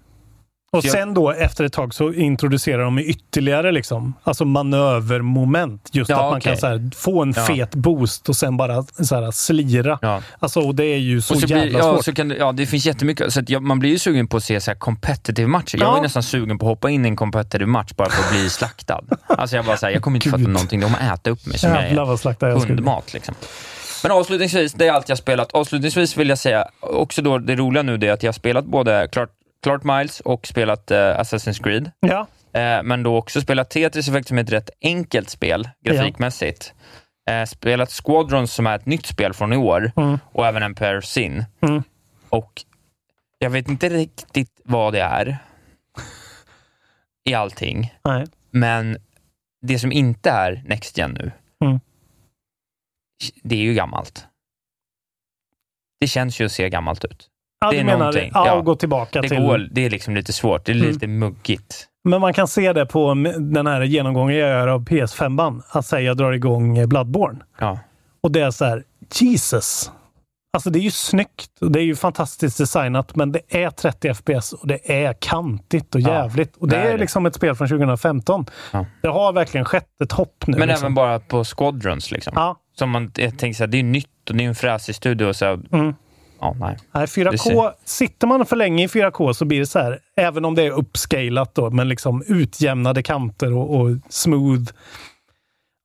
Och 0.71 0.85
jag- 0.85 0.91
sen 0.91 1.13
då 1.13 1.31
efter 1.31 1.63
ett 1.63 1.73
tag 1.73 1.93
så 1.93 2.13
introducerar 2.13 2.83
de 2.83 2.99
ytterligare 2.99 3.71
liksom, 3.71 4.13
alltså 4.23 4.45
manövermoment. 4.45 5.89
Just 5.93 6.09
Ja, 6.09 6.15
att 6.15 6.21
man 6.31 6.37
okej. 6.37 6.57
kan 6.57 6.69
här, 6.69 6.95
få 6.95 7.21
en 7.21 7.33
Ja. 7.35 7.45
fet 7.45 7.75
boost 7.75 8.29
och 8.29 8.35
sen 8.35 8.57
bara 8.57 8.83
så 8.83 9.15
här, 9.15 9.31
slira. 9.31 9.99
Ja. 10.01 10.21
Alltså, 10.39 10.71
det 10.71 10.83
är 10.85 10.97
ju 10.97 11.21
så, 11.21 11.33
och 11.33 11.39
så 11.41 11.47
jävla 11.47 11.65
blir, 11.65 11.77
ja, 11.77 11.93
svårt. 11.93 12.05
så 12.05 12.13
kan, 12.13 12.29
ja, 12.29 12.51
det 12.51 12.65
finns 12.65 12.85
jättemycket. 12.85 13.33
Så 13.33 13.41
jag, 13.47 13.63
man 13.63 13.79
blir 13.79 13.89
ju 13.89 13.99
sugen 13.99 14.27
på 14.27 14.37
att 14.37 14.43
se 14.43 14.61
så 14.61 14.71
här 14.71 14.77
competitive 14.77 15.47
matcher. 15.47 15.77
Jag 15.77 15.87
Ja. 15.87 15.91
var 15.91 16.01
nästan 16.01 16.23
sugen 16.23 16.57
på 16.57 16.65
att 16.65 16.69
hoppa 16.69 16.89
in 16.89 17.05
i 17.05 17.07
en 17.09 17.15
competitive 17.15 17.65
match 17.65 17.91
bara 17.95 18.09
för 18.09 18.23
att 18.23 18.31
bli 18.31 18.49
slaktad. 18.49 19.01
Alltså 19.27 19.55
jag 19.55 19.65
bara 19.65 19.77
så 19.77 19.85
här, 19.85 19.93
jag 19.93 20.01
kommer 20.01 20.17
inte 20.17 20.29
fatta 20.29 20.43
någonting. 20.43 20.79
De 20.79 20.95
äta 20.95 21.29
upp 21.29 21.45
mig 21.45 21.57
som 21.57 21.69
Jävlar 21.69 22.01
jag 22.01 22.05
vad 22.05 22.19
slaktad 22.19 22.49
jag 22.49 22.61
är. 22.63 22.67
Hundmat 22.67 23.13
liksom. 23.13 23.35
Men 24.03 24.11
avslutningsvis, 24.11 24.73
det 24.73 24.87
är 24.87 24.91
allt 24.91 25.09
jag 25.09 25.17
spelat. 25.17 25.51
Avslutningsvis 25.51 26.17
vill 26.17 26.29
jag 26.29 26.37
säga, 26.37 26.67
också 26.79 27.21
då 27.21 27.37
det 27.37 27.55
roliga 27.55 27.83
nu 27.83 27.97
det 27.97 28.07
är 28.07 28.11
att 28.13 28.23
jag 28.23 28.27
har 28.27 28.33
spelat 28.33 28.65
både 28.65 29.07
klart, 29.11 29.29
klart 29.63 29.83
Miles 29.83 30.19
och 30.19 30.47
spelat 30.47 30.91
eh, 30.91 30.97
Assassin's 30.97 31.63
Creed. 31.63 31.91
Ja, 31.99 32.27
Eh, 32.53 32.83
men 32.83 33.03
då 33.03 33.17
också 33.17 33.41
spelat 33.41 33.69
Tetris 33.69 34.07
Effect 34.07 34.27
som 34.27 34.37
är 34.37 34.43
ett 34.43 34.51
rätt 34.51 34.69
enkelt 34.81 35.29
spel 35.29 35.69
grafikmässigt. 35.85 36.73
Eh, 37.29 37.45
spelat 37.45 37.91
Squadrons 37.91 38.53
som 38.53 38.67
är 38.67 38.75
ett 38.75 38.85
nytt 38.85 39.05
spel 39.05 39.33
från 39.33 39.53
i 39.53 39.57
år 39.57 39.91
Mm. 39.97 40.19
och 40.31 40.47
även 40.47 40.63
Empire 40.63 41.01
Sin. 41.01 41.45
Mm. 41.61 41.83
Och 42.29 42.51
jag 43.39 43.49
vet 43.49 43.67
inte 43.69 43.89
riktigt 43.89 44.61
vad 44.63 44.93
det 44.93 45.01
är 45.01 45.37
i 47.25 47.33
allting, 47.33 47.93
nej. 48.03 48.25
men 48.51 48.97
det 49.61 49.79
som 49.79 49.91
inte 49.91 50.29
är 50.29 50.63
Next 50.65 50.97
Gen 50.97 51.11
nu, 51.11 51.31
Mm. 51.65 51.79
Det 53.43 53.55
är 53.55 53.59
ju 53.59 53.73
gammalt. 53.73 54.25
Det 55.99 56.07
känns 56.07 56.41
ju 56.41 56.45
att 56.45 56.51
se 56.51 56.69
gammalt 56.69 57.05
ut. 57.05 57.27
Ja, 57.61 57.71
Det 57.71 57.79
är 57.79 57.83
menar 57.83 57.97
någonting. 57.99 58.31
ja, 58.33 58.47
Ja. 58.47 58.61
gå 58.61 58.75
tillbaka 58.75 59.21
Det, 59.21 59.29
till... 59.29 59.39
går, 59.41 59.57
det 59.71 59.85
är 59.85 59.89
liksom 59.89 60.15
lite 60.15 60.33
svårt, 60.33 60.65
det 60.65 60.71
är 60.71 60.75
Mm. 60.75 60.87
lite 60.87 61.07
muggigt. 61.07 61.85
Men 62.03 62.21
man 62.21 62.33
kan 62.33 62.47
se 62.47 62.73
det 62.73 62.85
på 62.85 63.13
den 63.39 63.67
här 63.67 63.81
genomgången 63.81 64.37
jag 64.37 64.49
gör 64.49 64.67
av 64.67 64.85
PS5. 64.85 65.61
Att 65.69 65.85
säga 65.85 66.01
jag 66.01 66.17
drar 66.17 66.31
igång 66.31 66.77
eh, 66.77 66.87
Bloodborne. 66.87 67.39
Ja. 67.59 67.79
Och 68.21 68.31
det 68.31 68.41
är 68.41 68.51
så 68.51 68.65
här, 68.65 68.83
Jesus! 69.19 69.91
Alltså 70.53 70.69
det 70.69 70.79
är 70.79 70.83
ju 70.83 70.91
snyggt 70.91 71.61
och 71.61 71.71
det 71.71 71.79
är 71.79 71.83
ju 71.83 71.95
fantastiskt 71.95 72.57
designat, 72.57 73.15
men 73.15 73.31
det 73.31 73.41
är 73.49 73.69
30 73.69 74.13
FPS 74.13 74.53
och 74.53 74.67
det 74.67 74.91
är 75.03 75.13
kantigt 75.13 75.95
och 75.95 76.01
Ja, 76.01 76.09
jävligt. 76.09 76.57
Och 76.57 76.67
det 76.67 76.75
det 76.75 76.81
är, 76.81 76.87
är 76.87 76.91
det. 76.91 76.97
liksom 76.97 77.25
ett 77.25 77.35
spel 77.35 77.55
från 77.55 77.67
2015. 77.67 78.45
Ja. 78.71 78.85
Det 79.01 79.07
har 79.07 79.33
verkligen 79.33 79.65
skett 79.65 80.01
ett 80.03 80.11
hopp 80.11 80.43
nu. 80.47 80.57
Men 80.57 80.67
liksom. 80.67 80.85
även 80.85 80.93
bara 80.95 81.19
på 81.19 81.43
Squadrons. 81.43 82.11
Liksom. 82.11 82.33
Ja, 82.35 82.55
Som 82.79 82.89
man 82.89 83.11
jag 83.15 83.37
tänker 83.39 83.57
så 83.57 83.63
här, 83.63 83.67
det 83.67 83.77
är 83.79 83.83
nytt 83.83 84.29
och 84.29 84.35
det 84.35 84.43
är 84.43 84.47
en 84.47 84.55
fräsig 84.55 84.95
studio. 84.95 85.25
Och 85.25 85.35
så 85.35 85.45
här, 85.45 85.59
mm. 85.71 85.93
Ja, 86.41 86.55
nej. 86.59 86.77
Nej, 86.91 87.01
Det 87.01 87.21
4K, 87.21 87.37
ser- 87.37 87.73
sitter 87.85 88.27
man 88.27 88.45
för 88.45 88.55
länge 88.55 88.83
i 88.83 88.87
4K 88.87 89.33
så 89.33 89.45
blir 89.45 89.59
det 89.59 89.65
så 89.65 89.79
här, 89.79 89.99
även 90.17 90.45
om 90.45 90.55
det 90.55 90.63
är 90.63 90.71
uppscalat 90.71 91.55
då, 91.55 91.69
men 91.69 91.89
liksom 91.89 92.23
utjämnade 92.27 93.03
kanter 93.03 93.53
och, 93.53 93.75
och 93.81 93.89
smooth. 94.09 94.71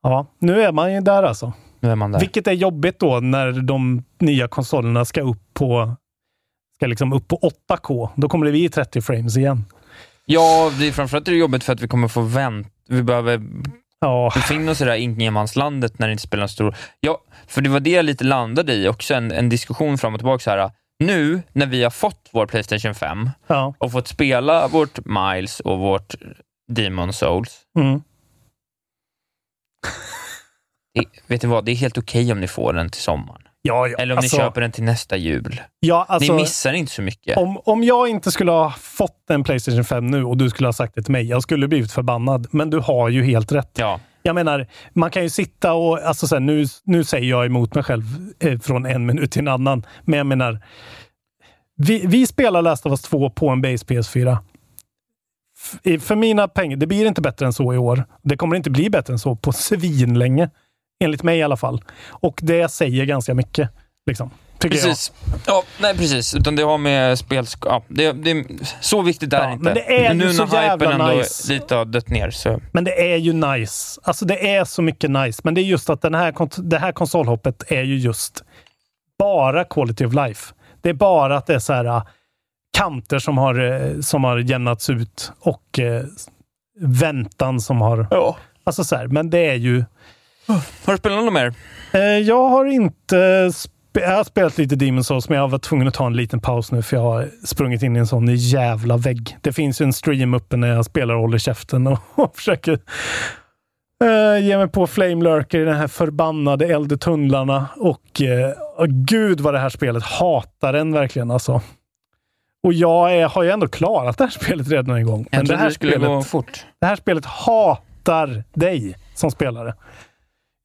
Ja, 0.03 0.27
nu 0.39 0.63
är 0.63 0.73
man 0.73 0.95
ju 0.95 1.01
där 1.01 1.23
alltså. 1.23 1.53
Nu 1.81 1.91
är 1.91 1.97
man 1.97 2.13
där. 2.13 2.21
Vilket 2.21 2.47
är 2.47 2.53
jobbigt 2.53 2.99
då 2.99 3.21
när 3.21 3.53
de 3.53 4.05
nya 4.19 4.49
konsolerna 4.49 5.05
ska 5.05 5.23
upp 5.23 5.55
på 5.55 5.97
ska 6.77 6.87
liksom 6.87 7.13
upp 7.13 7.29
på 7.29 7.39
8K. 7.71 8.09
Då 8.17 8.29
kommer 8.29 8.47
det 8.47 8.53
bli 8.53 8.69
30 8.69 9.01
frames 9.01 9.37
igen. 9.37 9.65
Ja, 10.27 10.73
det 10.79 10.89
är 10.89 10.93
framförallt 10.93 11.29
är 11.29 11.33
det 11.33 11.39
jobbigt 11.39 11.65
för 11.65 11.73
att 11.73 11.81
vi 11.81 11.89
kommer 11.89 12.09
få 12.09 12.21
vänta. 12.21 12.71
Vi 12.89 13.03
behöver 13.03 13.43
Ja, 14.05 14.33
befinna 14.35 14.73
oss 14.73 14.81
i 14.81 14.85
det 14.85 14.91
här 14.91 14.99
ingenmanslandet 14.99 15.99
när 15.99 16.07
det 16.07 16.13
inte 16.13 16.23
spelar 16.23 16.43
någon 16.43 16.49
stor... 16.49 16.77
Ja, 17.01 17.21
för 17.47 17.61
det 17.61 17.71
var 17.71 17.81
det 17.81 17.91
jag 17.91 18.05
lite 18.05 18.25
landade 18.25 18.75
i 18.75 18.89
också, 18.89 19.15
en, 19.15 19.33
en 19.33 19.49
diskussion 19.49 19.99
fram 19.99 20.15
och 20.15 20.21
tillbaka. 20.21 20.43
Så 20.43 20.51
här, 20.51 20.71
nu 20.99 21.43
när 21.53 21.67
vi 21.67 21.83
har 21.83 21.91
fått 21.91 22.29
vår 22.33 22.47
Playstation 22.47 22.95
5 22.95 23.31
ja. 23.47 23.75
och 23.79 23.93
fått 23.93 24.09
spela 24.09 24.69
vårt 24.69 24.99
Miles 25.05 25.61
och 25.61 25.79
vårt 25.79 26.15
Demon 26.73 27.13
Souls. 27.13 27.61
Mm. 27.79 28.03
Det, 30.95 31.05
vet 31.27 31.41
du 31.41 31.47
vad, 31.47 31.65
det 31.65 31.73
är 31.73 31.77
helt 31.77 31.99
okej 31.99 32.33
om 32.33 32.41
ni 32.41 32.49
får 32.49 32.73
den 32.73 32.91
till 32.91 33.03
sommaren. 33.03 33.44
Ja, 33.67 33.89
ja. 33.89 33.97
Eller 33.99 34.15
om 34.15 34.19
Alltså- 34.19 34.37
ni 34.37 34.43
köper 34.43 34.61
den 34.61 34.73
till 34.73 34.85
nästa 34.85 35.17
jul. 35.17 35.61
Ja, 35.81 36.07
alltså, 36.09 36.33
ni 36.33 36.41
missar 36.43 36.73
inte 36.73 36.93
så 36.93 37.03
mycket. 37.03 37.37
om, 37.37 37.59
om 37.65 37.85
jag 37.85 38.09
inte 38.09 38.31
skulle 38.31 38.51
ha 38.51 38.71
fått 38.71 39.31
en 39.31 39.45
Playstation 39.45 39.85
5 39.85 40.07
nu 40.07 40.25
och 40.25 40.37
du 40.37 40.51
skulle 40.51 40.69
ha 40.69 40.73
sagt 40.73 40.95
det 40.95 41.03
till 41.03 41.13
mig, 41.13 41.25
jag 41.29 41.43
skulle 41.43 41.69
blivit 41.69 41.93
förbannad. 41.93 42.47
Men 42.51 42.71
du 42.71 42.79
har 42.79 43.09
ju 43.09 43.25
helt 43.25 43.53
rätt. 43.53 43.71
Ja, 43.79 44.01
Jag 44.23 44.35
menar, 44.35 44.67
man 44.93 45.11
kan 45.11 45.23
ju 45.23 45.31
sitta 45.31 45.73
och... 45.73 45.99
Alltså 46.03 46.27
så 46.27 46.35
här, 46.35 46.41
nu, 46.41 46.67
nu 46.85 47.05
säger 47.05 47.31
jag 47.31 47.47
emot 47.47 47.75
mig 47.75 47.85
själv 47.85 48.05
eh, 48.41 48.59
från 48.59 48.87
en 48.87 49.07
minut 49.07 49.31
till 49.33 49.41
en 49.43 49.49
annan. 49.49 49.87
Men 50.03 50.17
jag 50.19 50.27
menar, 50.27 50.61
vi, 51.77 52.07
vi 52.07 52.27
spelar 52.27 52.63
Last 52.63 52.87
of 52.87 52.91
Us 52.91 53.03
2 53.03 53.31
på 53.31 53.49
en 53.49 53.63
base 53.63 53.85
PS4. 53.87 54.39
F- 55.59 55.79
i- 55.83 55.99
för 55.99 56.17
mina 56.17 56.49
pengar, 56.49 56.77
det 56.77 56.87
blir 56.87 57.07
inte 57.07 57.21
bättre 57.21 57.47
än 57.47 57.53
så 57.53 57.75
i 57.75 57.79
år. 57.79 58.05
Det 58.23 58.37
kommer 58.37 58.57
inte 58.57 58.71
bli 58.71 58.91
bättre 58.91 59.13
än 59.13 59.19
så 59.19 59.37
på 59.37 59.53
svin 59.53 60.19
länge. 60.19 60.51
Enligt 61.05 61.23
mig 61.23 61.39
i 61.39 61.43
alla 61.43 61.57
fall. 61.57 61.83
Och 62.09 62.41
det 62.43 62.69
säger 62.69 63.05
ganska 63.05 63.35
mycket. 63.35 63.71
Liksom, 64.07 64.31
precis. 64.59 65.13
Ja, 65.47 65.63
nej, 65.81 65.97
precis. 65.97 66.35
Utan 66.35 66.57
det 66.57 66.63
har 66.63 66.79
med 66.79 67.19
spelsk... 67.19 67.59
Ja, 67.67 67.83
det, 67.89 68.13
det, 68.13 68.45
så 68.81 69.03
viktigt 69.03 69.33
är 69.33 69.37
Ja, 69.37 69.47
det 69.47 69.53
inte. 69.53 69.65
men 69.65 69.75
det 69.75 70.07
är 70.07 70.13
ju 70.13 70.19
nu 70.19 70.33
så 70.33 70.45
när 70.45 70.63
hypen 70.63 70.91
jävla 70.91 70.93
ändå 70.93 71.07
nice. 71.07 71.53
lite 71.53 71.75
har 71.75 71.85
dött 71.85 72.09
ner 72.09 72.31
så... 72.31 72.49
jag. 72.49 72.61
Men 72.73 72.85
det 72.85 73.13
är 73.13 73.17
ju 73.17 73.33
nice. 73.33 74.01
Alltså 74.03 74.25
det 74.25 74.55
är 74.55 74.65
så 74.65 74.83
mycket 74.83 75.11
nice. 75.11 75.41
Men 75.45 75.55
det 75.55 75.61
är 75.61 75.63
just 75.63 75.91
att 75.91 76.03
den 76.03 76.15
här, 76.15 76.63
det 76.63 76.79
här 76.79 76.93
konsolhoppet 76.93 77.63
är 77.69 77.83
ju 77.83 77.99
just 77.99 78.45
bara 79.19 79.65
quality 79.65 80.05
of 80.05 80.15
life. 80.15 80.55
Det 80.81 80.89
är 80.89 80.95
bara 80.95 81.37
att 81.37 81.47
det 81.47 81.55
är 81.55 81.59
så 81.59 81.73
här 81.73 81.85
äh, 81.85 82.03
kanter 82.79 83.19
som 83.19 83.39
har, 83.39 83.61
eh, 83.73 84.01
som 84.01 84.25
har 84.25 84.39
jämnats 84.39 84.91
ut 84.91 85.33
och 85.41 85.79
eh, 85.79 86.03
väntan 86.81 87.61
som 87.61 87.81
har... 87.81 88.07
Ja. 88.11 88.37
Alltså 88.65 88.85
så 88.85 88.97
här, 88.97 89.07
men 89.07 89.31
det 89.31 89.51
är 89.51 89.55
ju... 89.55 89.85
Har 90.47 90.93
du 90.93 90.97
spelat 90.99 91.25
något 91.25 91.33
mer? 91.33 91.55
Eh, 91.93 92.01
jag 92.01 92.49
har 92.49 92.65
inte... 92.65 93.51
Jag 93.93 94.17
har 94.17 94.25
spelat 94.25 94.59
lite 94.59 94.75
Demon's 94.75 95.03
Souls, 95.03 95.29
men 95.29 95.39
jag 95.39 95.49
var 95.49 95.59
tvungen 95.59 95.89
att 95.89 95.95
ta 95.95 96.07
en 96.07 96.17
liten 96.17 96.41
paus 96.41 96.73
nu 96.73 96.83
för 96.83 96.97
jag 96.97 97.03
har 97.03 97.31
sprungit 97.45 97.83
in 97.83 97.97
i 97.97 97.99
en 97.99 98.07
sån 98.07 98.27
jävla 98.37 98.97
vägg. 98.97 99.39
Det 99.41 99.53
finns 99.53 99.81
ju 99.81 99.85
en 99.85 99.93
stream 99.93 100.35
uppe 100.35 100.57
när 100.57 100.69
jag 100.69 100.85
spelar 100.85 101.15
och 101.15 101.21
håller 101.21 101.39
käften 101.39 101.87
och, 101.87 101.99
och 102.15 102.37
försöker 102.37 102.79
eh, 104.05 104.47
ge 104.47 104.59
mig 104.59 104.69
på 104.69 104.87
Flame 104.87 105.25
Lurker 105.25 105.61
i 105.61 105.65
de 105.65 105.73
här 105.73 105.89
förbannade 105.89 106.67
eldtunnlarna. 106.67 107.69
Och 107.77 108.23
åh, 108.79 108.87
gud 108.87 109.41
vad 109.41 109.55
det 109.55 109.61
här 109.61 109.69
spelet 109.69 110.03
hatar 110.03 110.75
en 110.75 110.93
verkligen 110.93 111.31
alltså. 111.31 111.61
Och 112.65 112.73
jag 112.73 113.17
är, 113.17 113.29
har 113.29 113.43
ju 113.43 113.51
ändå 113.51 113.69
klarat 113.69 114.19
det 114.19 114.25
här 114.25 114.31
spelet 114.31 114.69
redan 114.69 114.97
en 114.97 115.07
gång. 115.07 115.27
Jag 115.31 115.39
Men 115.39 115.47
det 115.47 115.57
här, 115.57 115.69
det 115.69 115.75
spelet, 115.75 116.27
fort. 116.27 116.67
det 116.81 116.87
här 116.87 116.97
spelet 116.97 117.25
hatar 117.25 118.45
dig 118.55 118.97
som 119.15 119.31
spelare. 119.31 119.75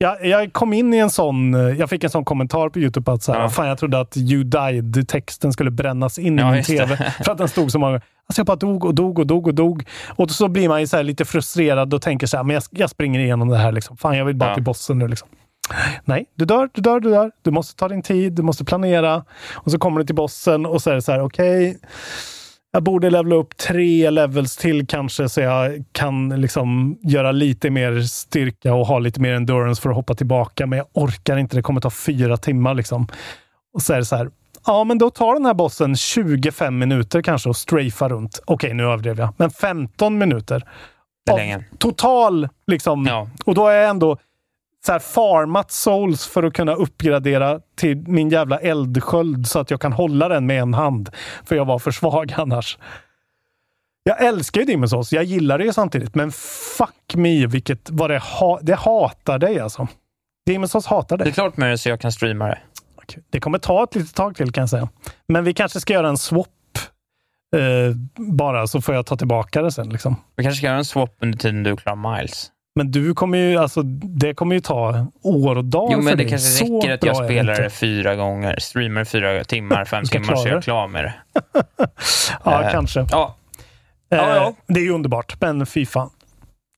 Jag, 0.01 0.25
jag 0.25 0.53
kom 0.53 0.73
in 0.73 0.93
i 0.93 0.97
en 0.97 1.09
sån, 1.09 1.53
eh, 1.53 1.61
jag 1.61 1.89
fick 1.89 2.03
en 2.03 2.09
sån 2.09 2.25
kommentar 2.25 2.69
på 2.69 2.79
Youtube 2.79 3.11
att 3.11 3.23
så 3.23 3.33
här, 3.33 3.39
Ja. 3.41 3.49
fan 3.49 3.67
jag 3.67 3.77
trodde 3.77 3.99
att 3.99 4.17
You 4.17 4.43
Died-texten 4.43 5.53
skulle 5.53 5.71
brännas 5.71 6.19
in 6.19 6.37
Ja, 6.37 6.47
i 6.49 6.51
min 6.51 6.55
det. 6.61 6.63
TV. 6.63 7.11
För 7.23 7.31
att 7.31 7.37
den 7.37 7.47
stod 7.47 7.71
så 7.71 7.79
många 7.79 7.93
Alltså 7.95 8.39
jag 8.39 8.45
bara 8.45 8.55
dog 8.55 8.85
och 8.85 8.95
dog 8.95 9.19
och 9.19 9.27
dog 9.27 9.47
och 9.47 9.53
dog. 9.55 9.83
Och 10.15 10.31
så 10.31 10.47
blir 10.47 10.69
man 10.69 10.79
ju 10.79 10.87
så 10.87 11.01
lite 11.01 11.25
frustrerad 11.25 11.93
och 11.93 12.01
tänker 12.01 12.27
så 12.27 12.37
här, 12.37 12.43
men 12.43 12.53
jag, 12.53 12.63
jag 12.71 12.89
springer 12.89 13.19
igenom 13.19 13.47
det 13.49 13.57
här. 13.57 13.71
Liksom. 13.71 13.97
Fan, 13.97 14.17
jag 14.17 14.25
vill 14.25 14.35
bara 14.35 14.49
Ja. 14.49 14.53
till 14.55 14.63
bossen 14.63 14.99
nu. 14.99 15.07
Liksom. 15.07 15.27
Nej, 16.05 16.25
du 16.35 16.45
dör, 16.45 16.69
du 16.73 16.81
dör, 16.81 16.99
du 16.99 17.09
dör. 17.09 17.31
Du 17.41 17.51
måste 17.51 17.75
ta 17.75 17.87
din 17.87 18.01
tid, 18.01 18.33
du 18.33 18.41
måste 18.41 18.65
planera. 18.65 19.23
Och 19.53 19.71
så 19.71 19.79
kommer 19.79 19.99
du 19.99 20.05
till 20.05 20.15
bossen 20.15 20.65
och 20.65 20.81
så 20.81 20.89
är 20.89 20.95
det 20.95 21.01
så 21.01 21.11
här, 21.11 21.21
okej. 21.23 21.77
Jag 22.71 22.83
borde 22.83 23.09
levela 23.09 23.35
upp 23.35 23.57
tre 23.57 24.09
levels 24.09 24.57
till 24.57 24.87
kanske 24.87 25.29
så 25.29 25.41
jag 25.41 25.83
kan 25.91 26.41
liksom 26.41 26.97
göra 27.01 27.31
lite 27.31 27.69
mer 27.69 28.01
styrka 28.01 28.73
och 28.73 28.87
ha 28.87 28.99
lite 28.99 29.21
mer 29.21 29.33
endurance 29.33 29.81
för 29.81 29.89
att 29.89 29.95
hoppa 29.95 30.15
tillbaka. 30.15 30.67
Men 30.67 30.77
jag 30.77 30.87
orkar 30.93 31.37
inte. 31.37 31.55
Det 31.55 31.61
kommer 31.61 31.81
ta 31.81 31.89
fyra 31.89 32.37
timmar 32.37 32.73
liksom. 32.73 33.07
Och 33.73 33.81
så 33.81 33.93
är 33.93 33.97
det 33.97 34.05
så 34.05 34.15
här. 34.15 34.29
Ja, 34.65 34.83
men 34.83 34.97
då 34.97 35.09
tar 35.09 35.33
den 35.33 35.45
här 35.45 35.53
bossen 35.53 35.95
25 35.95 36.77
minuter 36.77 37.21
kanske 37.21 37.49
och 37.49 37.57
strafar 37.57 38.09
runt. 38.09 38.39
Okej, 38.45 38.73
nu 38.73 38.83
överdrev 38.83 39.19
jag. 39.19 39.33
Men 39.37 39.49
15 39.49 40.17
minuter. 40.17 40.63
Av. 41.31 41.63
Total 41.77 42.49
liksom. 42.67 43.05
Ja. 43.05 43.29
Och 43.45 43.55
då 43.55 43.67
är 43.67 43.75
jag 43.75 43.89
ändå 43.89 44.17
så 44.85 44.91
här 44.91 44.99
farmat 44.99 45.71
souls 45.71 46.27
för 46.27 46.43
att 46.43 46.53
kunna 46.53 46.73
uppgradera 46.73 47.59
till 47.77 47.97
min 47.97 48.29
jävla 48.29 48.59
eldsköld 48.59 49.47
så 49.47 49.59
att 49.59 49.71
jag 49.71 49.81
kan 49.81 49.93
hålla 49.93 50.27
den 50.27 50.45
med 50.45 50.61
en 50.61 50.73
hand. 50.73 51.09
För 51.45 51.55
jag 51.55 51.65
var 51.65 51.79
för 51.79 51.91
svag 51.91 52.33
annars. 52.37 52.77
Jag 54.03 54.25
älskar 54.25 54.61
ju 54.61 54.65
Souls. 54.89 55.13
Jag 55.13 55.23
gillar 55.23 55.57
det 55.57 55.63
ju 55.65 55.73
samtidigt. 55.73 56.15
Men 56.15 56.31
fuck 56.77 57.15
me, 57.15 57.45
vilket, 57.47 57.89
vad 57.89 58.09
det, 58.09 58.19
ha, 58.19 58.59
det 58.61 58.75
hatar 58.75 59.39
dig 59.39 59.59
alltså. 59.59 59.87
Souls 60.67 60.85
hatar 60.85 61.17
Det 61.17 61.23
är 61.23 61.25
dig. 61.25 61.33
klart 61.33 61.57
med 61.57 61.69
det 61.71 61.77
så 61.77 61.89
jag 61.89 62.01
kan 62.01 62.11
streama 62.11 62.47
det. 62.47 62.59
Det 63.29 63.39
kommer 63.39 63.57
ta 63.57 63.83
ett 63.83 63.95
litet 63.95 64.15
tag 64.15 64.35
till 64.35 64.51
kan 64.51 64.61
jag 64.61 64.69
säga. 64.69 64.89
Men 65.27 65.43
vi 65.43 65.53
kanske 65.53 65.79
ska 65.79 65.93
göra 65.93 66.09
en 66.09 66.17
swap 66.17 66.47
eh, 67.55 67.95
bara, 68.17 68.67
så 68.67 68.81
får 68.81 68.95
jag 68.95 69.05
ta 69.05 69.15
tillbaka 69.17 69.61
det 69.61 69.71
sen. 69.71 69.89
Liksom. 69.89 70.15
Vi 70.35 70.43
kanske 70.43 70.57
ska 70.57 70.67
göra 70.67 70.77
en 70.77 70.85
swap 70.85 71.15
under 71.21 71.37
tiden 71.37 71.63
du 71.63 71.75
klarar 71.77 72.17
Miles. 72.17 72.51
Men 72.79 72.91
du 72.91 73.13
kommer 73.15 73.37
ju, 73.37 73.57
alltså, 73.57 73.81
det 73.83 74.33
kommer 74.33 74.55
ju 74.55 74.61
ta 74.61 75.05
år 75.21 75.55
och 75.57 75.65
dagar 75.65 75.93
Jo, 75.93 76.01
men 76.01 76.05
det 76.17 76.23
dig. 76.23 76.29
kanske 76.29 76.47
Så 76.49 76.75
räcker 76.79 76.93
att 76.93 77.03
jag 77.03 77.15
det 77.21 77.25
spelar 77.25 77.61
det 77.61 77.69
fyra 77.69 78.15
gånger, 78.15 78.55
streamar 78.59 79.03
fyra 79.03 79.43
timmar, 79.43 79.85
fem 79.85 80.03
timmar, 80.03 80.35
så 80.35 80.47
jag 80.47 80.51
är 80.51 80.55
det. 80.55 80.61
klar 80.61 80.87
med 80.87 81.03
det. 81.03 81.13
Ja, 82.43 82.63
Eh, 82.63 82.71
kanske. 82.71 83.05
Ja, 83.11 83.35
Eh, 84.11 84.17
ja, 84.17 84.35
ja. 84.35 84.53
Det 84.67 84.79
är 84.79 84.83
ju 84.83 84.91
underbart, 84.91 85.41
men 85.41 85.65
fy 85.65 85.85
fan. 85.85 86.09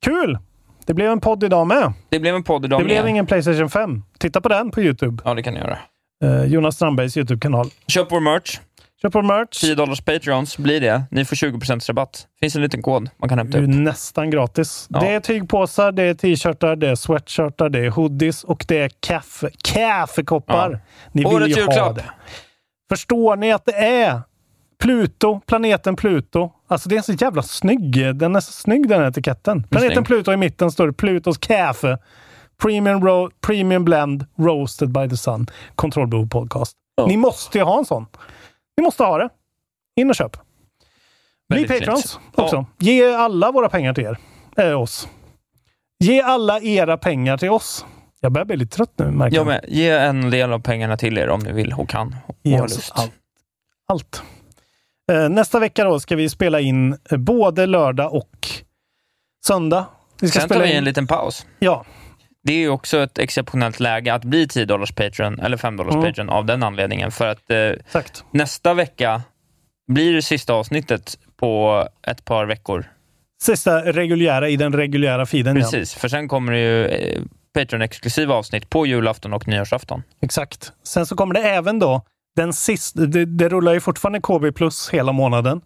Kul! 0.05 0.37
Det 0.85 0.93
blev 0.93 1.11
en 1.11 1.19
podd 1.19 1.43
idag 1.43 1.67
med. 1.67 1.93
det 2.09 2.19
blev 2.19 2.35
en 2.35 2.43
podd 2.43 2.65
idag 2.65 2.79
det 2.79 2.83
blev 2.85 3.03
med. 3.03 3.09
ingen 3.09 3.25
Playstation 3.25 3.69
5. 3.69 4.03
Titta 4.19 4.41
på 4.41 4.49
den 4.49 4.71
på 4.71 4.81
Youtube. 4.81 5.23
Ja, 5.25 5.33
det 5.33 5.43
kan 5.43 5.53
ni 5.53 5.59
göra. 5.59 5.77
Eh, 6.23 6.43
Jonas 6.45 6.75
Strandbergs 6.75 7.17
Youtube-kanal. 7.17 7.69
Köp 7.87 8.11
vår 8.11 8.19
merch. 8.19 8.59
Köp 9.01 9.15
vår 9.15 9.23
merch. 9.23 9.61
10 9.61 9.75
dollars 9.75 10.01
Patreons 10.01 10.57
blir 10.57 10.81
det. 10.81 11.03
Ni 11.11 11.25
får 11.25 11.35
20% 11.35 11.87
rabatt. 11.87 12.27
finns 12.39 12.55
en 12.55 12.61
liten 12.61 12.81
kod 12.81 13.09
man 13.17 13.29
kan 13.29 13.37
Det 13.37 13.43
hämta 13.43 13.57
är 13.57 13.61
upp. 13.63 13.69
nästan 13.69 14.29
gratis. 14.29 14.87
Ja. 14.89 14.99
Det 14.99 15.07
är 15.07 15.19
tygpåsar, 15.19 15.91
det 15.91 16.03
är 16.03 16.13
t-shirtar, 16.13 16.75
det 16.75 16.89
är 16.89 16.95
sweatshirtar, 16.95 17.69
det 17.69 17.79
är 17.85 17.89
hoodies 17.89 18.43
och 18.43 18.65
det 18.67 18.77
är 18.77 18.89
kaffe. 18.99 19.49
kaffekoppar. 19.63 20.71
Ja. 20.71 20.79
Ni 21.11 21.21
vill 21.23 21.33
Årets 21.35 21.57
ju 21.57 21.61
ha 21.63 21.73
julklapp. 21.73 21.95
det. 21.95 22.03
Förstår 22.89 23.35
ni 23.35 23.51
att 23.51 23.65
det 23.65 23.75
är 23.75 24.21
Pluto, 24.81 25.39
planeten 25.47 25.95
Pluto. 25.95 26.51
Alltså 26.67 26.89
det 26.89 26.97
är 26.97 27.01
så 27.01 27.11
jävla 27.13 27.43
snygg. 27.43 28.15
Den 28.15 28.35
är 28.35 28.39
så 28.39 28.51
snygg 28.51 28.89
den 28.89 29.01
här 29.01 29.07
etiketten. 29.07 29.63
Planeten 29.63 29.95
snygg. 29.95 30.05
Pluto 30.07 30.31
i 30.33 30.37
mitten 30.37 30.71
står 30.71 30.87
det 30.87 30.93
Plutos 30.93 31.37
kaffe. 31.37 31.97
Premium, 32.61 33.05
ro- 33.07 33.29
premium 33.41 33.85
blend 33.85 34.25
roasted 34.39 34.89
by 34.91 35.09
the 35.09 35.17
sun. 35.17 35.47
Kontrollbehov 35.75 36.29
podcast. 36.29 36.71
Ni 37.07 37.17
måste 37.17 37.57
ju 37.57 37.63
ha 37.63 37.77
en 37.79 37.85
sån. 37.85 38.05
Ni 38.77 38.83
måste 38.83 39.03
ha 39.03 39.17
det. 39.17 39.29
In 39.95 40.09
och 40.09 40.15
köp. 40.15 40.37
Bli 41.49 41.67
patrons 41.67 42.11
fint. 42.13 42.23
Ja. 42.35 42.43
också. 42.43 42.65
Ge 42.79 43.13
alla 43.13 43.51
våra 43.51 43.69
pengar 43.69 43.93
till 43.93 44.03
er. 44.03 44.17
Äh, 44.57 44.81
oss. 44.81 45.07
Ge 45.99 46.21
alla 46.21 46.59
era 46.61 46.97
pengar 46.97 47.37
till 47.37 47.49
oss. 47.49 47.85
Jag 48.19 48.31
börjar 48.31 48.45
bli 48.45 48.55
lite 48.57 48.75
trött 48.75 48.91
nu 48.95 49.11
märker 49.11 49.37
Ja, 49.37 49.43
men 49.43 49.59
ge 49.67 49.89
en 49.89 50.29
del 50.29 50.53
av 50.53 50.59
pengarna 50.59 50.97
till 50.97 51.17
er 51.17 51.29
om 51.29 51.39
ni 51.39 51.51
vill 51.51 51.73
och 51.73 51.89
kan. 51.89 52.15
Och 52.27 52.37
Ge 52.43 52.57
har 52.57 52.65
oss 52.65 52.75
lust. 52.75 52.91
allt. 52.95 53.11
allt. 53.87 54.23
Eh, 55.11 55.29
nästa 55.29 55.59
vecka 55.59 55.83
då 55.83 55.99
ska 55.99 56.15
vi 56.15 56.29
spela 56.29 56.59
in 56.59 56.97
eh, 57.11 57.17
både 57.17 57.65
lördag 57.65 58.13
och 58.13 58.47
söndag. 59.45 59.85
Vi 60.21 60.27
ska 60.27 60.39
Sen 60.39 60.49
tar 60.49 60.55
spela 60.55 60.65
vi 60.65 60.71
in... 60.71 60.77
en 60.77 60.83
liten 60.83 61.07
paus. 61.07 61.45
Ja, 61.59 61.85
Det 62.43 62.53
är 62.53 62.57
ju 62.57 62.69
också 62.69 62.97
ett 62.97 63.17
exceptionellt 63.17 63.79
läge 63.79 64.13
att 64.13 64.23
bli 64.25 64.47
10 64.47 64.65
dollars 64.65 64.91
Patreon 64.91 65.39
eller 65.39 65.57
5 65.57 65.77
dollars 65.77 65.93
Mm. 65.93 66.05
Patreon 66.05 66.29
av 66.29 66.45
den 66.45 66.63
anledningen. 66.63 67.11
För 67.11 67.27
att 67.27 67.51
eh, 67.51 67.71
nästa 68.31 68.73
vecka 68.73 69.21
blir 69.87 70.13
det 70.13 70.21
sista 70.21 70.53
avsnittet 70.53 71.17
på 71.39 71.87
ett 72.07 72.25
par 72.25 72.45
veckor. 72.45 72.85
Sista 73.43 73.81
reguljära 73.81 74.49
i 74.49 74.55
den 74.55 74.73
reguljära 74.73 75.25
feeden. 75.25 75.55
Ja. 75.55 75.61
Precis, 75.61 75.93
för 75.93 76.07
sen 76.07 76.27
kommer 76.27 76.51
det 76.51 76.59
ju 76.59 76.85
eh, 76.85 77.21
Patreon-exklusiva 77.57 78.33
avsnitt 78.33 78.69
på 78.69 78.85
julafton 78.85 79.33
och 79.33 79.47
nyårsafton. 79.47 80.03
Exakt. 80.21 80.71
Sen 80.83 81.05
så 81.05 81.15
kommer 81.15 81.33
det 81.33 81.39
även 81.41 81.79
då 81.79 82.01
Den 82.35 82.53
sista, 82.53 83.01
det, 83.05 83.25
det 83.25 83.49
rullar 83.49 83.73
ju 83.73 83.79
fortfarande 83.79 84.19
KB 84.21 84.55
plus 84.55 84.89
hela 84.89 85.11
månaden. 85.11 85.61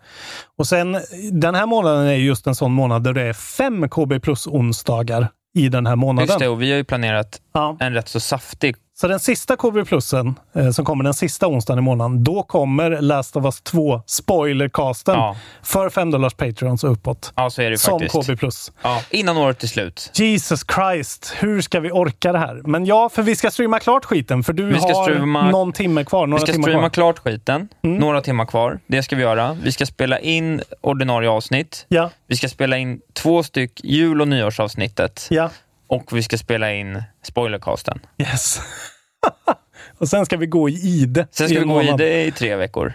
Och 0.58 0.68
sen 0.68 0.98
den 1.32 1.56
här 1.56 1.66
månaden 1.66 2.08
är 2.08 2.14
just 2.14 2.48
en 2.48 2.56
sån 2.56 2.72
månad 2.72 3.04
där 3.04 3.14
det 3.14 3.22
är 3.22 3.34
fem 3.34 3.90
KB 3.90 4.22
plus 4.22 4.48
onsdagar 4.48 5.28
i 5.56 5.70
den 5.70 5.86
här 5.86 5.96
månaden. 5.96 6.28
Just 6.28 6.40
det, 6.40 6.48
och 6.48 6.62
vi 6.62 6.72
har 6.72 6.78
ju 6.78 6.84
planerat 6.84 7.42
en 7.80 7.94
rätt 7.94 8.08
så 8.08 8.20
saftig 8.20 8.76
Så 8.98 9.08
den 9.08 9.20
sista 9.20 9.56
KB 9.56 9.86
plusen, 9.88 10.36
eh, 10.56 10.70
som 10.72 10.86
kommer 10.86 11.04
den 11.04 11.14
sista 11.14 11.48
onsdagen 11.48 11.80
i 11.80 11.82
månaden, 11.82 12.24
då 12.24 12.44
kommer 12.44 13.02
Last 13.02 13.36
of 13.36 13.46
Us 13.46 13.62
2 13.62 14.02
spoilercasten 14.06 15.16
för 15.64 15.90
5 15.90 16.12
dollars 16.12 16.34
Patreons 16.34 16.84
och 16.84 16.92
uppåt. 16.92 17.34
Ja, 17.36 17.50
så 17.50 17.62
är 17.62 17.70
det 17.72 17.78
som 17.78 18.00
faktiskt. 18.00 18.28
KB 18.30 18.40
plus. 18.40 18.72
Ja, 18.82 19.02
innan 19.10 19.38
året 19.38 19.64
är 19.64 19.68
slut. 19.68 20.12
Jesus 20.14 20.66
Christ, 20.76 21.34
hur 21.40 21.62
ska 21.62 21.80
vi 21.80 21.92
orka 21.92 22.32
det 22.32 22.40
här? 22.40 22.62
Men 22.66 22.86
ja, 22.86 23.10
för 23.10 23.24
vi 23.24 23.36
ska 23.36 23.52
streama 23.52 23.80
klart 23.80 24.06
skiten, 24.06 24.44
för 24.44 24.54
du 24.54 24.64
har 24.74 25.06
streama- 25.08 25.52
någon 25.52 25.74
timme 25.74 26.04
kvar. 26.04 26.28
Några 26.28 26.42
Vi 26.42 26.46
ska 26.48 26.52
timmar 26.54 26.68
streama 26.68 26.82
kvar. 26.82 26.90
klart 26.90 27.20
skiten. 27.20 27.68
Några 27.82 28.22
timmar 28.22 28.46
kvar. 28.46 28.80
Det 28.88 29.04
ska 29.04 29.16
vi 29.16 29.22
göra. 29.22 29.58
Vi 29.64 29.72
ska 29.72 29.86
spela 29.86 30.20
in 30.20 30.62
ordinarie 30.82 31.30
avsnitt. 31.30 31.86
Ja. 31.88 32.10
Vi 32.28 32.36
ska 32.36 32.48
spela 32.50 32.78
in 32.78 33.00
två 33.14 33.44
styck 33.44 33.82
jul 33.84 34.22
och 34.22 34.28
nyårsavsnittet. 34.28 35.28
Ja. 35.30 35.50
Och 35.88 36.18
vi 36.18 36.24
ska 36.24 36.38
spela 36.38 36.74
in 36.74 37.04
spoilercasten. 37.24 38.00
Yes. 38.18 38.60
och 39.98 40.08
sen 40.10 40.26
ska 40.26 40.38
vi 40.38 40.46
gå 40.46 40.70
i 40.70 40.74
ide. 40.74 41.28
Sen 41.32 41.50
ska 41.50 41.60
vi 41.60 41.66
gå 41.66 41.82
i 41.82 41.94
det 41.98 42.24
i 42.26 42.32
tre 42.32 42.56
veckor. 42.56 42.94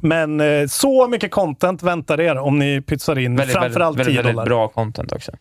Men 0.00 0.40
eh, 0.40 0.66
så 0.66 1.08
mycket 1.08 1.30
content 1.30 1.82
väntar 1.82 2.20
er 2.20 2.36
om 2.38 2.58
ni 2.58 2.80
pytsar 2.80 3.18
in 3.18 3.36
Väldigt, 3.36 3.56
framförallt 3.56 3.98
väldigt, 3.98 4.14
10 4.14 4.16
väldigt, 4.22 4.38
väldigt 4.38 4.48
bra 4.48 4.68
content 4.68 5.12
också. 5.12 5.32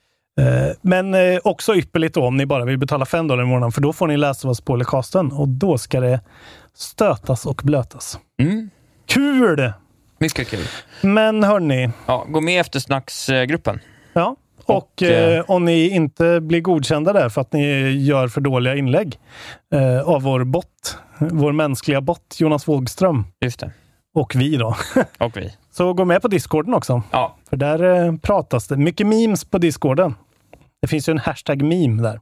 Eh, 0.41 0.75
Men 0.81 1.13
eh, 1.13 1.39
också 1.43 1.75
ypperligt 1.75 2.15
då 2.15 2.25
om 2.25 2.37
ni 2.37 2.45
bara 2.45 2.65
vill 2.65 2.77
betala 2.77 3.05
5 3.05 3.27
dollar 3.27 3.43
i 3.43 3.45
månaden, 3.45 3.71
för 3.71 3.81
då 3.81 3.93
får 3.93 4.07
ni 4.07 4.17
läsa 4.17 4.47
vad 4.47 4.57
spoilercasten 4.57 5.31
och 5.31 5.47
då 5.47 5.77
ska 5.77 5.99
det 5.99 6.19
stötas 6.73 7.45
och 7.45 7.61
blötas. 7.63 8.19
Mm. 8.41 8.69
Kul! 9.05 9.73
Mycket 10.17 10.47
kul. 10.49 10.65
Men 11.01 11.43
hörni, 11.43 11.89
Ja, 12.05 12.25
gå 12.29 12.41
med 12.41 12.53
i 12.53 12.57
eftersnacksgruppen. 12.57 13.79
ja. 14.13 14.35
Och, 14.65 14.76
Och, 14.77 15.03
eh, 15.03 15.38
eh, 15.38 15.45
om 15.48 15.65
ni 15.65 15.90
inte 15.90 16.41
blir 16.41 16.61
godkända 16.61 17.14
där 17.14 17.30
för 17.30 17.41
att 17.41 17.53
ni 17.53 17.90
gör 17.91 18.27
för 18.27 18.41
dåliga 18.41 18.76
inlägg 18.76 19.19
eh, 19.73 20.10
av 20.10 20.22
vår 20.22 20.44
bot, 20.44 20.98
vår 21.19 21.52
mänskliga 21.52 22.02
bot 22.02 22.35
Jonas 22.40 22.68
Wågström 22.68 23.26
Just 23.41 23.60
det. 23.60 23.72
och 24.15 24.35
vi 24.35 24.57
då, 24.57 24.76
Och 25.19 25.38
vi. 25.38 25.53
så 25.72 25.94
gå 25.94 26.06
med 26.06 26.22
på 26.22 26.27
discorden 26.27 26.73
också. 26.73 27.02
Ja. 27.11 27.35
För 27.49 27.57
där 27.57 28.06
eh, 28.06 28.15
pratas 28.18 28.68
det. 28.68 28.77
Mycket 28.77 29.07
memes 29.07 29.45
på 29.45 29.57
discorden. 29.57 30.15
Det 30.81 30.88
finns 30.88 31.10
ju 31.10 31.11
en 31.11 31.18
hashtag 31.19 31.61
meme 31.61 32.02
där. 32.03 32.19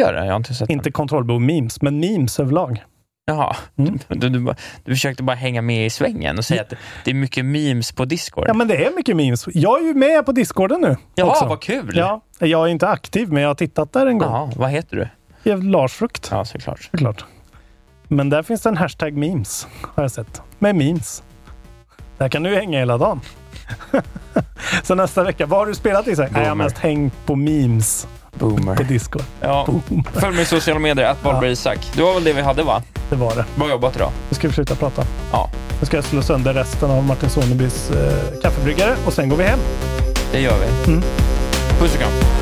Gör 0.00 0.12
det? 0.12 0.24
Jag 0.24 0.32
har 0.32 0.36
inte 0.36 0.54
sett 0.54 0.70
Inte 0.70 0.90
kontrollbehov 0.90 1.40
memes, 1.40 1.82
men 1.82 2.00
memes 2.00 2.40
överlag. 2.40 2.82
Jaha. 3.26 3.56
Mm. 3.78 3.98
Du, 4.08 4.28
du, 4.28 4.54
du 4.84 4.92
försökte 4.92 5.22
bara 5.22 5.36
hänga 5.36 5.62
med 5.62 5.86
i 5.86 5.90
svängen 5.90 6.38
och 6.38 6.44
säga 6.44 6.62
att 6.62 6.72
det 7.04 7.10
är 7.10 7.14
mycket 7.14 7.44
memes 7.44 7.92
på 7.92 8.04
Discord. 8.04 8.44
Ja, 8.48 8.54
men 8.54 8.68
det 8.68 8.84
är 8.86 8.90
mycket 8.96 9.16
memes. 9.16 9.44
Jag 9.54 9.80
är 9.80 9.84
ju 9.86 9.94
med 9.94 10.26
på 10.26 10.32
discorden 10.32 10.80
nu. 10.80 10.96
Jaha, 11.14 11.30
också. 11.30 11.46
vad 11.46 11.62
kul! 11.62 11.92
Ja, 11.96 12.24
jag 12.38 12.64
är 12.66 12.68
inte 12.70 12.88
aktiv, 12.88 13.32
men 13.32 13.42
jag 13.42 13.50
har 13.50 13.54
tittat 13.54 13.92
där 13.92 14.06
en 14.06 14.18
gång. 14.18 14.28
Jaha, 14.32 14.50
vad 14.56 14.70
heter 14.70 14.96
du? 14.96 15.08
Jag 15.50 15.58
är 15.58 15.62
Lars 15.62 15.92
Frukt, 15.92 16.28
Ja, 16.30 16.44
såklart. 16.44 16.82
såklart. 16.90 17.24
Men 18.08 18.30
där 18.30 18.42
finns 18.42 18.62
det 18.62 18.68
en 18.68 18.76
hashtag 18.76 19.12
memes, 19.16 19.66
har 19.94 20.02
jag 20.04 20.10
sett. 20.12 20.42
Med 20.58 20.76
memes. 20.76 21.22
Där 22.18 22.28
kan 22.28 22.42
du 22.42 22.54
hänga 22.56 22.78
hela 22.78 22.98
dagen. 22.98 23.20
Så 24.82 24.94
nästa 24.94 25.24
vecka, 25.24 25.46
vad 25.46 25.58
har 25.58 25.66
du 25.66 25.74
spelat 25.74 26.06
Isak? 26.06 26.30
Jag 26.34 26.48
har 26.48 26.54
mest 26.54 26.78
hängt 26.78 27.26
på 27.26 27.36
memes 27.36 28.08
på 28.38 28.46
Boomer. 28.48 28.84
Discord. 28.84 29.22
Ja, 29.40 29.66
följ 30.14 30.34
mig 30.34 30.42
i 30.42 30.46
sociala 30.46 30.80
medier, 30.80 31.06
att 31.06 31.24
Valberg 31.24 31.52
Isak. 31.52 31.78
Det 31.96 32.02
var 32.02 32.14
väl 32.14 32.24
det 32.24 32.32
vi 32.32 32.42
hade 32.42 32.62
va? 32.62 32.82
Det 33.10 33.16
var 33.16 33.34
det. 33.34 33.44
Bra 33.54 33.68
jobbat 33.70 33.96
idag. 33.96 34.10
Nu 34.30 34.34
ska 34.34 34.48
vi 34.48 34.54
sluta 34.54 34.74
prata. 34.74 35.04
Ja, 35.32 35.50
Nu 35.80 35.86
ska 35.86 35.96
jag 35.96 36.04
slå 36.04 36.22
sönder 36.22 36.54
resten 36.54 36.90
av 36.90 37.04
Martin 37.04 37.30
Sonebys 37.30 37.90
eh, 37.90 38.40
kaffebryggare 38.42 38.96
och 39.06 39.12
sen 39.12 39.28
går 39.28 39.36
vi 39.36 39.44
hem. 39.44 39.58
det 40.32 40.40
gör 40.40 40.56
vi. 40.58 40.92
Mm. 40.92 41.02
Puss 41.78 41.94
och 41.94 42.00
kram. 42.00 42.41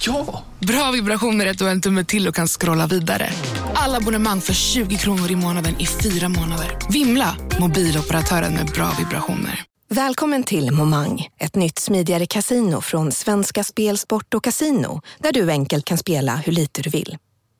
Ja! 0.00 0.44
Bra 0.60 0.90
vibrationer 0.90 1.46
är 1.46 1.50
att 1.50 1.58
du 1.58 1.64
har 1.64 1.70
en 1.70 1.80
tumme 1.80 2.04
till 2.04 2.28
och 2.28 2.34
kan 2.34 2.48
scrolla 2.48 2.86
vidare. 2.86 3.30
Alla 3.74 3.96
abonnemang 3.96 4.40
för 4.40 4.52
20 4.54 4.96
kronor 4.96 5.30
i 5.30 5.36
månaden 5.36 5.80
i 5.80 5.86
fyra 5.86 6.28
månader. 6.28 6.78
Vimla! 6.90 7.36
Mobiloperatören 7.60 8.54
med 8.54 8.66
bra 8.66 8.92
vibrationer. 8.98 9.64
Välkommen 9.90 10.42
till 10.44 10.70
Momang, 10.70 11.28
ett 11.38 11.54
nytt 11.54 11.78
smidigare 11.78 12.26
casino 12.26 12.80
från 12.80 13.12
Svenska 13.12 13.64
Spel, 13.64 13.98
Sport 13.98 14.34
och 14.34 14.44
Casino 14.44 15.02
där 15.18 15.32
du 15.32 15.50
enkelt 15.50 15.84
kan 15.84 15.98
spela 15.98 16.36
hur 16.36 16.52
lite 16.52 16.82
du 16.82 16.90
vill. 16.90 17.16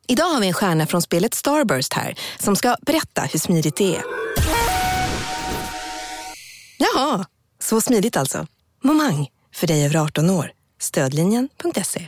Idag 0.07 0.25
har 0.25 0.41
vi 0.41 0.47
en 0.47 0.53
stjärna 0.53 0.87
från 0.87 1.01
spelet 1.01 1.33
Starburst 1.33 1.93
här 1.93 2.15
som 2.39 2.55
ska 2.55 2.75
berätta 2.81 3.21
hur 3.21 3.39
smidigt 3.39 3.75
det 3.75 3.95
är. 3.95 4.03
Jaha, 6.77 7.25
så 7.61 7.81
smidigt 7.81 8.17
alltså. 8.17 8.47
Momang, 8.83 9.27
för 9.55 9.67
dig 9.67 9.85
över 9.85 9.95
18 9.95 10.29
år. 10.29 10.51
Stödlinjen.se. 10.81 12.07